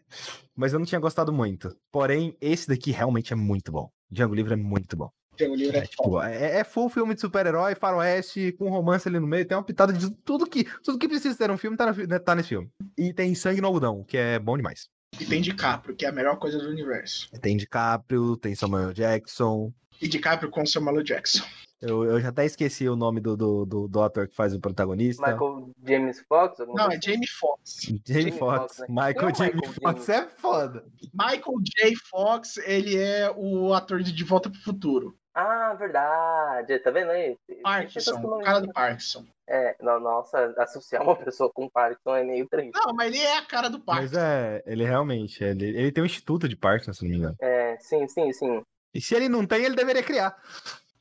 Mas 0.56 0.72
eu 0.72 0.80
não 0.80 0.86
tinha 0.86 1.00
gostado 1.00 1.34
muito. 1.34 1.76
Porém, 1.92 2.36
esse 2.40 2.68
daqui 2.68 2.92
realmente 2.92 3.34
é 3.34 3.36
muito 3.36 3.72
bom. 3.72 3.90
Django 4.10 4.36
Livre 4.36 4.54
é 4.54 4.58
muito 4.58 4.96
bom. 4.96 5.10
Tem 5.36 5.50
o 5.50 5.56
livro 5.56 5.76
É, 5.76 5.80
é 5.80 5.86
tipo, 5.86 6.22
é, 6.22 6.60
é 6.60 6.64
full 6.64 6.90
filme 6.90 7.16
de 7.16 7.22
super-herói, 7.22 7.76
faroeste, 7.76 8.52
com 8.54 8.70
romance 8.70 9.08
ali 9.08 9.20
no 9.20 9.28
meio. 9.28 9.46
Tem 9.46 9.58
uma 9.58 9.64
pitada 9.64 9.94
de 9.94 10.10
tudo 10.18 10.46
que, 10.46 10.66
tudo 10.84 10.98
que 11.00 11.08
precisa 11.08 11.38
ter 11.38 11.50
um 11.50 11.58
filme 11.58 11.78
tá, 11.78 11.92
no- 11.92 12.20
tá 12.20 12.36
nesse 12.36 12.50
filme. 12.50 12.70
E 12.98 13.14
tem 13.14 13.34
sangue 13.34 13.62
no 13.62 13.68
algodão, 13.68 14.04
que 14.04 14.18
é 14.18 14.38
bom 14.40 14.58
demais. 14.58 14.90
E 15.20 15.26
tem 15.26 15.42
DiCaprio, 15.42 15.96
que 15.96 16.06
é 16.06 16.10
a 16.10 16.14
melhor 16.14 16.38
coisa 16.38 16.58
do 16.58 16.70
universo. 16.70 17.30
Tem 17.42 17.58
DiCaprio, 17.58 18.38
tem 18.38 18.56
Samuel 18.56 18.94
Jackson. 18.94 19.74
E 20.02 20.08
DiCaprio 20.08 20.50
com 20.50 20.66
Samuel. 20.66 21.04
Jackson. 21.04 21.44
Eu, 21.82 22.04
eu 22.06 22.22
já 22.22 22.30
até 22.30 22.46
esqueci 22.46 22.88
o 22.88 22.96
nome 22.96 23.20
do, 23.20 23.36
do, 23.36 23.66
do, 23.66 23.88
do 23.88 24.02
ator 24.04 24.28
que 24.28 24.36
faz 24.36 24.54
o 24.54 24.60
protagonista. 24.60 25.26
Michael 25.26 25.72
James 25.84 26.24
Fox? 26.30 26.60
Não, 26.60 26.68
coisa 26.68 26.94
é 26.94 27.00
Jamie 27.02 27.28
Foxx. 27.28 27.82
Jamie 27.82 28.02
Jamie 28.08 28.32
Foxx. 28.32 28.78
Foxx, 28.78 28.80
né? 28.80 28.86
Michael 28.90 29.30
é 29.30 29.32
o 29.32 29.36
Jamie 29.36 29.54
Michael 29.56 29.74
Foxx 29.82 30.10
é 30.10 30.28
foda. 30.30 30.86
Michael 31.12 31.58
J. 31.64 31.96
Fox, 32.10 32.58
ele 32.58 32.98
é 32.98 33.34
o 33.36 33.74
ator 33.74 34.04
de 34.04 34.12
De 34.12 34.24
Volta 34.24 34.50
pro 34.50 34.62
Futuro. 34.62 35.18
Ah, 35.34 35.74
verdade. 35.74 36.78
Tá 36.80 36.92
vendo 36.92 37.12
aí? 37.12 37.38
Pessoas 37.48 37.62
Parkinson, 37.64 38.22
o 38.26 38.40
cara 38.42 38.60
do 38.62 38.74
Parkinson. 38.74 39.26
É, 39.48 39.76
no- 39.82 40.00
nossa, 40.00 40.54
associar 40.58 41.04
uma 41.04 41.16
pessoa 41.16 41.50
com 41.54 41.70
Parkinson 41.70 42.16
é 42.16 42.24
meio 42.24 42.48
triste. 42.50 42.72
Não, 42.76 42.94
mas 42.94 43.08
ele 43.14 43.22
é 43.24 43.38
a 43.38 43.46
cara 43.46 43.70
do 43.70 43.78
Mas 43.80 43.86
Parkinson. 44.12 44.20
é, 44.20 44.64
ele 44.66 44.84
realmente, 44.86 45.44
ele, 45.44 45.66
ele 45.70 45.92
tem 45.92 46.04
um 46.04 46.06
instituto 46.08 46.48
de 46.50 46.56
Parkinson, 46.56 46.94
se 46.94 47.04
não 47.04 47.12
me 47.12 47.18
engano. 47.18 47.36
É, 47.40 47.78
sim, 47.80 48.08
sim, 48.08 48.32
sim. 48.34 48.62
E 48.94 49.00
se 49.02 49.16
ele 49.16 49.30
não 49.30 49.46
tem, 49.46 49.64
ele 49.64 49.76
deveria 49.76 50.04
criar. 50.04 50.36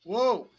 Uou! 0.05 0.49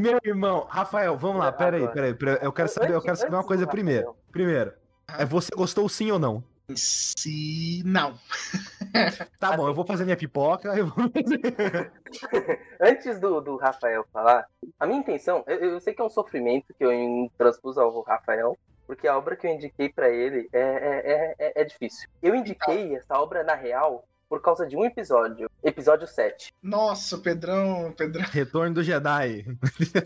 Meu 0.00 0.18
irmão, 0.24 0.66
Rafael, 0.68 1.16
vamos 1.16 1.38
lá, 1.38 1.50
pera 1.52 1.76
aí, 1.76 1.82
Agora. 1.82 1.94
pera 1.94 2.06
aí, 2.06 2.14
pera 2.14 2.32
aí. 2.32 2.38
Eu 2.42 2.52
quero 2.52 2.68
saber, 2.68 2.94
eu 2.94 3.02
quero 3.02 3.16
saber 3.16 3.34
uma 3.34 3.44
coisa 3.44 3.66
primeiro. 3.66 4.14
Primeiro, 4.30 4.72
é 5.18 5.24
você 5.24 5.50
gostou 5.54 5.88
sim 5.88 6.10
ou 6.10 6.18
não? 6.18 6.42
Se 6.74 7.82
não. 7.84 8.18
Tá 9.38 9.56
bom, 9.56 9.68
eu 9.68 9.74
vou 9.74 9.86
fazer 9.86 10.04
minha 10.04 10.16
pipoca, 10.16 10.72
vou. 10.84 11.04
Antes 12.80 13.18
do, 13.20 13.40
do 13.40 13.56
Rafael 13.56 14.04
falar, 14.12 14.46
a 14.78 14.86
minha 14.86 14.98
intenção, 14.98 15.44
eu, 15.46 15.56
eu 15.58 15.80
sei 15.80 15.94
que 15.94 16.00
é 16.00 16.04
um 16.04 16.10
sofrimento 16.10 16.74
que 16.76 16.84
eu 16.84 16.90
transpus 17.38 17.78
ao 17.78 18.02
Rafael, 18.02 18.56
porque 18.86 19.06
a 19.06 19.16
obra 19.16 19.36
que 19.36 19.46
eu 19.46 19.50
indiquei 19.52 19.88
pra 19.88 20.08
ele 20.10 20.48
é, 20.52 20.60
é, 20.60 21.12
é, 21.12 21.34
é- 21.38 21.62
é 21.62 21.64
difícil. 21.64 22.08
Eu 22.22 22.34
indiquei 22.34 22.96
essa 22.96 23.18
obra, 23.18 23.42
na 23.44 23.54
real, 23.54 24.04
por 24.28 24.42
causa 24.42 24.66
de 24.66 24.76
um 24.76 24.84
episódio, 24.84 25.50
episódio 25.64 26.06
7. 26.06 26.52
Nossa, 26.62 27.18
Pedrão, 27.18 27.92
Pedrão, 27.96 28.24
Retorno 28.30 28.74
do 28.74 28.82
Jedi. 28.82 29.46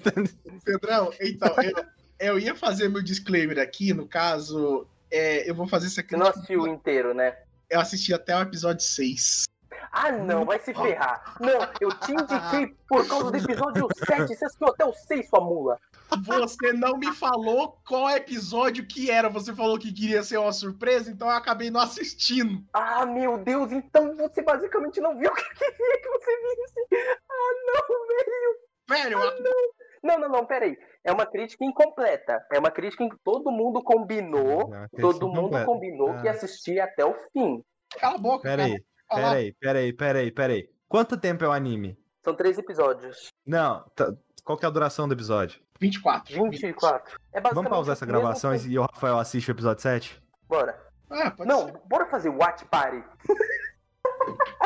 Pedrão, 0.65 1.13
então, 1.21 1.55
eu, 1.63 1.85
eu 2.19 2.39
ia 2.39 2.55
fazer 2.55 2.89
meu 2.89 3.03
disclaimer 3.03 3.59
aqui, 3.59 3.93
no 3.93 4.07
caso, 4.07 4.87
é, 5.11 5.49
eu 5.49 5.55
vou 5.55 5.67
fazer 5.67 5.89
essa 5.89 6.03
Você 6.03 6.17
não 6.17 6.29
assistiu 6.29 6.67
inteiro, 6.67 7.13
né? 7.13 7.37
Eu 7.69 7.81
assisti 7.81 8.15
até 8.15 8.37
o 8.37 8.43
episódio 8.43 8.85
6. 8.85 9.45
Ah, 9.91 10.13
não, 10.13 10.45
vai 10.45 10.59
se 10.59 10.73
ferrar. 10.73 11.37
Não, 11.41 11.69
eu 11.81 11.91
te 11.99 12.13
indiquei 12.13 12.75
por 12.89 13.07
causa 13.07 13.31
do 13.31 13.37
episódio 13.37 13.89
7. 14.07 14.35
Você 14.35 14.45
assistiu 14.45 14.69
até 14.69 14.85
o 14.85 14.93
6, 14.93 15.29
sua 15.29 15.41
mula. 15.41 15.79
Você 16.27 16.73
não 16.73 16.97
me 16.99 17.13
falou 17.13 17.79
qual 17.87 18.11
episódio 18.11 18.87
que 18.87 19.11
era. 19.11 19.29
Você 19.29 19.55
falou 19.55 19.79
que 19.79 19.93
queria 19.93 20.23
ser 20.23 20.37
uma 20.39 20.53
surpresa, 20.53 21.11
então 21.11 21.29
eu 21.29 21.35
acabei 21.35 21.71
não 21.71 21.81
assistindo. 21.81 22.63
Ah, 22.73 23.05
meu 23.07 23.39
Deus, 23.39 23.73
então 23.73 24.15
você 24.17 24.43
basicamente 24.43 25.01
não 25.01 25.17
viu 25.19 25.31
o 25.31 25.35
que 25.35 25.43
eu 25.43 25.73
queria 25.73 26.01
que 26.03 26.09
você 26.09 26.37
visse. 26.37 27.05
Ah, 27.31 27.53
não, 27.67 28.07
velho. 28.07 28.59
Velho, 28.89 29.19
eu- 29.19 29.73
Não, 30.03 30.19
não, 30.19 30.29
não, 30.29 30.47
peraí. 30.47 30.77
É 31.05 31.13
uma 31.13 31.25
crítica 31.25 31.65
incompleta. 31.65 32.45
É 32.53 32.59
uma 32.59 32.71
crítica 32.71 33.05
em 33.05 33.09
que 33.09 33.17
todo 33.25 33.51
mundo 33.53 33.83
combinou. 33.83 34.71
Todo 35.01 35.29
mundo 35.29 35.65
combinou 35.65 36.15
que 36.19 36.25
ia 36.25 36.33
Ah. 36.33 36.35
assistir 36.35 36.81
até 36.81 37.05
o 37.05 37.15
fim. 37.33 37.63
cala 38.01 38.15
a 38.17 38.19
boca. 38.19 38.43
Pera 38.43 38.65
aí, 38.65 38.83
cara. 39.09 39.23
pera 39.23 39.31
aí, 39.37 39.53
pera 39.53 39.79
aí, 39.79 39.93
pera 39.93 40.19
aí, 40.19 40.31
pera 40.33 40.53
aí. 40.55 40.69
Quanto 40.89 41.17
tempo 41.17 41.45
é 41.45 41.49
o 41.49 41.53
anime? 41.53 41.97
São 42.25 42.35
três 42.35 42.57
episódios. 42.59 43.29
Não, 43.47 43.85
tá- 43.95 44.13
qual 44.45 44.57
que 44.59 44.65
é 44.65 44.69
a 44.69 44.71
duração 44.73 45.07
do 45.07 45.15
episódio? 45.15 45.61
24. 45.83 46.51
24. 46.51 47.13
É 47.33 47.41
basicamente 47.41 47.55
Vamos 47.55 47.71
pausar 47.71 47.93
essa 47.95 48.05
o 48.05 48.09
gravação 48.09 48.53
tempo. 48.53 48.67
e 48.69 48.79
o 48.79 48.83
Rafael 48.83 49.19
assiste 49.19 49.49
o 49.49 49.53
episódio 49.53 49.83
7? 49.83 50.23
Bora. 50.49 50.79
Ah, 51.11 51.31
pode 51.31 51.49
Não, 51.49 51.67
ser. 51.67 51.81
bora 51.87 52.07
fazer 52.07 52.29
Watch 52.31 52.65
Party. 52.67 53.03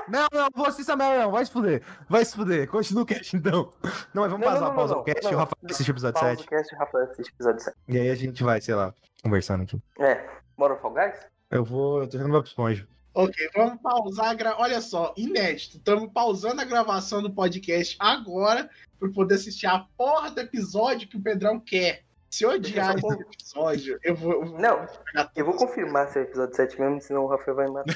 Não, 0.08 0.28
não, 0.32 0.46
vou 0.54 0.66
assistir 0.66 0.82
essa 0.82 0.94
merda, 0.94 1.24
não. 1.24 1.32
Vai 1.32 1.44
se 1.44 1.50
fuder. 1.50 1.82
Vai 2.08 2.24
se 2.24 2.36
fuder. 2.36 2.68
Continua 2.68 3.02
o 3.02 3.06
cast 3.06 3.34
então. 3.36 3.72
Não, 4.14 4.22
mas 4.22 4.30
vamos 4.30 4.30
Não, 4.30 4.38
não, 4.38 4.42
pausar, 4.52 4.68
não, 4.68 4.74
pausa 4.76 4.94
não, 4.94 5.00
o 5.00 5.04
cast 5.04 5.24
não, 5.24 5.30
e 5.30 5.34
o 5.34 5.36
não. 5.38 5.44
Rafael 5.44 5.70
assiste 5.70 5.88
o 5.88 5.92
episódio 5.92 6.20
Pausa 6.20 6.36
7. 6.36 6.46
o 6.46 6.48
cast, 6.50 6.76
Rafael 6.76 7.04
assiste 7.04 7.30
o 7.30 7.34
episódio 7.34 7.60
7. 7.60 7.76
E 7.88 7.98
aí 7.98 8.10
a 8.10 8.14
gente 8.14 8.44
vai, 8.44 8.60
sei 8.60 8.74
lá, 8.76 8.94
conversando 9.22 9.62
aqui. 9.64 9.82
É. 9.98 10.24
Bora 10.56 10.76
Fall 10.76 10.92
Guys? 10.94 11.26
Eu 11.50 11.64
vou. 11.64 12.02
Eu 12.02 12.08
tô 12.08 12.18
jogando 12.18 12.32
Bob 12.32 12.46
Esponja. 12.46 12.86
Ok, 13.18 13.34
vamos 13.54 13.80
pausar 13.80 14.28
a 14.28 14.34
gra... 14.34 14.56
Olha 14.58 14.78
só, 14.78 15.14
inédito. 15.16 15.78
Estamos 15.78 16.12
pausando 16.12 16.60
a 16.60 16.66
gravação 16.66 17.22
do 17.22 17.32
podcast 17.32 17.96
agora 17.98 18.68
para 19.00 19.08
poder 19.10 19.36
assistir 19.36 19.66
a 19.66 19.86
porra 19.96 20.30
do 20.30 20.42
episódio 20.42 21.08
que 21.08 21.16
o 21.16 21.22
Pedrão 21.22 21.58
quer. 21.58 22.04
Se 22.28 22.44
eu 22.44 22.50
odiar 22.50 22.94
esse 22.94 23.22
episódio, 23.22 23.98
eu 24.02 24.14
vou. 24.14 24.32
eu 24.34 24.44
vou 24.44 24.58
Não, 24.58 24.86
Eu 25.34 25.46
vou 25.46 25.56
confirmar 25.56 26.08
se 26.08 26.18
é 26.18 26.22
o 26.22 26.24
episódio 26.24 26.54
7 26.54 26.78
mesmo, 26.78 27.00
senão 27.00 27.24
o 27.24 27.26
Rafael 27.26 27.56
vai 27.56 27.66
me 27.66 27.72
matar. 27.72 27.94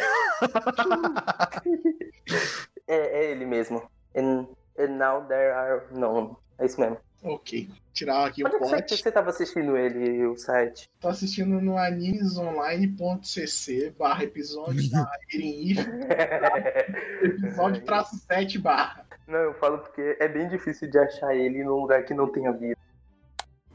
é, 2.88 2.96
é 2.96 3.30
ele 3.30 3.44
mesmo. 3.44 3.90
And, 4.16 4.46
and 4.78 4.96
now 4.96 5.26
there 5.26 5.52
are. 5.52 5.82
Não, 5.90 6.34
é 6.58 6.64
isso 6.64 6.80
mesmo. 6.80 6.96
Ok, 7.22 7.68
tirar 7.92 8.26
aqui 8.26 8.42
o 8.42 8.46
Onde 8.46 8.56
é 8.56 8.58
que 8.58 8.64
você, 8.64 8.76
pote. 8.76 8.96
você 8.96 9.12
tava 9.12 9.28
assistindo 9.28 9.76
ele, 9.76 10.24
o 10.26 10.38
site? 10.38 10.88
Tô 10.98 11.08
assistindo 11.08 11.60
no 11.60 11.76
animesonline.cc 11.76 13.94
barra 13.98 14.24
episódio 14.24 14.90
da 14.90 15.06
episódio 17.22 17.84
traço 17.84 18.16
7 18.16 18.58
barra. 18.58 19.04
Não, 19.26 19.38
eu 19.38 19.52
falo 19.54 19.78
porque 19.78 20.16
é 20.18 20.28
bem 20.28 20.48
difícil 20.48 20.90
de 20.90 20.98
achar 20.98 21.36
ele 21.36 21.62
num 21.62 21.80
lugar 21.80 22.04
que 22.04 22.14
não 22.14 22.26
tenha 22.26 22.50
vida. 22.52 22.78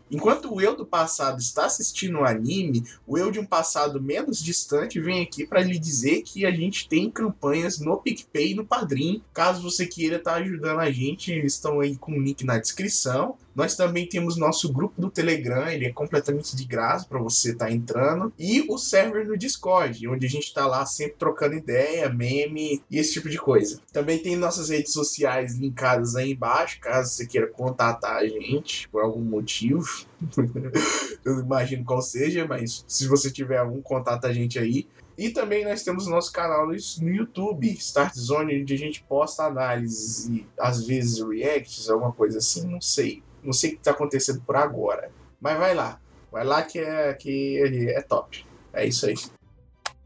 Enquanto 0.10 0.54
o 0.54 0.62
eu 0.62 0.76
do 0.76 0.86
passado 0.86 1.40
está 1.40 1.66
assistindo 1.66 2.20
o 2.20 2.26
anime, 2.26 2.84
o 3.08 3.18
eu 3.18 3.32
de 3.32 3.40
um 3.40 3.46
passado 3.46 4.02
menos 4.02 4.44
distante 4.44 5.00
vem 5.00 5.24
aqui 5.24 5.46
para 5.48 5.62
lhe 5.62 5.80
dizer 5.80 6.22
que 6.22 6.46
a 6.46 6.52
gente 6.52 6.88
tem 6.88 7.10
campanhas 7.10 7.80
no 7.80 7.98
PicPay 7.98 8.52
e 8.52 8.56
no 8.56 8.66
Padrim. 8.66 9.24
Caso 9.34 9.64
você 9.64 9.86
queira 9.86 10.18
estar 10.18 10.36
ajudando 10.36 10.80
a 10.80 10.92
gente, 10.92 11.34
estão 11.46 11.80
aí 11.80 11.96
com 11.98 12.12
o 12.12 12.22
link 12.22 12.44
na 12.44 12.60
descrição. 12.60 13.36
Nós 13.56 13.76
também 13.76 14.08
temos 14.08 14.36
nosso 14.36 14.72
grupo 14.72 15.00
do 15.00 15.10
Telegram, 15.10 15.68
ele 15.70 15.86
é 15.86 15.92
completamente 15.92 16.56
de 16.56 16.66
graça 16.66 17.08
para 17.08 17.20
você 17.20 17.52
estar 17.52 17.72
entrando. 17.72 18.34
E 18.38 18.66
o 18.70 18.78
server 18.78 19.26
no 19.26 19.38
Discord, 19.38 20.08
onde 20.08 20.26
a 20.26 20.30
gente 20.30 20.48
está 20.48 20.68
lá 20.68 20.86
sempre 20.86 21.16
trocando 21.18 21.56
ideia, 21.56 22.10
meme 22.10 22.84
e 22.92 23.00
esse 23.00 23.14
tipo 23.14 23.30
de 23.30 23.38
coisa. 23.38 23.80
Também 23.94 24.20
tem 24.20 24.36
nossas 24.36 24.70
redes 24.70 24.92
sociais 24.92 25.56
linkadas 25.56 26.16
aí 26.16 26.34
embaixo, 26.34 26.80
caso 26.82 27.12
você 27.12 27.26
queira 27.26 27.48
contatar 27.48 28.18
a 28.18 28.28
gente 28.28 28.90
por 28.90 29.02
algum 29.02 29.22
motivo. 29.22 29.86
Eu 31.24 31.40
imagino 31.40 31.86
qual 31.86 32.02
seja, 32.02 32.46
mas 32.46 32.84
se 32.88 33.08
você 33.08 33.32
tiver 33.32 33.58
algum, 33.58 33.82
contata 33.82 34.28
a 34.28 34.34
gente 34.34 34.60
aí. 34.60 34.88
E 35.18 35.30
também 35.30 35.64
nós 35.64 35.82
temos 35.82 36.08
nosso 36.08 36.32
canal 36.32 36.68
no 36.68 37.10
YouTube, 37.10 37.72
Start 37.72 38.14
Zone, 38.16 38.62
onde 38.62 38.74
a 38.74 38.78
gente 38.78 39.02
posta 39.04 39.44
análises 39.44 40.28
e 40.28 40.46
às 40.60 40.86
vezes 40.86 41.26
reacts, 41.26 41.90
alguma 41.90 42.12
coisa 42.12 42.40
assim, 42.40 42.68
não 42.68 42.82
sei. 42.82 43.24
Não 43.46 43.54
sei 43.54 43.72
o 43.72 43.74
que 43.74 43.80
está 43.80 43.92
acontecendo 43.92 44.42
por 44.42 44.56
agora. 44.56 45.12
Mas 45.40 45.58
vai 45.58 45.74
lá. 45.74 46.00
Vai 46.32 46.44
lá 46.44 46.64
que 46.64 46.80
é, 46.80 47.14
que 47.14 47.90
é 47.90 48.02
top. 48.02 48.46
É 48.74 48.86
isso 48.86 49.06
aí. 49.06 49.16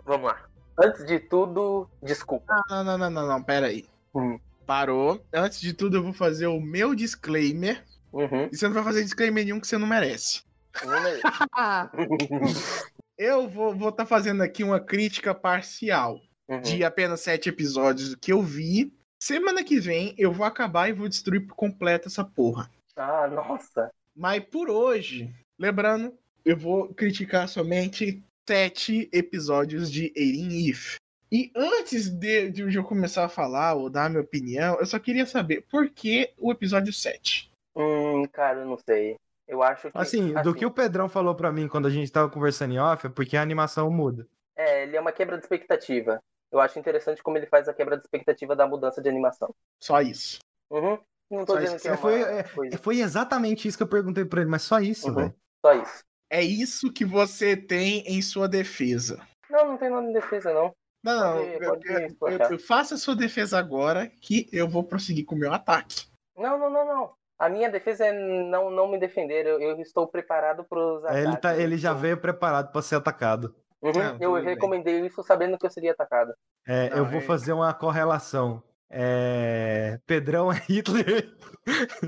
Vamos 0.06 0.28
lá. 0.28 0.46
Antes 0.78 1.06
de 1.06 1.20
tudo, 1.20 1.90
desculpa. 2.02 2.64
Não, 2.70 2.84
não, 2.84 2.98
não, 2.98 3.10
não, 3.10 3.28
não, 3.28 3.44
pera 3.44 3.68
aí. 3.68 3.86
Hum. 4.14 4.40
Parou. 4.66 5.24
Antes 5.34 5.60
de 5.60 5.74
tudo, 5.74 5.98
eu 5.98 6.04
vou 6.04 6.14
fazer 6.14 6.48
o 6.48 6.62
meu 6.62 6.94
disclaimer. 6.94 7.84
Uhum. 8.14 8.50
E 8.52 8.58
você 8.58 8.68
não 8.68 8.74
vai 8.74 8.84
fazer 8.84 9.04
disclaimer 9.04 9.44
nenhum 9.44 9.60
que 9.60 9.68
você 9.68 9.78
não 9.78 9.88
merece. 9.88 10.44
Eu 13.18 13.50
vou 13.50 13.74
estar 13.74 13.92
tá 13.92 14.06
fazendo 14.06 14.42
aqui 14.42 14.64
uma 14.64 14.80
crítica 14.80 15.36
parcial 15.36 16.22
Uhum. 16.50 16.62
de 16.62 16.84
apenas 16.84 17.22
sete 17.22 17.48
episódios 17.48 18.16
que 18.16 18.34
eu 18.34 18.42
vi. 18.42 18.92
Semana 19.22 19.64
que 19.64 19.80
vem 19.80 20.16
eu 20.18 20.34
vou 20.34 20.46
acabar 20.46 20.90
e 20.90 20.94
vou 20.94 21.08
destruir 21.08 21.46
por 21.46 21.56
completo 21.56 22.08
essa 22.08 22.24
porra. 22.24 22.72
Ah, 23.00 23.28
nossa. 23.28 23.89
Mas 24.14 24.43
por 24.43 24.70
hoje, 24.70 25.34
lembrando, 25.58 26.14
eu 26.43 26.58
vou 26.58 26.93
criticar 26.93 27.47
somente 27.47 28.22
sete 28.45 29.10
episódios 29.14 29.89
de 29.89 30.12
Eren 30.18 30.70
If. 30.70 30.97
E 31.32 31.50
antes 31.56 32.10
de, 32.10 32.50
de 32.50 32.76
eu 32.76 32.84
começar 32.84 33.24
a 33.24 33.30
falar 33.30 33.76
ou 33.76 33.89
dar 33.89 34.06
a 34.06 34.10
minha 34.10 34.22
opinião, 34.22 34.78
eu 34.80 34.86
só 34.86 35.00
queria 35.00 35.26
saber 35.26 35.62
por 35.70 35.89
que 35.89 36.34
o 36.38 36.52
episódio 36.52 36.91
7? 36.91 37.50
Hum, 37.76 38.26
cara, 38.26 38.60
eu 38.60 38.66
não 38.66 38.78
sei. 38.78 39.16
Eu 39.47 39.64
acho 39.64 39.89
que. 39.89 39.97
Assim, 39.97 40.34
do 40.41 40.54
que 40.54 40.66
o 40.66 40.72
Pedrão 40.72 41.08
falou 41.08 41.36
pra 41.36 41.52
mim 41.52 41.68
quando 41.68 41.88
a 41.88 41.91
gente 41.91 42.12
tava 42.12 42.30
conversando 42.30 42.74
em 42.74 42.80
off, 42.80 43.08
é 43.08 43.10
porque 43.10 43.38
a 43.38 43.41
animação 43.41 43.89
muda. 43.89 44.28
É, 44.58 44.84
ele 44.84 44.97
é 44.97 45.00
uma 45.00 45.12
quebra 45.14 45.38
de 45.38 45.43
expectativa. 45.43 46.20
Eu 46.52 46.60
acho 46.60 46.78
interessante 46.78 47.24
como 47.24 47.38
ele 47.38 47.45
faz 47.45 47.70
a 47.70 47.74
quebra 47.74 47.95
de 47.95 48.04
expectativa 48.04 48.56
da 48.56 48.68
mudança 48.68 49.02
de 49.02 49.08
animação. 49.08 49.54
Só 49.80 50.02
isso. 50.02 50.39
Uhum. 50.70 51.00
Não 51.30 51.45
tô 51.45 51.53
Só 51.53 51.59
dizendo 51.59 51.75
isso. 51.75 51.82
que 51.84 51.88
é 51.88 51.91
uma 51.91 51.97
Foi, 51.97 52.21
é, 52.21 52.43
coisa. 52.43 52.77
Foi 52.77 52.99
exatamente 52.99 53.67
isso 53.67 53.77
que 53.77 53.84
eu 53.84 53.88
perguntei 53.88 54.25
pra 54.25 54.41
ele, 54.41 54.49
mas 54.49 54.63
só 54.63 54.80
isso, 54.80 55.07
Uhum. 55.09 55.15
velho. 55.15 55.36
Só 55.65 55.73
isso. 55.73 56.03
É 56.32 56.41
isso 56.43 56.91
que 56.91 57.05
você 57.05 57.55
tem 57.57 57.99
em 58.07 58.21
sua 58.21 58.47
defesa. 58.47 59.19
Não, 59.49 59.67
não 59.67 59.77
tem 59.77 59.89
nada 59.89 60.05
de 60.07 60.13
defesa, 60.13 60.53
não. 60.53 60.73
Não, 61.03 61.19
não. 61.19 61.34
Pode- 61.38 61.53
eu- 61.63 61.69
pode 61.69 61.88
eu- 61.88 62.05
explicar. 62.07 62.51
eu- 62.51 62.59
faça 62.59 62.95
a 62.95 62.97
sua 62.97 63.15
defesa 63.15 63.57
agora 63.57 64.07
que 64.21 64.47
eu 64.51 64.67
vou 64.67 64.84
prosseguir 64.84 65.25
com 65.25 65.36
o 65.36 65.39
meu 65.39 65.53
ataque. 65.53 66.07
Não, 66.38 66.57
não, 66.59 66.69
não, 66.69 66.86
não. 66.86 67.13
A 67.38 67.47
minha 67.47 67.69
defesa 67.69 68.05
é 68.05 68.11
não, 68.11 68.69
não 68.69 68.88
me 68.88 68.99
defender. 68.99 69.45
Eu, 69.45 69.59
eu 69.61 69.80
estou 69.80 70.05
preparado 70.07 70.63
para 70.65 70.77
os 70.80 71.03
É, 71.05 71.23
Ele, 71.23 71.38
tá, 71.38 71.57
ele 71.57 71.77
já 71.77 71.93
veio 71.93 72.17
preparado 72.17 72.71
pra 72.71 72.82
ser 72.82 72.95
atacado. 72.95 73.55
Uhum, 73.82 73.91
Ah, 73.95 74.17
eu 74.19 74.32
tudo 74.32 74.34
bem. 74.43 74.53
recomendei 74.55 75.05
isso 75.05 75.23
sabendo 75.23 75.57
que 75.57 75.65
eu 75.65 75.69
seria 75.69 75.93
atacado. 75.93 76.34
É, 76.67 76.89
Não, 76.89 76.97
eu 76.97 77.05
vou 77.05 77.19
é- 77.19 77.21
fazer 77.21 77.53
uma 77.53 77.73
correlação. 77.73 78.61
É, 78.90 80.00
Pedrão 80.06 80.52
é 80.52 80.56
Hitler. 80.68 81.36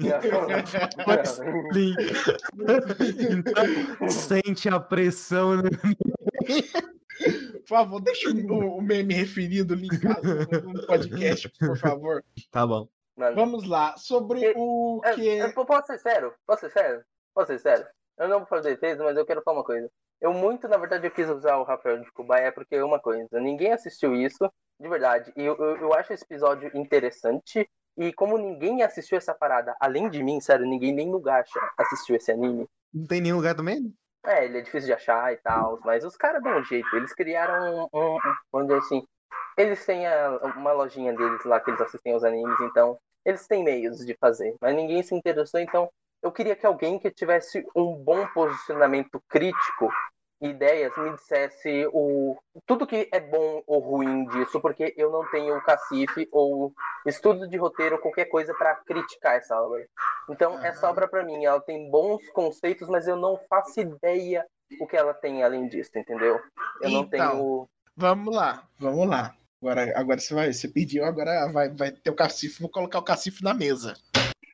Então, 3.29 4.09
sente 4.09 4.67
a 4.69 4.79
pressão. 4.79 5.57
né? 5.57 5.69
Por 7.61 7.67
favor, 7.67 8.01
deixa 8.01 8.29
o, 8.29 8.77
o 8.77 8.81
meme 8.81 9.13
referido 9.13 9.75
linkado 9.75 10.47
no 10.51 10.73
no 10.73 10.87
podcast, 10.87 11.49
por 11.59 11.77
favor. 11.77 12.23
Tá 12.49 12.65
bom. 12.65 12.87
Vamos 13.15 13.67
lá. 13.67 13.95
Sobre 13.97 14.51
o 14.55 15.01
que. 15.13 15.29
é, 15.29 15.47
posso 15.51 15.87
ser 15.87 15.99
sério? 15.99 16.33
Posso 16.47 16.61
ser 16.61 16.71
sério? 16.71 17.03
Posso 17.33 17.47
ser 17.47 17.59
sério? 17.59 17.85
Eu 18.21 18.27
não 18.29 18.37
vou 18.37 18.47
fazer 18.47 18.75
defesa, 18.75 19.03
mas 19.03 19.17
eu 19.17 19.25
quero 19.25 19.41
falar 19.41 19.57
uma 19.57 19.63
coisa. 19.63 19.89
Eu 20.21 20.31
muito, 20.31 20.67
na 20.67 20.77
verdade, 20.77 21.07
eu 21.07 21.11
quis 21.11 21.27
usar 21.27 21.57
o 21.57 21.63
Rafael 21.63 21.99
de 22.01 22.11
Kubai 22.11 22.51
porque 22.51 22.75
é 22.75 22.83
uma 22.83 22.99
coisa. 22.99 23.27
Ninguém 23.39 23.73
assistiu 23.73 24.13
isso, 24.15 24.47
de 24.79 24.87
verdade. 24.87 25.33
E 25.35 25.43
eu, 25.43 25.57
eu, 25.57 25.77
eu 25.77 25.93
acho 25.95 26.13
esse 26.13 26.23
episódio 26.23 26.69
interessante. 26.77 27.67
E 27.97 28.13
como 28.13 28.37
ninguém 28.37 28.83
assistiu 28.83 29.17
essa 29.17 29.33
parada, 29.33 29.75
além 29.81 30.07
de 30.07 30.21
mim, 30.23 30.39
sério, 30.39 30.67
ninguém 30.67 30.93
nem 30.93 31.09
no 31.09 31.19
Gacha 31.19 31.59
assistiu 31.75 32.15
esse 32.15 32.31
anime. 32.31 32.67
Não 32.93 33.07
tem 33.07 33.21
nenhum 33.21 33.37
lugar 33.37 33.55
também? 33.55 33.91
É, 34.23 34.45
ele 34.45 34.59
é 34.59 34.61
difícil 34.61 34.85
de 34.85 34.93
achar 34.93 35.33
e 35.33 35.37
tal, 35.37 35.79
mas 35.83 36.05
os 36.05 36.15
caras 36.15 36.43
dão 36.43 36.59
um 36.59 36.63
jeito. 36.63 36.95
Eles 36.95 37.11
criaram 37.15 37.87
um, 37.91 37.99
um, 37.99 38.15
um- 38.17 38.19
vamos 38.51 38.67
dizer 38.67 38.79
assim, 38.81 39.03
eles 39.57 39.83
têm 39.83 40.05
a- 40.05 40.37
uma 40.57 40.71
lojinha 40.73 41.11
deles 41.11 41.43
lá 41.43 41.59
que 41.59 41.71
eles 41.71 41.81
assistem 41.81 42.13
aos 42.13 42.23
animes, 42.23 42.59
então 42.61 42.99
eles 43.25 43.47
têm 43.47 43.63
meios 43.63 44.05
de 44.05 44.15
fazer. 44.19 44.55
Mas 44.61 44.75
ninguém 44.75 45.01
se 45.01 45.15
interessou, 45.15 45.59
então 45.59 45.89
eu 46.21 46.31
queria 46.31 46.55
que 46.55 46.65
alguém 46.65 46.99
que 46.99 47.09
tivesse 47.09 47.65
um 47.75 47.95
bom 47.95 48.27
posicionamento 48.27 49.21
crítico, 49.27 49.91
ideias, 50.41 50.95
me 50.97 51.13
dissesse 51.13 51.87
o 51.93 52.35
tudo 52.65 52.87
que 52.87 53.07
é 53.11 53.19
bom 53.19 53.61
ou 53.67 53.79
ruim 53.79 54.25
disso, 54.25 54.59
porque 54.59 54.93
eu 54.97 55.11
não 55.11 55.29
tenho 55.29 55.55
o 55.55 55.63
cacife 55.63 56.27
ou 56.31 56.73
estudo 57.05 57.47
de 57.47 57.57
roteiro 57.57 57.95
ou 57.95 58.01
qualquer 58.01 58.25
coisa 58.25 58.53
para 58.53 58.75
criticar 58.75 59.35
essa 59.35 59.59
obra. 59.59 59.85
Então, 60.29 60.53
Aham. 60.53 60.65
essa 60.65 60.89
obra 60.89 61.07
para 61.07 61.23
mim, 61.23 61.45
ela 61.45 61.61
tem 61.61 61.89
bons 61.89 62.27
conceitos, 62.29 62.87
mas 62.87 63.07
eu 63.07 63.15
não 63.15 63.39
faço 63.49 63.79
ideia 63.79 64.45
o 64.79 64.87
que 64.87 64.97
ela 64.97 65.13
tem 65.13 65.43
além 65.43 65.67
disso, 65.67 65.91
entendeu? 65.95 66.39
Eu 66.79 66.89
não 66.89 67.03
Então. 67.03 67.09
tenho. 67.09 67.69
Vamos 67.95 68.35
lá, 68.35 68.63
vamos 68.79 69.07
lá. 69.07 69.35
Agora, 69.61 69.93
agora 69.95 70.19
você 70.19 70.33
vai, 70.33 70.51
você 70.51 70.67
pediu, 70.67 71.05
agora 71.05 71.51
vai, 71.51 71.69
vai 71.69 71.91
ter 71.91 72.09
o 72.09 72.15
cacife, 72.15 72.61
vou 72.61 72.69
colocar 72.71 72.97
o 72.97 73.03
cacife 73.03 73.43
na 73.43 73.53
mesa. 73.53 73.93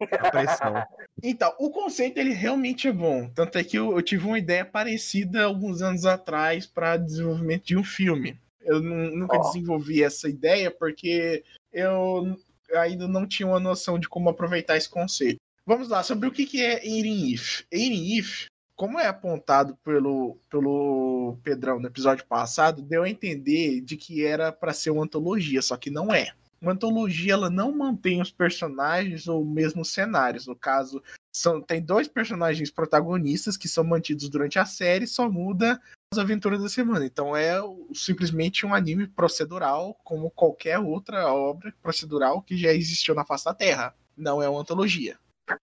A 0.02 0.32
pressão. 0.32 0.84
Então, 1.24 1.54
o 1.60 1.70
conceito 1.70 2.18
ele 2.18 2.34
realmente 2.34 2.88
é 2.88 2.91
bom. 2.91 3.30
Tanto 3.30 3.58
é 3.58 3.64
que 3.64 3.78
eu, 3.78 3.91
eu 3.91 4.02
tive 4.02 4.26
uma 4.26 4.38
ideia 4.38 4.64
parecida 4.64 5.43
alguns 5.43 5.82
anos 5.82 6.06
atrás 6.06 6.66
para 6.66 6.98
desenvolvimento 6.98 7.66
de 7.66 7.78
um 7.78 7.84
filme. 7.84 8.38
Eu 8.62 8.82
nu- 8.82 9.16
nunca 9.16 9.38
Ó. 9.38 9.41
desenvolvi 9.41 10.04
essa 10.04 10.30
ideia 10.30 10.70
porque 10.70 11.43
eu 11.72 12.38
ainda 12.76 13.08
não 13.08 13.26
tinha 13.26 13.48
uma 13.48 13.60
noção 13.60 13.98
de 13.98 14.10
como 14.10 14.30
aproveitar 14.30 14.76
esse 14.78 14.89
conceito. 14.89 15.38
Vamos 15.66 15.89
lá, 15.89 16.04
sobre 16.04 16.28
o 16.28 16.32
que, 16.32 16.45
que 16.45 16.62
é 16.62 16.86
Erin 16.86 17.34
If. 17.34 17.64
Erin 17.72 18.18
If, 18.18 18.45
como 18.76 19.00
é 19.00 19.08
apontado 19.08 19.76
pelo, 19.84 20.38
pelo 20.50 21.38
Pedrão 21.43 21.80
no 21.80 21.88
episódio 21.88 22.26
passado, 22.26 22.82
deu 22.82 23.04
a 23.04 23.10
entender 23.10 23.82
de 23.82 23.98
que 23.98 24.26
era 24.26 24.52
para 24.52 24.74
ser 24.74 24.91
uma 24.91 25.04
antologia, 25.04 25.62
só 25.62 25.76
que 25.76 25.89
não 25.89 26.14
é. 26.14 26.32
Uma 26.62 26.72
antologia 26.72 27.34
ela 27.34 27.49
não 27.49 27.72
mantém 27.72 28.22
os 28.22 28.32
personagens 28.32 29.28
ou 29.28 29.45
mesmo 29.45 29.82
os 29.82 29.91
cenários. 29.91 30.47
No 30.47 30.55
caso, 30.55 31.01
são, 31.32 31.62
tem 31.62 31.82
dois 31.82 32.08
personagens 32.08 32.72
protagonistas 32.72 33.55
que 33.55 33.68
são 33.68 33.84
mantidos 33.84 34.28
durante 34.30 34.58
a 34.58 34.66
série, 34.66 35.05
só 35.05 35.30
muda 35.30 35.80
as 36.12 36.18
aventuras 36.18 36.62
da 36.62 36.70
semana. 36.70 37.05
Então 37.05 37.36
é 37.36 37.60
simplesmente 37.93 38.66
um 38.66 38.74
anime 38.74 39.08
procedural, 39.08 39.99
como 40.03 40.32
qualquer 40.32 40.80
outra 40.80 41.32
obra 41.32 41.74
procedural 41.82 42.41
que 42.41 42.58
já 42.58 42.74
existiu 42.74 43.14
na 43.14 43.26
face 43.26 43.45
da 43.45 43.53
Terra. 43.53 43.95
Não 44.16 44.41
é 44.41 44.49
uma 44.49 44.62
antologia. 44.62 45.18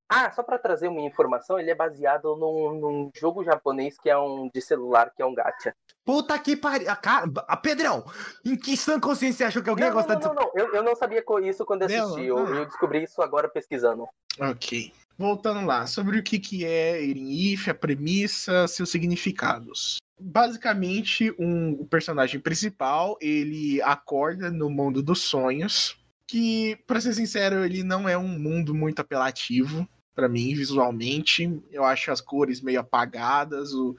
Ah, 0.08 0.30
só 0.32 0.42
pra 0.42 0.58
trazer 0.58 0.88
uma 0.88 1.00
informação, 1.00 1.58
ele 1.58 1.70
é 1.70 1.74
baseado 1.74 2.36
num, 2.36 2.74
num 2.78 3.10
jogo 3.14 3.44
japonês 3.44 3.98
que 3.98 4.08
é 4.08 4.16
um 4.16 4.48
de 4.52 4.60
celular, 4.60 5.12
que 5.14 5.22
é 5.22 5.26
um 5.26 5.34
gacha. 5.34 5.74
Puta 6.04 6.38
que 6.38 6.56
pariu. 6.56 6.90
A 6.90 6.96
cara... 6.96 7.30
a 7.48 7.56
Pedrão, 7.56 8.04
em 8.44 8.56
que 8.56 8.76
sã 8.76 9.00
consciência 9.00 9.38
você 9.38 9.44
achou 9.44 9.62
que 9.62 9.70
alguém 9.70 9.86
Não, 9.86 9.92
ia 9.92 9.94
não, 9.94 10.00
gostar 10.00 10.14
não, 10.14 10.20
disso? 10.20 10.34
não, 10.34 10.42
não. 10.42 10.52
Eu, 10.54 10.74
eu 10.74 10.82
não 10.82 10.94
sabia 10.94 11.24
isso 11.42 11.64
quando 11.64 11.82
assisti. 11.84 12.24
Eu, 12.24 12.36
não. 12.36 12.54
eu 12.54 12.66
descobri 12.66 13.02
isso 13.02 13.20
agora 13.22 13.48
pesquisando. 13.48 14.06
Ok. 14.40 14.92
Voltando 15.16 15.64
lá, 15.64 15.86
sobre 15.86 16.18
o 16.18 16.22
que, 16.22 16.38
que 16.38 16.64
é 16.64 17.02
Eren 17.02 17.30
If, 17.30 17.68
a 17.68 17.74
premissa, 17.74 18.66
seus 18.66 18.90
significados. 18.90 19.98
Basicamente, 20.18 21.34
um, 21.38 21.72
o 21.72 21.86
personagem 21.86 22.40
principal, 22.40 23.16
ele 23.20 23.80
acorda 23.82 24.50
no 24.50 24.68
mundo 24.68 25.02
dos 25.02 25.20
sonhos, 25.20 25.96
que, 26.26 26.76
pra 26.86 27.00
ser 27.00 27.14
sincero, 27.14 27.64
ele 27.64 27.82
não 27.82 28.08
é 28.08 28.16
um 28.16 28.38
mundo 28.38 28.74
muito 28.74 29.00
apelativo 29.00 29.88
pra 30.14 30.28
mim, 30.28 30.54
visualmente. 30.54 31.60
Eu 31.70 31.84
acho 31.84 32.10
as 32.10 32.20
cores 32.20 32.60
meio 32.60 32.80
apagadas, 32.80 33.74
o, 33.74 33.96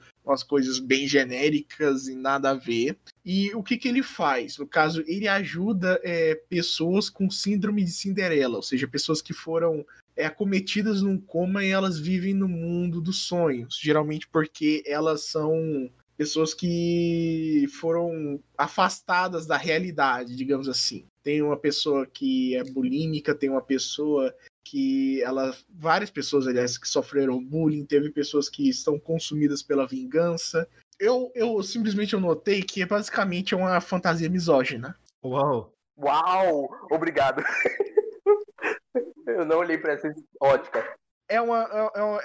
coisas 0.48 0.78
bem 0.78 1.06
genéricas 1.06 2.08
e 2.08 2.16
nada 2.16 2.50
a 2.50 2.54
ver. 2.54 2.98
E 3.24 3.54
o 3.54 3.62
que, 3.62 3.76
que 3.76 3.88
ele 3.88 4.02
faz? 4.02 4.58
No 4.58 4.66
caso, 4.66 5.04
ele 5.06 5.28
ajuda 5.28 6.00
é, 6.02 6.34
pessoas 6.48 7.10
com 7.10 7.30
síndrome 7.30 7.84
de 7.84 7.90
Cinderela, 7.90 8.56
ou 8.56 8.62
seja, 8.62 8.88
pessoas 8.88 9.20
que 9.20 9.32
foram 9.32 9.84
é, 10.16 10.24
acometidas 10.24 11.02
num 11.02 11.20
coma 11.20 11.64
e 11.64 11.68
elas 11.68 11.98
vivem 11.98 12.34
no 12.34 12.48
mundo 12.48 13.00
dos 13.00 13.20
sonhos. 13.24 13.78
Geralmente 13.80 14.26
porque 14.26 14.82
elas 14.86 15.24
são 15.24 15.90
pessoas 16.16 16.54
que 16.54 17.66
foram 17.78 18.40
afastadas 18.56 19.44
da 19.46 19.58
realidade, 19.58 20.34
digamos 20.34 20.68
assim. 20.68 21.04
Tem 21.26 21.42
uma 21.42 21.56
pessoa 21.56 22.06
que 22.06 22.54
é 22.54 22.62
bulímica, 22.62 23.34
tem 23.34 23.50
uma 23.50 23.60
pessoa 23.60 24.32
que 24.64 25.20
ela 25.22 25.52
várias 25.68 26.08
pessoas 26.08 26.46
aliás 26.46 26.78
que 26.78 26.86
sofreram 26.86 27.44
bullying, 27.44 27.84
teve 27.84 28.12
pessoas 28.12 28.48
que 28.48 28.68
estão 28.68 28.96
consumidas 28.96 29.60
pela 29.60 29.88
vingança. 29.88 30.68
Eu, 31.00 31.32
eu 31.34 31.60
simplesmente 31.64 32.14
eu 32.14 32.20
notei 32.20 32.62
que 32.62 32.80
é 32.80 32.86
basicamente 32.86 33.56
uma 33.56 33.80
fantasia 33.80 34.30
misógina. 34.30 34.96
Uau. 35.24 35.72
Uau! 35.98 36.68
Obrigado. 36.92 37.42
eu 39.26 39.44
não 39.44 39.58
olhei 39.58 39.78
pra 39.78 39.94
essa 39.94 40.14
ótica. 40.40 40.94
é 41.28 41.40
uma 41.40 41.64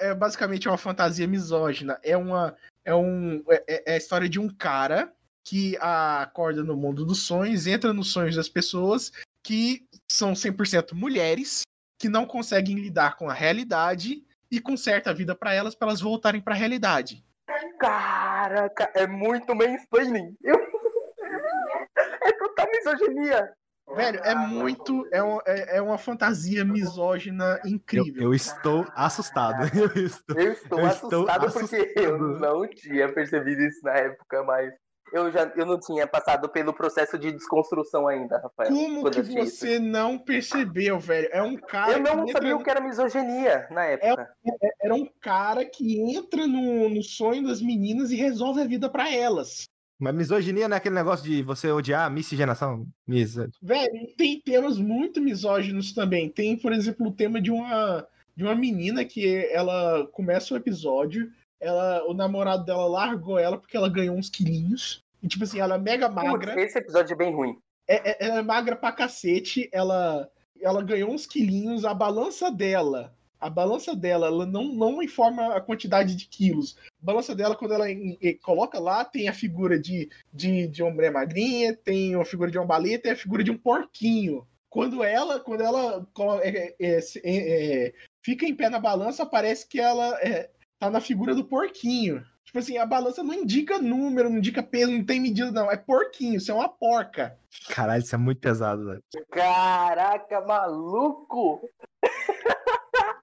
é, 0.00 0.06
é- 0.06 0.10
é 0.10 0.14
basicamente 0.14 0.68
uma 0.68 0.78
fantasia 0.78 1.26
misógina. 1.26 1.98
É 2.04 2.16
uma 2.16 2.56
é 2.84 2.94
um 2.94 3.42
é, 3.48 3.82
é 3.84 3.94
a 3.94 3.96
história 3.96 4.28
de 4.28 4.38
um 4.38 4.48
cara 4.48 5.12
que 5.44 5.76
acorda 5.80 6.62
no 6.62 6.76
mundo 6.76 7.04
dos 7.04 7.26
sonhos, 7.26 7.66
entra 7.66 7.92
nos 7.92 8.12
sonhos 8.12 8.36
das 8.36 8.48
pessoas 8.48 9.10
que 9.44 9.84
são 10.10 10.32
100% 10.34 10.92
mulheres, 10.94 11.62
que 12.00 12.08
não 12.08 12.24
conseguem 12.26 12.76
lidar 12.76 13.16
com 13.16 13.28
a 13.28 13.34
realidade 13.34 14.24
e 14.50 14.60
conserta 14.60 15.10
a 15.10 15.14
vida 15.14 15.34
para 15.34 15.52
elas 15.54 15.74
para 15.74 15.88
elas 15.88 16.00
voltarem 16.00 16.40
para 16.40 16.54
a 16.54 16.56
realidade. 16.58 17.24
Caraca, 17.78 18.90
é 18.94 19.06
muito 19.06 19.54
mansplaining. 19.54 20.36
Eu... 20.42 20.56
É 22.24 22.32
total 22.32 22.66
misoginia. 22.70 23.52
Velho, 23.96 24.20
é 24.20 24.34
muito 24.34 25.06
é, 25.12 25.22
um- 25.22 25.38
é, 25.44 25.76
é 25.76 25.82
uma 25.82 25.98
fantasia 25.98 26.64
misógina 26.64 27.60
Eu, 27.64 27.70
incrível. 27.70 28.22
eu 28.22 28.34
estou 28.34 28.86
assustado. 28.94 29.62
Eu 29.76 30.06
estou... 30.06 30.36
Eu 30.38 30.52
estou 30.52 30.78
Eu 30.80 30.86
estou 30.86 30.86
assustado 30.86 31.52
porque 31.52 31.92
eu 31.96 32.14
assustado. 32.16 32.38
não 32.40 32.68
tinha 32.68 33.12
percebido 33.12 33.60
isso 33.62 33.80
na 33.84 33.92
época, 33.92 34.42
mas 34.44 34.72
eu 35.12 35.30
já 35.30 35.50
eu 35.56 35.66
não 35.66 35.78
tinha 35.78 36.06
passado 36.06 36.48
pelo 36.48 36.72
processo 36.72 37.18
de 37.18 37.30
desconstrução 37.32 38.06
ainda, 38.08 38.38
Rafael. 38.38 38.70
Como 38.70 39.10
que 39.10 39.20
assisti 39.20 39.40
isso. 39.40 39.56
você 39.56 39.78
não 39.78 40.18
percebeu, 40.18 40.98
velho? 40.98 41.28
É 41.32 41.42
um 41.42 41.56
cara 41.56 41.92
Eu 41.92 42.00
não 42.00 42.24
que 42.24 42.30
entra 42.30 42.32
sabia 42.42 42.54
no- 42.54 42.60
o 42.60 42.64
que 42.64 42.70
era 42.70 42.80
misoginia 42.80 43.66
na 43.70 43.84
época. 43.84 44.30
era 44.80 44.94
um 44.94 45.06
cara 45.20 45.64
que 45.64 46.00
entra 46.00 46.46
no, 46.46 46.88
no 46.88 47.02
sonho 47.02 47.46
das 47.46 47.60
meninas 47.60 48.10
e 48.10 48.16
resolve 48.16 48.60
a 48.62 48.66
vida 48.66 48.88
pra 48.88 49.12
elas. 49.12 49.64
Mas 50.00 50.14
misoginia 50.16 50.66
não 50.68 50.74
é 50.74 50.78
aquele 50.78 50.96
negócio 50.96 51.24
de 51.24 51.42
você 51.44 51.70
odiar 51.70 52.06
a 52.06 52.10
miscigenação? 52.10 52.84
Mis... 53.06 53.36
Velho, 53.62 53.94
e 53.96 54.14
tem 54.16 54.40
temas 54.40 54.76
muito 54.76 55.20
misóginos 55.20 55.92
também. 55.92 56.28
Tem, 56.28 56.56
por 56.56 56.72
exemplo, 56.72 57.06
o 57.06 57.12
tema 57.12 57.40
de 57.40 57.52
uma, 57.52 58.04
de 58.34 58.42
uma 58.42 58.54
menina 58.54 59.04
que 59.04 59.46
ela 59.52 60.04
começa 60.08 60.54
o 60.54 60.56
episódio, 60.56 61.30
ela, 61.60 62.02
o 62.08 62.14
namorado 62.14 62.64
dela 62.64 62.86
largou 62.88 63.38
ela 63.38 63.56
porque 63.56 63.76
ela 63.76 63.88
ganhou 63.88 64.16
uns 64.16 64.28
quilinhos. 64.28 65.01
E, 65.22 65.28
tipo 65.28 65.44
assim, 65.44 65.60
ela 65.60 65.76
é 65.76 65.78
mega 65.78 66.08
magra. 66.08 66.60
Esse 66.60 66.78
episódio 66.78 67.14
é 67.14 67.16
bem 67.16 67.32
ruim. 67.34 67.56
É, 67.86 68.10
é- 68.10 68.16
ela 68.26 68.38
é 68.38 68.42
magra 68.42 68.74
pra 68.76 68.92
cacete, 68.92 69.68
ela, 69.72 70.28
ela 70.60 70.82
ganhou 70.82 71.10
uns 71.10 71.26
quilinhos, 71.26 71.84
a 71.84 71.94
balança 71.94 72.50
dela, 72.50 73.14
a 73.40 73.50
balança 73.50 73.94
dela, 73.94 74.26
ela 74.28 74.46
não, 74.46 74.64
não 74.72 75.02
informa 75.02 75.54
a 75.54 75.60
quantidade 75.60 76.14
de 76.14 76.26
quilos. 76.26 76.76
A 77.02 77.04
balança 77.06 77.34
dela, 77.34 77.56
quando 77.56 77.74
ela 77.74 77.90
em- 77.90 78.16
em- 78.22 78.36
coloca 78.38 78.78
lá, 78.78 79.04
tem 79.04 79.28
a 79.28 79.32
figura 79.32 79.78
de, 79.78 80.08
de, 80.32 80.66
de 80.68 80.82
uma 80.82 80.92
mulher 80.92 81.12
magrinha, 81.12 81.74
tem 81.76 82.14
a 82.14 82.24
figura 82.24 82.50
de 82.50 82.58
uma 82.58 82.66
baleia, 82.66 82.98
tem 82.98 83.12
a 83.12 83.16
figura 83.16 83.42
de 83.42 83.50
um 83.50 83.58
porquinho. 83.58 84.46
Quando 84.70 85.02
ela, 85.04 85.38
quando 85.40 85.60
ela 85.60 86.06
é- 86.42 86.74
é- 86.80 86.98
é- 86.98 87.02
é- 87.24 87.92
fica 88.24 88.46
em 88.46 88.54
pé 88.54 88.70
na 88.70 88.78
balança, 88.78 89.26
parece 89.26 89.68
que 89.68 89.78
ela 89.80 90.16
tá 90.78 90.88
na 90.88 91.00
figura 91.00 91.34
do 91.34 91.44
porquinho. 91.44 92.24
Tipo 92.52 92.58
assim, 92.58 92.76
a 92.76 92.84
balança 92.84 93.24
não 93.24 93.32
indica 93.32 93.78
número, 93.78 94.28
não 94.28 94.36
indica 94.36 94.62
peso, 94.62 94.92
não 94.92 95.02
tem 95.02 95.18
medida, 95.18 95.50
não. 95.50 95.72
É 95.72 95.76
porquinho, 95.78 96.36
isso 96.36 96.50
é 96.50 96.54
uma 96.54 96.68
porca. 96.68 97.34
Caralho, 97.70 98.02
isso 98.02 98.14
é 98.14 98.18
muito 98.18 98.42
pesado, 98.42 98.84
velho. 98.84 99.02
Caraca, 99.30 100.38
maluco! 100.42 101.66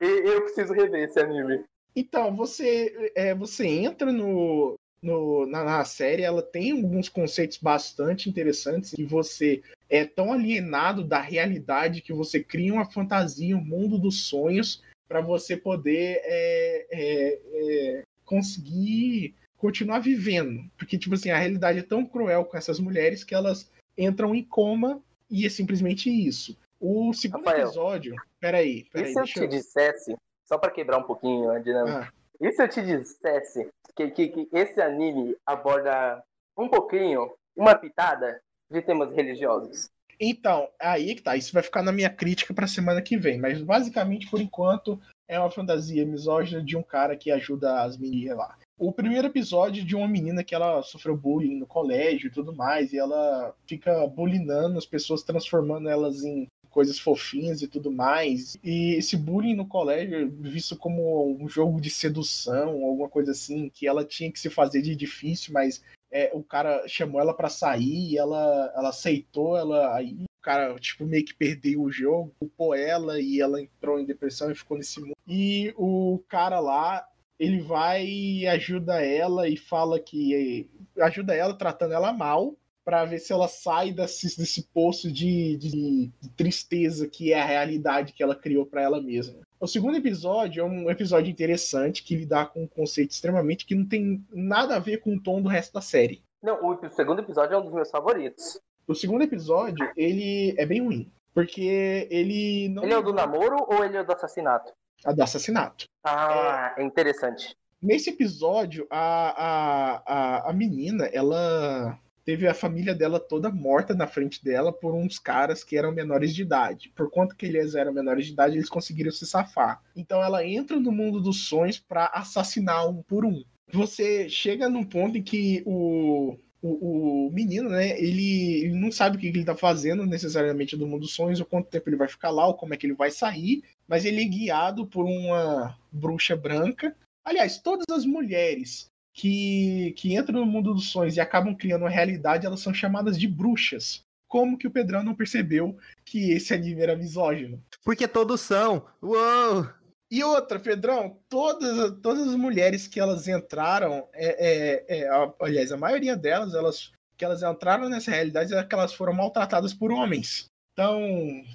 Eu 0.00 0.42
preciso 0.42 0.72
rever 0.72 1.08
esse 1.08 1.18
anime. 1.18 1.64
Então, 1.96 2.34
você, 2.36 3.10
é, 3.16 3.34
você 3.34 3.66
entra 3.66 4.12
no, 4.12 4.76
no- 5.02 5.44
na, 5.46 5.64
na 5.64 5.84
série, 5.84 6.22
ela 6.22 6.40
tem 6.40 6.70
alguns 6.70 7.08
conceitos 7.08 7.58
bastante 7.58 8.30
interessantes 8.30 8.92
que 8.94 9.04
você 9.04 9.60
é 9.90 10.04
tão 10.04 10.32
alienado 10.32 11.02
da 11.02 11.20
realidade 11.20 12.00
que 12.00 12.12
você 12.12 12.40
cria 12.42 12.72
uma 12.72 12.88
fantasia, 12.88 13.56
um 13.56 13.64
mundo 13.64 13.98
dos 13.98 14.28
sonhos 14.28 14.82
para 15.08 15.20
você 15.20 15.56
poder 15.56 16.20
é, 16.22 16.86
é, 16.92 17.40
é, 17.52 18.02
conseguir 18.30 19.34
continuar 19.56 19.98
vivendo. 19.98 20.62
Porque, 20.78 20.96
tipo 20.96 21.14
assim, 21.14 21.30
a 21.30 21.36
realidade 21.38 21.80
é 21.80 21.82
tão 21.82 22.04
cruel 22.06 22.44
com 22.44 22.56
essas 22.56 22.78
mulheres 22.78 23.24
que 23.24 23.34
elas 23.34 23.70
entram 23.98 24.34
em 24.34 24.42
coma 24.44 25.02
e 25.28 25.44
é 25.44 25.48
simplesmente 25.48 26.08
isso. 26.08 26.56
O 26.80 27.12
segundo 27.12 27.44
Rafael. 27.44 27.66
episódio. 27.66 28.14
Peraí, 28.38 28.78
E 28.78 28.84
peraí. 28.90 29.12
se 29.12 29.20
eu 29.20 29.24
te 29.24 29.46
dissesse, 29.46 30.16
só 30.46 30.56
pra 30.56 30.70
quebrar 30.70 30.98
um 30.98 31.02
pouquinho 31.02 31.50
a 31.50 31.58
dinâmica, 31.58 32.08
Ah. 32.08 32.12
e 32.40 32.52
se 32.52 32.62
eu 32.62 32.68
te 32.68 32.80
dissesse 32.82 33.68
que, 33.94 34.08
que, 34.10 34.28
que 34.28 34.48
esse 34.52 34.80
anime 34.80 35.36
aborda 35.44 36.22
um 36.56 36.68
pouquinho, 36.68 37.30
uma 37.54 37.74
pitada 37.74 38.40
de 38.70 38.80
temas 38.80 39.12
religiosos? 39.14 39.90
Então, 40.18 40.68
aí 40.78 41.14
que 41.14 41.22
tá. 41.22 41.36
Isso 41.36 41.52
vai 41.52 41.62
ficar 41.62 41.82
na 41.82 41.92
minha 41.92 42.10
crítica 42.10 42.52
pra 42.54 42.66
semana 42.66 43.00
que 43.02 43.16
vem. 43.16 43.38
Mas 43.38 43.60
basicamente, 43.62 44.28
por 44.30 44.40
enquanto, 44.40 45.00
é 45.30 45.38
uma 45.38 45.50
fantasia 45.50 46.04
misógina 46.04 46.60
de 46.60 46.76
um 46.76 46.82
cara 46.82 47.16
que 47.16 47.30
ajuda 47.30 47.82
as 47.82 47.96
meninas 47.96 48.36
lá. 48.36 48.58
O 48.76 48.92
primeiro 48.92 49.28
episódio 49.28 49.84
de 49.84 49.94
uma 49.94 50.08
menina 50.08 50.42
que 50.42 50.56
ela 50.56 50.82
sofreu 50.82 51.16
bullying 51.16 51.56
no 51.56 51.66
colégio 51.66 52.26
e 52.26 52.32
tudo 52.32 52.52
mais, 52.52 52.92
e 52.92 52.98
ela 52.98 53.54
fica 53.64 54.06
bullyingando 54.08 54.76
as 54.76 54.84
pessoas, 54.84 55.22
transformando 55.22 55.88
elas 55.88 56.24
em 56.24 56.48
coisas 56.68 56.98
fofinhas 56.98 57.62
e 57.62 57.68
tudo 57.68 57.92
mais. 57.92 58.56
E 58.64 58.94
esse 58.94 59.16
bullying 59.16 59.54
no 59.54 59.66
colégio 59.66 60.18
é 60.18 60.24
visto 60.24 60.76
como 60.76 61.36
um 61.40 61.48
jogo 61.48 61.80
de 61.80 61.90
sedução, 61.90 62.84
alguma 62.84 63.08
coisa 63.08 63.30
assim, 63.30 63.68
que 63.68 63.86
ela 63.86 64.04
tinha 64.04 64.32
que 64.32 64.40
se 64.40 64.50
fazer 64.50 64.82
de 64.82 64.96
difícil, 64.96 65.52
mas 65.52 65.80
é, 66.10 66.30
o 66.34 66.42
cara 66.42 66.86
chamou 66.88 67.20
ela 67.20 67.34
pra 67.34 67.48
sair, 67.48 68.16
ela, 68.16 68.72
ela 68.76 68.88
aceitou, 68.88 69.56
ela 69.56 69.94
aí 69.94 70.24
o 70.24 70.42
cara, 70.42 70.74
tipo, 70.78 71.04
meio 71.04 71.24
que 71.24 71.34
perdeu 71.34 71.82
o 71.82 71.92
jogo, 71.92 72.34
culpou 72.38 72.74
ela 72.74 73.20
e 73.20 73.40
ela 73.40 73.60
entrou 73.60 74.00
em 74.00 74.06
depressão 74.06 74.50
e 74.50 74.54
ficou 74.54 74.76
nesse 74.78 74.98
mundo. 74.98 75.14
E 75.28 75.74
o 75.76 76.22
cara 76.28 76.58
lá, 76.60 77.06
ele 77.38 77.60
vai 77.60 78.06
e 78.06 78.46
ajuda 78.46 79.04
ela 79.04 79.48
e 79.48 79.56
fala 79.56 80.00
que 80.00 80.68
ajuda 80.98 81.34
ela 81.34 81.54
tratando 81.54 81.92
ela 81.92 82.12
mal 82.12 82.56
para 82.84 83.04
ver 83.04 83.18
se 83.18 83.32
ela 83.32 83.48
sai 83.48 83.92
desse, 83.92 84.36
desse 84.36 84.62
poço 84.74 85.12
de, 85.12 85.56
de, 85.56 86.10
de, 86.20 86.28
tristeza 86.36 87.06
que 87.06 87.32
é 87.32 87.40
a 87.40 87.44
realidade 87.44 88.12
que 88.12 88.22
ela 88.22 88.34
criou 88.34 88.64
para 88.64 88.82
ela 88.82 89.00
mesma. 89.00 89.40
O 89.60 89.66
segundo 89.66 89.98
episódio 89.98 90.62
é 90.62 90.64
um 90.64 90.90
episódio 90.90 91.30
interessante 91.30 92.02
que 92.02 92.16
lidar 92.16 92.46
com 92.46 92.62
um 92.62 92.66
conceito 92.66 93.10
extremamente 93.10 93.66
que 93.66 93.74
não 93.74 93.86
tem 93.86 94.24
nada 94.32 94.76
a 94.76 94.78
ver 94.78 95.02
com 95.02 95.14
o 95.14 95.20
tom 95.20 95.42
do 95.42 95.50
resto 95.50 95.74
da 95.74 95.82
série. 95.82 96.24
Não, 96.42 96.64
o 96.66 96.88
segundo 96.88 97.20
episódio 97.20 97.54
é 97.54 97.58
um 97.58 97.64
dos 97.64 97.74
meus 97.74 97.90
favoritos. 97.90 98.58
O 98.88 98.94
segundo 98.94 99.22
episódio, 99.22 99.86
ele 99.94 100.54
é 100.56 100.64
bem 100.64 100.82
ruim. 100.82 101.12
Porque 101.34 102.08
ele 102.10 102.70
não. 102.70 102.84
Ele 102.84 102.94
é 102.94 102.96
o 102.96 103.02
do 103.02 103.12
namoro 103.12 103.66
ou 103.68 103.84
ele 103.84 103.98
é 103.98 104.00
o 104.00 104.06
do 104.06 104.14
assassinato? 104.14 104.72
A 105.04 105.12
do 105.12 105.22
assassinato. 105.22 105.84
Ah, 106.02 106.74
é, 106.78 106.80
é 106.80 106.84
interessante. 106.84 107.54
Nesse 107.82 108.08
episódio, 108.08 108.86
a, 108.90 109.30
a, 109.30 110.02
a, 110.06 110.50
a 110.50 110.52
menina, 110.54 111.04
ela 111.12 111.98
teve 112.24 112.46
a 112.46 112.54
família 112.54 112.94
dela 112.94 113.18
toda 113.18 113.50
morta 113.50 113.94
na 113.94 114.06
frente 114.06 114.42
dela 114.44 114.72
por 114.72 114.94
uns 114.94 115.18
caras 115.18 115.64
que 115.64 115.76
eram 115.76 115.92
menores 115.92 116.34
de 116.34 116.42
idade. 116.42 116.92
Por 116.94 117.10
quanto 117.10 117.36
que 117.36 117.46
eles 117.46 117.74
eram 117.74 117.92
menores 117.92 118.26
de 118.26 118.32
idade, 118.32 118.56
eles 118.56 118.68
conseguiram 118.68 119.10
se 119.10 119.26
safar. 119.26 119.82
Então 119.96 120.22
ela 120.22 120.44
entra 120.46 120.78
no 120.78 120.92
mundo 120.92 121.20
dos 121.20 121.46
sonhos 121.46 121.78
para 121.78 122.06
assassinar 122.06 122.88
um 122.88 123.02
por 123.02 123.24
um. 123.24 123.42
Você 123.72 124.28
chega 124.28 124.68
num 124.68 124.84
ponto 124.84 125.16
em 125.16 125.22
que 125.22 125.62
o, 125.64 126.36
o, 126.62 127.26
o 127.26 127.30
menino, 127.32 127.70
né, 127.70 127.98
ele, 128.00 128.64
ele, 128.64 128.74
não 128.74 128.90
sabe 128.90 129.16
o 129.16 129.20
que 129.20 129.28
ele 129.28 129.44
tá 129.44 129.56
fazendo 129.56 130.04
necessariamente 130.04 130.76
do 130.76 130.86
mundo 130.86 131.02
dos 131.02 131.14
sonhos, 131.14 131.40
ou 131.40 131.46
quanto 131.46 131.70
tempo 131.70 131.88
ele 131.88 131.96
vai 131.96 132.08
ficar 132.08 132.30
lá, 132.30 132.46
ou 132.46 132.54
como 132.54 132.74
é 132.74 132.76
que 132.76 132.86
ele 132.86 132.94
vai 132.94 133.10
sair, 133.10 133.62
mas 133.88 134.04
ele 134.04 134.22
é 134.22 134.24
guiado 134.24 134.86
por 134.86 135.04
uma 135.04 135.76
bruxa 135.90 136.36
branca. 136.36 136.94
Aliás, 137.24 137.58
todas 137.58 137.86
as 137.90 138.04
mulheres 138.04 138.90
que, 139.20 139.92
que 139.98 140.16
entram 140.16 140.40
no 140.40 140.46
mundo 140.46 140.72
dos 140.72 140.88
sonhos 140.88 141.14
e 141.14 141.20
acabam 141.20 141.54
criando 141.54 141.82
uma 141.82 141.90
realidade, 141.90 142.46
elas 142.46 142.60
são 142.60 142.72
chamadas 142.72 143.18
de 143.20 143.28
bruxas. 143.28 144.00
Como 144.26 144.56
que 144.56 144.66
o 144.66 144.70
Pedrão 144.70 145.02
não 145.02 145.14
percebeu 145.14 145.76
que 146.06 146.32
esse 146.32 146.54
anime 146.54 146.80
era 146.80 146.96
misógino? 146.96 147.62
Porque 147.84 148.08
todos 148.08 148.40
são. 148.40 148.86
Uou! 149.02 149.68
E 150.10 150.24
outra, 150.24 150.58
Pedrão, 150.58 151.18
todas, 151.28 152.00
todas 152.00 152.28
as 152.28 152.34
mulheres 152.34 152.88
que 152.88 152.98
elas 152.98 153.28
entraram, 153.28 154.08
é, 154.14 154.86
é, 154.88 155.00
é, 155.00 155.08
aliás, 155.38 155.70
a 155.70 155.76
maioria 155.76 156.16
delas, 156.16 156.54
elas 156.54 156.90
que 157.14 157.24
elas 157.24 157.42
entraram 157.42 157.90
nessa 157.90 158.10
realidade 158.10 158.54
é 158.54 158.64
que 158.64 158.74
elas 158.74 158.94
foram 158.94 159.12
maltratadas 159.12 159.74
por 159.74 159.92
homens. 159.92 160.46
Então, 160.72 160.98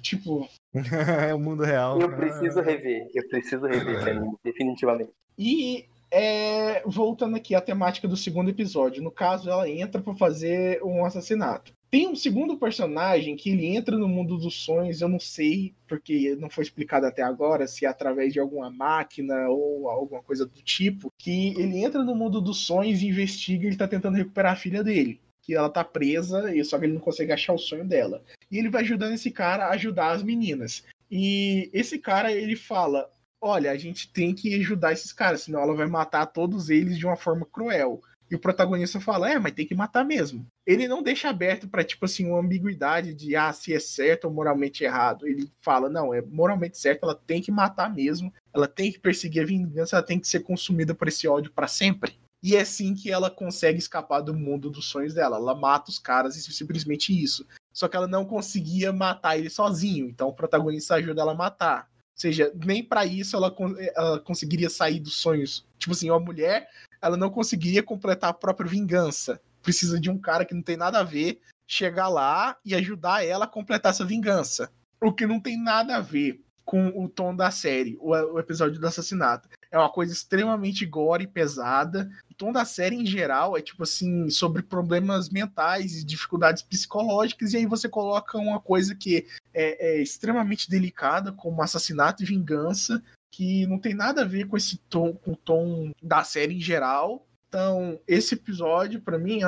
tipo. 0.02 0.48
é 1.28 1.34
o 1.34 1.38
mundo 1.40 1.64
real. 1.64 2.00
Eu 2.00 2.14
preciso 2.14 2.60
rever, 2.60 3.10
eu 3.12 3.28
preciso 3.28 3.66
rever 3.66 3.98
esse 3.98 4.10
anime, 4.10 4.36
definitivamente. 4.44 5.10
E 5.36 5.88
é, 6.10 6.82
voltando 6.86 7.36
aqui 7.36 7.54
à 7.54 7.60
temática 7.60 8.06
do 8.06 8.16
segundo 8.16 8.50
episódio, 8.50 9.02
no 9.02 9.10
caso, 9.10 9.50
ela 9.50 9.68
entra 9.68 10.00
para 10.00 10.14
fazer 10.14 10.82
um 10.82 11.04
assassinato. 11.04 11.72
Tem 11.90 12.08
um 12.08 12.16
segundo 12.16 12.56
personagem 12.56 13.36
que 13.36 13.50
ele 13.50 13.66
entra 13.66 13.96
no 13.96 14.08
mundo 14.08 14.36
dos 14.36 14.54
sonhos, 14.54 15.00
eu 15.00 15.08
não 15.08 15.20
sei, 15.20 15.72
porque 15.86 16.36
não 16.36 16.50
foi 16.50 16.64
explicado 16.64 17.06
até 17.06 17.22
agora, 17.22 17.66
se 17.66 17.86
é 17.86 17.88
através 17.88 18.32
de 18.32 18.40
alguma 18.40 18.70
máquina 18.70 19.48
ou 19.48 19.88
alguma 19.88 20.22
coisa 20.22 20.44
do 20.44 20.62
tipo, 20.62 21.12
que 21.16 21.54
ele 21.58 21.84
entra 21.84 22.02
no 22.02 22.14
mundo 22.14 22.40
dos 22.40 22.66
sonhos 22.66 23.02
e 23.02 23.08
investiga, 23.08 23.66
ele 23.66 23.76
tá 23.76 23.86
tentando 23.86 24.16
recuperar 24.16 24.52
a 24.52 24.56
filha 24.56 24.82
dele. 24.82 25.20
Que 25.40 25.54
ela 25.54 25.70
tá 25.70 25.84
presa, 25.84 26.52
e 26.54 26.64
só 26.64 26.76
que 26.76 26.86
ele 26.86 26.94
não 26.94 27.00
consegue 27.00 27.32
achar 27.32 27.52
o 27.52 27.58
sonho 27.58 27.86
dela. 27.86 28.20
E 28.50 28.58
ele 28.58 28.68
vai 28.68 28.82
ajudando 28.82 29.14
esse 29.14 29.30
cara 29.30 29.66
a 29.66 29.74
ajudar 29.74 30.10
as 30.10 30.24
meninas. 30.24 30.84
E 31.08 31.70
esse 31.72 31.98
cara, 31.98 32.32
ele 32.32 32.56
fala: 32.56 33.08
olha, 33.40 33.70
a 33.70 33.76
gente 33.76 34.12
tem 34.12 34.34
que 34.34 34.54
ajudar 34.56 34.92
esses 34.92 35.12
caras, 35.12 35.42
senão 35.42 35.60
ela 35.60 35.74
vai 35.74 35.86
matar 35.86 36.26
todos 36.26 36.70
eles 36.70 36.98
de 36.98 37.06
uma 37.06 37.16
forma 37.16 37.46
cruel. 37.46 38.00
E 38.28 38.34
o 38.34 38.40
protagonista 38.40 39.00
fala, 39.00 39.30
é, 39.30 39.38
mas 39.38 39.52
tem 39.52 39.66
que 39.66 39.74
matar 39.74 40.04
mesmo. 40.04 40.44
Ele 40.66 40.88
não 40.88 41.00
deixa 41.00 41.28
aberto 41.28 41.68
para 41.68 41.84
tipo 41.84 42.04
assim, 42.06 42.26
uma 42.26 42.40
ambiguidade 42.40 43.14
de, 43.14 43.36
ah, 43.36 43.52
se 43.52 43.72
é 43.72 43.78
certo 43.78 44.24
ou 44.24 44.32
moralmente 44.32 44.82
errado. 44.82 45.28
Ele 45.28 45.48
fala, 45.60 45.88
não, 45.88 46.12
é 46.12 46.20
moralmente 46.20 46.76
certo, 46.76 47.04
ela 47.04 47.14
tem 47.14 47.40
que 47.40 47.52
matar 47.52 47.92
mesmo, 47.94 48.32
ela 48.52 48.66
tem 48.66 48.90
que 48.90 48.98
perseguir 48.98 49.42
a 49.42 49.46
vingança, 49.46 49.96
ela 49.96 50.04
tem 50.04 50.18
que 50.18 50.26
ser 50.26 50.40
consumida 50.40 50.92
por 50.92 51.06
esse 51.06 51.28
ódio 51.28 51.52
para 51.52 51.68
sempre. 51.68 52.18
E 52.42 52.56
é 52.56 52.60
assim 52.60 52.94
que 52.94 53.12
ela 53.12 53.30
consegue 53.30 53.78
escapar 53.78 54.20
do 54.20 54.34
mundo 54.34 54.70
dos 54.70 54.86
sonhos 54.86 55.14
dela. 55.14 55.36
Ela 55.36 55.54
mata 55.54 55.90
os 55.90 55.98
caras 55.98 56.36
e 56.36 56.52
simplesmente 56.52 57.12
isso. 57.12 57.46
Só 57.72 57.86
que 57.86 57.96
ela 57.96 58.08
não 58.08 58.24
conseguia 58.24 58.92
matar 58.92 59.38
ele 59.38 59.50
sozinho, 59.50 60.08
então 60.08 60.28
o 60.28 60.34
protagonista 60.34 60.96
ajuda 60.96 61.22
ela 61.22 61.32
a 61.32 61.36
matar 61.36 61.88
seja, 62.16 62.52
nem 62.64 62.82
para 62.82 63.04
isso 63.04 63.36
ela, 63.36 63.54
ela, 63.94 64.18
conseguiria 64.20 64.70
sair 64.70 65.00
dos 65.00 65.16
sonhos. 65.16 65.64
Tipo 65.78 65.92
assim, 65.92 66.10
uma 66.10 66.18
mulher, 66.18 66.68
ela 67.00 67.16
não 67.16 67.30
conseguiria 67.30 67.82
completar 67.82 68.30
a 68.30 68.34
própria 68.34 68.68
vingança. 68.68 69.40
Precisa 69.62 70.00
de 70.00 70.10
um 70.10 70.18
cara 70.18 70.44
que 70.44 70.54
não 70.54 70.62
tem 70.62 70.76
nada 70.76 71.00
a 71.00 71.04
ver 71.04 71.40
chegar 71.66 72.08
lá 72.08 72.56
e 72.64 72.74
ajudar 72.74 73.24
ela 73.24 73.44
a 73.44 73.48
completar 73.48 73.90
essa 73.90 74.04
vingança. 74.04 74.70
O 75.00 75.12
que 75.12 75.26
não 75.26 75.40
tem 75.40 75.60
nada 75.60 75.96
a 75.96 76.00
ver 76.00 76.40
com 76.64 76.88
o 76.88 77.08
tom 77.08 77.34
da 77.34 77.50
série, 77.50 77.96
o, 78.00 78.10
o 78.10 78.40
episódio 78.40 78.80
do 78.80 78.86
assassinato. 78.86 79.48
É 79.70 79.78
uma 79.78 79.90
coisa 79.90 80.12
extremamente 80.12 80.84
gore 80.84 81.24
e 81.24 81.28
pesada. 81.28 82.10
Tom 82.36 82.52
da 82.52 82.64
série, 82.64 82.96
em 82.96 83.06
geral, 83.06 83.56
é 83.56 83.62
tipo 83.62 83.82
assim, 83.82 84.28
sobre 84.30 84.62
problemas 84.62 85.28
mentais 85.28 85.96
e 85.96 86.04
dificuldades 86.04 86.62
psicológicas, 86.62 87.52
e 87.52 87.58
aí 87.58 87.66
você 87.66 87.88
coloca 87.88 88.38
uma 88.38 88.60
coisa 88.60 88.94
que 88.94 89.26
é, 89.54 89.96
é 89.96 90.02
extremamente 90.02 90.68
delicada, 90.70 91.32
como 91.32 91.62
assassinato 91.62 92.22
e 92.22 92.26
vingança, 92.26 93.02
que 93.30 93.66
não 93.66 93.78
tem 93.78 93.94
nada 93.94 94.22
a 94.22 94.26
ver 94.26 94.46
com 94.46 94.56
esse 94.56 94.78
tom, 94.88 95.12
com 95.12 95.32
o 95.32 95.36
tom 95.36 95.90
da 96.02 96.24
série 96.24 96.54
em 96.54 96.60
geral. 96.60 97.26
Então, 97.48 97.98
esse 98.06 98.34
episódio, 98.34 99.00
para 99.00 99.18
mim, 99.18 99.40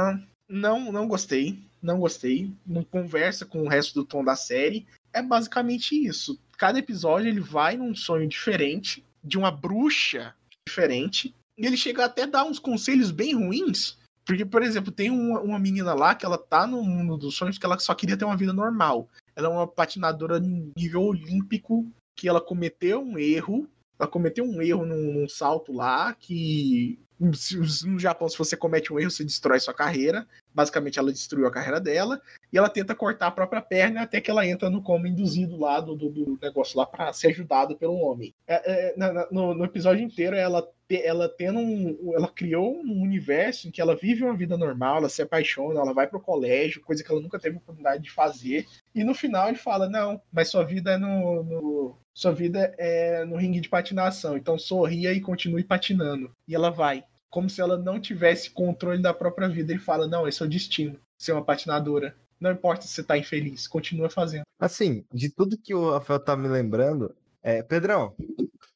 não, 0.49 0.93
não 0.93 1.09
gostei. 1.09 1.63
Não 1.81 2.01
gostei. 2.01 2.53
Não 2.67 2.83
conversa 2.83 3.47
com 3.47 3.63
o 3.63 3.69
resto 3.69 3.95
do 3.95 4.05
tom 4.05 4.23
da 4.23 4.37
série. 4.37 4.87
É 5.13 5.23
basicamente 5.23 5.95
isso 5.95 6.39
cada 6.59 6.81
episódio 6.81 7.29
ele 7.29 7.41
vai 7.41 7.77
num 7.77 7.95
sonho 7.95 8.29
diferente, 8.29 9.05
de 9.23 9.39
uma 9.39 9.51
bruxa 9.51 10.35
diferente, 10.67 11.33
ele 11.67 11.77
chega 11.77 12.05
até 12.05 12.23
a 12.23 12.27
dar 12.27 12.45
uns 12.45 12.59
conselhos 12.59 13.11
bem 13.11 13.35
ruins. 13.35 13.99
Porque, 14.25 14.45
por 14.45 14.63
exemplo, 14.63 14.93
tem 14.93 15.11
uma, 15.11 15.41
uma 15.41 15.59
menina 15.59 15.95
lá 15.95 16.15
que 16.15 16.27
ela 16.27 16.37
tá 16.37 16.67
no 16.67 16.83
mundo 16.83 17.17
dos 17.17 17.35
sonhos 17.35 17.57
que 17.57 17.65
ela 17.65 17.79
só 17.79 17.95
queria 17.95 18.17
ter 18.17 18.27
uma 18.27 18.37
vida 18.37 18.53
normal. 18.53 19.09
Ela 19.35 19.49
é 19.49 19.51
uma 19.51 19.67
patinadora 19.67 20.39
nível 20.39 21.03
olímpico 21.03 21.91
que 22.15 22.29
ela 22.29 22.41
cometeu 22.41 23.01
um 23.01 23.19
erro. 23.19 23.67
Ela 23.99 24.09
cometeu 24.09 24.45
um 24.45 24.61
erro 24.61 24.85
num, 24.85 25.15
num 25.15 25.29
salto 25.29 25.73
lá 25.73 26.15
que 26.15 26.99
no 27.21 27.99
Japão, 27.99 28.29
se 28.29 28.39
você 28.39 28.57
comete 28.57 28.93
um 28.93 28.99
erro, 28.99 29.11
você 29.11 29.25
destrói 29.25 29.59
sua 29.59 29.75
carreira. 29.75 30.27
Basicamente, 30.55 30.99
ela 30.99 31.13
destruiu 31.13 31.47
a 31.47 31.51
carreira 31.51 31.81
dela. 31.81 32.21
E 32.53 32.57
ela 32.57 32.69
tenta 32.69 32.95
cortar 32.95 33.27
a 33.27 33.33
própria 33.33 33.61
perna 33.61 34.03
até 34.03 34.21
que 34.21 34.31
ela 34.31 34.47
entra 34.47 34.71
no 34.71 34.83
coma 34.83 35.09
induzido 35.09 35.57
lá 35.57 35.81
do, 35.81 35.97
do, 35.97 36.39
negócio 36.41 36.79
lá 36.79 36.87
para 36.87 37.13
ser 37.13 37.29
ajudada 37.29 37.75
pelo 37.75 37.97
homem. 37.97 38.33
É, 38.47 38.93
é, 38.93 39.27
no, 39.33 39.55
no, 39.55 39.65
episódio 39.65 40.05
inteiro, 40.05 40.37
ela, 40.37 40.67
ela 40.97 41.29
tendo 41.29 41.59
um. 41.59 42.15
Ela 42.15 42.29
criou 42.29 42.77
um 42.77 43.03
universo 43.03 43.69
em 43.69 43.71
que 43.71 43.81
ela 43.81 43.97
vive 43.97 44.25
uma 44.25 44.37
vida 44.37 44.57
normal, 44.57 44.99
ela 44.99 45.09
se 45.09 45.23
apaixona, 45.23 45.81
ela 45.81 45.93
vai 45.93 46.07
pro 46.07 46.21
colégio, 46.21 46.83
coisa 46.83 47.03
que 47.03 47.11
ela 47.11 47.21
nunca 47.21 47.39
teve 47.39 47.57
oportunidade 47.57 48.03
de 48.03 48.11
fazer. 48.11 48.67
E 48.95 49.05
no 49.05 49.15
final 49.15 49.49
ele 49.49 49.59
fala: 49.59 49.89
Não, 49.89 50.21
mas 50.33 50.49
sua 50.49 50.65
vida 50.65 50.93
é 50.93 50.97
no, 50.97 51.43
no 51.43 51.99
sua 52.15 52.33
vida 52.33 52.75
é 52.79 53.25
no 53.25 53.37
ringue 53.37 53.61
de 53.61 53.69
patinação. 53.69 54.37
Então 54.37 54.59
sorria 54.59 55.13
e 55.13 55.21
continue 55.21 55.63
patinando. 55.63 56.35
E 56.47 56.55
ela 56.55 56.71
vai. 56.71 57.05
Como 57.31 57.49
se 57.49 57.61
ela 57.61 57.77
não 57.77 58.01
tivesse 58.01 58.51
controle 58.51 59.03
da 59.03 59.13
própria 59.13 59.49
vida. 59.49 59.73
Ele 59.73 59.81
fala: 59.81 60.07
Não, 60.07 60.27
esse 60.27 60.43
é 60.43 60.47
o 60.47 60.49
destino. 60.49 60.99
Ser 61.17 61.33
uma 61.33 61.45
patinadora. 61.45 62.15
Não 62.41 62.53
importa 62.53 62.83
se 62.83 62.95
você 62.95 63.03
tá 63.03 63.19
infeliz, 63.19 63.67
continua 63.67 64.09
fazendo. 64.09 64.45
Assim, 64.59 65.05
de 65.13 65.29
tudo 65.29 65.59
que 65.59 65.75
o 65.75 65.91
Rafael 65.91 66.21
tá 66.21 66.37
me 66.37 66.49
lembrando, 66.49 67.15
é, 67.43 67.63
Pedrão, 67.63 68.15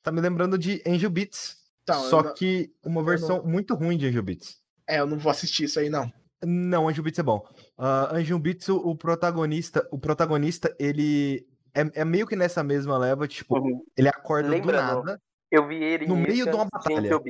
tá 0.02 0.10
me 0.10 0.20
lembrando 0.20 0.58
de 0.58 0.82
Angel 0.86 1.10
Beats. 1.10 1.61
Então, 1.82 2.02
só 2.04 2.22
não... 2.22 2.34
que 2.34 2.72
uma 2.84 3.02
versão 3.02 3.38
não... 3.38 3.46
muito 3.46 3.74
ruim 3.74 3.96
de 3.96 4.06
Angel 4.06 4.22
Beats. 4.22 4.60
É, 4.88 5.00
eu 5.00 5.06
não 5.06 5.18
vou 5.18 5.30
assistir 5.30 5.64
isso 5.64 5.78
aí, 5.78 5.88
não. 5.88 6.10
Não, 6.44 6.88
Angel 6.88 7.04
Beats 7.04 7.18
é 7.18 7.22
bom. 7.22 7.46
Uh, 7.78 8.14
Angel 8.14 8.38
Beats, 8.38 8.68
o, 8.68 8.76
o 8.76 8.96
protagonista, 8.96 9.86
o 9.90 9.98
protagonista, 9.98 10.74
ele 10.78 11.46
é, 11.74 12.00
é 12.00 12.04
meio 12.04 12.26
que 12.26 12.36
nessa 12.36 12.62
mesma 12.62 12.98
leva, 12.98 13.28
tipo, 13.28 13.58
uhum. 13.58 13.82
ele 13.96 14.08
acorda 14.08 14.48
Lembrando, 14.48 15.00
do 15.00 15.04
nada. 15.04 15.22
Eu 15.50 15.66
vi 15.66 15.82
ele 15.82 16.06
no 16.06 16.16
meio 16.16 16.44
de 16.44 16.54
uma 16.54 16.66
batalha. 16.70 17.20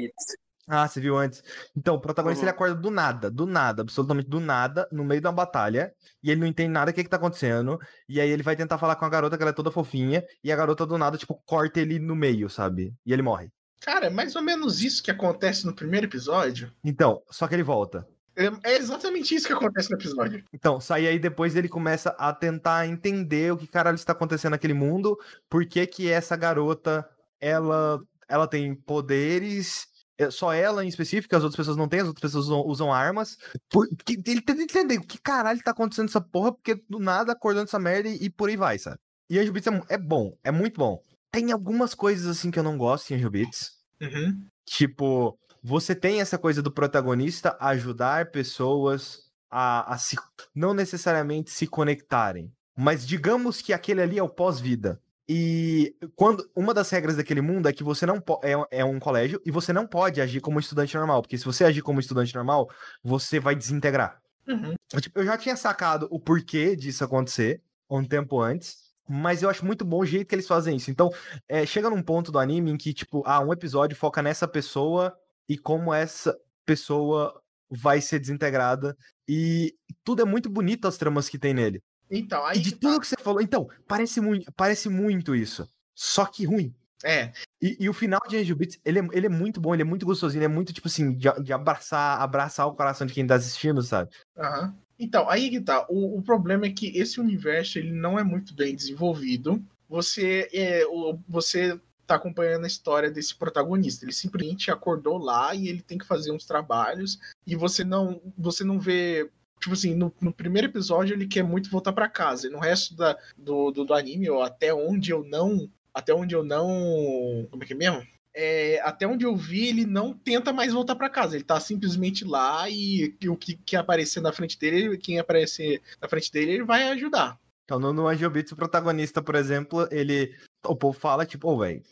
Ah, 0.69 0.87
você 0.87 1.01
viu 1.01 1.17
antes. 1.17 1.43
Então, 1.77 1.97
o 1.97 2.01
protagonista 2.01 2.43
uhum. 2.43 2.49
ele 2.49 2.55
acorda 2.55 2.75
do 2.77 2.91
nada, 2.91 3.31
do 3.31 3.47
nada, 3.47 3.83
absolutamente 3.83 4.29
do 4.29 4.39
nada, 4.39 4.89
no 4.93 5.05
meio 5.05 5.21
de 5.21 5.27
uma 5.27 5.33
batalha, 5.33 5.93
e 6.23 6.31
ele 6.31 6.41
não 6.41 6.47
entende 6.47 6.71
nada 6.71 6.91
do 6.91 6.95
que, 6.95 7.03
que 7.03 7.11
tá 7.11 7.17
acontecendo. 7.17 7.79
E 8.09 8.21
aí 8.21 8.31
ele 8.31 8.45
vai 8.45 8.55
tentar 8.55 8.79
falar 8.79 8.95
com 8.97 9.05
a 9.05 9.09
garota, 9.09 9.37
que 9.37 9.43
ela 9.43 9.51
é 9.51 9.55
toda 9.55 9.73
fofinha, 9.73 10.25
e 10.43 10.53
a 10.53 10.57
garota 10.57 10.87
do 10.87 10.97
nada, 10.97 11.19
tipo, 11.19 11.35
corta 11.45 11.81
ele 11.81 11.99
no 11.99 12.15
meio, 12.15 12.49
sabe? 12.49 12.95
E 13.05 13.13
ele 13.13 13.23
morre. 13.23 13.51
Cara, 13.85 14.07
é 14.07 14.11
mais 14.11 14.37
ou 14.37 14.43
menos 14.43 14.83
isso 14.83 15.03
que 15.03 15.11
acontece 15.11 15.67
no 15.67 15.75
primeiro 15.75 16.07
episódio. 16.07 16.73
Então, 16.85 17.21
só 17.31 17.49
que 17.49 17.55
ele 17.55 17.65
volta. 17.65 18.07
É 18.37 18.47
é 18.63 18.77
exatamente 18.77 19.35
isso 19.35 19.47
que 19.47 19.53
acontece 19.53 19.91
no 19.91 19.97
episódio. 19.97 20.45
Então, 20.53 20.81
sai 20.81 21.07
aí 21.07 21.19
depois 21.19 21.55
ele 21.57 21.69
começa 21.69 22.11
a 22.11 22.33
tentar 22.33 22.87
entender 22.87 23.53
o 23.53 23.57
que 23.57 23.67
caralho 23.67 23.97
está 23.97 24.13
acontecendo 24.13 24.53
naquele 24.53 24.73
mundo, 24.73 25.19
por 25.51 25.67
que 25.67 25.87
que 25.87 26.09
essa 26.09 26.37
garota, 26.37 27.07
ela, 27.41 28.01
ela 28.29 28.47
tem 28.47 28.75
poderes, 28.75 29.87
é 30.17 30.31
só 30.31 30.53
ela 30.53 30.85
em 30.85 30.89
específico, 30.89 31.35
as 31.35 31.43
outras 31.43 31.57
pessoas 31.57 31.77
não 31.77 31.89
têm, 31.89 32.01
as 32.01 32.07
outras 32.07 32.23
pessoas 32.23 32.47
usam, 32.47 32.61
usam 32.61 32.93
armas. 32.93 33.37
Por, 33.69 33.89
que, 34.05 34.15
ele 34.27 34.41
tenta 34.41 34.63
entender 34.63 34.99
o 34.99 35.07
que 35.07 35.19
caralho 35.21 35.63
tá 35.63 35.73
acontecendo 35.73 36.07
nessa 36.07 36.21
porra, 36.21 36.53
porque 36.53 36.81
do 36.89 36.99
nada 36.99 37.33
acordando 37.33 37.65
essa 37.65 37.79
merda 37.79 38.09
e, 38.09 38.25
e 38.25 38.31
por 38.31 38.49
aí 38.49 38.57
vai, 38.57 38.79
sabe? 38.79 38.99
E 39.29 39.39
Angel 39.39 39.53
Beats 39.53 39.67
é, 39.67 39.95
é 39.95 39.99
bom, 39.99 40.37
é 40.45 40.51
muito 40.51 40.79
bom. 40.79 41.03
Tem 41.33 41.51
algumas 41.51 41.95
coisas 41.95 42.27
assim 42.27 42.51
que 42.51 42.59
eu 42.59 42.63
não 42.63 42.79
gosto 42.79 43.11
em 43.11 43.17
Angel 43.17 43.31
Beats. 43.31 43.73
Uhum. 44.01 44.47
Tipo, 44.67 45.39
você 45.63 45.95
tem 45.95 46.21
essa 46.21 46.39
coisa 46.39 46.63
do 46.63 46.71
protagonista 46.71 47.57
ajudar 47.59 48.31
pessoas 48.31 49.31
a, 49.51 49.95
a 49.95 49.99
se, 49.99 50.17
não 50.55 50.75
necessariamente 50.75 51.51
se 51.51 51.67
conectarem. 51.67 52.53
Mas 52.77 53.07
digamos 53.07 53.61
que 53.61 53.73
aquele 53.73 54.03
ali 54.03 54.19
é 54.19 54.23
o 54.23 54.29
pós-vida. 54.29 55.01
E 55.29 55.95
quando 56.17 56.49
uma 56.55 56.75
das 56.75 56.91
regras 56.91 57.17
daquele 57.17 57.41
mundo 57.41 57.69
é 57.69 57.73
que 57.73 57.83
você 57.83 58.05
não 58.05 58.23
é, 58.43 58.81
é 58.81 58.85
um 58.85 58.99
colégio 58.99 59.41
e 59.47 59.51
você 59.51 59.73
não 59.73 59.87
pode 59.87 60.21
agir 60.21 60.41
como 60.41 60.61
estudante 60.61 60.95
normal, 60.97 61.23
porque 61.23 61.39
se 61.39 61.45
você 61.45 61.65
agir 61.65 61.81
como 61.81 62.01
estudante 62.01 62.35
normal, 62.35 62.69
você 63.03 63.39
vai 63.39 63.55
desintegrar. 63.55 64.21
Uhum. 64.47 64.75
Eu, 64.93 65.01
tipo, 65.01 65.19
eu 65.19 65.25
já 65.25 65.39
tinha 65.39 65.57
sacado 65.57 66.09
o 66.11 66.19
porquê 66.19 66.75
disso 66.75 67.05
acontecer 67.05 67.63
um 67.89 68.05
tempo 68.05 68.41
antes, 68.41 68.92
mas 69.09 69.43
eu 69.43 69.51
acho 69.51 69.65
muito 69.65 69.85
bom 69.85 70.01
o 70.01 70.07
jeito 70.07 70.29
que 70.29 70.35
eles 70.35 70.47
fazem 70.47 70.77
isso. 70.77 70.91
Então, 70.91 71.11
é, 71.49 71.67
chega 71.67 71.91
num 71.91 72.03
ponto 72.03 72.31
do 72.31 72.39
anime 72.39 72.71
em 72.71 72.77
que, 72.77 72.93
tipo, 72.93 73.23
ah, 73.27 73.41
um 73.41 73.53
episódio 73.53 73.97
foca 73.97 74.23
nessa 74.23 74.47
pessoa 74.47 75.17
e 75.49 75.59
como 75.59 75.93
essa 75.93 76.37
pessoa 76.65 77.41
vai 77.71 78.01
ser 78.01 78.19
desintegrada. 78.19 78.97
E 79.29 79.75
tudo 80.05 80.23
é 80.23 80.25
muito 80.25 80.49
bonito 80.49 80.87
as 80.87 80.97
tramas 80.97 81.29
que 81.29 81.39
tem 81.39 81.55
nele. 81.55 81.83
Então, 82.11 82.45
aí. 82.45 82.59
E 82.59 82.61
de 82.61 82.73
tá. 82.73 82.79
tudo 82.81 83.01
que 83.01 83.07
você 83.07 83.17
falou. 83.19 83.41
Então, 83.41 83.69
parece 83.87 84.21
muito, 84.21 84.53
parece 84.53 84.89
muito 84.89 85.35
isso. 85.35 85.69
Só 85.95 86.27
que 86.27 86.45
ruim. 86.45 86.75
É, 87.05 87.33
E, 87.61 87.77
e 87.81 87.89
o 87.89 87.93
final 87.93 88.21
de 88.29 88.37
Angel 88.37 88.55
Beats, 88.55 88.79
ele 88.85 89.01
é, 89.01 89.09
ele 89.13 89.27
é 89.27 89.29
muito 89.29 89.61
bom, 89.61 89.75
ele 89.75 89.83
é 89.83 89.85
muito 89.85 90.07
gostosinho, 90.07 90.39
ele 90.39 90.45
é 90.45 90.55
muito, 90.55 90.73
tipo 90.73 90.87
assim, 90.87 91.17
de, 91.17 91.29
de 91.43 91.53
abraçar, 91.53 92.21
abraçar 92.21 92.67
o 92.69 92.75
coração 92.75 93.07
de 93.07 93.13
quem 93.13 93.27
tá 93.27 93.35
assistindo, 93.35 93.83
sabe? 93.83 94.11
Aham. 94.39 94.77
Então, 95.03 95.29
aí 95.29 95.51
que 95.51 95.61
tá. 95.61 95.85
O, 95.89 96.19
o 96.19 96.23
problema 96.23 96.65
é 96.65 96.71
que 96.71 96.97
esse 96.97 97.21
universo 97.21 97.77
ele 97.77 97.91
não 97.91 98.17
é 98.17 98.23
muito 98.23 98.55
bem 98.55 98.73
desenvolvido. 98.73 99.61
Você 99.89 100.49
é, 100.53 100.87
o, 100.87 101.19
você 101.29 101.77
tá 102.07 102.15
acompanhando 102.15 102.63
a 102.65 102.69
história 102.69 103.11
desse 103.11 103.35
protagonista. 103.35 104.05
Ele 104.05 104.13
simplesmente 104.13 104.71
acordou 104.71 105.19
lá 105.19 105.57
e 105.57 105.67
ele 105.67 105.83
tem 105.83 105.99
que 105.99 106.07
fazer 106.07 106.31
uns 106.31 106.47
trabalhos 106.47 107.19
e 107.45 107.57
você 107.57 107.83
não 107.83 108.21
você 108.39 108.63
não 108.63 108.79
vê 108.79 109.29
Tipo 109.59 109.75
assim, 109.75 109.95
no, 109.95 110.13
no 110.21 110.33
primeiro 110.33 110.67
episódio 110.67 111.15
ele 111.15 111.27
quer 111.27 111.45
muito 111.45 111.71
voltar 111.71 111.93
pra 111.93 112.09
casa. 112.09 112.49
E 112.49 112.51
no 112.51 112.59
resto 112.59 112.97
da, 112.97 113.17
do, 113.37 113.71
do, 113.71 113.85
do 113.85 113.95
anime, 113.95 114.29
ou 114.29 114.43
até 114.43 114.75
onde 114.75 115.13
eu 115.13 115.23
não. 115.25 115.71
Até 115.95 116.13
onde 116.13 116.35
eu 116.35 116.43
não. 116.43 117.47
Como 117.49 117.63
é 117.63 117.67
que 117.67 117.73
é 117.73 117.77
mesmo? 117.77 118.05
É, 118.35 118.81
até 118.83 119.07
onde 119.07 119.25
eu 119.25 119.37
vi, 119.37 119.69
ele 119.69 119.85
não 119.85 120.15
tenta 120.15 120.53
mais 120.53 120.73
voltar 120.73 120.97
pra 120.97 121.11
casa. 121.11 121.35
Ele 121.37 121.45
tá 121.45 121.61
simplesmente 121.61 122.25
lá 122.25 122.69
e, 122.69 123.15
e 123.21 123.29
o 123.29 123.37
que, 123.37 123.57
que 123.57 123.77
aparecer 123.77 124.21
na 124.21 124.33
frente 124.33 124.59
dele, 124.59 124.97
quem 124.97 125.19
aparecer 125.19 125.83
na 126.01 126.09
frente 126.09 126.33
dele, 126.33 126.53
ele 126.53 126.65
vai 126.65 126.89
ajudar. 126.89 127.39
Então, 127.65 127.79
no, 127.79 127.93
no 127.93 128.09
Angel 128.09 128.29
Beats, 128.31 128.53
o 128.53 128.57
protagonista, 128.57 129.23
por 129.23 129.35
exemplo, 129.35 129.87
ele. 129.91 130.35
O 130.65 130.77
povo 130.77 130.97
fala, 130.99 131.27
tipo, 131.27 131.49
ô, 131.51 131.59
velho, 131.59 131.83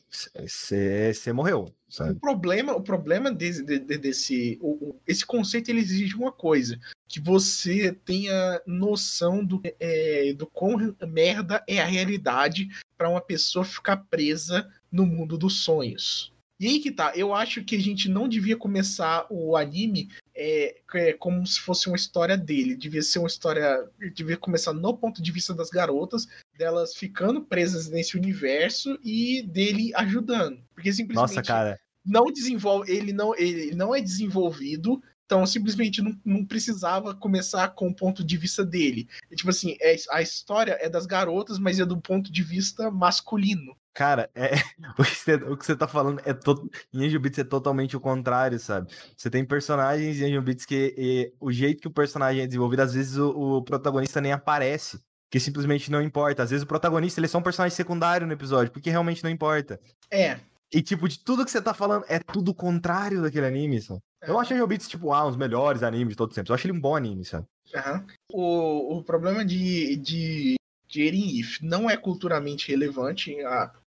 você 0.46 1.32
morreu, 1.32 1.64
O 1.64 1.92
sabe? 1.92 2.20
problema, 2.20 2.72
o 2.74 2.82
problema 2.82 3.30
desse, 3.32 3.64
de- 3.64 3.78
de- 3.80 3.98
desse 3.98 4.58
o- 4.60 4.90
o- 4.90 5.00
esse 5.06 5.26
conceito 5.26 5.70
ele 5.70 5.80
exige 5.80 6.14
uma 6.14 6.30
coisa, 6.30 6.78
que 7.08 7.20
você 7.20 7.92
tenha 8.04 8.60
noção 8.66 9.44
do 9.44 9.60
é, 9.80 10.32
do 10.34 10.46
quão 10.46 10.76
merda 11.08 11.64
é 11.66 11.80
a 11.80 11.84
realidade 11.84 12.68
para 12.96 13.08
uma 13.08 13.20
pessoa 13.20 13.64
ficar 13.64 13.96
presa 14.08 14.68
no 14.90 15.06
mundo 15.06 15.38
dos 15.38 15.62
sonhos. 15.62 16.32
E 16.60 16.66
aí 16.66 16.78
que 16.78 16.90
tá, 16.90 17.12
eu 17.16 17.34
acho 17.34 17.64
que 17.64 17.74
a 17.74 17.80
gente 17.80 18.06
não 18.06 18.28
devia 18.28 18.54
começar 18.54 19.26
o 19.30 19.56
anime 19.56 20.10
é, 20.34 20.76
é, 20.94 21.12
como 21.14 21.46
se 21.46 21.58
fosse 21.58 21.86
uma 21.86 21.96
história 21.96 22.36
dele. 22.36 22.76
Devia 22.76 23.00
ser 23.00 23.18
uma 23.18 23.28
história. 23.28 23.88
Devia 24.14 24.36
começar 24.36 24.74
no 24.74 24.94
ponto 24.94 25.22
de 25.22 25.32
vista 25.32 25.54
das 25.54 25.70
garotas, 25.70 26.28
delas 26.58 26.94
ficando 26.94 27.40
presas 27.40 27.88
nesse 27.88 28.14
universo 28.14 28.98
e 29.02 29.42
dele 29.42 29.90
ajudando. 29.94 30.62
Porque 30.74 30.92
simplesmente 30.92 31.34
Nossa, 31.34 31.42
cara. 31.42 31.80
não 32.04 32.26
desenvolve, 32.26 32.92
ele 32.92 33.14
não, 33.14 33.34
ele 33.36 33.74
não 33.74 33.94
é 33.94 34.02
desenvolvido, 34.02 35.02
então 35.30 35.46
simplesmente 35.46 36.02
não, 36.02 36.12
não 36.24 36.44
precisava 36.44 37.14
começar 37.14 37.68
com 37.68 37.86
o 37.86 37.94
ponto 37.94 38.24
de 38.24 38.36
vista 38.36 38.64
dele. 38.64 39.08
E, 39.30 39.36
tipo 39.36 39.48
assim, 39.48 39.76
é, 39.80 39.94
a 40.10 40.20
história 40.20 40.76
é 40.80 40.88
das 40.88 41.06
garotas, 41.06 41.56
mas 41.56 41.78
é 41.78 41.84
do 41.86 42.00
ponto 42.00 42.32
de 42.32 42.42
vista 42.42 42.90
masculino. 42.90 43.76
Cara, 43.94 44.28
é, 44.34 44.50
o, 44.98 45.04
que 45.04 45.14
você, 45.14 45.34
o 45.34 45.56
que 45.56 45.64
você 45.64 45.76
tá 45.76 45.86
falando 45.86 46.20
é 46.24 46.34
to, 46.34 46.68
em 46.92 47.06
Angel 47.06 47.20
Beats 47.20 47.38
é 47.38 47.44
totalmente 47.44 47.96
o 47.96 48.00
contrário, 48.00 48.58
sabe? 48.58 48.92
Você 49.16 49.30
tem 49.30 49.44
personagens 49.44 50.20
em 50.20 50.24
Angel 50.24 50.42
Beats 50.42 50.66
que 50.66 50.94
e, 50.98 51.32
o 51.38 51.52
jeito 51.52 51.80
que 51.80 51.88
o 51.88 51.92
personagem 51.92 52.42
é 52.42 52.46
desenvolvido, 52.46 52.80
às 52.80 52.94
vezes 52.94 53.16
o, 53.16 53.30
o 53.30 53.62
protagonista 53.62 54.20
nem 54.20 54.32
aparece. 54.32 55.00
Que 55.30 55.38
simplesmente 55.38 55.92
não 55.92 56.02
importa. 56.02 56.42
Às 56.42 56.50
vezes 56.50 56.64
o 56.64 56.66
protagonista 56.66 57.20
ele 57.20 57.26
é 57.26 57.28
só 57.28 57.38
um 57.38 57.42
personagem 57.42 57.76
secundário 57.76 58.26
no 58.26 58.32
episódio, 58.32 58.72
porque 58.72 58.90
realmente 58.90 59.22
não 59.22 59.30
importa. 59.30 59.78
É. 60.10 60.40
E, 60.72 60.82
tipo, 60.82 61.08
de 61.08 61.20
tudo 61.20 61.44
que 61.44 61.52
você 61.52 61.62
tá 61.62 61.72
falando, 61.72 62.04
é 62.08 62.18
tudo 62.18 62.50
o 62.50 62.54
contrário 62.54 63.22
daquele 63.22 63.46
anime, 63.46 63.80
sabe? 63.80 64.00
Eu 64.22 64.38
acho 64.38 64.52
Angel 64.52 64.66
Beats, 64.66 64.88
tipo, 64.88 65.12
ah, 65.12 65.24
um 65.24 65.28
dos 65.28 65.36
melhores 65.36 65.82
animes 65.82 66.10
de 66.10 66.16
todos 66.16 66.32
os 66.32 66.36
tempos. 66.36 66.50
Eu 66.50 66.54
acho 66.54 66.66
ele 66.66 66.76
um 66.76 66.80
bom 66.80 66.94
anime, 66.96 67.24
sabe? 67.24 67.46
Aham. 67.74 68.06
O, 68.32 68.98
o 68.98 69.02
problema 69.04 69.44
de, 69.44 69.96
de, 69.96 70.54
de 70.88 71.06
Eren 71.06 71.38
If 71.40 71.60
não 71.62 71.88
é 71.88 71.96
culturalmente 71.96 72.70
relevante 72.70 73.36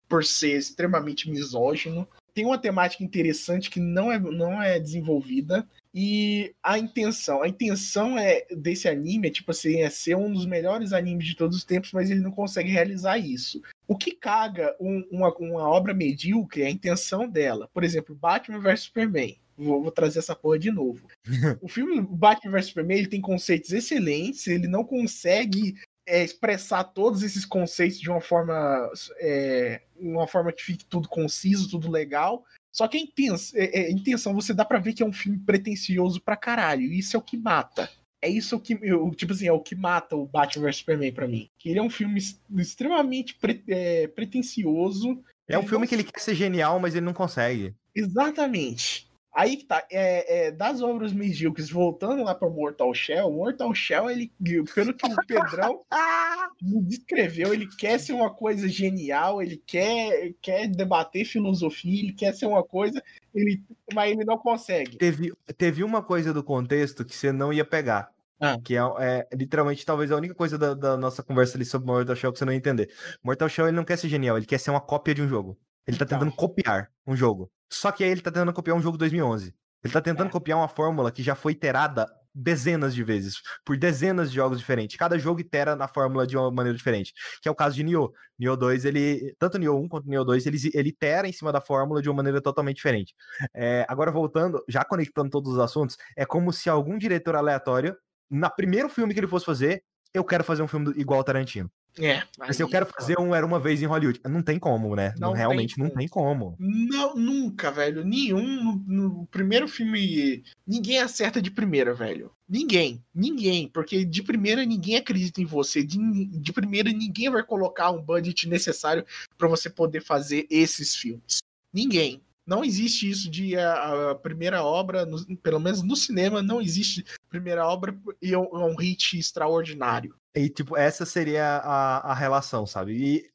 por 0.09 0.24
ser 0.24 0.57
extremamente 0.59 1.31
misógino. 1.31 2.07
Tem 2.32 2.44
uma 2.44 2.59
temática 2.59 3.02
interessante 3.02 3.69
que 3.70 3.81
não 3.81 4.11
é, 4.11 4.19
não 4.19 4.62
é 4.62 4.78
desenvolvida. 4.78 5.66
E 5.93 6.55
a 6.62 6.78
intenção, 6.78 7.43
a 7.43 7.48
intenção 7.48 8.16
é 8.16 8.47
desse 8.57 8.89
anime 8.89 9.27
é 9.27 9.31
tipo 9.32 9.51
assim, 9.51 9.81
é 9.82 9.90
ser 9.90 10.15
um 10.16 10.32
dos 10.32 10.47
melhores 10.47 10.93
animes 10.93 11.27
de 11.27 11.35
todos 11.35 11.57
os 11.57 11.65
tempos, 11.65 11.90
mas 11.93 12.09
ele 12.09 12.20
não 12.20 12.31
consegue 12.31 12.70
realizar 12.70 13.19
isso. 13.19 13.61
O 13.89 13.97
que 13.97 14.12
caga 14.12 14.77
um- 14.81 15.05
uma, 15.11 15.35
uma 15.39 15.69
obra 15.69 15.93
medíocre 15.93 16.62
é 16.62 16.66
a 16.66 16.70
intenção 16.70 17.28
dela. 17.28 17.69
Por 17.74 17.82
exemplo, 17.82 18.15
Batman 18.15 18.61
vs 18.61 18.81
Superman. 18.82 19.36
Vou, 19.61 19.82
vou 19.82 19.91
trazer 19.91 20.19
essa 20.19 20.35
porra 20.35 20.59
de 20.59 20.70
novo. 20.70 21.07
o 21.61 21.69
filme 21.69 22.01
Batman 22.01 22.53
vs 22.53 22.66
Superman 22.66 22.99
ele 22.99 23.09
tem 23.09 23.20
conceitos 23.20 23.73
excelentes, 23.73 24.47
ele 24.47 24.66
não 24.66 24.85
consegue 24.85 25.74
é, 26.07 26.24
expressar 26.24 26.85
todos 26.85 27.23
esses 27.23 27.45
conceitos 27.45 28.01
de 28.01 28.11
uma 28.11 28.20
forma, 28.20 28.91
é, 29.19 29.82
uma 29.97 30.27
forma 30.27 30.53
que 30.53 30.62
fique 30.62 30.85
tudo 30.85 31.09
conciso, 31.09 31.70
tudo 31.70 31.91
legal. 31.91 32.45
Só 32.73 32.89
que 32.89 32.97
a 32.97 33.01
intenção, 33.01 33.61
é, 33.61 33.81
é, 33.81 33.87
a 33.87 33.91
intenção 33.91 34.35
você 34.35 34.55
dá 34.55 34.65
pra 34.65 34.78
ver 34.78 34.93
que 34.93 35.03
é 35.03 35.07
um 35.07 35.12
filme 35.12 35.39
pretencioso 35.39 36.20
pra 36.20 36.37
caralho. 36.37 36.82
E 36.82 36.99
isso 36.99 37.16
é 37.16 37.19
o 37.19 37.23
que 37.23 37.37
mata. 37.37 37.91
É 38.23 38.28
isso 38.28 38.61
que, 38.61 38.78
eu, 38.82 39.11
tipo 39.12 39.32
assim, 39.32 39.47
é 39.47 39.53
o 39.53 39.61
que 39.61 39.74
mata 39.74 40.15
o 40.15 40.27
Batman 40.27 40.66
vs 40.66 40.77
Superman 40.77 41.12
pra 41.12 41.27
mim. 41.27 41.49
Que 41.59 41.70
ele 41.70 41.78
é 41.78 41.82
um 41.82 41.91
filme 41.91 42.20
extremamente 42.57 43.35
pre- 43.35 43.62
é, 43.66 44.07
pretencioso. 44.09 45.23
É 45.49 45.59
um 45.59 45.62
filme 45.62 45.85
não 45.85 45.89
que 45.89 45.95
ele 45.95 46.05
quer 46.05 46.20
ser 46.20 46.35
genial, 46.35 46.78
mas 46.78 46.95
ele 46.95 47.07
não 47.07 47.15
consegue. 47.15 47.74
Exatamente. 47.95 49.10
Aí 49.32 49.57
que 49.57 49.65
tá, 49.65 49.86
é, 49.90 50.48
é, 50.48 50.51
das 50.51 50.82
obras 50.82 51.12
medíocres, 51.12 51.70
voltando 51.70 52.24
lá 52.24 52.35
pra 52.35 52.51
Mortal 52.51 52.93
Shell, 52.93 53.31
Mortal 53.31 53.73
Shell, 53.73 54.11
ele, 54.11 54.32
pelo 54.74 54.93
que 54.93 55.07
o 55.07 55.27
Pedrão 55.27 55.82
me 56.61 56.82
descreveu, 56.82 57.55
ele 57.55 57.69
quer 57.69 58.01
ser 58.01 58.12
uma 58.12 58.28
coisa 58.28 58.69
genial, 58.69 59.40
ele 59.40 59.62
quer, 59.65 60.35
quer 60.43 60.66
debater 60.66 61.24
filosofia, 61.24 62.02
ele 62.02 62.12
quer 62.12 62.35
ser 62.35 62.47
uma 62.47 62.65
coisa, 62.65 63.01
ele, 63.32 63.62
mas 63.94 64.11
ele 64.11 64.24
não 64.24 64.36
consegue. 64.36 64.98
Teve, 64.98 65.32
teve 65.57 65.85
uma 65.85 66.02
coisa 66.02 66.35
do 66.35 66.43
contexto 66.43 67.05
que 67.05 67.15
você 67.15 67.31
não 67.31 67.52
ia 67.52 67.65
pegar. 67.65 68.11
Ah. 68.40 68.59
Que 68.59 68.74
é, 68.74 68.81
é, 68.98 69.28
literalmente 69.36 69.85
talvez 69.85 70.11
a 70.11 70.16
única 70.16 70.35
coisa 70.35 70.57
da, 70.59 70.74
da 70.74 70.97
nossa 70.97 71.23
conversa 71.23 71.57
ali 71.57 71.65
sobre 71.65 71.86
Mortal 71.86 72.16
Shell 72.16 72.32
que 72.32 72.39
você 72.39 72.44
não 72.44 72.52
ia 72.52 72.59
entender. 72.59 72.90
Mortal 73.23 73.48
Shell 73.48 73.69
ele 73.69 73.77
não 73.77 73.85
quer 73.85 73.98
ser 73.98 74.09
genial, 74.09 74.36
ele 74.36 74.47
quer 74.47 74.59
ser 74.59 74.70
uma 74.70 74.81
cópia 74.81 75.15
de 75.15 75.23
um 75.23 75.28
jogo. 75.28 75.57
Ele 75.90 75.98
tá 75.98 76.04
Então. 76.04 76.18
tentando 76.18 76.36
copiar 76.36 76.88
um 77.06 77.16
jogo. 77.16 77.50
Só 77.72 77.92
que 77.92 78.02
aí 78.04 78.10
ele 78.10 78.20
tá 78.20 78.30
tentando 78.30 78.52
copiar 78.52 78.76
um 78.76 78.80
jogo 78.82 78.96
de 78.96 79.00
2011. 79.00 79.54
Ele 79.82 79.92
tá 79.92 80.00
tentando 80.00 80.28
É. 80.28 80.30
copiar 80.30 80.58
uma 80.58 80.68
fórmula 80.68 81.10
que 81.10 81.22
já 81.22 81.34
foi 81.34 81.52
iterada 81.52 82.06
dezenas 82.32 82.94
de 82.94 83.02
vezes, 83.02 83.40
por 83.64 83.76
dezenas 83.76 84.30
de 84.30 84.36
jogos 84.36 84.58
diferentes. 84.58 84.96
Cada 84.96 85.18
jogo 85.18 85.40
itera 85.40 85.74
na 85.74 85.88
fórmula 85.88 86.24
de 86.26 86.36
uma 86.36 86.48
maneira 86.50 86.76
diferente. 86.76 87.12
Que 87.42 87.48
é 87.48 87.50
o 87.50 87.54
caso 87.56 87.74
de 87.74 87.82
Nioh. 87.82 88.12
Nioh 88.38 88.56
2, 88.56 88.84
ele. 88.84 89.34
Tanto 89.38 89.58
Nioh 89.58 89.76
1 89.80 89.88
quanto 89.88 90.08
Nioh 90.08 90.24
2, 90.24 90.46
ele, 90.46 90.58
ele 90.74 90.88
itera 90.90 91.26
em 91.26 91.32
cima 91.32 91.50
da 91.50 91.60
fórmula 91.60 92.00
de 92.00 92.08
uma 92.08 92.16
maneira 92.16 92.40
totalmente 92.40 92.76
diferente. 92.76 93.14
É, 93.54 93.84
agora, 93.88 94.12
voltando, 94.12 94.62
já 94.68 94.84
conectando 94.84 95.28
todos 95.30 95.52
os 95.54 95.58
assuntos, 95.58 95.96
é 96.16 96.24
como 96.24 96.52
se 96.52 96.70
algum 96.70 96.96
diretor 96.98 97.34
aleatório, 97.34 97.96
na 98.30 98.48
primeiro 98.48 98.88
filme 98.88 99.12
que 99.12 99.18
ele 99.20 99.26
fosse 99.26 99.44
fazer, 99.46 99.82
eu 100.14 100.24
quero 100.24 100.44
fazer 100.44 100.62
um 100.62 100.68
filme 100.68 100.92
igual 100.96 101.18
ao 101.18 101.24
Tarantino. 101.24 101.68
É. 101.98 102.22
Mas 102.38 102.56
se 102.56 102.62
eu 102.62 102.68
quero 102.68 102.86
fazer 102.86 103.18
um 103.18 103.34
Era 103.34 103.44
Uma 103.44 103.58
Vez 103.58 103.82
em 103.82 103.86
Hollywood. 103.86 104.20
Não 104.24 104.42
tem 104.42 104.58
como, 104.58 104.94
né? 104.94 105.14
Não 105.18 105.28
Não, 105.28 105.32
tem 105.32 105.38
realmente 105.38 105.78
não 105.78 105.90
tem 105.90 106.08
como. 106.08 106.56
Não, 106.58 107.14
nunca, 107.14 107.70
velho. 107.70 108.04
Nenhum 108.04 108.64
no, 108.64 108.84
no 108.86 109.26
primeiro 109.26 109.66
filme. 109.68 110.42
Ninguém 110.66 110.98
acerta 110.98 111.40
de 111.40 111.50
primeira, 111.50 111.94
velho. 111.94 112.30
Ninguém, 112.48 113.00
ninguém, 113.14 113.68
porque 113.68 114.04
de 114.04 114.24
primeira 114.24 114.64
ninguém 114.64 114.96
acredita 114.96 115.40
em 115.40 115.44
você, 115.44 115.84
de, 115.84 115.98
de 116.26 116.52
primeira 116.52 116.90
ninguém 116.90 117.30
vai 117.30 117.44
colocar 117.44 117.92
um 117.92 118.02
budget 118.02 118.48
necessário 118.48 119.06
para 119.38 119.46
você 119.46 119.70
poder 119.70 120.02
fazer 120.02 120.48
esses 120.50 120.96
filmes. 120.96 121.38
Ninguém. 121.72 122.20
Não 122.46 122.64
existe 122.64 123.08
isso 123.08 123.30
de 123.30 123.56
a, 123.56 124.10
a 124.10 124.14
primeira 124.14 124.62
obra, 124.64 125.06
no- 125.06 125.24
pelo 125.38 125.60
menos 125.60 125.82
no 125.82 125.94
cinema, 125.94 126.42
não 126.42 126.60
existe 126.60 127.04
primeira 127.28 127.66
obra 127.66 127.96
e 128.20 128.32
é 128.34 128.38
um 128.38 128.44
é 128.44 128.64
um 128.64 128.76
hit 128.76 129.18
extraordinário. 129.18 130.14
E, 130.34 130.48
tipo, 130.48 130.76
essa 130.76 131.04
seria 131.04 131.44
a, 131.58 132.12
a 132.12 132.14
relação, 132.14 132.66
sabe? 132.66 132.92
E, 132.94 133.26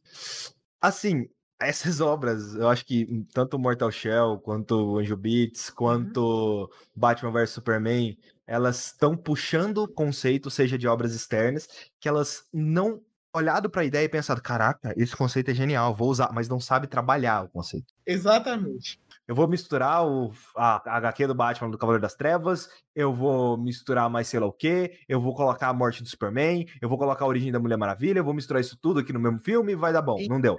assim, 0.82 1.28
essas 1.60 2.00
obras, 2.02 2.56
eu 2.56 2.68
acho 2.70 2.86
que 2.86 3.06
tanto 3.34 3.60
Mortal 3.60 3.92
Shell, 3.92 4.40
quanto 4.40 4.98
Angel 4.98 5.18
Beats, 5.18 5.70
quanto 5.70 6.70
Batman 6.96 7.32
vs 7.32 7.50
Superman, 7.52 8.18
elas 8.48 8.88
estão 8.88 9.16
puxando 9.18 9.80
o 9.84 9.88
conceito, 9.88 10.50
seja 10.52 10.78
de 10.78 10.88
obras 10.88 11.14
externas, 11.14 11.68
que 12.00 12.08
elas 12.08 12.46
não 12.54 13.02
olhado 13.36 13.70
pra 13.70 13.84
ideia 13.84 14.06
e 14.06 14.10
pensado, 14.10 14.42
caraca, 14.42 14.94
esse 14.96 15.16
conceito 15.16 15.52
é 15.52 15.54
genial, 15.54 15.94
vou 15.94 16.10
usar, 16.10 16.32
mas 16.34 16.48
não 16.48 16.60
sabe 16.60 16.88
trabalhar 16.88 17.44
o 17.44 17.50
conceito. 17.50 17.94
Exatamente. 18.06 19.00
Eu 19.28 19.34
vou 19.34 19.48
misturar 19.48 20.06
o, 20.06 20.32
a, 20.56 20.82
a 20.88 20.98
HQ 20.98 21.28
do 21.28 21.34
Batman 21.34 21.72
do 21.72 21.78
Cavaleiro 21.78 22.02
das 22.02 22.14
Trevas, 22.14 22.70
eu 22.96 23.12
vou 23.12 23.58
misturar 23.58 24.08
mais 24.08 24.28
sei 24.28 24.40
lá 24.40 24.46
o 24.46 24.54
quê, 24.54 25.00
eu 25.10 25.20
vou 25.20 25.34
colocar 25.34 25.68
a 25.68 25.74
morte 25.74 26.04
do 26.04 26.10
Superman, 26.10 26.66
eu 26.80 26.88
vou 26.88 26.98
colocar 26.98 27.26
a 27.26 27.28
origem 27.28 27.52
da 27.52 27.60
Mulher 27.60 27.78
Maravilha, 27.78 28.20
eu 28.20 28.24
vou 28.24 28.36
misturar 28.36 28.62
isso 28.62 28.78
tudo 28.80 29.00
aqui 29.00 29.12
no 29.12 29.20
mesmo 29.20 29.40
filme 29.40 29.72
e 29.72 29.76
vai 29.76 29.92
dar 29.92 30.04
bom. 30.04 30.18
Não 30.30 30.40
deu. 30.40 30.56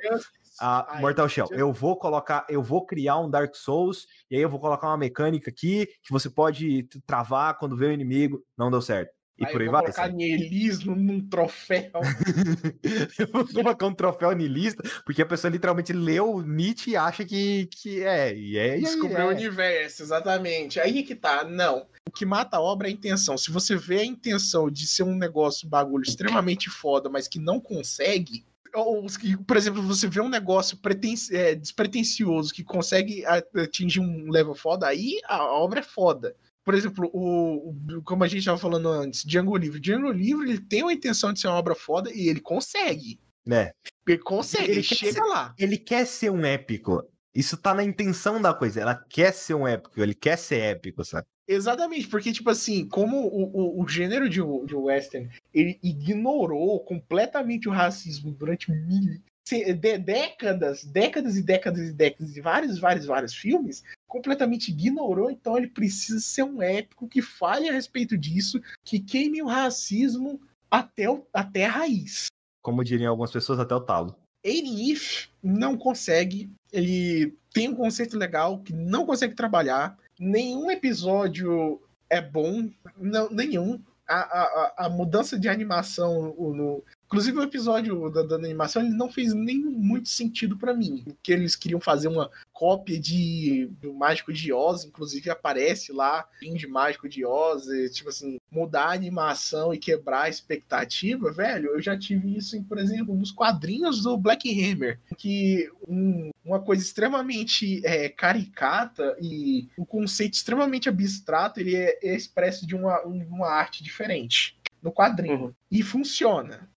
A 0.61 0.97
Ai, 0.97 1.01
Mortal 1.01 1.29
Shell, 1.29 1.49
eu 1.53 1.73
vou 1.73 1.97
colocar, 1.97 2.45
eu 2.49 2.63
vou 2.63 2.85
criar 2.85 3.19
um 3.19 3.31
Dark 3.31 3.55
Souls, 3.55 4.07
e 4.31 4.37
aí 4.37 4.43
eu 4.43 4.51
vou 4.51 4.59
colocar 4.59 4.89
uma 4.89 4.97
mecânica 4.97 5.49
aqui 5.49 5.87
que 6.03 6.11
você 6.11 6.29
pode 6.29 6.89
travar 7.07 7.57
quando 7.59 7.77
vê 7.77 7.87
o 7.87 7.93
inimigo. 7.93 8.43
Não 8.57 8.71
deu 8.71 8.83
certo. 8.83 9.16
E 9.39 9.45
Aí 9.45 9.53
por 9.53 9.61
aí 9.61 9.69
vai. 9.69 9.83
colocar 9.83 10.03
sabe? 10.03 10.79
num 10.87 11.21
troféu. 11.29 11.91
eu 13.19 13.27
vou 13.31 13.47
colocar 13.47 13.87
um 13.87 13.95
troféu 13.95 14.33
niilista, 14.33 14.83
porque 15.05 15.21
a 15.21 15.27
pessoa 15.27 15.51
literalmente 15.51 15.93
leu 15.93 16.41
Nietzsche 16.41 16.93
e 16.93 16.97
acha 16.97 17.23
que, 17.23 17.67
que 17.67 18.03
é. 18.03 18.35
E 18.35 18.57
é. 18.57 18.73
aí 18.73 18.81
Descobrir 18.81 19.21
é. 19.21 19.25
o 19.27 19.29
universo, 19.29 20.03
exatamente. 20.03 20.81
Aí 20.81 21.03
que 21.03 21.15
tá, 21.15 21.45
não. 21.45 21.87
O 22.09 22.11
que 22.11 22.25
mata 22.25 22.57
a 22.57 22.61
obra 22.63 22.89
é 22.89 22.91
a 22.91 22.95
intenção. 22.95 23.37
Se 23.37 23.51
você 23.51 23.77
vê 23.77 23.99
a 23.99 24.05
intenção 24.05 24.71
de 24.71 24.87
ser 24.87 25.03
um 25.03 25.15
negócio, 25.15 25.67
um 25.67 25.71
bagulho 25.71 26.05
extremamente 26.05 26.71
foda, 26.71 27.11
mas 27.11 27.29
que 27.29 27.39
não 27.39 27.61
consegue. 27.61 28.43
Ou, 28.75 29.07
por 29.47 29.57
exemplo, 29.57 29.83
você 29.83 30.09
vê 30.09 30.21
um 30.21 30.29
negócio 30.29 30.79
preten 30.79 31.15
é, 31.31 31.55
despretensioso 31.55 32.55
que 32.55 32.65
consegue 32.65 33.25
atingir 33.27 34.01
um 34.01 34.31
level 34.31 34.55
foda, 34.55 34.87
aí 34.87 35.19
a 35.27 35.45
obra 35.45 35.81
é 35.81 35.83
foda. 35.83 36.35
Por 36.67 36.75
exemplo, 36.75 37.09
o, 37.15 37.71
o- 37.71 38.03
como 38.03 38.25
a 38.25 38.27
gente 38.29 38.41
estava 38.41 38.59
falando 38.59 38.89
antes, 38.89 39.23
Django 39.25 39.57
Livre. 39.57 39.79
Django 39.81 40.11
Livre 40.11 40.51
ele 40.51 40.61
tem 40.61 40.83
a 40.83 40.93
intenção 40.93 41.33
de 41.33 41.39
ser 41.41 41.47
uma 41.47 41.57
obra 41.57 41.77
foda 41.77 42.11
e 42.13 42.29
ele 42.29 42.41
consegue. 42.41 43.21
É. 43.49 43.71
Ele 44.07 44.19
consegue, 44.19 44.73
Ele 44.73 44.83
chega 44.83 45.13
ser- 45.13 45.21
lá. 45.21 45.55
Ele 45.57 45.79
quer 45.79 46.05
ser 46.05 46.29
um 46.31 46.45
épico. 46.45 47.03
Isso 47.33 47.57
tá 47.57 47.73
na 47.73 47.85
intenção 47.85 48.43
da 48.43 48.53
coisa. 48.53 48.81
Ela 48.81 48.97
quer 49.09 49.33
ser 49.33 49.55
um 49.55 49.69
épico, 49.69 50.03
ele 50.03 50.15
quer 50.15 50.37
ser 50.37 50.57
épico, 50.61 51.05
sabe? 51.05 51.25
Exatamente, 51.49 52.09
porque, 52.09 52.33
tipo 52.33 52.51
assim, 52.51 52.89
como 52.89 53.19
o, 53.29 53.79
o, 53.79 53.83
o 53.85 53.89
gênero 53.89 54.29
de, 54.29 54.41
de 54.67 54.75
western 54.75 55.31
ele 55.55 55.79
ignorou 55.81 56.81
completamente 56.81 57.69
o 57.69 57.73
racismo 57.73 58.33
durante 58.33 58.73
mil, 58.73 59.21
de- 59.49 59.99
décadas, 59.99 60.85
décadas 60.85 61.37
e 61.37 61.43
décadas 61.43 61.89
e 61.89 61.93
décadas, 61.93 62.37
e 62.37 62.41
vários, 62.41 62.79
vários, 62.79 63.07
vários 63.07 63.35
filmes, 63.35 63.85
completamente 64.09 64.71
ignorou, 64.71 65.31
então 65.31 65.57
ele 65.57 65.69
precisa 65.69 66.19
ser 66.21 66.43
um 66.43 66.61
épico 66.61 67.09
que 67.09 67.23
fale 67.23 67.69
a 67.69 67.73
respeito 67.73 68.19
disso, 68.19 68.61
que 68.85 68.99
queime 68.99 69.41
o 69.43 69.47
racismo 69.47 70.41
até, 70.71 71.09
o, 71.09 71.25
até 71.33 71.67
a 71.67 71.71
raiz. 71.71 72.27
Como 72.63 72.83
diriam 72.83 73.11
algumas 73.11 73.31
pessoas, 73.31 73.61
até 73.61 73.75
o 73.75 73.81
talo. 73.81 74.17
Alien 74.45 74.91
If 74.93 75.29
não 75.43 75.77
consegue. 75.77 76.51
Ele 76.73 77.35
tem 77.53 77.69
um 77.69 77.75
conceito 77.75 78.17
legal 78.19 78.61
que 78.61 78.73
não 78.73 79.07
consegue 79.07 79.35
trabalhar. 79.35 79.97
Nenhum 80.19 80.71
episódio 80.71 81.81
é 82.11 82.21
bom. 82.21 82.69
Não, 82.97 83.31
nenhum. 83.31 83.81
A, 84.09 84.15
a, 84.17 84.75
a- 84.79 84.89
mudança 84.89 85.39
de 85.39 85.49
animação 85.49 86.33
no. 86.55 86.85
Inclusive 87.07 87.39
o 87.39 87.43
episódio 87.43 88.11
da, 88.11 88.23
da 88.23 88.35
animação 88.37 88.83
ele 88.83 88.95
não 88.95 89.11
fez 89.11 89.33
nem 89.33 89.59
muito 89.59 90.09
sentido 90.09 90.57
pra 90.57 90.75
mim. 90.75 91.05
Que 91.23 91.33
eles 91.33 91.55
queriam 91.57 91.81
fazer 91.81 92.09
uma 92.09 92.31
cópia 92.53 92.99
de 92.99 93.71
do 93.81 93.93
Mágico 93.95 94.33
de 94.33 94.53
Oz, 94.53 94.85
inclusive 94.85 95.31
aparece 95.31 95.93
lá 95.93 96.27
de 96.41 96.67
Mágico 96.67 97.09
de 97.09 97.25
Oz, 97.25 97.67
e, 97.69 97.91
tipo 97.91 98.09
assim, 98.09 98.39
mudar 98.51 98.87
a 98.87 98.93
animação 98.95 99.73
e 99.73 99.79
quebrar 99.79 100.23
a 100.23 100.29
expectativa, 100.29 101.31
velho, 101.31 101.71
eu 101.71 101.81
já 101.83 101.97
tive 101.99 102.37
isso, 102.37 102.57
em, 102.57 102.63
por 102.63 102.79
exemplo, 102.79 103.15
nos 103.15 103.31
quadrinhos 103.31 104.03
do 104.03 104.17
Black 104.17 104.49
Hammer, 104.51 104.99
que 105.17 105.71
um- 105.87 106.31
uma 106.45 106.61
coisa 106.61 106.83
extremamente 106.83 107.85
é, 107.85 108.09
caricata 108.09 109.17
e 109.21 109.69
um 109.79 109.85
conceito 109.85 110.35
extremamente 110.35 110.89
abstrato, 110.89 111.61
ele 111.61 111.75
é, 111.77 111.99
é 112.03 112.15
expresso 112.15 112.67
de 112.67 112.75
uma, 112.75 113.01
uma 113.03 113.49
arte 113.49 113.83
diferente 113.83 114.57
no 114.83 114.93
quadrinho. 114.93 115.47
Uhum. 115.47 115.55
E 115.71 115.83
funciona. 115.83 116.69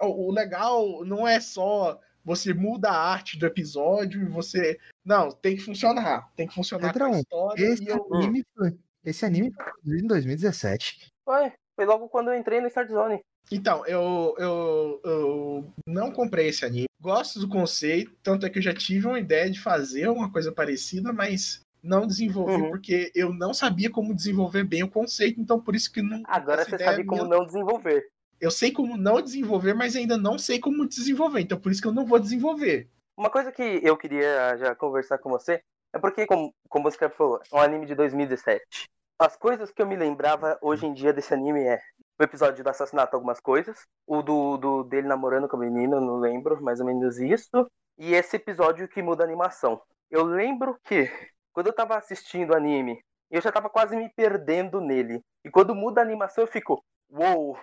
O 0.00 0.30
legal 0.32 1.04
não 1.04 1.26
é 1.26 1.40
só 1.40 1.98
você 2.24 2.52
muda 2.52 2.90
a 2.90 3.10
arte 3.12 3.38
do 3.38 3.46
episódio 3.46 4.20
e 4.22 4.26
você. 4.26 4.78
Não, 5.04 5.30
tem 5.30 5.56
que 5.56 5.62
funcionar. 5.62 6.30
Tem 6.36 6.46
que 6.46 6.54
funcionar 6.54 6.82
com 6.82 6.88
a 6.88 6.92
Pedrão, 6.92 7.18
história. 7.20 7.62
Esse 7.62 7.84
e 7.84 7.88
eu- 7.88 8.14
anime, 8.14 8.44
foi, 8.54 8.78
esse 9.04 9.24
anime 9.24 9.50
foi 9.52 9.64
produzido 9.64 10.04
em 10.04 10.06
2017. 10.08 11.08
Foi, 11.24 11.52
foi 11.74 11.86
logo 11.86 12.08
quando 12.08 12.28
eu 12.30 12.38
entrei 12.38 12.60
no 12.60 12.66
Start 12.68 12.90
Zone. 12.90 13.20
Então, 13.50 13.86
eu, 13.86 14.34
eu, 14.38 15.00
eu 15.04 15.72
não 15.86 16.12
comprei 16.12 16.48
esse 16.48 16.66
anime. 16.66 16.84
Gosto 17.00 17.40
do 17.40 17.48
conceito, 17.48 18.12
tanto 18.22 18.44
é 18.44 18.50
que 18.50 18.58
eu 18.58 18.62
já 18.62 18.74
tive 18.74 19.06
uma 19.06 19.18
ideia 19.18 19.50
de 19.50 19.58
fazer 19.58 20.08
uma 20.08 20.30
coisa 20.30 20.52
parecida, 20.52 21.12
mas 21.14 21.60
não 21.82 22.06
desenvolvi 22.06 22.52
Uhum. 22.60 22.68
porque 22.70 23.10
eu 23.14 23.32
não 23.32 23.54
sabia 23.54 23.88
como 23.88 24.14
desenvolver 24.14 24.64
bem 24.64 24.82
o 24.82 24.90
conceito, 24.90 25.40
então 25.40 25.58
por 25.58 25.74
isso 25.74 25.90
que 25.90 26.02
não. 26.02 26.22
Agora 26.26 26.62
você 26.64 26.76
sabe 26.76 27.04
como 27.04 27.24
minha- 27.24 27.38
não 27.38 27.46
desenvolver. 27.46 28.06
Eu 28.40 28.50
sei 28.50 28.72
como 28.72 28.96
não 28.96 29.20
desenvolver, 29.20 29.74
mas 29.74 29.96
ainda 29.96 30.16
não 30.16 30.38
sei 30.38 30.60
como 30.60 30.86
desenvolver, 30.86 31.40
então 31.40 31.58
por 31.58 31.72
isso 31.72 31.82
que 31.82 31.88
eu 31.88 31.92
não 31.92 32.06
vou 32.06 32.18
desenvolver. 32.18 32.88
Uma 33.16 33.30
coisa 33.30 33.50
que 33.50 33.80
eu 33.82 33.96
queria 33.96 34.56
já 34.56 34.74
conversar 34.74 35.18
com 35.18 35.28
você 35.28 35.60
é 35.92 35.98
porque, 35.98 36.26
como, 36.26 36.54
como 36.68 36.90
você 36.90 37.08
falou, 37.08 37.40
é 37.50 37.56
um 37.56 37.60
anime 37.60 37.86
de 37.86 37.94
2017. 37.94 38.88
As 39.18 39.36
coisas 39.36 39.72
que 39.72 39.82
eu 39.82 39.86
me 39.86 39.96
lembrava 39.96 40.56
hoje 40.62 40.86
em 40.86 40.94
dia 40.94 41.12
desse 41.12 41.34
anime 41.34 41.60
é 41.64 41.80
o 42.18 42.22
episódio 42.22 42.62
do 42.62 42.70
assassinato, 42.70 43.16
algumas 43.16 43.40
coisas, 43.40 43.86
o 44.06 44.22
do, 44.22 44.56
do 44.56 44.84
dele 44.84 45.08
namorando 45.08 45.48
com 45.48 45.56
a 45.56 45.60
menina, 45.60 46.00
não 46.00 46.18
lembro, 46.18 46.62
mais 46.62 46.78
ou 46.78 46.86
menos 46.86 47.18
isso, 47.18 47.68
e 47.98 48.14
esse 48.14 48.36
episódio 48.36 48.88
que 48.88 49.02
muda 49.02 49.24
a 49.24 49.26
animação. 49.26 49.80
Eu 50.10 50.24
lembro 50.24 50.78
que, 50.84 51.10
quando 51.52 51.68
eu 51.68 51.72
tava 51.72 51.96
assistindo 51.96 52.50
o 52.50 52.56
anime, 52.56 53.00
eu 53.30 53.40
já 53.40 53.52
tava 53.52 53.68
quase 53.68 53.96
me 53.96 54.08
perdendo 54.08 54.80
nele. 54.80 55.20
E 55.44 55.50
quando 55.50 55.74
muda 55.74 56.00
a 56.00 56.04
animação, 56.04 56.44
eu 56.44 56.48
fico, 56.48 56.84
uou, 57.10 57.58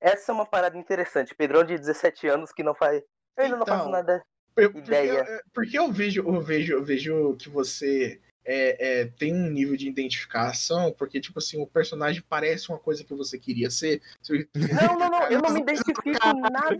essa 0.00 0.32
é 0.32 0.34
uma 0.34 0.46
parada 0.46 0.76
interessante. 0.78 1.34
Pedrão 1.34 1.62
de 1.64 1.76
17 1.78 2.26
anos 2.28 2.52
que 2.52 2.62
não 2.62 2.74
faz. 2.74 3.02
Eu 3.36 3.44
ainda 3.44 3.56
não 3.56 3.62
Então, 3.62 3.76
faço 3.78 3.90
nada. 3.90 4.22
Eu- 4.56 4.72
porque, 4.72 4.88
Ideia. 4.88 5.24
eu, 5.26 5.40
porque 5.54 5.78
eu 5.78 5.92
vejo, 5.92 6.22
eu 6.26 6.40
vejo, 6.40 6.72
eu 6.72 6.84
vejo 6.84 7.36
que 7.36 7.48
você 7.48 8.20
é, 8.44 9.00
é, 9.00 9.04
tem 9.06 9.34
um 9.34 9.50
nível 9.50 9.76
de 9.76 9.88
identificação, 9.88 10.92
porque, 10.96 11.20
tipo 11.20 11.38
assim, 11.38 11.60
o 11.60 11.66
personagem 11.66 12.22
parece 12.28 12.68
uma 12.68 12.78
coisa 12.78 13.04
que 13.04 13.14
você 13.14 13.38
queria 13.38 13.70
ser. 13.70 14.00
Não, 14.54 14.98
não, 14.98 15.10
não, 15.10 15.22
eu 15.30 15.40
não 15.40 15.50
me 15.50 15.60
identifico 15.60 16.02
nada. 16.06 16.76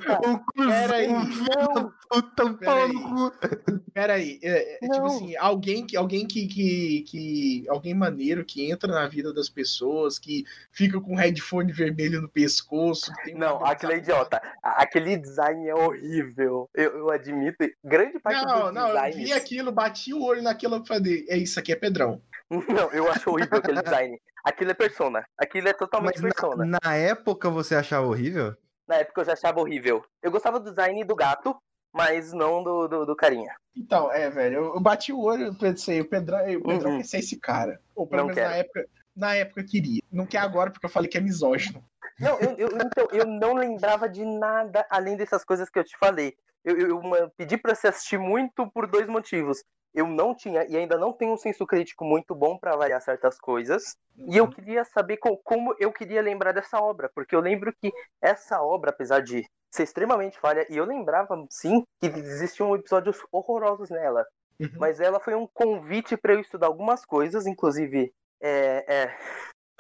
Pera 0.57 0.97
aí. 0.97 1.09
Não, 1.09 1.93
Puta, 2.11 2.45
um 2.45 2.55
Pera 2.55 2.73
pau 2.73 2.85
aí. 2.85 2.93
no 2.93 3.31
cu. 3.31 3.81
Peraí, 3.93 4.41
é, 4.43 4.85
é, 4.85 4.89
Não. 4.89 4.95
tipo 4.95 5.07
assim, 5.07 5.37
alguém 5.37 5.87
que 5.87 5.97
alguém 5.97 6.27
que, 6.27 6.47
que, 6.47 7.03
que. 7.03 7.65
Alguém 7.69 7.95
maneiro 7.95 8.45
que 8.45 8.71
entra 8.71 8.93
na 8.93 9.07
vida 9.07 9.33
das 9.33 9.49
pessoas, 9.49 10.19
que 10.19 10.45
fica 10.73 11.01
com 11.01 11.13
um 11.13 11.17
headphone 11.17 11.73
vermelho 11.73 12.21
no 12.21 12.29
pescoço. 12.29 13.13
não, 13.35 13.65
aquele 13.65 13.95
é 13.95 13.99
idiota. 13.99 14.41
Aquele 14.63 15.17
design 15.17 15.69
é 15.69 15.75
horrível. 15.75 16.69
Eu, 16.75 16.99
eu 16.99 17.11
admito. 17.11 17.59
Grande 17.85 18.19
parte 18.19 18.45
Não, 18.45 18.65
dos 18.67 18.75
não, 18.75 18.89
eu 18.89 18.95
designs. 18.95 19.17
vi 19.17 19.33
aquilo, 19.33 19.73
bati 19.73 20.13
o 20.15 20.23
olho 20.23 20.43
naquilo 20.43 20.83
e 20.83 20.87
falei, 20.87 21.27
é 21.29 21.37
isso 21.51 21.61
aqui 21.61 21.73
é 21.73 21.77
Pedrão. 21.77 22.21
Não, 22.51 22.91
eu 22.93 23.11
acho 23.11 23.31
horrível 23.31 23.59
aquele 23.59 23.81
design. 23.83 24.21
Aquilo 24.45 24.71
é 24.71 24.75
persona. 24.75 25.25
Aquilo 25.39 25.69
é 25.69 25.73
totalmente 25.73 26.21
Mas 26.21 26.33
persona. 26.33 26.65
na, 26.65 26.79
na 26.83 26.97
época 26.97 27.51
você 27.51 27.75
achava 27.75 28.07
horrível? 28.07 28.57
Na 28.89 28.97
época 28.97 29.21
eu 29.21 29.25
já 29.25 29.33
achava 29.35 29.61
horrível. 29.61 30.05
Eu 30.23 30.31
gostava 30.31 30.59
do 30.59 30.71
design 30.71 31.05
do 31.05 31.15
gato, 31.15 31.57
mas 31.93 32.33
não 32.33 32.63
do, 32.63 32.89
do, 32.89 33.07
do 33.07 33.15
carinha. 33.17 33.55
Então, 33.77 34.11
é, 34.11 34.29
velho, 34.31 34.57
eu, 34.57 34.75
eu 34.75 34.81
bati 34.81 35.13
o 35.13 35.21
olho 35.21 35.53
e 35.53 35.55
pensei, 35.59 36.01
o 36.01 36.09
Pedrão, 36.09 36.41
o 36.57 36.63
Pedrão 36.63 36.91
Uhum. 36.93 36.97
quer 36.99 37.05
ser 37.05 37.19
esse 37.19 37.39
cara. 37.39 37.81
Ou 37.95 38.07
pelo 38.07 38.23
Não 38.23 38.29
menos 38.29 38.43
na 38.43 38.49
quero. 38.49 38.61
época, 38.61 38.87
na 39.15 39.35
época 39.37 39.65
queria. 39.65 40.03
Não 40.11 40.27
quer 40.27 40.39
agora 40.39 40.71
porque 40.71 40.87
eu 40.87 40.91
falei 40.91 41.09
que 41.09 41.19
é 41.19 41.21
misógino. 41.21 41.85
Não, 42.19 42.39
eu, 42.41 42.57
eu- 42.57 42.79
então, 42.85 43.07
eu 43.13 43.25
não 43.27 43.55
lembrava 43.55 44.09
de 44.09 44.25
nada 44.25 44.85
além 44.91 45.17
dessas 45.17 45.45
coisas 45.45 45.69
que 45.71 45.79
eu 45.79 45.85
te 45.85 45.97
falei. 45.99 46.35
Eu, 46.65 46.77
eu, 46.79 47.03
eu, 47.15 47.31
pedi 47.37 47.57
pra 47.57 47.75
você 47.75 47.89
assistir 47.89 48.19
muito 48.19 48.69
por 48.73 48.87
dois 48.87 49.07
motivos. 49.07 49.63
Eu 49.95 50.07
não 50.07 50.35
tinha 50.35 50.65
e 50.69 50.77
ainda 50.77 50.97
não 50.97 51.13
tenho 51.13 51.33
um 51.33 51.37
senso 51.37 51.67
crítico 51.67 52.05
muito 52.05 52.35
bom 52.35 52.57
para 52.59 52.75
avaliar 52.75 53.01
certas 53.01 53.39
coisas. 53.39 53.97
E 54.17 54.37
eu 54.37 54.49
queria 54.49 54.85
saber 54.85 55.17
co- 55.17 55.39
como 55.39 55.75
eu 55.79 55.93
queria 55.93 56.21
lembrar 56.23 56.53
dessa 56.53 56.81
obra, 56.81 57.11
porque 57.15 57.35
eu 57.35 57.41
lembro 57.41 57.73
que 57.81 57.93
essa 58.21 58.63
obra, 58.63 58.91
apesar 58.91 59.21
de 59.23 59.45
ser 59.73 59.85
extremamente 59.85 60.39
falha, 60.39 60.67
e 60.69 60.77
eu 60.77 60.85
lembrava 60.85 61.35
sim 61.49 61.83
que 62.01 62.07
existiam 62.07 62.75
episódios 62.75 63.19
horrorosos 63.33 63.89
nela, 63.91 64.27
Uhum. 64.61 64.69
mas 64.79 65.01
ela 65.01 65.21
foi 65.21 65.35
um 65.35 65.47
convite 65.47 66.17
para 66.17 66.35
eu 66.35 66.41
estudar 66.41 66.67
algumas 66.67 67.05
coisas, 67.05 67.47
inclusive 67.47 68.13
é, 68.43 68.85
é, 69.07 69.19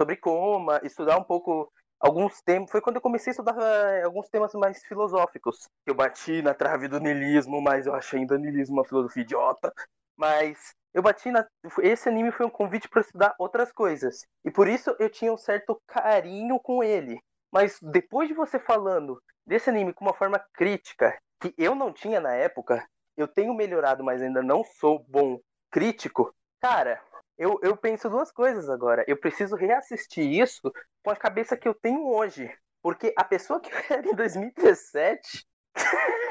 sobre 0.00 0.16
coma, 0.16 0.80
estudar 0.84 1.18
um 1.18 1.24
pouco 1.24 1.70
alguns 1.98 2.40
temas. 2.42 2.70
Foi 2.70 2.80
quando 2.80 2.96
eu 2.96 3.02
comecei 3.02 3.30
a 3.30 3.32
estudar 3.32 3.56
é, 3.60 4.02
alguns 4.04 4.28
temas 4.28 4.52
mais 4.54 4.82
filosóficos. 4.84 5.68
Eu 5.86 5.94
bati 5.94 6.40
na 6.42 6.54
trave 6.54 6.88
do 6.88 6.98
niilismo, 7.00 7.60
mas 7.60 7.86
eu 7.86 7.94
achei 7.94 8.20
ainda 8.20 8.38
niilismo 8.38 8.76
uma 8.76 8.84
filosofia 8.84 9.22
idiota. 9.22 9.72
Mas 10.20 10.74
eu 10.92 11.02
bati 11.02 11.30
na. 11.30 11.47
Esse 11.78 12.10
anime 12.10 12.30
foi 12.30 12.44
um 12.44 12.51
convite 12.51 12.90
para 12.90 13.01
estudar 13.01 13.34
outras 13.38 13.72
coisas. 13.72 14.26
E 14.44 14.51
por 14.51 14.68
isso 14.68 14.94
eu 14.98 15.09
tinha 15.09 15.32
um 15.32 15.38
certo 15.38 15.80
carinho 15.86 16.60
com 16.60 16.84
ele. 16.84 17.18
Mas 17.51 17.78
depois 17.80 18.28
de 18.28 18.34
você 18.34 18.59
falando 18.59 19.18
desse 19.47 19.70
anime 19.70 19.94
com 19.94 20.05
uma 20.05 20.12
forma 20.12 20.38
crítica, 20.52 21.18
que 21.40 21.55
eu 21.56 21.74
não 21.74 21.90
tinha 21.90 22.20
na 22.20 22.34
época, 22.34 22.86
eu 23.16 23.26
tenho 23.26 23.55
melhorado, 23.55 24.05
mas 24.05 24.20
ainda 24.20 24.42
não 24.42 24.62
sou 24.62 25.02
bom 25.09 25.40
crítico, 25.70 26.34
cara, 26.60 27.02
eu, 27.38 27.59
eu 27.62 27.74
penso 27.74 28.10
duas 28.10 28.30
coisas 28.30 28.68
agora. 28.68 29.02
Eu 29.09 29.16
preciso 29.16 29.56
reassistir 29.56 30.30
isso 30.30 30.70
com 31.02 31.10
a 31.10 31.16
cabeça 31.16 31.56
que 31.56 31.66
eu 31.66 31.74
tenho 31.74 32.06
hoje. 32.06 32.55
Porque 32.82 33.14
a 33.16 33.24
pessoa 33.24 33.59
que 33.59 33.72
eu 33.72 33.78
era 33.88 34.06
em 34.06 34.14
2017. 34.14 35.47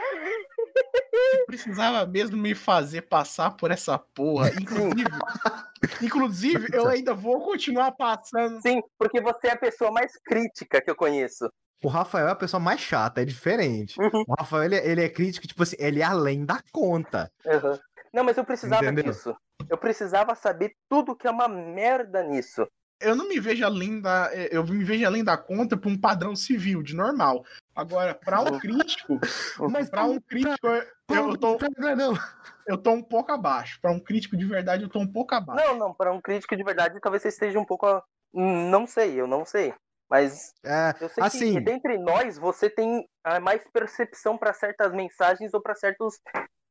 Você 1.32 1.46
precisava 1.46 2.06
mesmo 2.06 2.38
me 2.38 2.56
fazer 2.56 3.04
passar 3.04 3.52
por 3.52 3.72
essa 3.72 3.98
porra. 3.98 4.50
Inclusive, 4.60 5.10
inclusive 6.02 6.68
eu 6.74 6.88
ainda 6.88 7.14
vou 7.14 7.42
continuar 7.42 7.92
passando. 7.92 8.62
Sim, 8.62 8.82
porque 8.98 9.22
você 9.22 9.48
é 9.48 9.52
a 9.52 9.58
pessoa 9.58 9.92
mais 9.92 10.18
crítica 10.18 10.82
que 10.82 10.90
eu 10.90 10.96
conheço. 10.96 11.50
O 11.84 11.88
Rafael 11.88 12.28
é 12.28 12.32
a 12.32 12.36
pessoa 12.36 12.60
mais 12.60 12.82
chata, 12.82 13.22
é 13.22 13.26
diferente. 13.26 13.96
Uhum. 14.00 14.24
O 14.28 14.36
Rafael, 14.38 14.64
ele, 14.64 14.76
ele 14.76 15.04
é 15.04 15.10
crítico, 15.10 15.48
tipo 15.48 15.64
assim, 15.64 15.78
ele 15.80 16.02
é 16.02 16.04
além 16.04 16.46
da 16.46 16.62
conta. 16.72 17.32
Uhum. 17.46 17.80
Não, 18.14 18.24
mas 18.24 18.38
eu 18.38 18.44
precisava 18.44 18.84
Entendeu? 18.84 19.06
disso. 19.06 19.36
Eu 19.70 19.78
precisava 19.78 20.36
saber 20.36 20.74
tudo 20.90 21.16
que 21.16 21.28
é 21.28 21.32
uma 21.32 21.48
merda 21.48 22.24
nisso. 22.24 22.68
Eu 23.00 23.16
não 23.16 23.28
me 23.28 23.40
vejo 23.40 23.64
além 23.66 24.02
da. 24.02 24.30
Eu 24.52 24.64
me 24.66 24.84
vejo 24.84 25.06
além 25.06 25.24
da 25.24 25.38
conta 25.38 25.78
pra 25.78 25.90
um 25.90 25.98
padrão 26.00 26.36
civil, 26.36 26.84
de 26.84 26.96
normal. 26.96 27.46
Agora, 27.76 28.14
pra 28.14 28.42
um 28.42 28.60
crítico, 28.60 29.20
Mas 29.72 29.90
pra 29.90 30.04
um 30.04 30.20
crítico, 30.20 30.68
eu, 30.68 30.84
eu, 31.32 31.38
tô, 31.38 31.58
Não, 31.78 31.96
não. 31.96 32.14
eu 32.68 32.78
tô 32.78 32.92
um 32.92 33.02
pouco 33.02 33.32
abaixo. 33.32 33.80
Pra 33.82 33.92
um 33.92 34.00
crítico 34.00 34.36
de 34.36 34.46
verdade, 34.46 34.84
eu 34.84 34.90
tô 34.90 35.00
um 35.00 35.08
pouco 35.12 35.34
abaixo. 35.34 35.66
Não, 35.66 35.78
não, 35.78 35.94
para 35.94 36.12
um 36.12 36.20
crítico 36.20 36.56
de 36.58 36.64
verdade, 36.64 37.00
talvez 37.00 37.22
você 37.22 37.30
esteja 37.30 37.60
um 37.60 37.66
pouco. 37.66 37.86
a- 37.86 38.04
Hum, 38.34 38.70
Não 38.70 38.86
sei, 38.86 39.20
eu 39.20 39.26
não 39.28 39.46
sei. 39.46 39.74
Mas 40.10 40.52
É, 40.64 40.94
eu 41.00 41.08
sei 41.10 41.24
assim, 41.24 41.54
que 41.54 41.62
dentre 41.62 41.98
nós 41.98 42.38
você 42.38 42.70
tem 42.70 43.08
mais 43.42 43.62
percepção 43.72 44.38
para 44.38 44.54
certas 44.54 44.92
mensagens 44.92 45.54
ou 45.54 45.62
para 45.62 45.76
certos, 45.76 46.20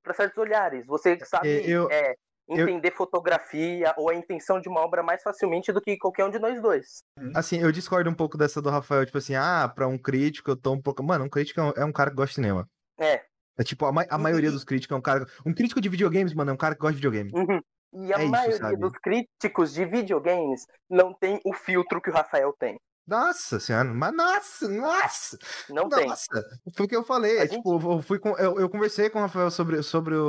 pra 0.02 0.12
certos 0.12 0.36
olhares. 0.38 0.84
Você 0.86 1.18
sabe 1.24 1.48
eu- 1.70 1.88
é, 1.90 2.16
eu- 2.48 2.68
entender 2.68 2.90
fotografia 2.92 3.92
ou 3.96 4.10
a 4.10 4.14
intenção 4.14 4.60
de 4.60 4.68
uma 4.68 4.80
obra 4.80 5.02
mais 5.02 5.22
facilmente 5.22 5.72
do 5.72 5.80
que 5.80 5.96
qualquer 5.98 6.24
um 6.24 6.30
de 6.30 6.38
nós 6.38 6.60
dois. 6.62 7.02
assim, 7.34 7.60
eu 7.60 7.70
discordo 7.72 8.08
um 8.10 8.14
pouco 8.14 8.38
dessa 8.38 8.60
do 8.62 8.70
Rafael, 8.70 9.04
tipo 9.04 9.18
assim, 9.18 9.34
ah, 9.34 9.70
pra 9.74 9.86
um 9.86 9.98
crítico 9.98 10.50
eu 10.50 10.56
tô 10.56 10.72
um 10.72 10.80
pouco. 10.80 11.02
Mano, 11.02 11.24
um 11.24 11.28
crítico 11.28 11.60
é 11.60 11.64
um, 11.64 11.72
é 11.76 11.84
um 11.84 11.92
cara 11.92 12.10
que 12.10 12.16
gosta 12.16 12.30
de 12.30 12.34
cinema. 12.36 12.68
É. 12.98 13.22
É 13.58 13.64
tipo, 13.64 13.84
a, 13.86 13.92
ma- 13.92 14.06
a 14.08 14.18
maioria 14.18 14.48
e- 14.50 14.52
dos 14.52 14.64
críticos 14.64 14.94
é 14.94 14.98
um 14.98 15.02
cara. 15.02 15.26
Um 15.44 15.52
crítico 15.52 15.80
de 15.80 15.88
videogames, 15.88 16.32
mano, 16.32 16.50
é 16.50 16.54
um 16.54 16.56
cara 16.56 16.74
que 16.74 16.80
gosta 16.80 16.92
de 16.94 16.98
videogame. 16.98 17.30
Uhum. 17.34 17.60
E 18.04 18.12
a 18.12 18.18
É 18.18 18.22
isso, 18.22 18.30
maioria 18.30 18.56
sabe? 18.58 18.76
dos 18.76 18.92
críticos 19.02 19.72
de 19.72 19.84
videogames 19.84 20.62
não 20.90 21.12
tem 21.14 21.40
o 21.44 21.52
filtro 21.54 22.00
que 22.00 22.10
o 22.10 22.12
Rafael 22.12 22.52
tem. 22.58 22.78
Nossa 23.08 23.58
senhora, 23.58 23.92
mas 23.94 24.14
nossa, 24.14 24.68
nossa! 24.68 25.38
Não 25.70 25.88
tem. 25.88 26.06
Nossa, 26.06 26.26
foi 26.74 26.84
o 26.84 26.88
que 26.88 26.94
eu 26.94 27.02
falei. 27.02 27.38
É, 27.38 27.46
tipo, 27.48 27.80
eu, 27.80 28.02
fui 28.02 28.18
com, 28.18 28.36
eu, 28.36 28.60
eu 28.60 28.68
conversei 28.68 29.08
com 29.08 29.18
o 29.18 29.22
Rafael 29.22 29.50
sobre, 29.50 29.82
sobre 29.82 30.14
o, 30.14 30.26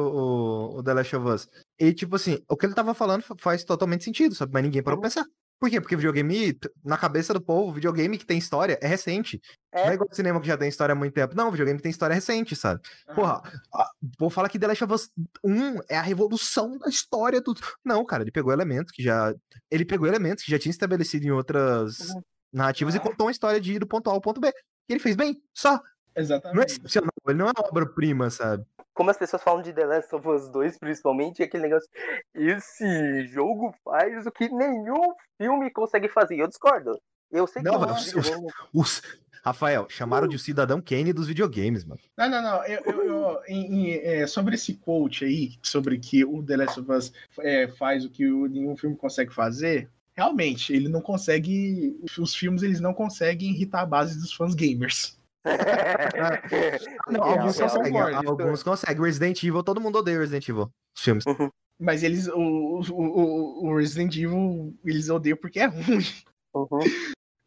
o, 0.74 0.78
o 0.80 0.84
The 0.84 0.94
Last 0.94 1.16
of 1.18 1.28
Us. 1.28 1.48
E, 1.78 1.94
tipo 1.94 2.16
assim, 2.16 2.40
o 2.50 2.56
que 2.56 2.66
ele 2.66 2.74
tava 2.74 2.94
falando 2.94 3.22
fa- 3.22 3.36
faz 3.38 3.64
totalmente 3.66 4.06
sentido, 4.06 4.34
sabe? 4.34 4.54
Mas 4.54 4.64
ninguém 4.64 4.82
parou 4.82 4.98
Uhum. 4.98 5.02
pra 5.02 5.10
pensar. 5.10 5.26
Por 5.62 5.70
quê? 5.70 5.82
Porque 5.82 5.98
videogame, 5.98 6.58
na 6.86 6.98
cabeça 6.98 7.34
do 7.34 7.42
povo, 7.42 7.74
videogame 7.74 8.18
que 8.18 8.26
tem 8.26 8.38
história 8.38 8.80
é 8.82 8.88
recente. 8.88 9.42
É. 9.74 9.84
Não 9.84 9.92
é 9.92 9.94
igual 9.96 10.08
cinema 10.14 10.40
que 10.40 10.48
já 10.48 10.56
tem 10.58 10.70
história 10.70 10.94
há 10.94 10.96
muito 10.96 11.14
tempo. 11.14 11.36
Não, 11.36 11.52
videogame 11.52 11.82
tem 11.82 11.90
história 11.92 12.14
recente, 12.14 12.56
sabe? 12.56 12.80
Porra, 13.14 13.42
a- 13.74 13.90
o 14.02 14.18
povo 14.18 14.34
fala 14.34 14.48
que 14.48 14.58
The 14.58 14.68
Last 14.68 14.84
of 14.86 14.94
Us 14.94 15.10
1 15.44 15.80
é 15.90 15.98
a 15.98 16.02
revolução 16.02 16.78
da 16.78 16.88
história 16.88 17.42
do. 17.42 17.54
Não, 17.84 18.06
cara, 18.06 18.24
ele 18.24 18.32
pegou 18.32 18.54
elementos 18.54 18.94
que 18.94 19.04
já. 19.04 19.34
Ele 19.70 19.84
pegou 19.84 20.08
elementos 20.08 20.46
que 20.46 20.52
já 20.52 20.58
tinha 20.58 20.72
estabelecido 20.72 21.26
em 21.28 21.32
outras 21.32 22.00
Uhum. 22.12 22.22
Narrativas 22.52 22.96
e 22.96 22.98
Ah. 22.98 23.02
contou 23.02 23.26
uma 23.28 23.32
história 23.32 23.60
de 23.60 23.74
ir 23.74 23.80
do 23.80 23.88
ponto 23.88 24.10
A 24.10 24.14
ao 24.14 24.22
ponto 24.22 24.40
B. 24.42 24.48
E 24.88 24.94
ele 24.94 25.00
fez 25.00 25.16
bem, 25.16 25.42
só. 25.54 25.72
Não 25.72 25.82
é 26.16 26.22
Exatamente. 26.22 26.72
excepcional, 26.72 27.12
ele 27.28 27.38
não 27.38 27.48
é 27.48 27.52
uma 27.56 27.68
obra-prima, 27.68 28.30
sabe? 28.30 28.66
Como 28.94 29.10
as 29.12 29.18
pessoas 29.18 29.42
falam 29.42 29.62
de 29.62 29.72
The 29.72 29.86
Last 29.86 30.14
of 30.14 30.28
Us 30.28 30.50
2, 30.50 30.78
principalmente, 30.78 31.42
é 31.42 31.46
aquele 31.46 31.64
negócio. 31.64 31.88
Esse 32.34 33.28
jogo 33.28 33.74
faz 33.84 34.26
o 34.26 34.32
que 34.32 34.50
nenhum 34.50 35.14
filme 35.38 35.72
consegue 35.72 36.10
fazer. 36.10 36.36
E 36.36 36.40
eu 36.40 36.48
discordo. 36.48 37.00
Eu 37.32 37.46
sei 37.48 37.62
que 37.62 37.70
Não, 37.70 37.80
não, 37.80 37.88
mas- 37.88 38.14
é 38.14 38.18
um 38.18 38.22
videogame. 38.22 38.48
Os... 38.74 39.02
Rafael, 39.42 39.88
chamaram 39.90 40.28
de 40.28 40.36
o 40.36 40.40
Cidadão 40.40 40.82
Kane 40.82 41.14
dos 41.14 41.28
videogames, 41.28 41.86
mano. 41.86 42.02
Não, 42.18 42.30
não, 42.30 42.42
não. 42.42 42.66
Eu, 42.66 42.82
eu- 42.86 43.04
eu- 43.06 43.42
em- 43.48 43.92
em- 43.92 43.94
é, 44.04 44.28
sobre 44.28 44.56
esse 44.56 44.74
quote 44.74 45.24
aí, 45.24 45.52
sobre 45.64 45.98
que 45.98 46.26
o 46.26 46.44
The 46.44 46.58
Last 46.58 46.80
of 46.82 46.92
Us 46.92 47.14
é, 47.40 47.70
faz 47.70 48.04
o 48.04 48.10
que 48.10 48.26
nenhum 48.26 48.76
filme 48.76 48.98
consegue 48.98 49.34
fazer, 49.34 49.90
realmente, 50.20 50.74
ele 50.74 50.90
não 50.90 51.00
consegue. 51.02 51.98
Os 52.20 52.36
filmes 52.36 52.62
eles 52.62 52.80
não 52.82 52.94
conseguem 52.94 53.52
irritar 53.52 53.82
a 53.82 53.86
base 53.86 54.20
dos 54.20 54.34
fãs 54.34 54.54
gamers. 54.54 55.18
Não, 57.10 57.24
Real, 57.24 57.40
alguns 57.40 57.58
real. 57.58 57.70
conseguem, 57.70 57.92
concordo. 57.94 58.30
alguns 58.30 58.64
conseguem. 58.64 59.02
Resident 59.04 59.44
Evil, 59.44 59.64
todo 59.64 59.82
mundo 59.82 59.98
odeia 60.00 60.20
Resident 60.20 60.48
Evil. 60.50 60.70
Os 60.96 61.04
filmes. 61.04 61.24
Mas 61.80 62.04
eles. 62.04 62.28
O, 62.28 62.82
o, 62.92 63.68
o- 63.70 63.78
Resident 63.78 64.16
Evil, 64.18 64.74
eles 64.86 65.10
odeiam 65.10 65.38
porque 65.38 65.60
é 65.60 65.66
ruim. 65.66 66.04
Uhum. 66.54 66.80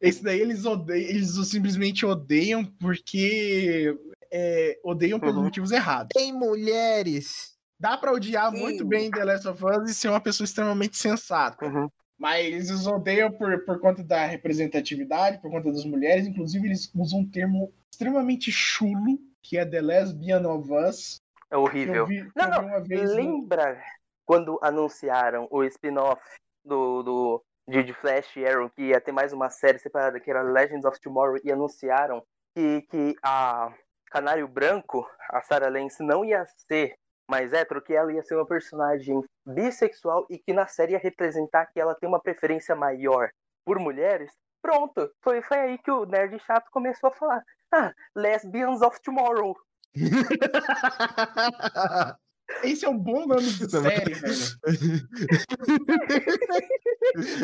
Esse 0.00 0.22
daí 0.22 0.40
eles 0.40 0.64
odeiam, 0.64 1.08
eles 1.10 1.30
simplesmente 1.48 2.06
odeiam 2.06 2.64
porque. 2.64 3.94
é, 4.32 4.78
odeiam 4.82 5.20
pelos 5.20 5.36
Uhum. 5.36 5.42
motivos 5.44 5.70
errados. 5.70 6.08
Tem 6.14 6.32
mulheres. 6.32 7.52
Dá 7.78 7.96
pra 7.98 8.12
odiar 8.12 8.50
muito 8.52 8.84
Sim. 8.84 8.88
bem 8.88 9.10
The 9.10 9.24
Last 9.24 9.46
of 9.48 9.62
Us 9.64 9.90
e 9.90 9.94
ser 9.94 10.08
uma 10.08 10.20
pessoa 10.20 10.44
extremamente 10.44 10.96
sensata. 10.96 11.66
Uhum. 11.66 11.88
Mas 12.22 12.46
eles 12.46 12.70
os 12.70 12.86
odeiam 12.86 13.32
por, 13.32 13.64
por 13.64 13.80
conta 13.80 14.04
da 14.04 14.24
representatividade, 14.24 15.38
por 15.40 15.50
conta 15.50 15.72
das 15.72 15.84
mulheres. 15.84 16.24
Inclusive, 16.24 16.68
eles 16.68 16.88
usam 16.94 17.18
um 17.20 17.28
termo 17.28 17.72
extremamente 17.90 18.52
chulo, 18.52 19.18
que 19.42 19.58
é 19.58 19.66
The 19.66 19.80
Lesbian 19.80 20.48
of 20.48 20.72
Us. 20.72 21.16
É 21.50 21.56
horrível. 21.56 22.06
vi, 22.06 22.30
Não, 22.36 22.48
não. 22.48 22.66
uma 22.66 22.80
vez. 22.80 23.10
no- 23.10 23.16
Lembra 23.16 23.82
quando 24.24 24.56
anunciaram 24.62 25.48
o 25.50 25.64
spin-off 25.64 26.22
do, 26.64 27.02
do 27.02 27.44
de 27.68 27.82
de 27.82 27.92
Flash 27.92 28.36
e 28.36 28.46
Arrow, 28.46 28.70
que 28.70 28.82
ia 28.82 29.00
ter 29.00 29.10
mais 29.12 29.32
uma 29.32 29.50
série 29.50 29.78
separada, 29.80 30.20
que 30.20 30.30
era 30.30 30.42
Legends 30.42 30.84
of 30.84 31.00
Tomorrow, 31.00 31.40
e 31.42 31.50
anunciaram 31.50 32.22
que, 32.54 32.82
que 32.82 33.16
a 33.22 33.74
Canário 34.10 34.46
Branco, 34.46 35.04
a 35.28 35.40
Sarah 35.42 35.68
Lance, 35.68 36.02
não 36.04 36.24
ia 36.24 36.46
ser 36.68 36.94
mais 37.32 37.50
hétero, 37.54 37.80
que 37.80 37.94
ela 37.94 38.12
ia 38.12 38.22
ser 38.22 38.34
uma 38.34 38.44
personagem 38.46 39.24
bissexual 39.46 40.26
e 40.28 40.38
que 40.38 40.52
na 40.52 40.66
série 40.66 40.92
ia 40.92 40.98
representar 40.98 41.64
que 41.66 41.80
ela 41.80 41.94
tem 41.94 42.06
uma 42.06 42.20
preferência 42.20 42.76
maior 42.76 43.30
por 43.64 43.78
mulheres. 43.78 44.30
Pronto, 44.60 45.10
foi, 45.22 45.40
foi 45.40 45.56
aí 45.58 45.78
que 45.78 45.90
o 45.90 46.04
nerd 46.04 46.38
chato 46.46 46.68
começou 46.70 47.08
a 47.08 47.12
falar. 47.12 47.42
Ah, 47.72 47.90
Lesbians 48.14 48.82
of 48.82 49.00
Tomorrow. 49.02 49.56
Esse 52.62 52.84
é 52.84 52.88
um 52.90 52.98
bom 52.98 53.26
nome 53.26 53.44
de 53.50 53.70
série, 53.70 54.12
velho. 54.12 54.34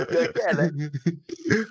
Pior 0.07 0.33
que 0.35 0.43
é, 0.43 0.55
né? 0.55 0.71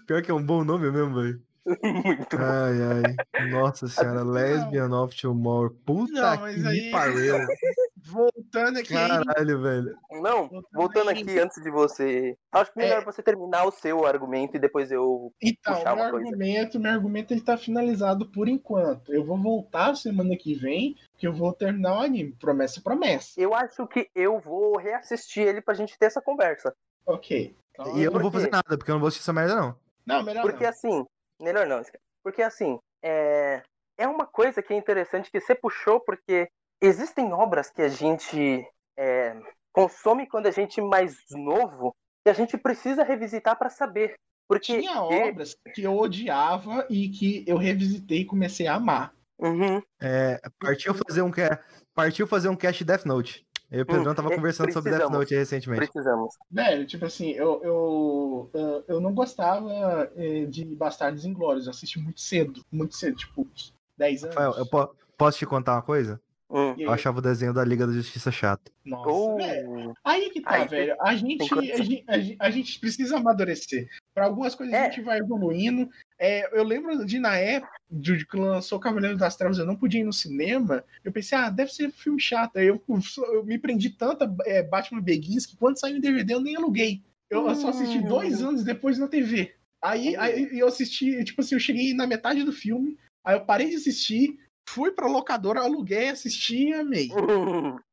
Pior 0.08 0.22
que 0.24 0.32
é 0.32 0.34
um 0.34 0.44
bom 0.44 0.64
nome 0.64 0.90
mesmo, 0.92 1.22
velho. 1.22 1.40
Muito 1.84 2.38
Ai, 2.38 3.16
ai. 3.36 3.48
Nossa 3.50 3.88
senhora, 3.90 4.24
Lesbian 4.24 4.90
of 4.98 5.16
Tomorrow. 5.22 5.70
Puta 5.86 6.14
Não, 6.14 6.40
mas 6.42 6.56
que 6.56 6.68
aí- 6.68 6.90
pariu. 6.92 7.36
Voltando 8.10 8.80
aqui. 8.80 8.94
Caralho, 8.94 9.62
velho. 9.62 9.96
Não, 10.12 10.50
voltando 10.74 11.10
aqui 11.10 11.40
antes 11.40 11.62
de 11.62 11.70
você. 11.70 12.38
Acho 12.52 12.72
que 12.72 12.78
melhor 12.80 13.02
É. 13.02 13.06
você 13.06 13.22
terminar 13.22 13.66
o 13.66 13.72
seu 13.72 14.06
argumento 14.06 14.56
e 14.56 14.60
depois 14.60 14.92
eu. 14.92 15.34
Então, 15.42 15.76
puxar 15.76 15.96
meu 15.96 16.04
uma 16.06 16.12
coisa. 16.12 16.28
argumento, 16.28 16.80
meu 16.80 16.92
argumento 16.92 17.34
ele 17.34 17.42
tá 17.42 17.58
finalizado 17.58 18.32
por 18.32 18.48
enquanto. 18.48 19.14
Eu 19.14 19.24
vou 19.26 19.38
voltar 19.42 19.96
semana 19.96 20.36
que 20.38 20.54
vem, 20.56 20.96
que 21.18 21.28
eu 21.28 21.34
vou 21.34 21.54
terminar 21.54 21.98
o 21.98 22.02
anime. 22.02 22.32
Promessa, 22.40 22.82
promessa. 22.82 23.32
Eu 23.38 23.54
acho 23.54 23.86
que 23.88 24.10
eu 24.16 24.40
vou 24.40 24.78
reassistir 24.78 25.44
ele 25.48 25.62
pra 25.62 25.74
gente 25.74 25.98
ter 25.98 26.06
essa 26.06 26.22
conversa. 26.22 26.74
Ok. 27.06 27.56
Então, 27.72 27.98
E 27.98 28.04
eu 28.04 28.12
não 28.12 28.20
vou 28.20 28.32
fazer 28.32 28.50
nada, 28.50 28.78
porque 28.78 28.90
eu 28.90 28.94
não 28.96 29.00
vou 29.00 29.08
assistir 29.08 29.24
essa 29.24 29.34
merda, 29.34 29.56
não. 29.56 29.76
Não, 30.06 30.24
melhor 30.24 30.42
Porque 30.42 30.64
não. 30.64 30.70
assim. 30.70 31.06
Melhor 31.42 31.68
não. 31.68 31.82
Porque 32.24 32.42
assim, 32.42 32.80
é. 33.04 33.62
É 34.00 34.08
uma 34.08 34.28
coisa 34.28 34.62
que 34.62 34.74
é 34.74 34.78
interessante 34.78 35.32
que 35.32 35.40
você 35.40 35.56
puxou, 35.56 36.00
porque 36.00 36.48
existem 36.82 37.34
obras 37.34 37.70
que 37.70 37.82
a 37.82 37.90
gente 37.90 38.66
é, 38.98 39.36
consome 39.72 40.28
quando 40.28 40.48
a 40.48 40.52
gente 40.52 40.80
é 40.80 40.84
mais 40.84 41.18
novo 41.32 41.96
e 42.26 42.30
a 42.30 42.34
gente 42.34 42.58
precisa 42.58 43.04
revisitar 43.04 43.58
para 43.58 43.70
saber. 43.70 44.16
Porque 44.48 44.80
Tinha 44.80 45.02
obras 45.02 45.58
que 45.76 45.84
eu 45.84 45.98
odiava 45.98 46.86
e 46.90 47.10
que 47.10 47.44
eu 47.46 47.58
revisitei 47.58 48.22
e 48.22 48.26
comecei 48.26 48.66
a 48.66 48.76
amar. 48.76 49.14
Uhum. 49.38 49.82
É, 50.00 50.40
partiu 50.60 50.94
fazer 50.94 51.22
um 51.22 51.32
partiu 51.94 52.26
fazer 52.26 52.50
um 52.50 52.56
cast 52.56 52.84
Death 52.84 53.06
Note. 53.06 53.46
Eu 53.70 53.80
e 53.80 53.82
o 53.82 53.86
Pedrão 53.86 54.14
Hum, 54.14 54.16
tava 54.16 54.32
é, 54.32 54.36
conversando 54.36 54.72
sobre 54.72 54.92
Death. 54.92 55.10
Note 55.10 55.36
recentemente. 55.36 55.92
Precisamos. 55.92 56.34
Velho, 56.50 56.88
tipo 56.88 57.06
assim, 57.06 57.32
eu, 57.32 57.62
eu, 58.54 58.84
eu- 58.88 59.02
não 59.02 59.14
gostava 59.14 60.10
de 60.50 60.64
Bastardos 60.76 61.26
Inglórios. 61.26 61.66
Eu 61.66 61.72
assisti 61.72 62.00
muito 62.00 62.22
cedo, 62.22 62.64
muito 62.72 62.96
cedo, 62.96 63.18
tipo, 63.18 63.46
10 63.98 64.24
anos. 64.24 64.36
Rafael, 64.36 64.58
eu 64.58 64.66
po- 64.66 64.96
posso 65.18 65.38
te 65.38 65.46
contar 65.46 65.74
uma 65.74 65.82
coisa? 65.82 66.22
Hum. 66.50 66.76
Eu 66.78 66.92
achava 66.92 67.20
o 67.20 67.22
desenho 67.22 67.54
da 67.54 67.64
Liga 67.64 67.86
da 67.86 67.92
Justiça 67.92 68.32
chato. 68.32 68.72
Nossa, 68.86 69.10
Oh, 69.10 69.36
velho. 69.36 69.94
Aí 70.04 70.30
que 70.30 70.40
tá, 70.42 70.62
Aí 70.62 70.68
velho. 70.68 70.96
A 71.02 71.14
gente, 71.16 71.54
a, 71.54 71.62
gente, 71.84 72.04
a 72.08 72.20
gente- 72.20 72.38
a 72.40 72.80
precisa 72.80 73.18
amadurecer. 73.18 73.90
Pra 74.14 74.26
algumas 74.26 74.56
coisas 74.56 74.74
a 74.74 74.78
É. 74.78 74.90
gente 74.92 75.02
vai 75.04 75.20
evoluindo. 75.20 75.90
É, 76.18 76.58
eu 76.58 76.64
lembro 76.64 77.06
de, 77.06 77.20
na 77.20 77.36
época, 77.36 77.72
de 77.92 78.26
que 78.26 78.38
lançou 78.38 78.80
Cavaleiro 78.80 79.18
das 79.18 79.36
Trevas, 79.36 79.58
eu 79.58 79.66
não 79.66 79.76
podia 79.76 80.00
ir 80.00 80.06
no 80.06 80.14
cinema. 80.14 80.84
Eu 81.04 81.12
pensei, 81.12 81.38
ah, 81.38 81.50
deve 81.50 81.74
ser 81.74 81.92
filme 81.92 82.20
chato. 82.20 82.58
Aí 82.58 82.68
eu, 82.68 82.82
eu 83.34 83.44
me 83.44 83.58
prendi 83.58 83.90
tanto 83.90 84.24
a 84.24 84.36
é, 84.46 84.64
Batman 84.64 85.02
Begins 85.02 85.46
que 85.46 85.58
quando 85.58 85.80
saiu 85.80 85.98
em 85.98 86.02
DVD 86.02 86.34
eu 86.34 86.42
nem 86.42 86.56
aluguei. 86.56 87.02
Eu, 87.30 87.48
eu 87.50 87.56
só 87.56 87.70
assisti 87.70 87.98
Hum. 87.98 88.08
dois 88.08 88.42
anos 88.42 88.64
depois 88.64 88.98
na 88.98 89.08
TV. 89.10 89.54
Aí, 89.82 90.16
aí 90.16 90.58
eu 90.58 90.68
assisti, 90.68 91.24
tipo 91.26 91.42
assim, 91.42 91.56
eu 91.56 91.60
cheguei 91.60 91.94
na 91.94 92.08
metade 92.08 92.42
do 92.44 92.52
filme, 92.54 92.98
aí 93.24 93.36
eu 93.36 93.42
parei 93.46 93.70
de 93.70 93.76
assistir, 93.76 94.40
fui 94.68 94.92
pra 94.92 95.08
locadora, 95.08 95.62
aluguei, 95.62 96.10
assisti 96.10 96.70
e 96.70 96.74
amei. 96.74 97.10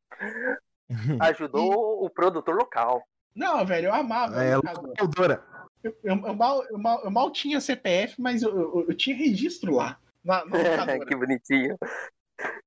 Ajudou 1.20 2.05
o 2.05 2.10
produtor 2.10 2.56
local. 2.56 3.02
Não, 3.34 3.64
velho, 3.64 3.86
eu 3.86 3.94
amava. 3.94 4.36
a 4.38 4.44
É, 4.44 4.56
locadora. 4.56 4.88
locadora. 4.88 5.44
Eu, 5.82 5.94
eu- 6.02 6.26
eu 6.26 6.34
mal, 6.34 6.64
eu, 6.64 6.78
mal, 6.78 7.05
eu 7.05 7.10
mal 7.10 7.30
tinha 7.30 7.60
CPF, 7.60 8.20
mas 8.20 8.42
eu, 8.42 8.51
eu- 8.51 8.86
eu 8.88 8.96
tinha 8.96 9.16
registro 9.16 9.74
lá. 9.74 9.98
Na, 10.24 10.44
na 10.44 10.56
locadora. 10.88 11.06
que 11.06 11.16
bonitinho. 11.16 11.78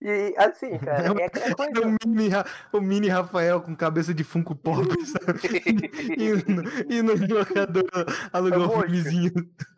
E 0.01 0.33
assim, 0.37 0.77
cara, 0.79 1.07
é 1.19 1.25
aquela 1.25 1.51
O 1.51 1.55
coisa. 1.55 1.97
mini, 2.05 2.29
o 2.71 2.79
mini 2.81 3.07
Rafael 3.09 3.61
com 3.61 3.75
cabeça 3.75 4.13
de 4.13 4.23
Funko 4.23 4.55
Pop, 4.55 4.87
sabe? 5.05 5.39
E 6.17 7.01
no, 7.03 7.13
e 7.13 7.27
no 7.27 7.35
locador 7.35 7.83
alugou 8.31 8.59
um 8.61 8.63
Amor. 8.65 8.83
filmezinho. 8.85 9.31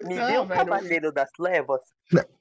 Me 0.03 0.15
Não, 0.15 0.27
deu 0.27 0.41
o 0.41 0.45
velho. 0.45 0.59
Cavaleiro 0.65 1.11
das 1.11 1.29
Trevas. 1.31 1.81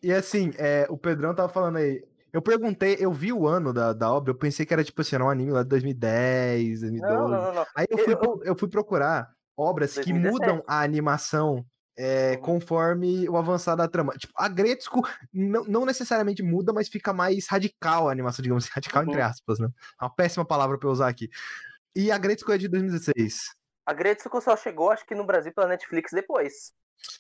E 0.03 0.13
assim, 0.13 0.53
é, 0.59 0.87
o 0.91 0.99
Pedrão 0.99 1.35
tava 1.35 1.49
falando 1.49 1.77
aí. 1.77 2.03
Eu 2.33 2.43
perguntei, 2.43 2.97
eu 3.01 3.11
vi 3.11 3.33
o 3.33 3.47
ano 3.47 3.73
da, 3.73 3.93
da 3.95 4.13
obra, 4.13 4.31
eu 4.33 4.37
pensei 4.39 4.67
que 4.67 4.75
era 4.75 4.85
tipo 4.85 5.01
assim, 5.01 5.17
era 5.17 5.25
um 5.25 5.31
anime 5.31 5.51
lá 5.51 5.63
de 5.63 5.69
2010, 5.71 6.81
2012. 6.81 7.01
Não, 7.15 7.29
não, 7.29 7.43
não, 7.43 7.55
não. 7.55 7.67
Aí 7.75 7.87
eu 7.89 7.99
fui, 7.99 8.13
Eu- 8.13 8.41
eu- 8.45 8.59
fui 8.59 8.69
procurar 8.69 9.31
obras 9.57 9.93
que 9.95 10.13
2017. 10.13 10.31
mudam 10.33 10.63
a 10.67 10.83
animação 10.83 11.65
é, 11.99 12.37
conforme 12.37 13.29
o 13.29 13.37
avançar 13.37 13.75
da 13.75 13.89
trama. 13.89 14.13
Tipo, 14.17 14.33
a 14.37 14.49
Gretzko 14.49 15.03
não, 15.33 15.65
não 15.65 15.85
necessariamente 15.85 16.45
muda, 16.45 16.73
mas 16.73 16.89
fica 16.89 17.13
mais 17.13 17.49
radical 17.49 18.09
a 18.09 18.13
animação, 18.13 18.41
digamos 18.41 18.65
assim, 18.65 18.73
radical 18.77 19.03
entre 19.03 19.21
Uhum. 19.21 19.27
aspas, 19.27 19.59
né? 19.59 19.69
É 20.01 20.05
uma 20.05 20.15
péssima 20.15 20.45
palavra 20.45 20.79
pra 20.79 20.89
eu 20.89 20.93
usar 20.93 21.09
aqui. 21.09 21.29
E 21.97 22.13
a 22.13 22.17
Gretzko 22.19 22.53
é 22.53 22.59
de 22.59 22.69
2016. 22.69 23.57
A 23.85 23.93
Gretsuko 23.93 24.41
só 24.41 24.57
chegou, 24.57 24.91
acho 24.91 25.05
que 25.05 25.15
no 25.15 25.25
Brasil 25.25 25.53
pela 25.53 25.67
Netflix 25.67 26.13
depois. 26.13 26.73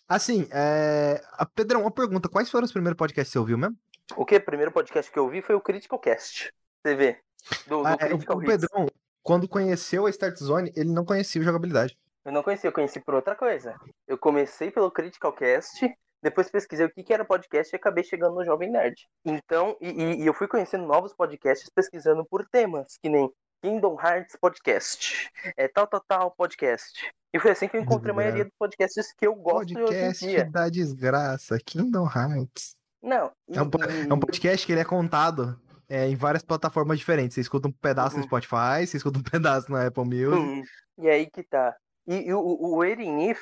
Assim, 0.06 0.46
é... 0.52 1.20
Pedrão, 1.55 1.80
uma 1.80 1.90
pergunta: 1.90 2.28
quais 2.28 2.50
foram 2.50 2.66
os 2.66 2.72
primeiros 2.72 2.96
podcasts 2.96 3.30
que 3.30 3.32
você 3.32 3.38
ouviu 3.38 3.59
mesmo? 3.59 3.76
O 4.16 4.24
que? 4.24 4.36
O 4.36 4.44
primeiro 4.44 4.70
podcast 4.70 5.10
que 5.10 5.18
eu 5.18 5.28
vi 5.28 5.42
foi 5.42 5.55
o 5.55 5.60
Critical 5.60 5.98
Cast. 5.98 6.52
Você 6.82 6.94
vê? 6.94 7.18
Do, 7.66 7.82
do 7.82 7.86
Ah, 7.86 7.96
é, 8.00 8.12
o. 8.12 8.40
Pedrão, 8.40 8.86
quando 9.22 9.48
conheceu 9.48 10.06
a 10.06 10.10
Start 10.10 10.36
Zone, 10.36 10.72
ele 10.76 10.92
não 10.92 11.05
conhecia 11.05 11.42
jogabilidade. 11.42 11.98
Eu 12.28 12.32
não 12.32 12.42
conheci, 12.42 12.66
eu 12.66 12.72
conheci 12.72 13.00
por 13.00 13.14
outra 13.14 13.34
coisa. 13.34 13.74
Eu 14.06 14.18
comecei 14.18 14.70
pelo 14.70 14.90
Critical 14.90 15.32
Cast, 15.32 15.90
depois 16.22 16.50
pesquisei 16.50 16.84
o 16.84 16.90
que 16.90 17.02
que 17.02 17.14
era 17.14 17.24
podcast 17.24 17.74
e 17.74 17.76
acabei 17.76 18.05
chegando 18.05 18.34
no 18.34 18.44
Jovem 18.44 18.70
Nerd. 18.70 18.96
Então, 19.24 19.74
e, 19.80 19.88
e- 20.22 20.26
eu 20.26 20.34
fui 20.34 20.46
conhecendo 20.46 20.86
novos 20.86 21.14
podcasts 21.14 21.70
pesquisando 21.74 22.26
por 22.26 22.46
temas, 22.46 22.98
que 23.02 23.09
nem 23.09 23.30
Kingdom 23.62 23.98
Hearts 23.98 24.36
Podcast, 24.38 25.30
é, 25.56 25.66
tal, 25.68 25.86
tal, 25.86 26.02
tal 26.06 26.30
podcast. 26.32 27.10
E 27.32 27.38
foi 27.40 27.52
assim 27.52 27.66
que 27.66 27.78
eu 27.78 27.80
encontrei 27.80 28.12
a 28.12 28.16
maioria 28.16 28.44
dos 28.44 28.52
podcasts 28.59 29.10
que 29.14 29.26
eu 29.26 29.34
gosto 29.34 29.60
hoje 29.62 29.72
em 29.72 29.84
Podcast 29.84 30.26
dia. 30.26 30.44
da 30.44 30.68
desgraça, 30.68 31.56
Kingdom 31.64 32.05
Hearts. 32.06 32.76
Não, 33.02 33.32
É 33.50 33.62
um, 33.62 33.66
e- 34.05 34.10
é 34.10 34.12
um 34.14 34.20
podcast 34.20 34.66
que 34.66 34.72
ele 34.72 34.80
é 34.82 34.84
contado 34.84 35.59
é, 35.88 36.06
em 36.06 36.14
várias 36.14 36.42
plataformas 36.44 36.98
diferentes. 36.98 37.36
Você 37.36 37.40
escuta 37.40 37.68
um 37.68 37.72
pedaço 37.72 38.16
no 38.16 38.22
Uhum. 38.22 38.28
Spotify, 38.28 38.86
você 38.86 38.98
escuta 38.98 39.18
um 39.18 39.22
pedaço 39.32 39.72
na 39.72 39.86
Apple 39.86 40.05
Music. 40.05 40.28
Hum, 40.36 40.62
E 40.98 41.09
aí 41.09 41.30
que 41.30 41.42
tá. 41.42 41.74
E, 42.09 42.28
e 42.28 42.32
o, 42.32 42.40
o 42.40 42.82
Erinif 42.82 43.39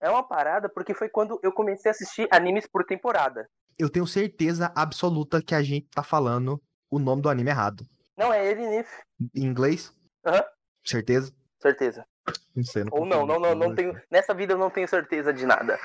é 0.00 0.08
uma 0.08 0.26
parada 0.26 0.70
porque 0.70 0.94
foi 0.94 1.08
quando 1.08 1.38
eu 1.42 1.52
comecei 1.52 1.90
a 1.90 1.92
assistir 1.92 2.26
animes 2.30 2.66
por 2.66 2.82
temporada. 2.84 3.46
Eu 3.78 3.90
tenho 3.90 4.06
certeza 4.06 4.72
absoluta 4.74 5.42
que 5.42 5.54
a 5.54 5.62
gente 5.62 5.86
tá 5.90 6.02
falando 6.02 6.60
o 6.90 6.98
nome 6.98 7.20
do 7.20 7.28
anime 7.28 7.50
errado. 7.50 7.84
Não, 8.16 8.32
é 8.32 8.46
Erinif. 8.46 8.88
Em 9.34 9.44
inglês? 9.44 9.92
Aham. 10.24 10.42
Certeza? 10.82 11.30
Certeza. 11.60 12.06
Não 12.54 12.64
sei. 12.64 12.84
Não 12.84 12.92
Ou 12.92 13.04
não, 13.04 13.26
não, 13.26 13.38
não, 13.38 13.54
não 13.54 13.74
tenho. 13.74 14.00
Nessa 14.10 14.32
vida 14.32 14.54
eu 14.54 14.58
não 14.58 14.70
tenho 14.70 14.88
certeza 14.88 15.30
de 15.32 15.44
nada. 15.44 15.78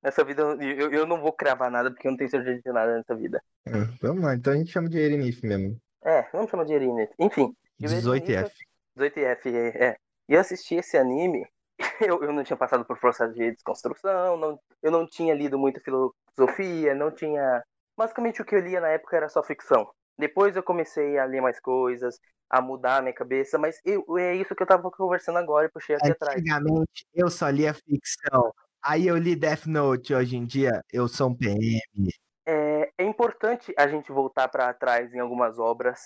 Nessa 0.00 0.22
vida 0.22 0.42
eu, 0.42 0.92
eu, 0.92 1.06
não 1.06 1.20
vou 1.20 1.32
cravar 1.32 1.70
nada 1.70 1.90
porque 1.90 2.06
eu 2.06 2.12
não 2.12 2.18
tenho 2.18 2.30
certeza 2.30 2.60
de 2.62 2.72
nada 2.72 2.96
nessa 2.96 3.16
vida. 3.16 3.42
É, 3.66 3.72
vamos 4.00 4.22
lá, 4.22 4.34
então 4.34 4.52
a 4.52 4.56
gente 4.56 4.70
chama 4.70 4.88
de 4.88 4.98
Erinif 4.98 5.44
mesmo. 5.44 5.76
É, 6.04 6.28
vamos 6.30 6.50
chamar 6.50 6.64
de 6.64 6.74
Erinif. 6.74 7.10
Enfim, 7.18 7.56
E 7.80 7.86
o 7.86 7.88
18F. 7.88 8.50
18F, 8.98 9.46
é. 9.46 9.84
é. 9.84 9.96
E 10.28 10.34
eu 10.34 10.40
assisti 10.40 10.74
esse 10.74 10.96
anime, 10.96 11.46
eu, 12.00 12.22
eu 12.22 12.32
não 12.32 12.44
tinha 12.44 12.56
passado 12.56 12.84
por 12.84 12.98
processo 12.98 13.34
de 13.34 13.52
desconstrução, 13.52 14.36
não, 14.36 14.60
eu 14.82 14.90
não 14.90 15.06
tinha 15.06 15.34
lido 15.34 15.58
muito 15.58 15.80
filosofia, 15.80 16.94
não 16.94 17.10
tinha. 17.10 17.62
Basicamente 17.96 18.42
o 18.42 18.44
que 18.44 18.54
eu 18.54 18.60
lia 18.60 18.80
na 18.80 18.88
época 18.88 19.16
era 19.16 19.28
só 19.28 19.42
ficção. 19.42 19.88
Depois 20.18 20.56
eu 20.56 20.62
comecei 20.62 21.18
a 21.18 21.24
ler 21.24 21.40
mais 21.40 21.58
coisas, 21.60 22.18
a 22.48 22.60
mudar 22.60 22.98
a 22.98 23.02
minha 23.02 23.14
cabeça, 23.14 23.58
mas 23.58 23.80
eu, 23.84 24.04
é 24.18 24.34
isso 24.36 24.54
que 24.54 24.62
eu 24.62 24.66
tava 24.66 24.90
conversando 24.90 25.38
agora 25.38 25.66
e 25.66 25.70
puxei 25.70 25.96
aqui 25.96 26.10
atrás. 26.10 26.38
Antigamente 26.38 27.06
eu 27.12 27.28
só 27.28 27.48
lia 27.48 27.74
ficção. 27.74 28.52
Aí 28.82 29.06
eu 29.06 29.16
li 29.16 29.34
Death 29.34 29.66
Note. 29.66 30.14
Hoje 30.14 30.36
em 30.36 30.44
dia 30.44 30.82
eu 30.92 31.08
sou 31.08 31.30
um 31.30 31.36
PM. 31.36 32.10
É, 32.46 32.92
é 32.98 33.04
importante 33.04 33.72
a 33.76 33.88
gente 33.88 34.12
voltar 34.12 34.48
pra 34.48 34.72
trás 34.74 35.12
em 35.14 35.18
algumas 35.18 35.58
obras, 35.58 36.00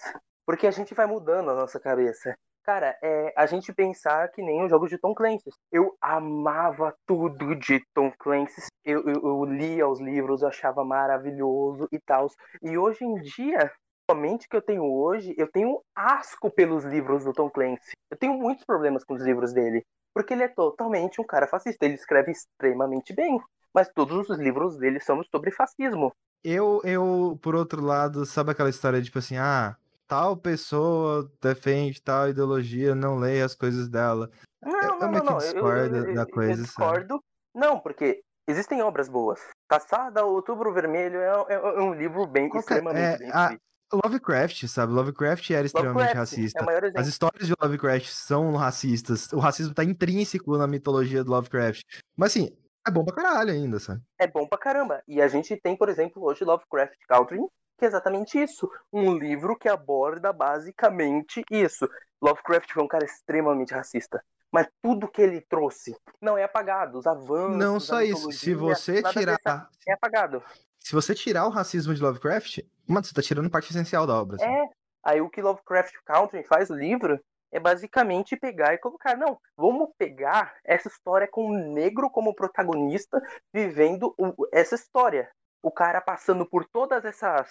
porque 0.47 0.67
a 0.67 0.71
gente 0.71 0.95
vai 0.95 1.07
mudando 1.07 1.51
a 1.51 1.55
nossa 1.55 1.81
cabeça. 1.81 2.37
Cara, 2.69 2.99
é 3.03 3.33
a 3.35 3.47
gente 3.47 3.73
pensar 3.73 4.31
que 4.31 4.43
nem 4.43 4.63
os 4.63 4.69
jogos 4.69 4.91
de 4.91 4.99
Tom 4.99 5.15
Clancy. 5.15 5.49
Eu 5.73 5.97
amava 6.03 6.95
tudo 7.07 7.57
de 7.57 7.83
Tom 7.95 8.13
Clancy. 8.19 8.61
Eu, 8.85 9.09
eu, 9.09 9.23
eu 9.25 9.45
lia 9.47 9.89
os 9.89 9.99
livros, 9.99 10.43
eu 10.43 10.49
achava 10.49 10.85
maravilhoso 10.85 11.89
e 11.91 11.99
tal. 11.99 12.31
E 12.61 12.77
hoje 12.77 13.07
em 13.07 13.15
dia, 13.23 13.73
somente 14.11 14.47
que 14.47 14.55
eu 14.55 14.61
tenho 14.61 14.85
hoje, 14.85 15.35
eu 15.39 15.51
tenho 15.51 15.81
asco 15.97 16.51
pelos 16.51 16.85
livros 16.85 17.25
do 17.25 17.33
Tom 17.33 17.49
Clancy. 17.49 17.93
Eu 18.11 18.19
tenho 18.19 18.35
muitos 18.35 18.67
problemas 18.67 19.03
com 19.03 19.15
os 19.15 19.23
livros 19.23 19.55
dele. 19.55 19.83
Porque 20.13 20.35
ele 20.35 20.43
é 20.43 20.49
totalmente 20.49 21.23
um 21.23 21.25
cara 21.25 21.47
fascista. 21.47 21.87
Ele 21.87 21.95
escreve 21.95 22.33
extremamente 22.33 23.15
bem. 23.15 23.41
Mas 23.73 23.89
todos 23.89 24.29
os 24.29 24.39
livros 24.39 24.77
dele 24.77 25.01
são 25.01 25.25
sobre 25.25 25.51
fascismo. 25.51 26.13
Eu, 26.45 26.83
eu, 26.85 27.39
por 27.41 27.55
outro 27.55 27.81
lado, 27.83 28.27
sabe 28.27 28.51
aquela 28.51 28.69
história 28.69 29.01
tipo 29.01 29.19
assim, 29.19 29.39
ah, 29.39 29.75
tal 30.09 30.37
pessoa 30.37 31.31
defende 31.41 32.03
tal 32.03 32.29
ideologia, 32.31 32.95
não 32.95 33.19
leia 33.19 33.45
as 33.45 33.55
coisas 33.55 33.89
dela. 33.89 34.31
Não, 34.63 34.73
Eu- 34.73 34.83
eu 34.83 34.99
não, 34.99 35.11
não, 35.13 35.25
não. 35.25 35.39
Discordo 35.39 35.97
eu- 35.97 36.05
eu- 36.07 36.15
da 36.15 36.23
eu 36.23 36.29
coisa, 36.31 36.55
sabe? 36.55 36.67
discordo. 36.67 37.23
Não, 37.55 37.79
porque 37.79 38.21
existem 38.49 38.83
obras 38.83 39.09
boas. 39.09 39.41
Caçada, 39.69 40.25
Outubro 40.25 40.73
Vermelho 40.73 41.19
é, 41.21 41.29
é- 41.51 41.55
é 41.55 41.81
um 41.81 41.95
livro 41.95 42.27
bem, 42.27 42.49
Qual 42.49 42.63
que 42.65 42.73
é- 42.73 42.77
extremamente 42.77 43.15
é, 43.15 43.19
bem 43.19 43.31
a-. 43.33 43.57
Lovecraft, 44.05 44.67
sabe? 44.67 44.93
Lovecraft 44.93 45.51
era 45.51 45.65
extremamente 45.67 45.97
Lovecraft 45.97 46.17
racista. 46.33 46.63
É. 46.63 47.01
As 47.01 47.07
histórias 47.07 47.47
de 47.47 47.55
Lovecraft 47.59 48.07
são 48.09 48.55
racistas. 48.55 49.33
O 49.33 49.39
racismo 49.39 49.73
tá 49.73 49.83
intrínseco 49.83 50.59
na 50.59 50.67
mitologia 50.67 51.25
do 51.25 51.31
Lovecraft. 51.31 51.81
Mas 52.15 52.33
assim, 52.33 52.51
é 52.87 52.91
bom 52.91 53.03
pra 53.03 53.15
caralho 53.15 53.51
ainda, 53.51 53.79
sabe? 53.79 54.03
É 54.19 54.27
bom 54.27 54.47
pra 54.47 54.59
caramba. 54.59 55.03
E 55.09 55.23
a 55.23 55.29
gente 55.29 55.57
tem, 55.57 55.75
por 55.75 55.89
exemplo, 55.89 56.23
hoje 56.23 56.45
Lovecraft 56.45 56.99
Country, 57.09 57.39
que 57.79 57.85
é 57.85 57.89
exatamente 57.89 58.43
isso. 58.43 58.71
Um 58.93 59.17
livro 59.17 59.57
que 59.57 59.69
aborda 59.69 60.33
basicamente 60.33 61.43
isso. 61.51 61.89
Lovecraft 62.21 62.73
foi 62.73 62.83
um 62.83 62.89
cara 62.89 63.05
extremamente 63.05 63.73
racista. 63.73 64.23
Mas 64.51 64.67
tudo 64.83 65.09
que 65.09 65.23
ele 65.23 65.41
trouxe 65.43 65.97
não 66.21 66.37
é 66.37 66.43
apagado. 66.43 66.99
Os 66.99 67.07
avanços. 67.07 67.57
Não 67.57 67.79
só 67.79 68.03
isso. 68.03 68.33
Se 68.33 68.55
você 68.55 69.03
tirar. 69.03 69.39
desse 69.45 69.91
É 69.91 69.93
apagado. 69.93 70.43
Se 70.81 70.93
você 70.95 71.15
tirar 71.15 71.47
o 71.47 71.51
racismo 71.51 71.95
de 71.95 72.03
Lovecraft, 72.03 72.61
mano, 72.87 73.05
você 73.05 73.15
tá 73.15 73.23
tirando 73.23 73.51
parte 73.51 73.71
essencial 73.71 74.07
da 74.07 74.21
obra. 74.21 74.39
sabe? 74.39 74.51
É. 74.51 74.69
Aí 75.05 75.21
o 75.21 75.31
que 75.31 75.41
Lovecraft 75.41 75.95
Country 76.05 76.43
faz 76.45 76.71
o 76.71 76.75
livro 76.75 77.21
é 77.51 77.61
basicamente 77.61 78.37
pegar 78.37 78.75
e 78.75 78.79
colocar, 78.79 79.17
não, 79.17 79.39
vamos 79.57 79.91
pegar 79.97 80.55
essa 80.65 80.89
história 80.89 81.27
com 81.27 81.51
um 81.51 81.73
negro 81.73 82.11
como 82.11 82.35
protagonista 82.35 83.21
vivendo 83.53 84.15
essa 84.53 84.75
história. 84.75 85.31
O 85.63 85.71
cara 85.71 86.01
passando 86.01 86.47
por 86.47 86.65
todas 86.65 87.05
essas, 87.05 87.51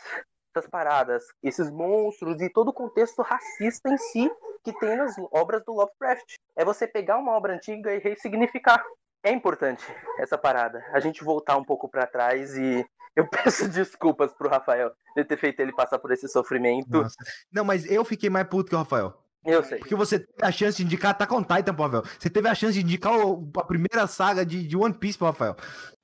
essas 0.55 0.69
paradas, 0.69 1.23
esses 1.43 1.69
monstros 1.69 2.41
e 2.41 2.49
todo 2.49 2.69
o 2.69 2.73
contexto 2.73 3.21
racista 3.21 3.89
em 3.89 3.97
si. 3.97 4.31
que 4.63 4.73
tem 4.79 4.97
nas 4.97 5.15
obras 5.31 5.63
do 5.65 5.73
Lovecraft. 5.73 6.35
É 6.55 6.65
você 6.65 6.85
pegar 6.87 7.17
uma 7.17 7.31
obra 7.31 7.53
antiga 7.53 7.93
e 7.93 7.99
ressignificar. 7.99 8.83
É 9.23 9.31
importante 9.31 9.83
essa 10.19 10.37
parada. 10.37 10.83
A 10.93 10.99
gente 10.99 11.23
voltar 11.23 11.55
um 11.57 11.63
pouco 11.63 11.87
pra 11.89 12.05
trás 12.05 12.57
e 12.57 12.85
eu 13.15 13.25
peço 13.65 13.67
desculpas 13.69 14.33
pro 14.33 14.49
Rafael 14.49 14.91
de 15.15 15.23
ter 15.23 15.37
feito 15.37 15.59
ele 15.61 15.73
passar 15.73 15.99
por 15.99 16.11
esse 16.11 16.27
sofrimento. 16.27 16.89
Nossa. 16.89 17.15
Não, 17.51 17.63
mas 17.63 17.89
eu 17.89 18.03
fiquei 18.05 18.29
mais 18.29 18.47
puto 18.47 18.69
que 18.69 18.75
o 18.75 18.79
Rafael. 18.79 19.13
Eu 19.45 19.63
sei. 19.63 19.79
Porque 19.79 19.95
você 19.95 20.19
teve 20.19 20.33
a 20.45 20.51
chance 20.51 20.77
de 20.77 20.83
indicar 20.83 21.11
Attack 21.11 21.33
on 21.33 21.41
Titan 21.43 21.73
pro 21.73 21.83
Rafael. 21.85 22.03
Você 22.19 22.29
teve 22.29 22.49
a 22.49 22.55
chance 22.55 22.73
de 22.73 22.83
indicar 22.83 23.13
o- 23.17 23.49
a 23.57 23.63
primeira 23.63 24.05
saga 24.07 24.45
de, 24.45 24.67
de 24.67 24.75
One 24.75 24.93
Piece 24.93 25.17
pro 25.17 25.27
Rafael. 25.27 25.55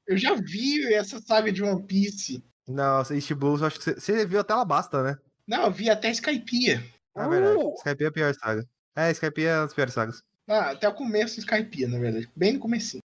Eu 0.07 0.17
já 0.17 0.35
vi 0.35 0.93
essa 0.93 1.19
saga 1.19 1.51
de 1.51 1.63
One 1.63 1.83
Piece. 1.83 2.43
Nossa, 2.67 3.15
East 3.15 3.31
Blues, 3.33 3.61
eu 3.61 3.67
acho 3.67 3.77
que 3.79 3.83
você, 3.85 3.93
você 3.99 4.25
viu 4.25 4.39
até 4.39 4.53
ela 4.53 4.65
basta, 4.65 5.01
né? 5.03 5.17
Não, 5.47 5.63
eu 5.65 5.71
vi 5.71 5.89
até 5.89 6.09
Skypiea. 6.11 6.83
É 7.15 7.27
verdade. 7.27 7.57
Uh! 7.57 7.73
Skype 7.75 8.03
é 8.03 8.07
a 8.07 8.11
pior 8.11 8.33
saga. 8.35 8.67
É, 8.95 9.11
Skype 9.11 9.45
é 9.45 9.55
uma 9.57 9.65
das 9.65 9.73
piores 9.73 9.93
sagas. 9.93 10.21
Ah, 10.47 10.71
até 10.71 10.87
o 10.87 10.93
começo 10.93 11.35
do 11.35 11.39
Skypiea, 11.39 11.87
na 11.87 11.99
verdade. 11.99 12.29
Bem 12.35 12.53
no 12.53 12.59
comecinho. 12.59 13.01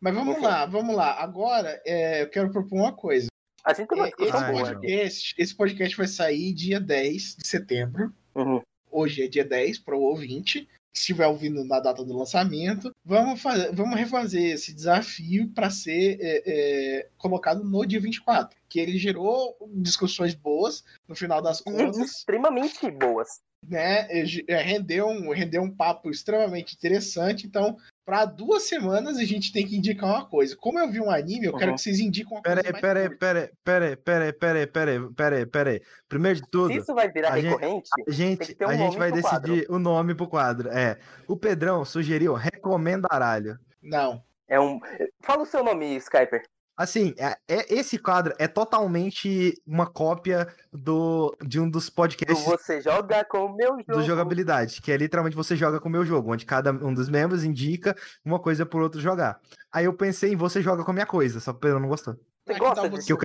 Mas 0.00 0.14
vamos 0.14 0.34
Ok. 0.36 0.44
lá, 0.46 0.66
vamos 0.66 0.94
lá. 0.94 1.20
Agora, 1.20 1.80
é, 1.84 2.22
eu 2.22 2.30
quero 2.30 2.50
propor 2.50 2.76
uma 2.76 2.92
coisa. 2.92 3.28
A 3.64 3.72
gente 3.74 3.88
tem 3.88 3.98
uma 3.98 4.06
É, 4.08 4.10
esse, 4.18 4.32
Ah, 4.32 4.38
aqui. 4.48 4.52
podcast, 4.60 5.34
esse 5.36 5.54
podcast 5.54 5.96
vai 5.96 6.08
sair 6.08 6.52
dia 6.52 6.80
10 6.80 7.36
de 7.36 7.46
setembro. 7.46 8.12
Uhum. 8.34 8.60
Hoje 8.90 9.22
é 9.24 9.28
dia 9.28 9.44
10 9.44 9.78
para 9.78 9.96
o 9.96 10.00
ouvinte. 10.00 10.68
Se 10.92 11.00
estiver 11.00 11.26
ouvindo 11.26 11.64
na 11.64 11.80
data 11.80 12.04
do 12.04 12.16
lançamento, 12.16 12.94
vamos, 13.04 13.40
fazer, 13.40 13.72
vamos 13.74 13.98
refazer 13.98 14.52
esse 14.52 14.72
desafio 14.74 15.48
para 15.50 15.70
ser 15.70 16.18
é, 16.20 16.42
é, 16.46 17.08
colocado 17.16 17.62
no 17.62 17.86
dia 17.86 18.00
24. 18.00 18.56
Que 18.68 18.80
ele 18.80 18.98
gerou 18.98 19.56
discussões 19.74 20.34
boas 20.34 20.84
no 21.06 21.14
final 21.14 21.40
das 21.40 21.60
contas. 21.60 21.96
extremamente 21.98 22.90
boas. 22.90 23.40
né, 23.66 24.06
é, 24.10 24.56
rendeu 24.62 25.06
um, 25.08 25.30
rendeu 25.30 25.62
um 25.62 25.70
papo 25.70 26.10
extremamente 26.10 26.74
interessante. 26.74 27.46
Então, 27.46 27.76
para 28.08 28.24
duas 28.24 28.62
semanas 28.62 29.18
a 29.18 29.24
gente 29.24 29.52
tem 29.52 29.66
que 29.66 29.76
indicar 29.76 30.08
uma 30.08 30.24
coisa. 30.24 30.56
Como 30.56 30.78
eu 30.78 30.90
vi 30.90 30.98
um 30.98 31.10
anime, 31.10 31.44
eu 31.44 31.52
quero 31.54 31.72
Uhum. 31.72 31.76
que 31.76 31.82
vocês 31.82 32.00
indiquem 32.00 32.34
uma 32.34 32.40
Pera 32.42 32.62
coisa 32.62 32.74
aí, 32.74 32.80
pera 32.80 33.00
aí, 33.00 33.08
pera 33.10 33.38
aí, 33.40 33.50
pera 33.62 33.84
aí, 33.84 33.96
pera 33.96 34.24
aí, 34.24 34.32
pera 34.32 34.58
aí, 34.60 34.66
pera 34.66 34.90
aí, 34.90 35.12
pera 35.14 35.36
aí, 35.36 35.46
pera 35.46 35.70
aí, 35.72 35.82
Primeiro 36.08 36.40
de 36.40 36.48
tudo, 36.50 36.72
Se 36.72 36.78
isso 36.78 36.94
vai 36.94 37.12
virar 37.12 37.34
a 37.34 37.38
gente- 37.38 37.50
recorrente, 37.50 37.90
a 38.08 38.10
gente, 38.10 38.56
um 38.62 38.66
a 38.66 38.74
gente 38.76 38.96
vai 38.96 39.12
decidir 39.12 39.66
o 39.68 39.78
nome 39.78 40.14
pro 40.14 40.26
quadro. 40.26 40.70
É, 40.70 40.96
o 41.26 41.36
Pedrão 41.36 41.84
sugeriu 41.84 42.32
Recomendaralho. 42.32 43.58
Não. 43.82 44.22
é 44.48 44.58
um. 44.58 44.80
Fala 45.20 45.42
o 45.42 45.46
seu 45.46 45.62
nome, 45.62 45.94
Skyper. 45.98 46.42
Assim, 46.78 47.12
é, 47.18 47.36
é- 47.48 47.74
esse 47.74 47.98
quadro 47.98 48.32
é 48.38 48.46
totalmente 48.46 49.60
uma 49.66 49.84
cópia 49.84 50.46
do, 50.72 51.36
de 51.44 51.58
um 51.58 51.68
dos 51.68 51.86
Do 51.90 51.92
podcasts 51.96 52.44
Você 52.44 52.80
joga 52.80 53.24
com 53.24 53.46
o 53.46 53.56
meu 53.56 53.70
jogo. 53.78 53.92
do 53.94 54.02
jogabilidade, 54.02 54.80
que 54.80 54.92
é 54.92 54.96
literalmente 54.96 55.34
você 55.34 55.56
joga 55.56 55.80
com 55.80 55.88
o 55.88 55.92
meu 55.92 56.04
jogo, 56.04 56.32
onde 56.32 56.46
cada 56.46 56.70
um 56.70 56.94
dos 56.94 57.08
membros 57.08 57.42
indica 57.42 57.96
uma 58.24 58.38
coisa 58.38 58.64
pro 58.64 58.80
outro 58.80 59.00
jogar. 59.00 59.40
Aí 59.72 59.86
eu 59.86 59.92
pensei 59.92 60.32
em 60.34 60.36
você 60.36 60.62
joga 60.62 60.84
com 60.84 60.92
a 60.92 60.94
minha 60.94 61.06
coisa, 61.06 61.40
só 61.40 61.50
que 61.52 61.56
o 61.56 61.60
Pedro 61.60 61.80
não 61.80 61.88
gostou. 61.88 62.14
Você 62.14 62.52
Ah, 62.52 62.54
que, 62.54 62.60
gosta 62.60 62.74
tal 62.82 62.90
você, 62.90 63.12
eu- 63.12 63.18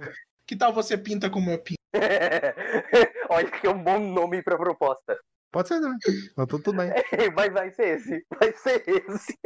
que 0.47 0.55
tal 0.55 0.73
você 0.73 0.97
pinta 0.97 1.30
como 1.30 1.51
eu 1.51 1.59
pinto? 1.59 1.77
Olha 3.30 3.51
que 3.51 3.67
é 3.67 3.69
um 3.69 3.84
bom 3.84 3.99
nome 3.99 4.41
pra 4.41 4.57
proposta. 4.57 5.15
Pode 5.51 5.67
ser 5.67 5.80
também. 5.80 5.99
Não, 6.35 6.47
tudo, 6.47 6.63
tudo 6.63 6.77
bem. 6.77 6.89
Vai, 7.35 7.51
vai 7.51 7.69
ser 7.69 7.97
esse. 7.99 8.25
Vai 8.39 8.51
ser 8.53 8.84
esse. 8.88 9.38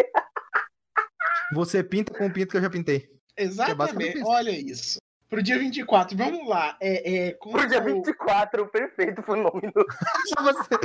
Você 1.54 1.84
pinta 1.84 2.14
com 2.14 2.28
o 2.28 2.32
pinto 2.34 2.52
que 2.52 2.58
eu 2.58 2.62
já 2.62 2.70
pintei. 2.70 3.17
Basicamente 3.46 3.78
Exatamente. 3.78 4.18
isso. 4.18 4.28
Olha 4.28 4.50
isso. 4.52 4.98
Pro 5.30 5.44
dia 5.44 5.60
24, 5.60 6.18
vamos 6.18 6.48
lá. 6.48 6.78
É, 6.80 7.28
é, 7.28 7.32
como 7.34 7.58
Pro 7.58 7.68
dia 7.68 7.82
o- 7.82 7.84
24, 7.84 8.66
perfeito 8.70 9.22
pro 9.22 9.36
nome 9.36 9.70
do. 9.74 9.86
Você. 10.42 10.76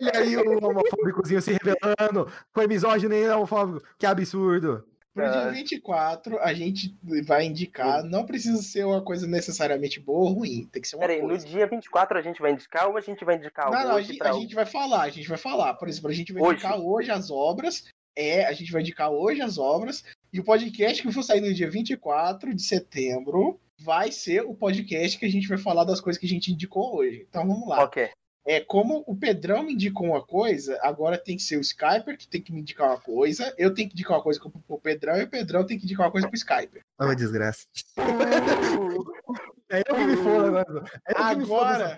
Olha 0.00 0.12
aí 0.18 0.36
o 0.36 0.64
homofóbicozinho 0.64 1.42
se 1.42 1.52
revelando. 1.52 2.32
Foi 2.54 2.66
misógino 2.66 3.14
e 3.14 3.28
homofóbico. 3.28 3.86
Que 3.98 4.06
absurdo. 4.06 4.82
Pro 5.12 5.24
dia 5.30 5.42
Ah. 5.42 5.50
24, 5.50 6.38
a 6.38 6.54
gente 6.54 6.96
vai 7.26 7.44
indicar. 7.44 8.02
Não 8.02 8.24
precisa 8.24 8.62
ser 8.62 8.86
uma 8.86 9.02
coisa 9.02 9.26
necessariamente 9.26 10.00
boa 10.00 10.20
ou 10.30 10.32
ruim. 10.36 10.66
Tem 10.72 10.80
que 10.80 10.88
ser 10.88 10.96
uma 10.96 11.00
Pera 11.00 11.12
aí, 11.14 11.20
no 11.20 11.28
coisa. 11.28 11.46
dia 11.46 11.66
24 11.66 12.16
a 12.18 12.22
gente 12.22 12.40
vai 12.40 12.52
indicar 12.52 12.88
ou 12.88 12.96
a 12.96 13.00
gente 13.02 13.22
vai 13.26 13.36
indicar 13.36 13.70
Não, 13.70 13.84
não, 13.88 13.96
a 13.96 14.00
gente, 14.00 14.16
pra 14.16 14.30
a 14.30 14.32
gente 14.32 14.54
vai 14.54 14.64
falar, 14.64 15.02
a 15.02 15.10
gente 15.10 15.28
vai 15.28 15.36
falar. 15.36 15.74
Por 15.74 15.86
exemplo, 15.88 16.08
a 16.08 16.14
gente 16.14 16.32
vai 16.32 16.42
Hoje. 16.42 16.52
indicar 16.54 16.80
hoje 16.80 17.10
as 17.10 17.30
obras. 17.30 17.84
É, 18.16 18.46
a 18.46 18.52
gente 18.52 18.72
vai 18.72 18.80
indicar 18.80 19.10
hoje 19.10 19.42
as 19.42 19.58
obras. 19.58 20.02
E 20.32 20.38
o 20.38 20.44
podcast 20.44 21.02
que 21.02 21.12
for 21.12 21.24
sair 21.24 21.40
no 21.40 21.52
dia 21.52 21.68
24 21.68 22.54
de 22.54 22.62
setembro 22.62 23.60
vai 23.80 24.12
ser 24.12 24.42
o 24.42 24.54
podcast 24.54 25.18
que 25.18 25.26
a 25.26 25.30
gente 25.30 25.48
vai 25.48 25.58
falar 25.58 25.82
das 25.82 26.00
coisas 26.00 26.20
que 26.20 26.26
a 26.26 26.28
gente 26.28 26.52
indicou 26.52 26.96
hoje. 26.96 27.26
Então 27.28 27.46
vamos 27.46 27.68
lá. 27.68 27.82
Ok. 27.82 28.10
É 28.46 28.60
como 28.60 29.02
o 29.06 29.16
Pedrão 29.16 29.64
me 29.64 29.74
indicou 29.74 30.06
uma 30.06 30.24
coisa, 30.24 30.78
agora 30.82 31.18
tem 31.18 31.36
que 31.36 31.42
ser 31.42 31.56
o 31.56 31.60
Skyper 31.60 32.16
que 32.16 32.28
tem 32.28 32.40
que 32.40 32.52
me 32.52 32.60
indicar 32.60 32.88
uma 32.88 33.00
coisa, 33.00 33.52
eu 33.58 33.74
tenho 33.74 33.88
que 33.88 33.94
indicar 33.94 34.16
uma 34.16 34.22
coisa 34.22 34.40
pro 34.40 34.50
pro 34.50 34.78
Pedrão 34.78 35.18
e 35.18 35.24
o 35.24 35.28
Pedrão 35.28 35.66
tem 35.66 35.78
que 35.78 35.84
indicar 35.84 36.06
uma 36.06 36.12
coisa 36.12 36.26
pro 36.26 36.36
Skyper. 36.36 36.82
Olha 36.98 37.12
a 37.12 37.14
desgraça. 37.14 37.66
É 39.72 39.82
eu 39.86 39.94
que 39.94 40.04
me 40.04 40.16
foda 40.16 40.48
agora. 40.48 40.84
É 41.06 41.12
eu 41.12 41.28
que 41.28 41.34
me 41.36 41.46
foda 41.46 41.92
Agora-. 41.94 41.96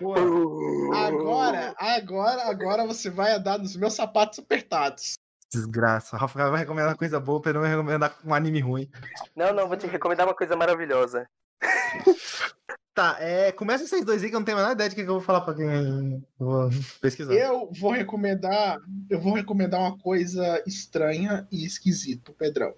Agora, 0.94 1.74
agora, 1.78 2.42
agora 2.42 2.86
você 2.86 3.09
vai 3.09 3.32
andar 3.32 3.59
nos 3.59 3.74
meus 3.76 3.94
sapatos 3.94 4.38
apertados. 4.38 5.14
Desgraça. 5.53 6.16
O 6.16 6.19
Rafael 6.19 6.51
vai 6.51 6.61
recomendar 6.61 6.97
coisa 6.97 7.20
boa, 7.20 7.39
o 7.39 7.43
Pedro 7.43 7.61
vai 7.61 7.70
recomendar 7.70 8.16
um 8.24 8.33
anime 8.33 8.61
ruim. 8.61 8.91
Não, 9.37 9.53
não, 9.53 9.69
vou 9.69 9.77
te 9.77 9.87
recomendar 9.87 10.27
uma 10.27 10.35
coisa 10.35 10.57
maravilhosa. 10.57 11.29
Tá, 12.95 13.16
é, 13.20 13.51
começa 13.53 13.87
vocês 13.87 14.05
dois 14.05 14.23
aí 14.23 14.29
que 14.29 14.35
eu 14.35 14.41
não 14.41 14.45
tenho 14.45 14.59
a 14.59 14.61
menor 14.61 14.73
ideia 14.74 14.91
de 14.91 14.95
que 14.95 15.01
eu 15.01 15.07
vou 15.07 15.20
falar 15.20 15.41
pra 15.41 15.55
quem 15.55 16.23
vou 16.39 16.69
pesquisar. 17.01 17.33
Eu 17.33 17.70
vou 17.73 17.91
recomendar, 17.91 18.79
eu 19.09 19.19
vou 19.19 19.33
recomendar 19.33 19.81
uma 19.81 19.97
coisa 19.97 20.62
estranha 20.66 21.49
e 21.51 21.65
esquisita 21.65 22.24
pro 22.24 22.35
Pedrão. 22.35 22.74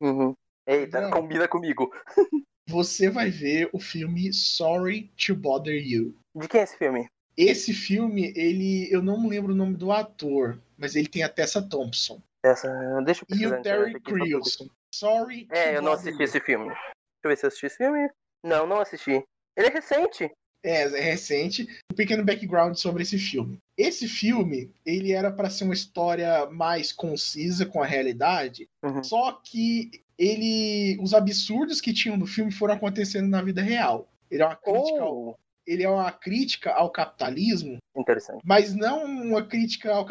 Uhum. 0.00 0.36
Eita, 0.64 1.00
Não. 1.00 1.10
combina 1.10 1.48
comigo. 1.48 1.90
Você 2.68 3.10
vai 3.10 3.28
ver 3.28 3.68
o 3.72 3.80
filme 3.80 4.32
Sorry 4.32 5.10
to 5.16 5.34
Bother 5.34 5.84
You. 5.84 6.14
De 6.36 6.46
quem 6.46 6.60
é 6.60 6.64
esse 6.64 6.76
filme? 6.76 7.08
Esse 7.36 7.74
filme, 7.74 8.32
ele, 8.36 8.88
eu 8.92 9.02
não 9.02 9.26
lembro 9.26 9.52
o 9.52 9.56
nome 9.56 9.74
do 9.76 9.90
ator, 9.90 10.60
mas 10.80 10.96
ele 10.96 11.08
tem 11.08 11.22
a 11.22 11.28
Tessa 11.28 11.60
Thompson 11.62 12.20
Essa. 12.44 12.68
Deixa 13.04 13.24
eu 13.30 13.36
e 13.36 13.46
o 13.46 13.62
Terry 13.62 14.00
Crews. 14.00 14.58
Sorry. 14.94 15.46
É, 15.52 15.76
eu 15.76 15.82
não 15.82 15.92
assisti 15.92 16.18
You. 16.18 16.24
esse 16.24 16.40
filme. 16.40 16.68
Deixa 16.68 16.80
eu 17.24 17.28
ver 17.30 17.36
se 17.36 17.44
eu 17.44 17.48
assisti 17.48 17.66
esse 17.66 17.76
filme. 17.76 18.08
Não, 18.44 18.66
não 18.66 18.80
assisti. 18.80 19.22
Ele 19.56 19.66
é 19.66 19.70
recente. 19.70 20.30
É, 20.64 20.82
é 20.82 21.00
recente. 21.00 21.66
Um 21.92 21.94
pequeno 21.94 22.24
background 22.24 22.74
sobre 22.76 23.02
esse 23.02 23.18
filme. 23.18 23.58
Esse 23.76 24.08
filme, 24.08 24.70
ele 24.84 25.12
era 25.12 25.30
para 25.30 25.48
ser 25.50 25.64
uma 25.64 25.74
história 25.74 26.46
mais 26.46 26.92
concisa 26.92 27.64
com 27.66 27.82
a 27.82 27.86
realidade, 27.86 28.68
Uhum. 28.82 29.02
só 29.04 29.32
que 29.32 29.90
ele, 30.18 30.98
os 31.00 31.14
absurdos 31.14 31.80
que 31.80 31.94
tinham 31.94 32.16
no 32.16 32.26
filme 32.26 32.50
foram 32.52 32.74
acontecendo 32.74 33.28
na 33.28 33.40
vida 33.42 33.62
real. 33.62 34.06
Ele 34.30 34.42
é 34.42 34.46
uma 34.46 34.56
crítica, 34.56 35.02
ao, 35.02 35.28
Oh, 35.30 35.34
ele 35.66 35.82
é 35.82 35.88
uma 35.88 36.10
crítica 36.10 36.72
ao 36.72 36.90
capitalismo, 36.90 37.78
interessante. 37.96 38.40
mas 38.44 38.74
não 38.74 39.04
uma 39.04 39.44
crítica 39.44 39.92
ao, 39.92 40.06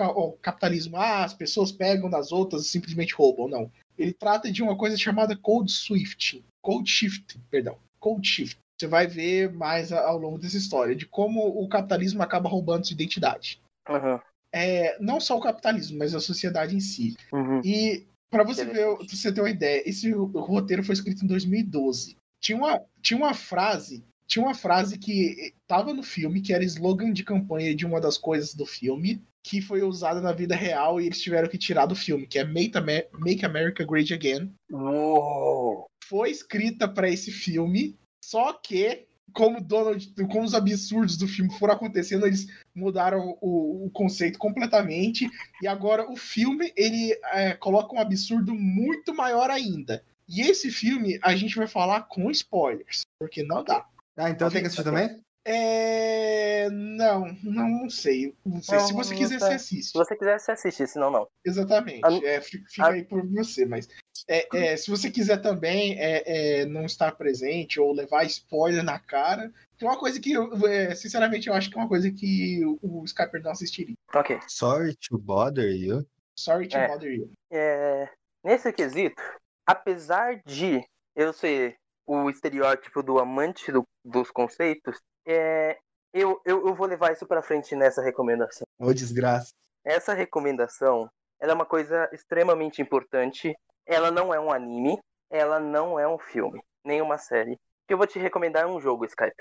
ao 0.00 0.32
capitalismo. 0.32 0.96
Ah, 0.96 1.24
as 1.24 1.34
pessoas 1.34 1.72
pegam 1.72 2.10
das 2.10 2.32
outras 2.32 2.64
e 2.64 2.68
simplesmente 2.68 3.14
roubam. 3.14 3.48
Não. 3.48 3.70
Ele 3.96 4.12
trata 4.12 4.50
de 4.50 4.62
uma 4.62 4.76
coisa 4.76 4.96
chamada 4.96 5.36
code 5.36 5.72
shifting. 5.72 6.44
Code 6.62 6.90
shift, 6.90 7.38
perdão. 7.50 7.78
Code 7.98 8.26
shift. 8.28 8.58
Você 8.78 8.86
vai 8.86 9.06
ver 9.06 9.52
mais 9.52 9.92
ao 9.92 10.18
longo 10.18 10.38
dessa 10.38 10.56
história 10.56 10.94
de 10.94 11.04
como 11.04 11.40
o 11.40 11.68
capitalismo 11.68 12.22
acaba 12.22 12.48
roubando 12.48 12.86
sua 12.86 12.94
identidade. 12.94 13.60
Uhum. 13.88 14.20
É, 14.52 14.96
não 15.00 15.20
só 15.20 15.36
o 15.36 15.42
capitalismo, 15.42 15.98
mas 15.98 16.14
a 16.14 16.20
sociedade 16.20 16.76
em 16.76 16.80
si. 16.80 17.16
Uhum. 17.32 17.60
E 17.64 18.06
para 18.30 18.44
você 18.44 18.64
ver, 18.64 18.86
você 19.08 19.32
ter 19.32 19.40
uma 19.40 19.50
ideia, 19.50 19.82
esse 19.88 20.10
roteiro 20.12 20.82
foi 20.82 20.94
escrito 20.94 21.24
em 21.24 21.28
2012. 21.28 22.16
Tinha 22.40 22.58
uma, 22.58 22.80
tinha 23.00 23.16
uma 23.16 23.34
frase, 23.34 24.04
tinha 24.28 24.44
uma 24.44 24.54
frase 24.54 24.98
que 24.98 25.54
estava 25.62 25.94
no 25.94 26.02
filme, 26.02 26.42
que 26.42 26.52
era 26.52 26.62
slogan 26.62 27.12
de 27.12 27.24
campanha 27.24 27.74
de 27.74 27.86
uma 27.86 28.00
das 28.00 28.18
coisas 28.18 28.54
do 28.54 28.66
filme, 28.66 29.22
que 29.42 29.62
foi 29.62 29.82
usada 29.82 30.20
na 30.20 30.32
vida 30.32 30.54
real 30.54 31.00
e 31.00 31.06
eles 31.06 31.22
tiveram 31.22 31.48
que 31.48 31.56
tirar 31.56 31.86
do 31.86 31.96
filme, 31.96 32.26
que 32.26 32.38
é 32.38 32.44
Make, 32.44 32.76
Amer- 32.76 33.08
Make 33.12 33.46
America 33.46 33.84
Great 33.84 34.12
Again. 34.12 34.52
Uou. 34.70 35.86
Foi 36.04 36.30
escrita 36.30 36.86
para 36.86 37.08
esse 37.08 37.32
filme, 37.32 37.96
só 38.22 38.52
que 38.52 39.06
como 39.32 39.60
Donald, 39.60 40.12
como 40.30 40.44
os 40.44 40.54
absurdos 40.54 41.16
do 41.16 41.28
filme 41.28 41.52
foram 41.58 41.74
acontecendo, 41.74 42.26
eles 42.26 42.46
mudaram 42.74 43.36
o, 43.40 43.86
o 43.86 43.90
conceito 43.90 44.38
completamente 44.38 45.28
e 45.62 45.66
agora 45.66 46.10
o 46.10 46.16
filme 46.16 46.72
ele 46.76 47.12
é, 47.32 47.54
coloca 47.54 47.94
um 47.94 48.00
absurdo 48.00 48.54
muito 48.54 49.14
maior 49.14 49.50
ainda. 49.50 50.02
E 50.28 50.42
esse 50.42 50.70
filme 50.70 51.18
a 51.22 51.34
gente 51.34 51.56
vai 51.56 51.66
falar 51.66 52.02
com 52.02 52.30
spoilers, 52.30 53.02
porque 53.18 53.42
não 53.42 53.64
dá. 53.64 53.86
Ah, 54.18 54.30
então 54.30 54.50
tem 54.50 54.60
que 54.60 54.66
assistir 54.66 54.84
também? 54.84 55.22
É... 55.44 56.68
Não, 56.70 57.26
não, 57.42 57.68
não 57.68 57.90
sei. 57.90 58.34
Não 58.44 58.60
sei. 58.60 58.78
Não, 58.78 58.86
Se 58.86 58.92
você 58.92 59.14
quiser, 59.14 59.38
sei. 59.38 59.48
você 59.48 59.54
assiste. 59.54 59.92
Se 59.92 59.98
você 59.98 60.16
quiser, 60.16 60.38
você 60.38 60.52
assiste, 60.52 60.86
senão 60.86 61.10
não. 61.10 61.28
Exatamente. 61.44 62.04
A- 62.04 62.26
É, 62.26 62.40
fi- 62.40 62.62
fica 62.68 62.86
a- 62.86 62.90
aí 62.92 63.04
por 63.04 63.24
você, 63.26 63.64
mas 63.64 63.88
é, 64.28 64.46
é, 64.72 64.76
se 64.76 64.90
você 64.90 65.10
quiser 65.10 65.40
também 65.40 65.98
é, 65.98 66.60
é, 66.60 66.66
não 66.66 66.84
estar 66.84 67.12
presente 67.12 67.80
ou 67.80 67.92
levar 67.92 68.24
spoiler 68.24 68.82
na 68.82 68.98
cara, 68.98 69.50
tem 69.78 69.88
uma 69.88 69.98
coisa 69.98 70.20
que, 70.20 70.32
eu, 70.32 70.50
é, 70.66 70.94
sinceramente, 70.94 71.48
eu 71.48 71.54
acho 71.54 71.70
que 71.70 71.78
é 71.78 71.80
uma 71.80 71.88
coisa 71.88 72.10
que 72.10 72.62
o, 72.66 72.78
o 72.82 73.04
Skyper 73.04 73.42
não 73.42 73.52
assistiria. 73.52 73.94
Ok. 74.14 74.38
Sorry 74.48 74.94
to 75.08 75.16
bother 75.16 75.70
you. 75.74 76.04
Sorry 76.38 76.68
to 76.68 76.76
É. 76.76 76.88
bother 76.88 77.12
you. 77.12 77.30
É, 77.50 78.08
nesse 78.44 78.72
quesito, 78.72 79.22
apesar 79.66 80.40
de 80.44 80.84
eu 81.16 81.32
ser 81.32 81.76
o 82.08 82.30
estereótipo 82.30 83.02
do 83.02 83.18
amante 83.18 83.70
do- 83.70 83.84
dos 84.02 84.30
conceitos, 84.30 84.98
é, 85.26 85.78
eu, 86.12 86.40
eu, 86.44 86.66
eu 86.66 86.74
vou 86.74 86.86
levar 86.86 87.12
isso 87.12 87.26
pra 87.26 87.42
frente 87.42 87.76
nessa 87.76 88.00
recomendação. 88.02 88.66
Ô, 88.80 88.92
desgraça. 88.94 89.52
Essa 89.84 90.14
recomendação 90.14 91.08
ela 91.38 91.52
é 91.52 91.54
uma 91.54 91.66
coisa 91.66 92.08
extremamente 92.12 92.80
importante. 92.80 93.54
Ela 93.86 94.10
não 94.10 94.32
é 94.32 94.40
um 94.40 94.50
anime, 94.50 94.98
ela 95.30 95.60
não 95.60 95.98
é 95.98 96.08
um 96.08 96.18
filme, 96.18 96.60
nem 96.84 97.00
uma 97.02 97.18
série. 97.18 97.52
O 97.52 97.58
que 97.86 97.94
eu 97.94 97.98
vou 97.98 98.06
te 98.06 98.18
recomendar 98.18 98.64
é 98.64 98.66
um 98.66 98.80
jogo, 98.80 99.04
Skype. 99.04 99.34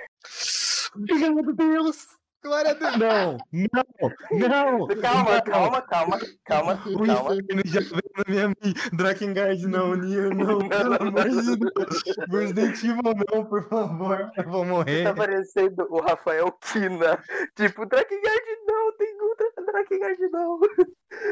Obrigado, 0.94 1.53
Deus. 1.53 2.06
Glória 2.43 2.72
a 2.72 2.73
Deus. 2.76 2.97
Não, 2.97 3.38
não, 3.51 4.77
não. 4.80 4.88
Calma, 5.01 5.31
não. 5.35 5.41
calma, 5.41 5.81
calma, 5.81 6.19
calma, 6.45 6.73
O 6.85 7.03
calma. 7.03 7.35
inferno 7.35 7.61
já 7.65 7.80
veio 7.81 8.01
na 8.15 8.23
minha 8.27 8.47
mente. 8.47 8.89
Drakengard 8.95 9.68
não, 9.68 9.95
Nier 9.95 10.35
não, 10.35 10.59
pelo 10.69 10.93
amor 10.95 11.30
de 11.30 11.57
Deus. 11.57 12.03
Resident 12.31 12.77
Evil 12.84 13.01
não, 13.34 13.45
por 13.45 13.68
favor. 13.68 14.31
Eu 14.38 14.43
vou 14.49 14.64
morrer. 14.65 15.03
Tá 15.03 15.14
parecendo 15.14 15.88
o 15.89 15.99
Rafael 15.99 16.51
Kina. 16.61 17.22
Tipo, 17.55 17.85
Drakengard 17.85 18.45
não, 18.68 18.95
tem 18.97 19.18
Ultra 19.22 19.65
Drakengard 19.65 20.30
não. 20.31 20.59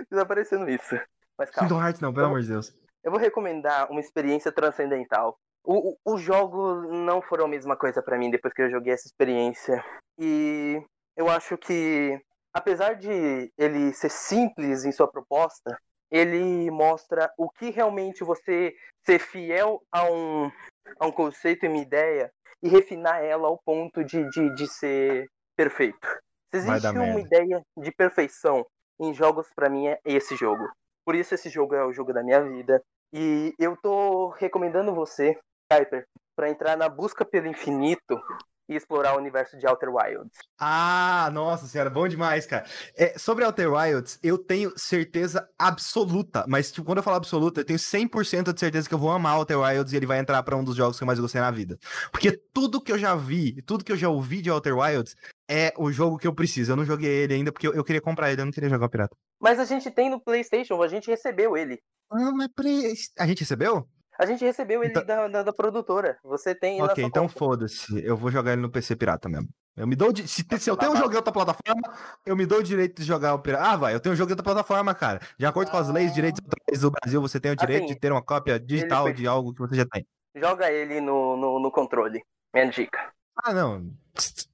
Tá 0.09 0.25
parecendo 0.25 0.69
isso. 0.69 0.99
Mas 1.37 1.49
calma. 1.51 1.69
Kingdom 1.69 1.83
Hearts 1.83 2.01
não, 2.01 2.13
pelo 2.13 2.25
amor 2.25 2.41
de 2.41 2.47
Deus. 2.47 2.75
Eu 3.03 3.11
vou 3.11 3.19
recomendar 3.19 3.89
uma 3.91 3.99
experiência 4.01 4.51
transcendental. 4.51 5.37
O, 5.63 5.91
o- 5.91 6.13
os 6.15 6.21
jogos 6.21 6.87
não 6.91 7.21
foram 7.21 7.45
a 7.45 7.47
mesma 7.47 7.75
coisa 7.77 8.01
pra 8.01 8.17
mim 8.17 8.29
depois 8.31 8.53
que 8.53 8.61
eu 8.63 8.69
joguei 8.69 8.93
essa 8.93 9.07
experiência. 9.07 9.83
E 10.19 10.81
eu 11.15 11.29
acho 11.29 11.57
que, 11.57 12.19
apesar 12.53 12.93
de 12.93 13.51
ele 13.57 13.93
ser 13.93 14.09
simples 14.09 14.85
em 14.85 14.91
sua 14.91 15.07
proposta, 15.07 15.77
ele 16.11 16.69
mostra 16.71 17.31
o 17.37 17.49
que 17.49 17.69
realmente 17.69 18.23
você 18.23 18.73
ser 19.05 19.19
fiel 19.19 19.81
a 19.91 20.09
um, 20.09 20.51
a 20.99 21.07
um 21.07 21.11
conceito 21.11 21.65
e 21.65 21.69
uma 21.69 21.77
ideia 21.77 22.31
e 22.61 22.69
refinar 22.69 23.23
ela 23.23 23.47
ao 23.47 23.59
ponto 23.63 24.03
de, 24.03 24.27
de, 24.29 24.53
de 24.55 24.67
ser 24.67 25.29
perfeito. 25.55 26.07
Se 26.51 26.57
existe 26.57 26.87
uma 26.89 27.05
merda. 27.05 27.21
ideia 27.21 27.61
de 27.77 27.91
perfeição 27.91 28.65
em 28.99 29.13
jogos, 29.13 29.47
pra 29.55 29.69
mim 29.69 29.87
é 29.87 29.99
esse 30.05 30.35
jogo. 30.35 30.67
Por 31.05 31.15
isso 31.15 31.35
esse 31.35 31.49
jogo 31.49 31.75
é 31.75 31.85
o 31.85 31.93
jogo 31.93 32.13
da 32.13 32.23
minha 32.23 32.41
vida. 32.41 32.81
E 33.13 33.53
eu 33.59 33.77
tô 33.77 34.29
recomendando 34.29 34.93
você, 34.95 35.37
Kuiper, 35.71 36.05
pra 36.35 36.49
entrar 36.49 36.75
na 36.77 36.89
busca 36.89 37.23
pelo 37.23 37.47
infinito 37.47 38.19
e 38.67 38.75
explorar 38.75 39.15
o 39.15 39.17
universo 39.17 39.57
de 39.57 39.67
Outer 39.67 39.89
Wilds. 39.89 40.37
Ah, 40.59 41.29
nossa 41.33 41.67
senhora, 41.67 41.89
bom 41.89 42.07
demais, 42.07 42.45
cara. 42.45 42.65
É, 42.95 43.17
sobre 43.17 43.43
Outer 43.43 43.71
Wilds, 43.71 44.19
eu 44.23 44.37
tenho 44.37 44.73
certeza 44.77 45.47
absoluta, 45.57 46.45
mas 46.47 46.71
tipo, 46.71 46.85
quando 46.85 46.97
eu 46.97 47.03
falo 47.03 47.17
absoluta, 47.17 47.61
eu 47.61 47.65
tenho 47.65 47.79
100% 47.79 48.53
de 48.53 48.59
certeza 48.59 48.87
que 48.87 48.93
eu 48.93 48.99
vou 48.99 49.11
amar 49.11 49.37
Outer 49.37 49.59
Wilds 49.59 49.93
e 49.93 49.97
ele 49.97 50.05
vai 50.05 50.19
entrar 50.19 50.41
pra 50.43 50.55
um 50.55 50.63
dos 50.63 50.75
jogos 50.75 50.97
que 50.97 51.03
eu 51.03 51.07
mais 51.07 51.19
gostei 51.19 51.41
na 51.41 51.51
vida. 51.51 51.77
Porque 52.11 52.31
tudo 52.53 52.81
que 52.81 52.91
eu 52.91 52.97
já 52.97 53.15
vi, 53.15 53.61
tudo 53.63 53.83
que 53.83 53.91
eu 53.91 53.97
já 53.97 54.09
ouvi 54.09 54.41
de 54.41 54.49
Outer 54.49 54.77
Wilds 54.77 55.15
é 55.49 55.73
o 55.77 55.91
jogo 55.91 56.17
que 56.17 56.27
eu 56.27 56.33
preciso. 56.33 56.71
Eu 56.71 56.75
não 56.75 56.85
joguei 56.85 57.11
ele 57.11 57.35
ainda 57.35 57.51
porque 57.51 57.67
eu, 57.67 57.73
eu 57.73 57.83
queria 57.83 58.01
comprar 58.01 58.31
ele, 58.31 58.41
eu 58.41 58.45
não 58.45 58.51
queria 58.51 58.69
jogar 58.69 58.87
o 58.87 58.89
pirata. 58.89 59.15
Mas 59.39 59.59
a 59.59 59.65
gente 59.65 59.91
tem 59.91 60.09
no 60.09 60.19
PlayStation, 60.19 60.81
a 60.81 60.87
gente 60.87 61.09
recebeu 61.09 61.55
ele. 61.55 61.79
Ah, 62.11 62.31
mas 62.31 62.47
pre... 62.55 62.93
a 63.17 63.27
gente 63.27 63.41
recebeu? 63.41 63.87
A 64.17 64.25
gente 64.25 64.43
recebeu 64.43 64.81
ele 64.83 64.91
Então- 64.91 65.05
da, 65.05 65.27
da, 65.27 65.43
da 65.43 65.53
produtora. 65.53 66.17
Você 66.23 66.55
tem 66.55 66.81
Ok, 66.81 67.03
então 67.03 67.27
foda-se. 67.27 68.03
Eu 68.03 68.15
vou 68.15 68.31
jogar 68.31 68.53
ele 68.53 68.61
no 68.61 68.69
PC 68.69 68.95
pirata 68.95 69.27
mesmo. 69.27 69.49
Eu 69.75 69.85
me 69.85 69.95
dou 69.95 70.13
de... 70.13 70.25
se, 70.25 70.45
se 70.57 70.69
eu 70.69 70.77
tenho 70.77 70.93
um 70.93 70.95
jogo 70.95 71.11
em 71.11 71.17
outra 71.17 71.33
plataforma, 71.33 71.81
eu 72.25 72.35
me 72.35 72.45
dou 72.45 72.59
o 72.59 72.63
direito 72.63 73.01
de 73.01 73.07
jogar 73.07 73.33
o 73.33 73.39
pirata. 73.39 73.65
Ah, 73.65 73.75
vai, 73.75 73.93
eu 73.93 73.99
tenho 73.99 74.13
um 74.13 74.15
jogo 74.15 74.29
em 74.29 74.33
outra 74.33 74.43
plataforma, 74.43 74.95
cara. 74.95 75.19
De 75.37 75.45
acordo 75.45 75.69
com 75.69 75.77
as 75.77 75.89
leis 75.89 76.11
e 76.11 76.15
direitos 76.15 76.39
autorais 76.41 76.81
do 76.81 76.91
Brasil, 76.91 77.21
você 77.21 77.39
tem 77.39 77.51
o 77.51 77.55
direito 77.57 77.83
Assim, 77.83 77.93
de 77.93 77.99
ter 77.99 78.11
uma 78.11 78.21
cópia 78.21 78.57
digital 78.59 79.03
foi- 79.03 79.13
de 79.13 79.27
algo 79.27 79.53
que 79.53 79.59
você 79.59 79.75
já 79.75 79.85
tem. 79.85 80.05
Joga 80.33 80.71
ele 80.71 81.01
no, 81.01 81.35
no, 81.35 81.59
no 81.59 81.71
controle. 81.71 82.23
Minha 82.53 82.69
dica. 82.69 83.11
Ah, 83.43 83.53
não. 83.53 83.91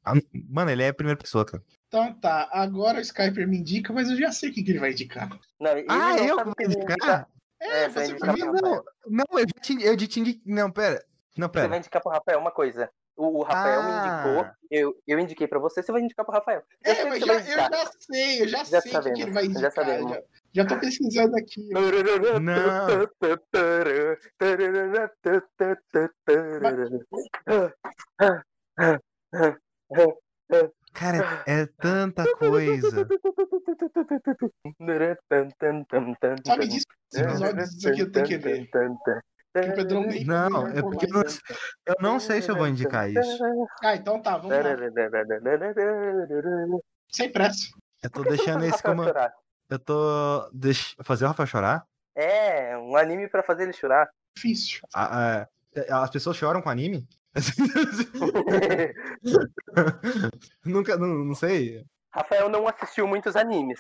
Ah, 0.04 0.14
Mano, 0.50 0.72
ele 0.72 0.82
é 0.82 0.88
a 0.88 0.94
primeira 0.94 1.20
pessoa, 1.20 1.46
cara. 1.46 1.64
Então 1.88 2.14
tá, 2.16 2.50
agora 2.52 2.98
o 2.98 3.02
Skyper 3.02 3.48
me 3.48 3.58
indica, 3.60 3.92
mas 3.94 4.10
eu 4.10 4.18
já 4.18 4.32
sei 4.32 4.50
o 4.50 4.54
que, 4.54 4.64
que 4.64 4.72
ele 4.72 4.80
vai 4.80 4.92
indicar. 4.92 5.30
Não, 5.60 5.72
ele 5.78 5.86
ah, 5.90 6.16
não 6.16 6.18
eu 6.18 6.36
vou 6.38 6.54
vai 6.58 6.66
indicar? 6.66 7.28
É, 7.62 7.84
É, 7.84 7.90
você 7.90 8.14
Não, 8.14 8.84
não, 9.08 9.26
eu 9.34 9.40
já 9.48 9.62
te, 9.62 9.84
eu 9.84 10.00
já 10.00 10.08
te 10.08 10.20
indiquei. 10.20 10.42
Não, 10.46 10.72
pera. 10.72 11.04
Não, 11.38 11.48
Você 11.48 11.54
vai 11.60 11.68
pera. 11.68 11.78
indicar 11.78 12.02
pro 12.02 12.12
Rafael 12.12 12.40
uma 12.40 12.52
coisa. 12.52 12.90
O, 13.16 13.40
o 13.40 13.44
Rafael 13.44 13.84
me 13.84 13.92
indicou, 13.92 14.42
Ah. 14.42 14.56
eu, 14.72 14.96
eu 15.06 15.20
indiquei 15.20 15.48
pra 15.48 15.60
você, 15.60 15.84
você 15.84 15.92
vai 15.92 16.02
indicar 16.02 16.26
pro 16.26 16.34
Rafael. 16.34 16.64
Eu 16.84 16.92
É, 16.94 17.06
mas 17.06 17.24
já, 17.24 17.34
eu 17.36 17.44
já 17.44 17.92
sei, 18.00 18.42
eu 18.42 18.48
já, 18.48 18.64
Já 18.64 18.82
sei 18.82 18.98
o 18.98 19.14
que, 19.14 19.22
ele 19.22 19.32
vai 19.32 19.44
já 19.44 19.50
indicar. 19.52 19.72
sabemos. 19.72 20.12
Já, 20.12 20.22
já 20.54 20.66
tô 20.66 20.80
pesquisando 20.80 21.36
aqui. 21.38 21.70
Cara, 30.94 31.18
é 31.48 31.66
tanta 31.66 32.24
coisa. 32.38 33.08
Só 36.46 36.58
me 36.58 36.68
diz 36.68 36.84
quantos 36.86 37.20
episódios 37.20 37.70
disso 37.72 37.90
aqui 37.90 38.02
eu 38.02 38.12
tenho 38.12 38.26
que 38.26 38.38
ver. 38.38 38.70
Que 39.54 39.60
o 39.60 39.76
Pedrão 39.76 40.06
nem 40.06 40.24
Não, 40.24 40.68
nem 40.68 40.78
é 40.78 40.82
porque 40.82 41.06
eu 41.06 41.10
não, 41.10 41.24
eu 41.86 41.96
não 42.00 42.20
sei 42.20 42.42
se 42.42 42.50
eu 42.50 42.56
vou 42.56 42.68
indicar 42.68 43.10
isso. 43.10 43.44
Ah, 43.84 43.96
então 43.96 44.22
tá, 44.22 44.38
vamos 44.38 44.58
lá. 44.58 44.64
Sem 47.12 47.32
pressa. 47.32 47.68
Eu 48.02 48.10
tô 48.10 48.24
deixando 48.24 48.64
esse 48.64 48.82
como. 48.82 49.04
Eu 49.70 49.80
tô. 49.80 50.50
Deix... 50.54 50.96
Fazer 51.04 51.26
o 51.26 51.28
Rafael 51.28 51.48
chorar? 51.48 51.86
É, 52.16 52.78
um 52.78 52.96
anime 52.96 53.28
pra 53.28 53.44
fazer 53.44 53.64
ele 53.64 53.74
chorar. 53.74 54.10
Difícil. 54.36 54.80
Ah, 54.96 55.46
é, 55.76 55.92
As 55.92 56.10
pessoas 56.10 56.38
choram 56.38 56.62
com 56.62 56.70
anime? 56.70 57.06
Nunca, 60.66 60.98
não, 60.98 61.08
não 61.26 61.36
sei. 61.36 61.84
Rafael 62.14 62.50
não 62.50 62.68
assistiu 62.68 63.08
muitos 63.08 63.36
animes. 63.38 63.80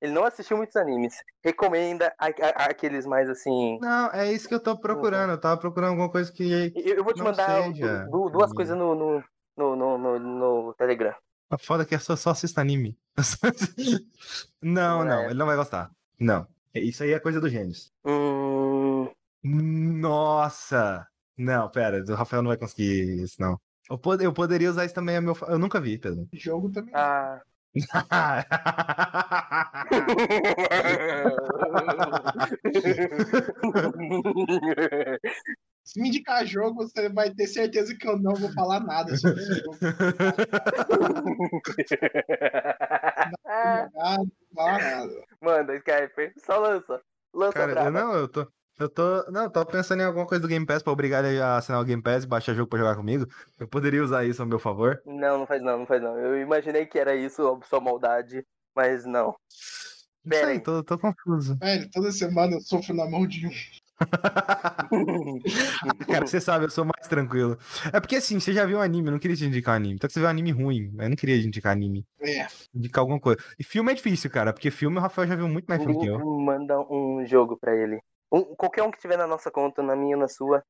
Ele 0.00 0.12
não 0.12 0.24
assistiu 0.24 0.56
muitos 0.56 0.76
animes. 0.76 1.14
Recomenda 1.44 2.14
a- 2.18 2.26
a- 2.28 2.66
aqueles 2.70 3.04
mais 3.04 3.28
assim. 3.28 3.78
Não, 3.80 4.10
é 4.12 4.32
isso 4.32 4.48
que 4.48 4.54
eu 4.54 4.60
tô 4.60 4.78
procurando. 4.78 5.30
Eu 5.30 5.40
tava 5.40 5.60
procurando 5.60 5.90
alguma 5.90 6.08
coisa 6.10 6.32
que. 6.32 6.72
Eu 6.76 6.96
eu 6.96 7.04
vou 7.04 7.12
te 7.12 7.22
mandar 7.22 7.64
seja 7.64 8.04
du- 8.04 8.30
duas 8.30 8.52
coisas 8.52 8.76
no, 8.78 8.94
no, 8.94 9.24
no, 9.56 9.98
no, 9.98 10.18
no- 10.18 10.74
Telegram. 10.74 11.14
A 11.50 11.58
foda 11.58 11.82
é 11.82 11.86
que 11.86 11.94
eu 11.94 12.00
só, 12.00 12.14
só 12.16 12.30
assisto 12.30 12.60
anime. 12.60 12.96
não, 14.62 15.04
não, 15.04 15.22
É. 15.22 15.26
ele 15.26 15.34
não 15.34 15.46
vai 15.46 15.56
gostar. 15.56 15.90
Não. 16.18 16.46
Isso 16.74 17.02
aí 17.02 17.12
é 17.12 17.20
coisa 17.20 17.40
do 17.40 17.48
gênios. 17.48 17.92
Hum, 18.06 19.10
Nossa! 19.42 21.06
Não, 21.42 21.68
pera, 21.70 22.04
o 22.08 22.14
Rafael 22.14 22.42
não 22.42 22.48
vai 22.48 22.56
conseguir 22.56 23.22
isso, 23.22 23.36
não. 23.40 23.58
Eu, 23.90 23.98
pod- 23.98 24.22
eu 24.22 24.32
poderia 24.32 24.70
usar 24.70 24.84
isso 24.84 24.94
também 24.94 25.16
a 25.16 25.20
meu. 25.20 25.34
fa- 25.34 25.46
Eu 25.46 25.58
nunca 25.58 25.80
vi, 25.80 25.98
Pedro. 25.98 26.28
Jogo 26.32 26.70
também. 26.70 26.92
ah. 26.94 27.40
Se 35.84 36.00
me 36.00 36.08
indicar 36.08 36.46
jogo, 36.46 36.86
você 36.86 37.08
vai 37.08 37.30
ter 37.34 37.46
certeza 37.48 37.94
que 37.96 38.06
eu 38.06 38.16
não 38.16 38.34
vou 38.34 38.52
falar 38.52 38.78
nada 38.80 39.16
sobre 39.16 39.42
esse 39.42 39.54
jogo. 39.60 39.76
Não 43.44 44.16
vou 44.16 44.28
falar 44.54 44.78
nada. 44.78 45.12
Manda, 45.40 45.76
Skype. 45.76 46.32
Só 46.44 46.58
lança. 46.58 47.00
Lança 47.34 47.52
Cara, 47.52 47.72
brava. 47.72 47.90
não, 47.90 48.14
eu 48.14 48.28
tô. 48.28 48.46
Eu 48.78 48.88
tô. 48.88 49.30
Não, 49.30 49.44
eu 49.44 49.50
tô 49.50 49.64
pensando 49.66 50.00
em 50.00 50.04
alguma 50.04 50.26
coisa 50.26 50.42
do 50.42 50.48
Game 50.48 50.66
Pass 50.66 50.82
pra 50.82 50.92
obrigar 50.92 51.24
ele 51.24 51.40
a 51.40 51.56
assinar 51.56 51.80
o 51.80 51.84
Game 51.84 52.02
Pass 52.02 52.24
e 52.24 52.26
baixar 52.26 52.54
jogo 52.54 52.68
pra 52.68 52.78
jogar 52.78 52.96
comigo. 52.96 53.26
Eu 53.58 53.68
poderia 53.68 54.02
usar 54.02 54.24
isso 54.24 54.42
a 54.42 54.46
meu 54.46 54.58
favor. 54.58 55.00
Não, 55.04 55.38
não 55.38 55.46
faz 55.46 55.62
não, 55.62 55.78
não 55.78 55.86
faz 55.86 56.02
não. 56.02 56.18
Eu 56.18 56.40
imaginei 56.40 56.86
que 56.86 56.98
era 56.98 57.14
isso, 57.14 57.60
sua 57.68 57.80
maldade, 57.80 58.44
mas 58.74 59.04
não. 59.04 59.34
Não 60.24 60.36
sei, 60.36 60.60
tô, 60.60 60.82
tô 60.84 60.98
confuso. 60.98 61.58
Velho, 61.58 61.90
toda 61.90 62.12
semana 62.12 62.54
eu 62.54 62.60
sofro 62.60 62.94
na 62.94 63.08
mão 63.08 63.26
de 63.26 63.46
um. 63.46 63.50
Cara, 66.08 66.26
você 66.26 66.40
sabe, 66.40 66.64
eu 66.64 66.70
sou 66.70 66.84
mais 66.84 67.06
tranquilo. 67.08 67.56
É 67.92 68.00
porque 68.00 68.16
assim, 68.16 68.40
você 68.40 68.52
já 68.52 68.64
viu 68.64 68.78
um 68.78 68.80
anime, 68.80 69.08
eu 69.08 69.12
não 69.12 69.18
queria 69.18 69.36
te 69.36 69.44
indicar 69.44 69.76
anime. 69.76 69.94
Então 69.94 70.08
que 70.08 70.14
você 70.14 70.20
viu 70.20 70.28
um 70.28 70.30
anime 70.30 70.50
ruim, 70.50 70.94
eu 70.98 71.08
não 71.08 71.16
queria 71.16 71.40
te 71.40 71.46
indicar 71.46 71.72
anime. 71.72 72.04
É. 72.20 72.46
Indicar 72.74 73.02
alguma 73.02 73.20
coisa. 73.20 73.38
E 73.58 73.64
filme 73.64 73.92
é 73.92 73.94
difícil, 73.94 74.30
cara, 74.30 74.52
porque 74.52 74.70
filme 74.70 74.98
o 74.98 75.00
Rafael 75.00 75.28
já 75.28 75.36
viu 75.36 75.48
muito 75.48 75.66
mais 75.66 75.82
filme 75.82 75.98
que 75.98 76.06
eu. 76.06 76.18
Manda 76.18 76.80
um 76.80 77.24
jogo 77.26 77.56
pra 77.56 77.74
ele. 77.76 78.00
Um- 78.32 78.54
qualquer 78.56 78.82
um 78.82 78.90
que 78.90 78.98
tiver 78.98 79.16
na 79.18 79.26
nossa 79.26 79.50
conta, 79.50 79.82
na 79.82 79.94
minha, 79.94 80.16
na 80.16 80.26
sua, 80.28 80.62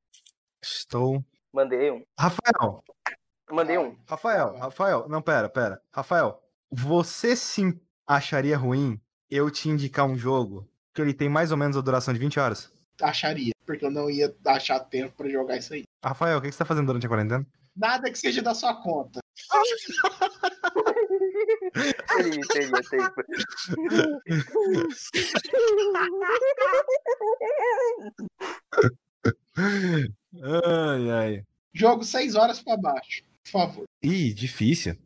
Estou. 0.62 1.24
mandei 1.52 1.90
um. 1.90 2.02
Rafael, 2.18 2.82
Mandei 3.50 3.76
um. 3.78 3.96
Rafael, 4.08 4.56
Rafael, 4.56 5.08
não, 5.08 5.20
pera, 5.20 5.48
pera. 5.48 5.80
Rafael, 5.92 6.42
você 6.70 7.36
sim 7.36 7.78
acharia 8.06 8.56
ruim 8.56 8.98
eu 9.30 9.50
te 9.50 9.68
indicar 9.68 10.06
um 10.06 10.16
jogo 10.16 10.66
que 10.94 11.02
ele 11.02 11.12
tem 11.12 11.28
mais 11.28 11.50
ou 11.50 11.56
menos 11.58 11.76
a 11.76 11.80
duração 11.82 12.14
de 12.14 12.20
20 12.20 12.40
horas? 12.40 12.72
Acharia, 13.00 13.52
porque 13.66 13.84
eu 13.84 13.90
não 13.90 14.08
ia 14.10 14.34
achar 14.46 14.80
tempo 14.80 15.14
pra 15.16 15.28
jogar 15.28 15.56
isso 15.58 15.74
aí. 15.74 15.84
Rafael, 16.04 16.38
o 16.38 16.40
que 16.40 16.48
que 16.48 16.52
você 16.52 16.58
tá 16.58 16.64
fazendo 16.64 16.86
durante 16.86 17.04
a 17.06 17.08
quarentena? 17.08 17.46
Nada 17.76 18.10
que 18.10 18.18
seja 18.18 18.40
da 18.42 18.54
sua 18.54 18.74
conta. 18.82 19.20
Ele 22.18 22.36
me 22.36 22.46
teria 22.46 22.82
tempo. 22.90 23.22
ai, 30.42 31.10
ai. 31.10 31.44
Jogo 31.74 32.04
6 32.04 32.34
horas 32.34 32.62
pra 32.62 32.76
baixo, 32.76 33.22
por 33.44 33.50
favor. 33.50 33.84
Ih, 34.02 34.32
difícil. 34.34 34.96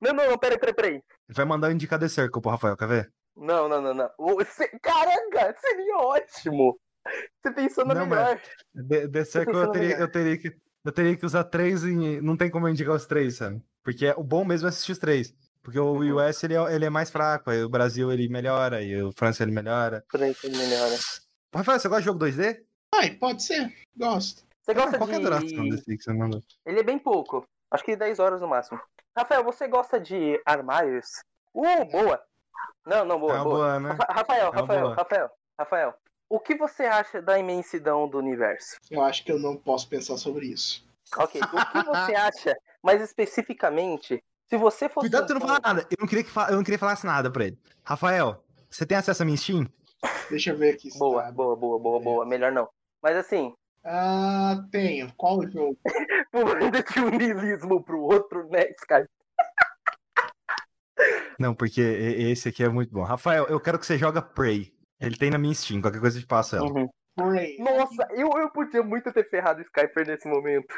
Não, 0.00 0.12
não, 0.12 0.30
não, 0.30 0.38
peraí, 0.38 0.58
peraí, 0.58 0.74
peraí. 0.74 1.02
Vai 1.28 1.44
mandar 1.44 1.72
indicar 1.72 1.98
The 1.98 2.08
Circle 2.08 2.40
pro 2.40 2.50
Rafael, 2.50 2.76
quer 2.76 2.88
ver? 2.88 3.12
Não, 3.36 3.68
não, 3.68 3.80
não, 3.80 3.94
não. 3.94 4.10
Caraca, 4.82 5.56
seria 5.60 5.96
ótimo. 5.98 6.78
Você 7.42 7.52
pensou 7.52 7.84
na 7.84 7.94
Não, 7.94 8.06
melhor. 8.06 8.40
Circle 9.24 9.54
eu 9.54 9.70
pensando 9.70 9.72
teria, 9.72 9.96
eu, 9.98 10.10
teria 10.10 10.38
que, 10.38 10.56
eu 10.84 10.92
teria 10.92 11.16
que 11.16 11.26
usar 11.26 11.44
três 11.44 11.84
e 11.84 12.20
não 12.20 12.36
tem 12.36 12.50
como 12.50 12.66
eu 12.66 12.70
indicar 12.72 12.94
os 12.94 13.06
três, 13.06 13.36
sabe? 13.36 13.62
Porque 13.82 14.08
o 14.16 14.22
bom 14.22 14.44
mesmo 14.44 14.66
é 14.66 14.70
assistir 14.70 14.92
os 14.92 14.98
três. 14.98 15.34
Porque 15.62 15.78
o 15.78 15.92
Uhum. 15.92 16.16
US 16.16 16.42
ele 16.44 16.54
é, 16.54 16.74
ele 16.74 16.84
é 16.84 16.90
mais 16.90 17.10
fraco, 17.10 17.50
aí 17.50 17.62
o 17.62 17.68
Brasil 17.70 18.12
ele 18.12 18.28
melhora, 18.28 18.82
e 18.82 19.02
o 19.02 19.10
França 19.12 19.42
ele 19.42 19.52
melhora. 19.52 20.04
Por 20.10 20.22
aí, 20.22 20.34
melhora. 20.44 20.94
Rafael, 21.54 21.78
você 21.78 21.88
gosta 21.88 22.02
de 22.02 22.06
jogo 22.06 22.18
2D? 22.18 22.64
Ai, 22.94 23.10
pode 23.14 23.42
ser. 23.42 23.72
Gosto. 23.96 24.42
Você 24.62 24.74
gosta 24.74 24.98
Qual 24.98 25.08
que 25.08 25.14
é 25.14 25.18
a 25.18 25.20
duração 25.20 25.64
de... 25.64 25.70
desse 25.70 25.96
que 25.96 26.02
você 26.02 26.12
mandou? 26.12 26.42
Ele 26.66 26.80
é 26.80 26.82
bem 26.82 26.98
pouco. 26.98 27.46
Acho 27.70 27.84
que 27.84 27.96
10 27.96 28.18
horas 28.18 28.40
no 28.40 28.48
máximo. 28.48 28.80
Rafael, 29.16 29.42
você 29.44 29.66
gosta 29.68 29.98
de 29.98 30.40
armários? 30.44 31.06
Uh, 31.54 31.84
boa. 31.90 32.22
Não, 32.86 33.04
não, 33.04 33.18
boa, 33.18 33.32
é 33.32 33.36
uma 33.36 33.44
boa. 33.44 33.56
boa, 33.56 33.80
né? 33.80 33.88
Rafa- 33.90 34.12
Rafael, 34.12 34.50
uma 34.50 34.60
Rafael, 34.60 34.82
boa. 34.82 34.94
Rafael, 34.94 35.30
Rafael. 35.58 35.94
O 36.28 36.40
que 36.40 36.56
você 36.56 36.84
acha 36.84 37.20
da 37.22 37.38
imensidão 37.38 38.08
do 38.08 38.18
universo? 38.18 38.76
Eu 38.90 39.02
acho 39.02 39.24
que 39.24 39.30
eu 39.32 39.38
não 39.38 39.56
posso 39.56 39.88
pensar 39.88 40.16
sobre 40.16 40.46
isso. 40.46 40.86
Ok, 41.16 41.40
o 41.40 41.72
que 41.72 41.84
você 41.84 42.14
acha, 42.16 42.56
mais 42.82 43.00
especificamente, 43.02 44.22
se 44.48 44.56
você 44.56 44.88
fosse. 44.88 45.08
Cuidado 45.08 45.24
um 45.24 45.26
pra 45.26 45.34
você 45.36 45.40
não 45.40 45.40
falar 45.46 45.60
nada. 45.74 45.86
Eu 45.90 45.96
não 46.00 46.06
queria 46.08 46.24
que, 46.24 46.30
fa- 46.30 46.48
eu 46.50 46.56
não 46.56 46.64
queria 46.64 46.78
falasse 46.78 47.06
nada 47.06 47.30
pra 47.30 47.44
ele. 47.46 47.58
Rafael, 47.84 48.42
você 48.70 48.84
tem 48.86 48.96
acesso 48.96 49.22
a 49.22 49.26
minha 49.26 49.36
Steam? 49.36 49.68
Deixa 50.30 50.50
eu 50.50 50.56
ver 50.58 50.74
aqui. 50.74 50.88
Boa, 50.98 51.24
tá. 51.24 51.32
boa, 51.32 51.54
boa, 51.56 51.78
boa, 51.78 52.00
boa. 52.00 52.26
Melhor 52.26 52.50
não. 52.52 52.68
Mas 53.02 53.16
assim, 53.16 53.54
Ah, 53.84 54.64
tenho. 54.72 55.12
Qual 55.16 55.38
o 55.38 55.50
jogo? 55.50 55.78
pulando 56.32 56.82
de 56.82 57.00
um 57.00 57.10
niilismo 57.10 57.82
pro 57.84 58.00
outro, 58.00 58.48
né, 58.48 58.64
Skype? 58.80 59.08
Não, 61.38 61.54
porque 61.54 61.80
esse 61.80 62.48
aqui 62.48 62.62
é 62.64 62.68
muito 62.68 62.92
bom. 62.92 63.02
Rafael, 63.02 63.46
eu 63.46 63.60
quero 63.60 63.78
que 63.78 63.84
você 63.86 63.98
joga 63.98 64.22
Prey. 64.22 64.73
Ele 65.00 65.16
tem 65.16 65.30
na 65.30 65.38
minha 65.38 65.54
Steam, 65.54 65.80
qualquer 65.80 66.00
coisa 66.00 66.18
eu 66.18 66.26
passo 66.26 66.56
ela. 66.56 66.66
Uhum. 66.66 66.88
Nossa, 67.16 68.08
eu, 68.10 68.28
eu 68.36 68.50
podia 68.50 68.82
muito 68.82 69.12
ter 69.12 69.28
ferrado 69.28 69.60
o 69.60 69.62
Skyper 69.64 70.06
nesse 70.06 70.28
momento. 70.28 70.74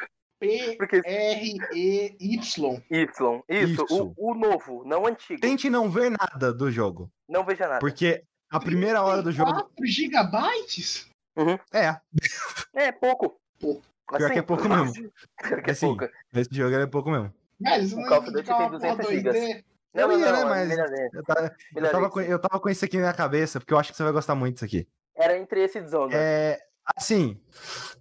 Porque 0.76 1.00
P-R-E-Y. 1.02 2.16
Y, 2.20 2.82
isso, 2.90 3.44
Isso. 3.48 4.14
O, 4.18 4.32
o 4.32 4.34
novo, 4.34 4.84
não 4.84 5.02
o 5.02 5.06
antigo. 5.06 5.40
Tente 5.40 5.70
não 5.70 5.88
ver 5.88 6.10
nada 6.10 6.52
do 6.52 6.70
jogo. 6.70 7.10
Não 7.28 7.44
veja 7.44 7.66
nada. 7.66 7.80
Porque 7.80 8.22
a 8.50 8.60
primeira 8.60 9.02
hora 9.02 9.22
do 9.22 9.32
jogo. 9.32 9.50
4 9.52 9.86
gigabytes? 9.86 11.08
É, 11.72 11.98
É 12.74 12.92
pouco. 12.92 13.38
Pouco. 13.58 13.82
Pior 14.16 14.30
que 14.30 14.38
é 14.38 14.42
pouco 14.42 14.68
mesmo. 14.68 15.10
Pior 15.42 15.62
que 15.62 15.70
é 15.70 15.72
Assim, 15.72 15.86
pouco. 15.86 16.08
esse 16.34 16.48
jogo 16.52 16.76
é 16.76 16.86
pouco 16.86 17.10
mesmo. 17.10 17.34
Você 17.58 17.94
O 17.94 18.06
Call 18.06 18.18
of 18.18 18.30
Duty 18.30 18.44
tem 18.44 18.54
uma 18.54 18.78
porra 18.78 18.96
200 18.96 19.08
gigas. 19.08 19.64
2D? 19.96 20.06
Não, 20.08 20.12
Eu 20.12 20.18
ia, 20.18 20.32
não, 20.32 20.48
né, 20.48 20.66
mas- 20.66 21.12
Eu, 21.14 21.22
ta- 21.24 21.56
eu 21.74 21.90
tava 21.90 22.10
com, 22.10 22.20
eu 22.20 22.38
tava 22.38 22.60
com 22.60 22.68
isso 22.68 22.84
aqui 22.84 22.98
na 22.98 23.12
cabeça, 23.12 23.58
porque 23.60 23.72
eu 23.74 23.78
acho 23.78 23.90
que 23.90 23.96
você 23.96 24.02
vai 24.02 24.12
gostar 24.12 24.34
muito 24.34 24.54
disso 24.54 24.64
aqui. 24.64 24.86
Era 25.16 25.36
entre 25.38 25.60
esse 25.64 25.80
Dishonored. 25.80 26.14
É, 26.16 26.58
assim, 26.96 27.40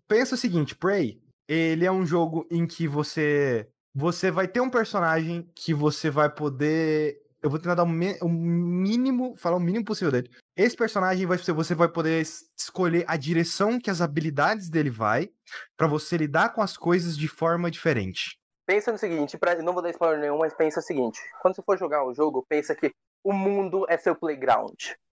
pensa 0.07 0.35
o 0.35 0.37
seguinte, 0.37 0.75
Prey, 0.75 1.21
ele 1.47 1.85
é 1.85 1.91
um 1.91 2.05
jogo 2.05 2.45
em 2.51 2.65
que 2.67 2.87
você 2.87 3.67
você 3.97 4.29
vai 4.29 4.45
ter 4.47 4.59
um 4.59 4.69
personagem 4.69 5.49
que 5.55 5.73
você 5.73 6.09
vai 6.09 6.29
poder 6.29 7.21
eu 7.41 7.49
vou 7.49 7.59
tentar 7.59 7.75
dar 7.75 7.83
o, 7.83 8.25
o 8.25 8.29
mínimo, 8.29 9.35
falar 9.37 9.55
o 9.57 9.59
mínimo 9.59 9.85
possível 9.85 10.11
dele. 10.11 10.29
Esse 10.57 10.75
personagem 10.75 11.27
vai 11.27 11.37
ser, 11.37 11.53
você 11.53 11.75
vai 11.75 11.87
poder 11.87 12.19
es- 12.21 12.45
escolher 12.57 13.05
a 13.07 13.15
direção 13.15 13.79
que 13.79 13.89
as 13.89 14.01
habilidades 14.01 14.67
dele 14.67 14.89
vai 14.89 15.29
pra 15.77 15.85
você 15.87 16.17
lidar 16.17 16.49
com 16.53 16.61
as 16.61 16.75
coisas 16.75 17.15
de 17.15 17.27
forma 17.27 17.69
diferente. 17.69 18.39
Pensa 18.65 18.91
no 18.91 18.97
seguinte, 18.97 19.37
pra, 19.37 19.55
não 19.61 19.73
vou 19.73 19.81
dar 19.81 19.91
spoiler 19.91 20.19
nenhum, 20.19 20.39
mas 20.39 20.53
pensa 20.53 20.79
o 20.79 20.83
seguinte. 20.83 21.19
Quando 21.41 21.55
você 21.55 21.61
for 21.61 21.77
jogar 21.77 22.03
o 22.03 22.13
jogo, 22.13 22.43
pensa 22.49 22.73
que 22.73 22.91
o 23.23 23.31
mundo 23.31 23.85
é 23.87 23.97
seu 23.97 24.15
playground. 24.15 24.73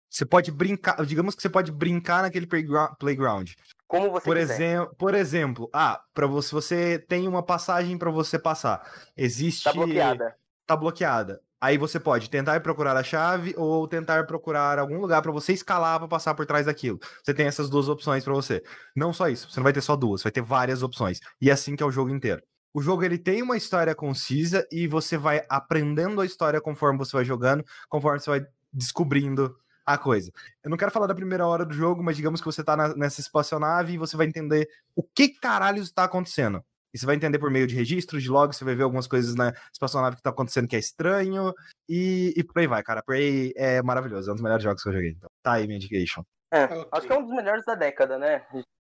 Você 0.10 0.26
pode 0.26 0.52
brincar, 0.52 1.04
digamos 1.06 1.36
que 1.36 1.42
você 1.42 1.50
pode 1.50 1.72
brincar 1.72 2.24
naquele 2.24 2.48
playground. 2.48 3.52
Como 3.88 4.12
você 4.12 4.26
Por, 4.26 4.38
quiser. 4.38 4.54
exemplo, 4.54 4.96
por 4.96 5.16
exemplo, 5.16 5.70
ah, 5.74 6.00
para 6.14 6.28
você, 6.28 6.52
você 6.54 7.00
tem 7.00 7.28
uma 7.28 7.44
passagem 7.44 7.98
pra 7.98 8.12
você 8.12 8.38
passar. 8.38 8.82
Existe 9.18 9.64
Tá 9.64 9.74
bloqueada. 9.74 10.36
tá 10.66 10.76
bloqueada. 10.76 11.42
Aí 11.62 11.78
você 11.78 12.00
pode 12.00 12.30
tentar 12.30 12.62
procurar 12.62 12.96
a 12.96 13.04
chave 13.04 13.54
ou 13.58 13.88
tentar 13.88 14.26
procurar 14.26 14.80
algum 14.80 15.00
lugar 15.00 15.22
pra 15.22 15.32
você 15.32 15.54
escalar 15.54 16.00
pra 16.00 16.08
passar 16.08 16.34
por 16.34 16.46
trás 16.46 16.68
daquilo. 16.68 17.00
Você 17.24 17.34
tem 17.34 17.48
essas 17.48 17.70
duas 17.70 17.90
opções 17.90 18.24
pra 18.24 18.34
você. 18.34 18.64
Não 18.96 19.12
só 19.12 19.28
isso, 19.28 19.50
você 19.50 19.60
não 19.60 19.64
vai 19.66 19.74
ter 19.74 19.82
só 19.82 19.96
duas, 19.96 20.22
você 20.22 20.26
vai 20.26 20.32
ter 20.32 20.42
várias 20.42 20.82
opções. 20.84 21.20
E 21.42 21.50
é 21.50 21.54
assim 21.54 21.76
que 21.76 21.84
é 21.84 21.86
o 21.86 21.92
jogo 21.92 22.12
inteiro. 22.12 22.42
O 22.74 22.82
jogo 22.82 23.04
ele 23.04 23.18
tem 23.18 23.42
uma 23.42 23.58
história 23.58 23.96
concisa 23.96 24.68
e 24.72 24.88
você 24.88 25.18
vai 25.18 25.44
aprendendo 25.50 26.22
a 26.22 26.26
história 26.26 26.62
conforme 26.62 27.00
você 27.00 27.16
vai 27.16 27.26
jogando, 27.26 27.66
conforme 27.88 28.20
você 28.20 28.30
vai 28.30 28.46
descobrindo 28.72 29.56
a 29.86 29.98
coisa. 29.98 30.32
Eu 30.64 30.70
não 30.70 30.78
quero 30.78 30.92
falar 30.92 31.08
da 31.08 31.16
primeira 31.16 31.48
hora 31.48 31.66
do 31.66 31.74
jogo, 31.74 32.04
mas 32.04 32.16
digamos 32.16 32.40
que 32.40 32.46
você 32.46 32.64
tá 32.64 32.78
na- 32.78 32.96
nessa 32.96 33.22
espaçonave 33.22 33.94
e 33.94 33.98
você 33.98 34.16
vai 34.16 34.28
entender 34.28 34.70
o 34.96 35.02
que 35.02 35.30
caralho 35.30 35.82
está 35.82 36.04
acontecendo. 36.04 36.64
E 36.94 36.98
você 36.98 37.06
vai 37.06 37.16
entender 37.16 37.38
por 37.40 37.52
meio 37.52 37.66
de 37.68 37.76
registros, 37.76 38.22
de 38.24 38.30
logs, 38.30 38.58
você 38.58 38.66
vai 38.66 38.76
ver 38.76 38.84
algumas 38.84 39.08
coisas 39.08 39.36
na 39.36 39.54
espaçonave 39.72 40.16
que 40.16 40.22
tá 40.24 40.30
acontecendo 40.32 40.68
que 40.68 40.76
é 40.76 40.80
estranho. 40.80 41.54
E, 41.88 42.34
e 42.36 42.44
por 42.44 42.60
aí 42.60 42.68
vai, 42.68 42.82
cara. 42.84 43.02
Prey 43.04 43.54
é 43.56 43.82
maravilhoso, 43.82 44.30
é 44.30 44.32
um 44.32 44.36
dos 44.36 44.44
melhores 44.44 44.64
jogos 44.64 44.82
que 44.82 44.90
eu 44.90 44.94
joguei. 44.94 45.12
Então, 45.12 45.30
tá 45.44 45.54
aí 45.54 45.66
minha 45.68 45.78
indication. 45.78 46.24
É, 46.52 46.64
Ok. 46.66 46.88
Acho 46.92 47.08
que 47.08 47.14
é 47.14 47.18
um 47.18 47.24
dos 47.24 47.36
melhores 47.36 47.64
da 47.66 47.76
década, 47.76 48.18
né? 48.18 48.44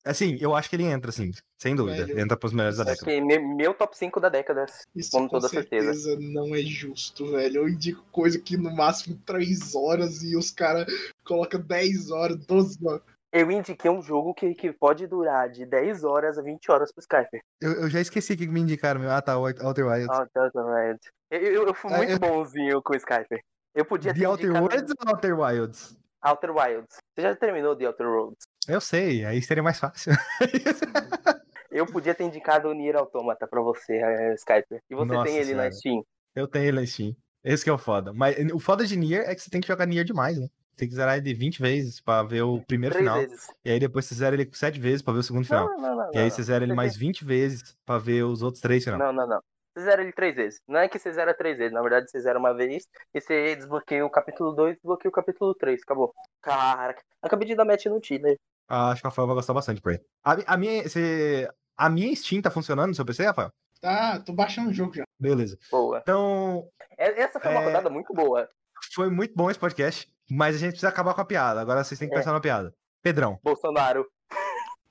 Assim, 0.04 0.38
eu 0.40 0.54
acho 0.54 0.70
que 0.70 0.76
ele 0.76 0.84
entra, 0.84 1.10
assim, 1.10 1.30
sem 1.60 1.74
dúvida. 1.74 2.06
Velho. 2.06 2.20
Entra 2.20 2.36
pros 2.36 2.52
melhores 2.52 2.78
da 2.78 2.84
Acho 2.84 3.04
década. 3.04 3.10
que 3.12 3.20
me- 3.20 3.54
meu 3.56 3.74
top 3.74 3.96
5 3.96 4.20
da 4.20 4.28
década. 4.28 4.64
Isso 4.94 5.10
Com 5.10 5.28
toda 5.28 5.48
certeza 5.48 5.92
certeza. 5.92 6.18
não 6.20 6.54
é 6.54 6.60
justo, 6.60 7.30
velho. 7.32 7.62
Eu 7.62 7.68
indico 7.68 8.02
coisa 8.10 8.38
que 8.38 8.56
no 8.56 8.74
máximo 8.74 9.18
3 9.26 9.74
horas 9.74 10.22
e 10.22 10.36
os 10.36 10.50
caras 10.50 10.86
colocam 11.24 11.60
10 11.60 12.10
horas, 12.10 12.36
12 12.46 12.78
horas. 12.86 13.02
Eu 13.30 13.50
indiquei 13.50 13.90
um 13.90 14.00
jogo 14.00 14.32
que, 14.32 14.54
que 14.54 14.72
pode 14.72 15.06
durar 15.06 15.50
de 15.50 15.66
10 15.66 16.02
horas 16.02 16.38
a 16.38 16.42
20 16.42 16.70
horas 16.70 16.90
pro 16.90 17.02
Skype. 17.02 17.42
Eu, 17.60 17.72
eu 17.82 17.90
já 17.90 18.00
esqueci 18.00 18.32
o 18.32 18.36
que 18.38 18.48
me 18.48 18.60
indicaram, 18.60 19.00
meu. 19.00 19.10
Ah, 19.10 19.20
tá, 19.20 19.36
Outer 19.36 19.86
Wilds. 19.86 20.08
Ah, 20.10 20.26
tá, 20.32 20.50
tá, 20.50 20.74
right. 20.86 21.00
Eu, 21.30 21.40
eu, 21.40 21.66
eu 21.66 21.74
fui 21.74 21.92
Ah, 21.92 21.98
muito 21.98 22.12
eu- 22.12 22.18
bonzinho 22.18 22.80
com 22.82 22.94
o 22.94 22.96
Skype. 22.96 23.42
Eu 23.74 23.84
podia 23.84 24.14
ter 24.14 24.20
The 24.20 24.26
Outer 24.28 24.50
Worlds 24.52 24.94
ou 25.06 25.12
Outer 25.14 25.38
Wilds? 25.38 25.96
Outer 26.24 26.50
Wilds. 26.56 26.96
Você 27.14 27.22
já 27.22 27.36
terminou 27.36 27.76
The 27.76 27.86
Outer 27.86 28.06
Worlds? 28.08 28.46
Eu 28.68 28.80
sei, 28.80 29.24
aí 29.24 29.40
seria 29.42 29.62
mais 29.62 29.78
fácil. 29.78 30.12
Eu 31.70 31.86
podia 31.86 32.14
ter 32.14 32.24
indicado 32.24 32.68
o 32.68 32.74
Nier 32.74 32.96
Automata 32.96 33.46
pra 33.46 33.60
você, 33.60 33.94
eh, 33.94 34.34
Skype. 34.34 34.80
E 34.90 34.94
você 34.94 35.12
Nossa 35.12 35.26
tem 35.26 35.36
ele 35.36 35.54
na 35.54 35.70
Senhora. 35.70 35.72
Steam. 35.72 36.02
eu 36.34 36.48
tenho 36.48 36.64
ele 36.64 36.80
na 36.80 36.86
Steam. 36.86 37.14
Esse 37.44 37.62
que 37.62 37.70
é 37.70 37.72
o 37.72 37.78
foda. 37.78 38.12
Mas 38.12 38.36
o 38.52 38.58
foda 38.58 38.86
de 38.86 38.96
Nier 38.96 39.28
é 39.28 39.34
que 39.34 39.40
você 39.42 39.50
tem 39.50 39.60
que 39.60 39.68
jogar 39.68 39.86
Nier 39.86 40.04
demais, 40.04 40.38
né? 40.38 40.48
Tem 40.76 40.88
que 40.88 40.94
zerar 40.94 41.18
ele 41.18 41.34
20 41.34 41.60
vezes 41.60 42.00
pra 42.00 42.22
ver 42.22 42.42
o 42.42 42.60
primeiro 42.62 42.94
Três 42.94 43.08
final. 43.08 43.20
vezes. 43.20 43.46
E 43.64 43.70
aí 43.70 43.78
depois 43.78 44.06
você 44.06 44.14
zera 44.14 44.34
ele 44.34 44.48
7 44.52 44.80
vezes 44.80 45.02
pra 45.02 45.12
ver 45.12 45.20
o 45.20 45.22
segundo 45.22 45.44
final. 45.44 45.66
Não, 45.68 45.78
não, 45.80 45.96
não. 45.96 46.10
e 46.14 46.18
aí 46.18 46.30
você 46.30 46.42
zera 46.42 46.64
ele 46.64 46.74
mais 46.74 46.96
20 46.96 47.24
vezes 47.24 47.76
pra 47.84 47.98
ver 47.98 48.22
os 48.24 48.42
outros 48.42 48.62
três 48.62 48.82
finais. 48.84 49.00
Não, 49.00 49.12
não, 49.12 49.26
não. 49.26 49.40
Você 49.74 49.84
zera 49.84 50.02
ele 50.02 50.12
três 50.12 50.34
vezes. 50.34 50.60
Não 50.66 50.80
é 50.80 50.88
que 50.88 50.98
você 50.98 51.12
zera 51.12 51.34
três 51.34 51.58
vezes. 51.58 51.72
Na 51.72 51.82
verdade, 51.82 52.10
você 52.10 52.20
zera 52.20 52.38
uma 52.38 52.54
vez 52.54 52.84
e 53.14 53.20
você 53.20 53.54
desbloqueia 53.56 54.04
o 54.06 54.10
capítulo 54.10 54.52
2 54.52 54.72
e 54.72 54.74
desbloqueia 54.76 55.10
o 55.10 55.12
capítulo 55.12 55.54
3. 55.54 55.80
Acabou. 55.82 56.12
Caraca. 56.42 57.02
Acabei 57.22 57.46
de 57.46 57.54
dar 57.54 57.64
match 57.64 57.86
no 57.86 58.00
Tinder. 58.00 58.36
Ah, 58.68 58.90
acho 58.90 59.00
que 59.00 59.06
o 59.06 59.10
Rafael 59.10 59.26
vai 59.26 59.36
gostar 59.36 59.54
bastante 59.54 59.80
por 59.80 59.92
aí. 59.92 60.00
A, 60.24 60.54
a 60.54 60.56
minha, 60.56 60.82
você- 60.88 61.48
a 61.76 61.88
minha 61.88 62.14
Steam 62.14 62.42
tá 62.42 62.50
funcionando 62.50 62.88
no 62.88 62.94
seu 62.94 63.04
PC, 63.04 63.24
Rafael? 63.26 63.50
Tá, 63.80 64.20
tô 64.20 64.32
baixando 64.32 64.70
o 64.70 64.74
jogo 64.74 64.92
já. 64.94 65.04
Beleza. 65.18 65.56
Boa. 65.70 65.98
Então, 66.00 66.68
Essa 66.98 67.38
foi 67.40 67.50
uma 67.52 67.60
É. 67.62 67.64
rodada 67.66 67.88
muito 67.88 68.12
boa. 68.12 68.48
foi 68.94 69.08
muito 69.10 69.32
bom 69.36 69.48
esse 69.50 69.58
podcast, 69.58 70.08
mas 70.30 70.56
a 70.56 70.58
gente 70.58 70.70
precisa 70.70 70.88
acabar 70.88 71.14
com 71.14 71.20
a 71.20 71.24
piada. 71.24 71.60
Agora 71.60 71.82
vocês 71.84 71.98
têm 71.98 72.08
que 72.08 72.14
É. 72.14 72.18
pensar 72.18 72.32
na 72.32 72.40
piada. 72.40 72.74
Pedrão. 73.02 73.38
Bolsonaro. 73.42 74.04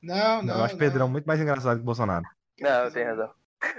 Não, 0.01 0.15
Não, 0.37 0.43
não. 0.43 0.57
eu 0.59 0.63
acho 0.63 0.73
não. 0.75 0.79
Pedrão 0.79 1.09
muito 1.09 1.25
mais 1.25 1.39
engraçado 1.41 1.75
que 1.77 1.81
o 1.81 1.85
Bolsonaro. 1.85 2.23
Não, 2.59 2.91
tem 2.91 3.03
razão. 3.03 3.29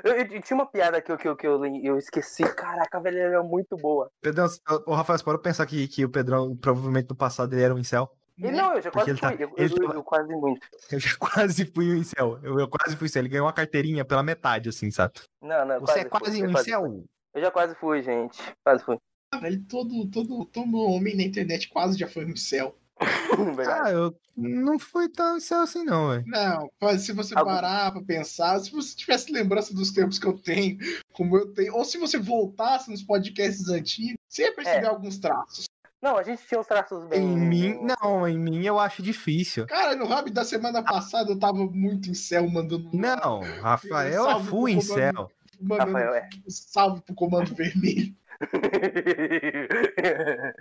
Eu, 0.04 0.12
eu- 0.14 0.42
tinha 0.42 0.56
uma 0.56 0.66
piada 0.70 1.00
que 1.00 1.10
eu, 1.10 1.16
que 1.16 1.28
eu, 1.28 1.36
que 1.36 1.46
eu, 1.46 1.64
eu 1.64 1.96
esqueci. 1.98 2.42
Caraca, 2.54 3.00
velho, 3.00 3.18
ela 3.18 3.36
é 3.36 3.42
muito 3.48 3.76
boa. 3.76 4.10
Pedrão, 4.20 4.46
o 4.86 4.94
Rafael, 4.94 5.18
você 5.18 5.24
pode 5.24 5.40
pensar 5.42 5.64
que, 5.66 5.86
que 5.88 6.04
o 6.04 6.10
Pedrão, 6.10 6.56
provavelmente 6.56 7.08
no 7.08 7.16
passado, 7.16 7.52
ele 7.54 7.62
era 7.62 7.74
um 7.74 7.78
incel? 7.78 8.10
E 8.38 8.42
né? 8.42 8.52
não, 8.52 8.74
eu 8.74 8.82
já 8.82 8.90
quase 8.90 9.10
ele 9.10 9.18
tá- 9.18 9.32
fui. 9.32 9.44
Eu, 9.44 9.52
ele 9.56 9.72
eu- 9.74 9.76
tava- 9.82 9.94
eu 9.94 10.02
quase 10.04 10.32
muito. 10.36 10.66
Eu 10.92 11.00
já 11.00 11.10
quase 11.18 11.64
fui 11.66 11.90
um 11.90 11.96
incel. 11.96 12.38
Eu, 12.42 12.58
eu 12.60 12.68
quase 12.68 12.96
fui 12.96 13.06
incel. 13.06 13.22
Ele 13.22 13.28
ganhou 13.28 13.46
uma 13.46 13.52
carteirinha 13.52 14.04
pela 14.04 14.22
metade, 14.22 14.68
assim, 14.68 14.90
sabe? 14.90 15.14
Não, 15.42 15.66
não, 15.66 15.74
eu 15.76 15.80
Você 15.80 16.00
é 16.00 16.02
fui, 16.02 16.10
quase 16.10 16.40
eu 16.40 16.48
um 16.48 16.52
quase 16.52 16.68
incel. 16.70 16.82
fui. 16.82 17.04
Eu 17.34 17.40
já 17.42 17.50
quase 17.50 17.74
fui, 17.76 18.02
gente. 18.02 18.38
Quase 18.64 18.84
fui. 18.84 18.96
Caralho, 19.32 19.62
todo, 19.68 20.08
todo, 20.10 20.44
todo 20.46 20.78
homem 20.78 21.16
na 21.16 21.22
internet 21.24 21.68
quase 21.68 21.98
já 21.98 22.08
foi 22.08 22.24
um 22.24 22.34
céu. 22.36 22.74
Verdade. 23.56 23.88
Ah, 23.88 23.92
eu 23.92 24.16
não 24.36 24.76
fui 24.78 25.08
tão 25.08 25.36
incel 25.36 25.60
assim, 25.60 25.84
não, 25.84 26.08
velho. 26.10 26.24
Não, 26.26 26.68
mas 26.80 27.02
se 27.02 27.12
você 27.12 27.36
Algum- 27.36 27.50
parar 27.50 27.92
pra 27.92 28.02
pensar, 28.02 28.58
se 28.58 28.72
você 28.72 28.96
tivesse 28.96 29.30
lembrança 29.30 29.72
dos 29.74 29.92
tempos 29.92 30.18
que 30.18 30.26
eu 30.26 30.32
tenho, 30.36 30.78
como 31.12 31.36
eu 31.36 31.52
tenho, 31.52 31.74
ou 31.76 31.84
se 31.84 31.96
você 31.98 32.18
voltasse 32.18 32.90
nos 32.90 33.02
podcasts 33.02 33.68
antigos, 33.68 34.16
você 34.28 34.42
ia 34.44 34.54
perceber 34.54 34.86
É. 34.86 34.88
alguns 34.88 35.18
traços. 35.18 35.66
Não, 36.00 36.16
a 36.16 36.22
gente 36.22 36.46
tinha 36.46 36.60
uns 36.60 36.66
traços 36.66 37.04
bem. 37.08 37.20
Em 37.22 37.36
mim, 37.36 37.78
não, 37.82 38.26
em 38.28 38.38
mim 38.38 38.64
eu 38.64 38.78
acho 38.78 39.02
difícil. 39.02 39.66
Cara, 39.66 39.96
no 39.96 40.06
hobby 40.06 40.30
da 40.30 40.44
semana 40.44 40.82
passada 40.82 41.32
eu 41.32 41.38
tava 41.38 41.58
muito 41.66 42.08
em 42.10 42.14
céu 42.14 42.48
mandando. 42.48 42.88
Não, 42.92 43.40
Rafael 43.60 44.40
full 44.44 44.60
pro 44.64 44.68
incel. 44.68 45.30
mandando 45.60 45.92
Rafael, 45.92 46.14
é. 46.14 46.28
salve 46.48 47.02
pro 47.02 47.14
comando 47.16 47.52
vermelho. 47.54 48.14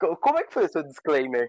Co- 0.00 0.16
Como 0.16 0.38
é 0.38 0.44
que 0.44 0.52
foi 0.52 0.64
o 0.64 0.68
seu 0.68 0.82
disclaimer? 0.82 1.48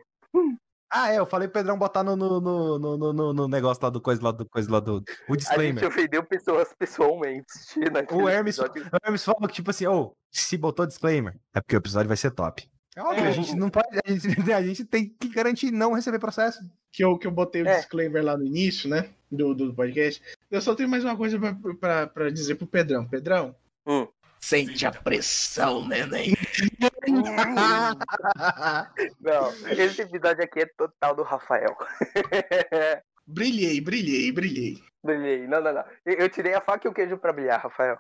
Ah, 0.94 1.14
é, 1.14 1.20
eu 1.20 1.26
falei 1.26 1.48
pro 1.48 1.62
Pedrão 1.62 1.78
botar 1.78 2.04
no, 2.04 2.18
no, 2.18 2.42
no, 2.42 2.98
no, 3.14 3.34
no- 3.34 3.48
negócio 3.48 3.82
lá 3.82 3.90
do 3.90 4.02
coisa 4.02 4.22
lá 4.22 4.32
do 4.32 4.46
coisa 4.50 4.70
lá 4.70 4.80
do. 4.82 4.98
O 4.98 5.00
A 5.00 5.34
gente 5.34 5.38
disclaimer. 5.38 5.88
ofendeu 5.88 6.24
pessoas 6.26 6.74
pessoalmente. 6.78 7.48
naquele 7.92 8.22
O 8.22 8.28
Hermes, 8.28 8.58
episódio. 8.60 8.86
o 8.92 8.98
Hermes 9.06 9.24
falou 9.24 9.48
que, 9.48 9.54
tipo 9.54 9.70
assim, 9.72 9.88
ô, 9.88 10.12
se 10.30 10.58
botou 10.58 10.86
disclaimer, 10.86 11.34
é 11.56 11.62
porque 11.62 11.76
o 11.76 11.80
episódio 11.80 12.10
vai 12.10 12.18
ser 12.18 12.32
top. 12.32 12.70
É 12.96 13.02
óbvio, 13.02 13.24
É, 13.24 13.28
a 13.28 13.32
gente 13.32 13.56
não 13.56 13.70
pode. 13.70 13.88
A 14.06 14.12
gente, 14.12 14.28
a 14.54 14.62
gente 14.62 14.86
tem 14.86 15.10
que 15.10 15.30
garantir 15.30 15.72
não 15.72 15.94
receber 15.94 16.20
processo. 16.20 16.60
Que 16.92 17.04
eu, 17.04 17.18
que 17.18 17.26
eu 17.26 17.32
botei 17.32 17.64
o 17.64 17.68
É. 17.68 17.78
disclaimer 17.78 18.24
lá 18.24 18.38
no 18.38 18.46
início, 18.46 18.90
né? 18.90 19.10
Do, 19.32 19.56
do 19.56 19.74
podcast. 19.74 20.22
Eu 20.50 20.62
só 20.62 20.76
tenho 20.76 20.90
mais 20.90 21.04
uma 21.06 21.16
coisa 21.16 21.40
pra, 21.40 21.56
pra, 21.80 22.08
pra 22.08 22.30
dizer 22.30 22.56
pro 22.56 22.68
Pedrão. 22.68 23.08
Pedrão. 23.08 23.56
Hum. 23.88 24.08
Sente 24.40 24.86
a 24.86 24.92
pressão, 24.92 25.88
neném. 25.88 26.34
Não, 29.22 29.54
esse 29.70 30.02
episódio 30.02 30.44
aqui 30.44 30.62
é 30.62 30.66
total 30.66 31.16
do 31.16 31.24
Rafael. 31.24 31.78
Brilhei, 33.28 33.80
brilhei, 33.80 34.32
brilhei. 34.32 34.78
Brilhei. 35.04 35.48
Não, 35.48 35.62
não, 35.62 35.74
não. 35.74 35.84
Eu 36.06 36.16
eu 36.16 36.30
tirei 36.30 36.54
a 36.54 36.62
faca 36.62 36.88
e 36.88 36.92
o 36.92 36.94
queijo 36.94 37.18
pra 37.18 37.32
brilhar, 37.32 37.62
Rafael. 37.62 37.98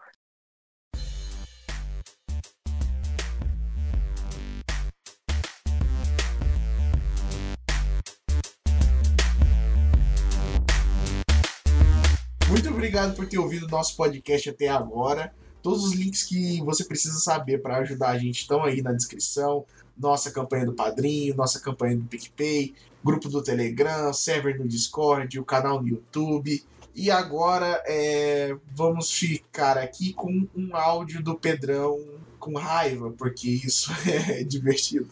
Obrigado 12.92 13.16
por 13.16 13.26
ter 13.26 13.40
ouvido 13.40 13.68
o 13.68 13.70
nosso 13.70 13.96
podcast 13.96 14.50
até 14.50 14.68
agora. 14.68 15.34
Todos 15.64 15.86
os 15.86 15.94
links 15.94 16.24
que 16.24 16.62
você 16.62 16.84
precisa 16.84 17.18
saber 17.20 17.62
para 17.62 17.78
ajudar 17.78 18.10
a 18.10 18.18
gente 18.18 18.42
estão 18.42 18.66
aí 18.66 18.82
na 18.82 18.92
descrição. 18.92 19.64
Nossa 19.98 20.30
campanha 20.30 20.66
do 20.66 20.74
Padrinho, 20.74 21.34
nossa 21.36 21.62
campanha 21.62 21.96
do 21.96 22.04
PicPay, 22.04 22.74
grupo 23.02 23.30
do 23.30 23.42
Telegram, 23.42 24.12
server 24.12 24.60
no 24.60 24.68
Discord, 24.68 25.40
o 25.40 25.46
canal 25.46 25.82
no 25.82 25.88
YouTube. 25.88 26.62
E 26.94 27.10
agora 27.10 27.82
é, 27.88 28.58
vamos 28.76 29.10
ficar 29.10 29.78
aqui 29.78 30.12
com 30.12 30.46
um 30.54 30.76
áudio 30.76 31.24
do 31.24 31.36
Pedrão 31.36 31.98
com 32.40 32.58
raiva, 32.58 33.10
porque 33.12 33.48
isso 33.48 33.90
é 34.06 34.44
divertido. 34.44 35.08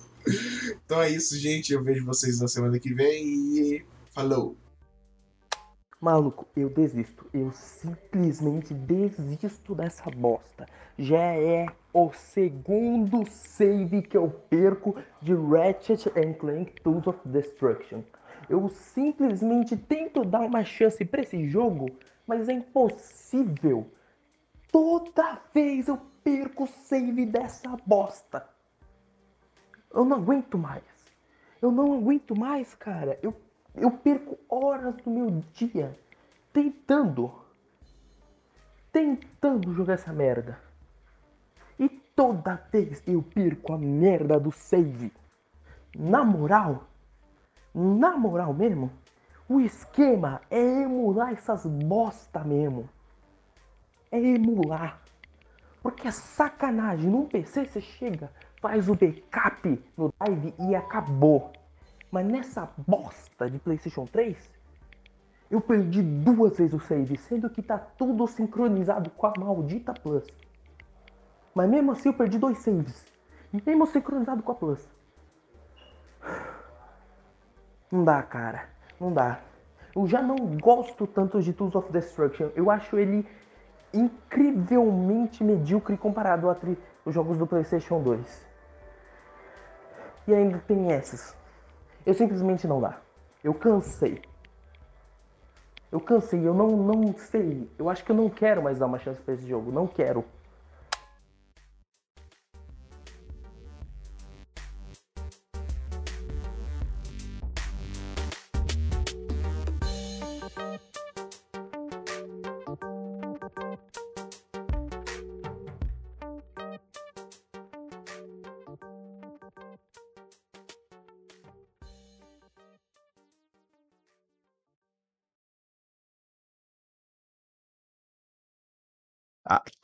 Então 0.86 1.02
é 1.02 1.10
isso, 1.10 1.40
gente. 1.40 1.72
Eu 1.72 1.82
vejo 1.82 2.06
vocês 2.06 2.42
na 2.42 2.48
semana 2.50 2.78
que 2.78 2.94
vem 2.94 3.26
e 3.26 3.86
falou! 4.14 4.58
Maluco, 6.02 6.48
eu 6.56 6.70
desisto. 6.70 7.26
Eu 7.34 7.52
simplesmente 7.52 8.74
desisto 8.74 9.76
dessa 9.76 10.10
bosta. 10.10 10.66
Já 10.98 11.36
é 11.36 11.66
o 11.94 12.14
segundo 12.14 13.30
save 13.30 14.02
que 14.04 14.16
eu 14.16 14.30
perco 14.50 14.96
de 15.22 15.34
Ratchet 15.34 16.10
Clank 16.40 16.82
Tools 16.82 17.06
of 17.06 17.20
Destruction. 17.26 18.02
Eu 18.50 18.70
simplesmente 18.70 19.76
tento 19.76 20.24
dar 20.24 20.42
uma 20.42 20.64
chance 20.64 21.04
pra 21.04 21.22
esse 21.22 21.50
jogo, 21.50 21.90
mas 22.26 22.48
é 22.48 22.54
impossível. 22.54 23.92
Toda 24.72 25.42
vez 25.54 25.90
eu 25.90 26.00
perco 26.24 26.64
o 26.64 26.68
save 26.68 27.26
dessa 27.26 27.76
bosta. 27.86 28.48
Eu 29.94 30.06
não 30.06 30.16
aguento 30.16 30.58
mais. 30.58 30.84
Eu 31.62 31.74
não 31.74 31.94
aguento 31.94 32.40
mais, 32.40 32.74
cara. 32.74 33.20
Eu 33.22 33.36
eu 33.80 33.92
perco 33.92 34.38
horas 34.50 34.96
do 34.98 35.10
meu 35.10 35.44
dia 35.54 35.98
tentando, 36.52 37.34
tentando 38.92 39.74
jogar 39.74 39.94
essa 39.94 40.12
merda. 40.12 40.60
E 41.78 41.88
toda 41.88 42.62
vez 42.72 43.02
eu 43.08 43.24
perco 43.24 43.74
a 43.74 43.78
merda 43.78 44.40
do 44.40 44.52
save. 44.52 45.14
Na 45.96 46.24
moral, 46.24 46.88
na 47.74 48.18
moral 48.18 48.54
mesmo, 48.54 48.92
o 49.48 49.60
esquema 49.60 50.42
é 50.52 50.60
emular 50.60 51.32
essas 51.34 51.66
bosta 51.66 52.44
mesmo. 52.44 52.90
É 54.12 54.20
emular. 54.20 55.00
Porque 55.82 56.08
é 56.08 56.12
sacanagem. 56.12 57.10
Num 57.10 57.26
PC 57.26 57.66
você 57.66 57.82
chega, 57.82 58.32
faz 58.62 58.90
o 58.90 58.96
backup 58.96 59.82
no 59.98 60.14
drive 60.20 60.54
e 60.60 60.76
acabou. 60.76 61.54
Mas 62.12 62.26
nessa 62.26 62.70
bosta 62.78 63.50
de 63.50 63.60
PlayStation 63.60 64.06
3, 64.06 64.38
eu 65.50 65.62
perdi 65.62 66.02
duas 66.02 66.58
vezes 66.58 66.74
o 66.74 66.80
save, 66.80 67.18
sendo 67.18 67.50
que 67.50 67.62
tá 67.62 67.78
tudo 67.78 68.28
sincronizado 68.28 69.10
com 69.12 69.28
a 69.28 69.34
maldita 69.38 69.94
Plus. 69.94 70.26
Mas 71.54 71.70
mesmo 71.70 71.92
assim 71.92 72.10
eu 72.10 72.14
perdi 72.14 72.38
dois 72.38 72.58
saves, 72.60 73.06
mesmo 73.66 73.86
sincronizado 73.88 74.44
com 74.44 74.52
a 74.52 74.56
Plus. 74.56 74.88
Não 77.92 78.04
dá, 78.04 78.22
cara. 78.22 78.70
Não 79.00 79.12
dá. 79.12 79.40
Eu 79.96 80.08
já 80.08 80.22
não 80.22 80.36
gosto 80.58 81.08
tanto 81.08 81.42
de 81.42 81.54
Tools 81.54 81.76
of 81.76 81.92
Destruction. 81.92 82.50
Eu 82.56 82.70
acho 82.70 82.98
ele 82.98 83.28
incrivelmente 83.92 85.44
medíocre 85.44 85.98
comparado 85.98 86.50
a 86.50 86.56
os 87.04 87.14
jogos 87.14 87.38
do 87.38 87.48
PlayStation 87.48 88.02
2. 88.02 88.48
E 90.28 90.34
ainda 90.34 90.60
tem 90.60 90.92
essas. 90.92 91.36
Eu 92.10 92.16
simplesmente 92.16 92.66
não 92.66 92.82
dá. 92.82 93.00
Eu 93.44 93.54
cansei. 93.54 94.20
Eu 95.92 96.00
cansei, 96.00 96.40
eu 96.40 96.56
não, 96.56 96.70
não 96.70 97.14
sei. 97.14 97.70
Eu 97.78 97.88
acho 97.88 98.04
que 98.04 98.12
eu 98.12 98.16
não 98.16 98.32
quero 98.32 98.64
mais 98.64 98.80
dar 98.80 98.88
uma 98.88 98.98
chance 98.98 99.22
pra 99.22 99.36
esse 99.36 99.48
jogo. 99.48 99.72
Não 99.72 99.86
quero. 99.86 100.26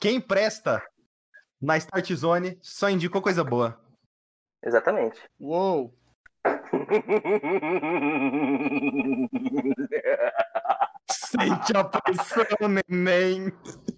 Quem 0.06 0.20
presta 0.20 0.80
na 1.60 1.76
Start 1.76 2.12
Zone 2.12 2.56
só 2.62 2.88
indicou 2.88 3.20
coisa 3.20 3.42
boa. 3.42 3.76
Exatamente. 4.62 5.20
Uou. 5.40 5.92
Sente 11.10 11.76
a 11.76 11.82
pressão, 11.82 12.46
neném. 12.88 13.52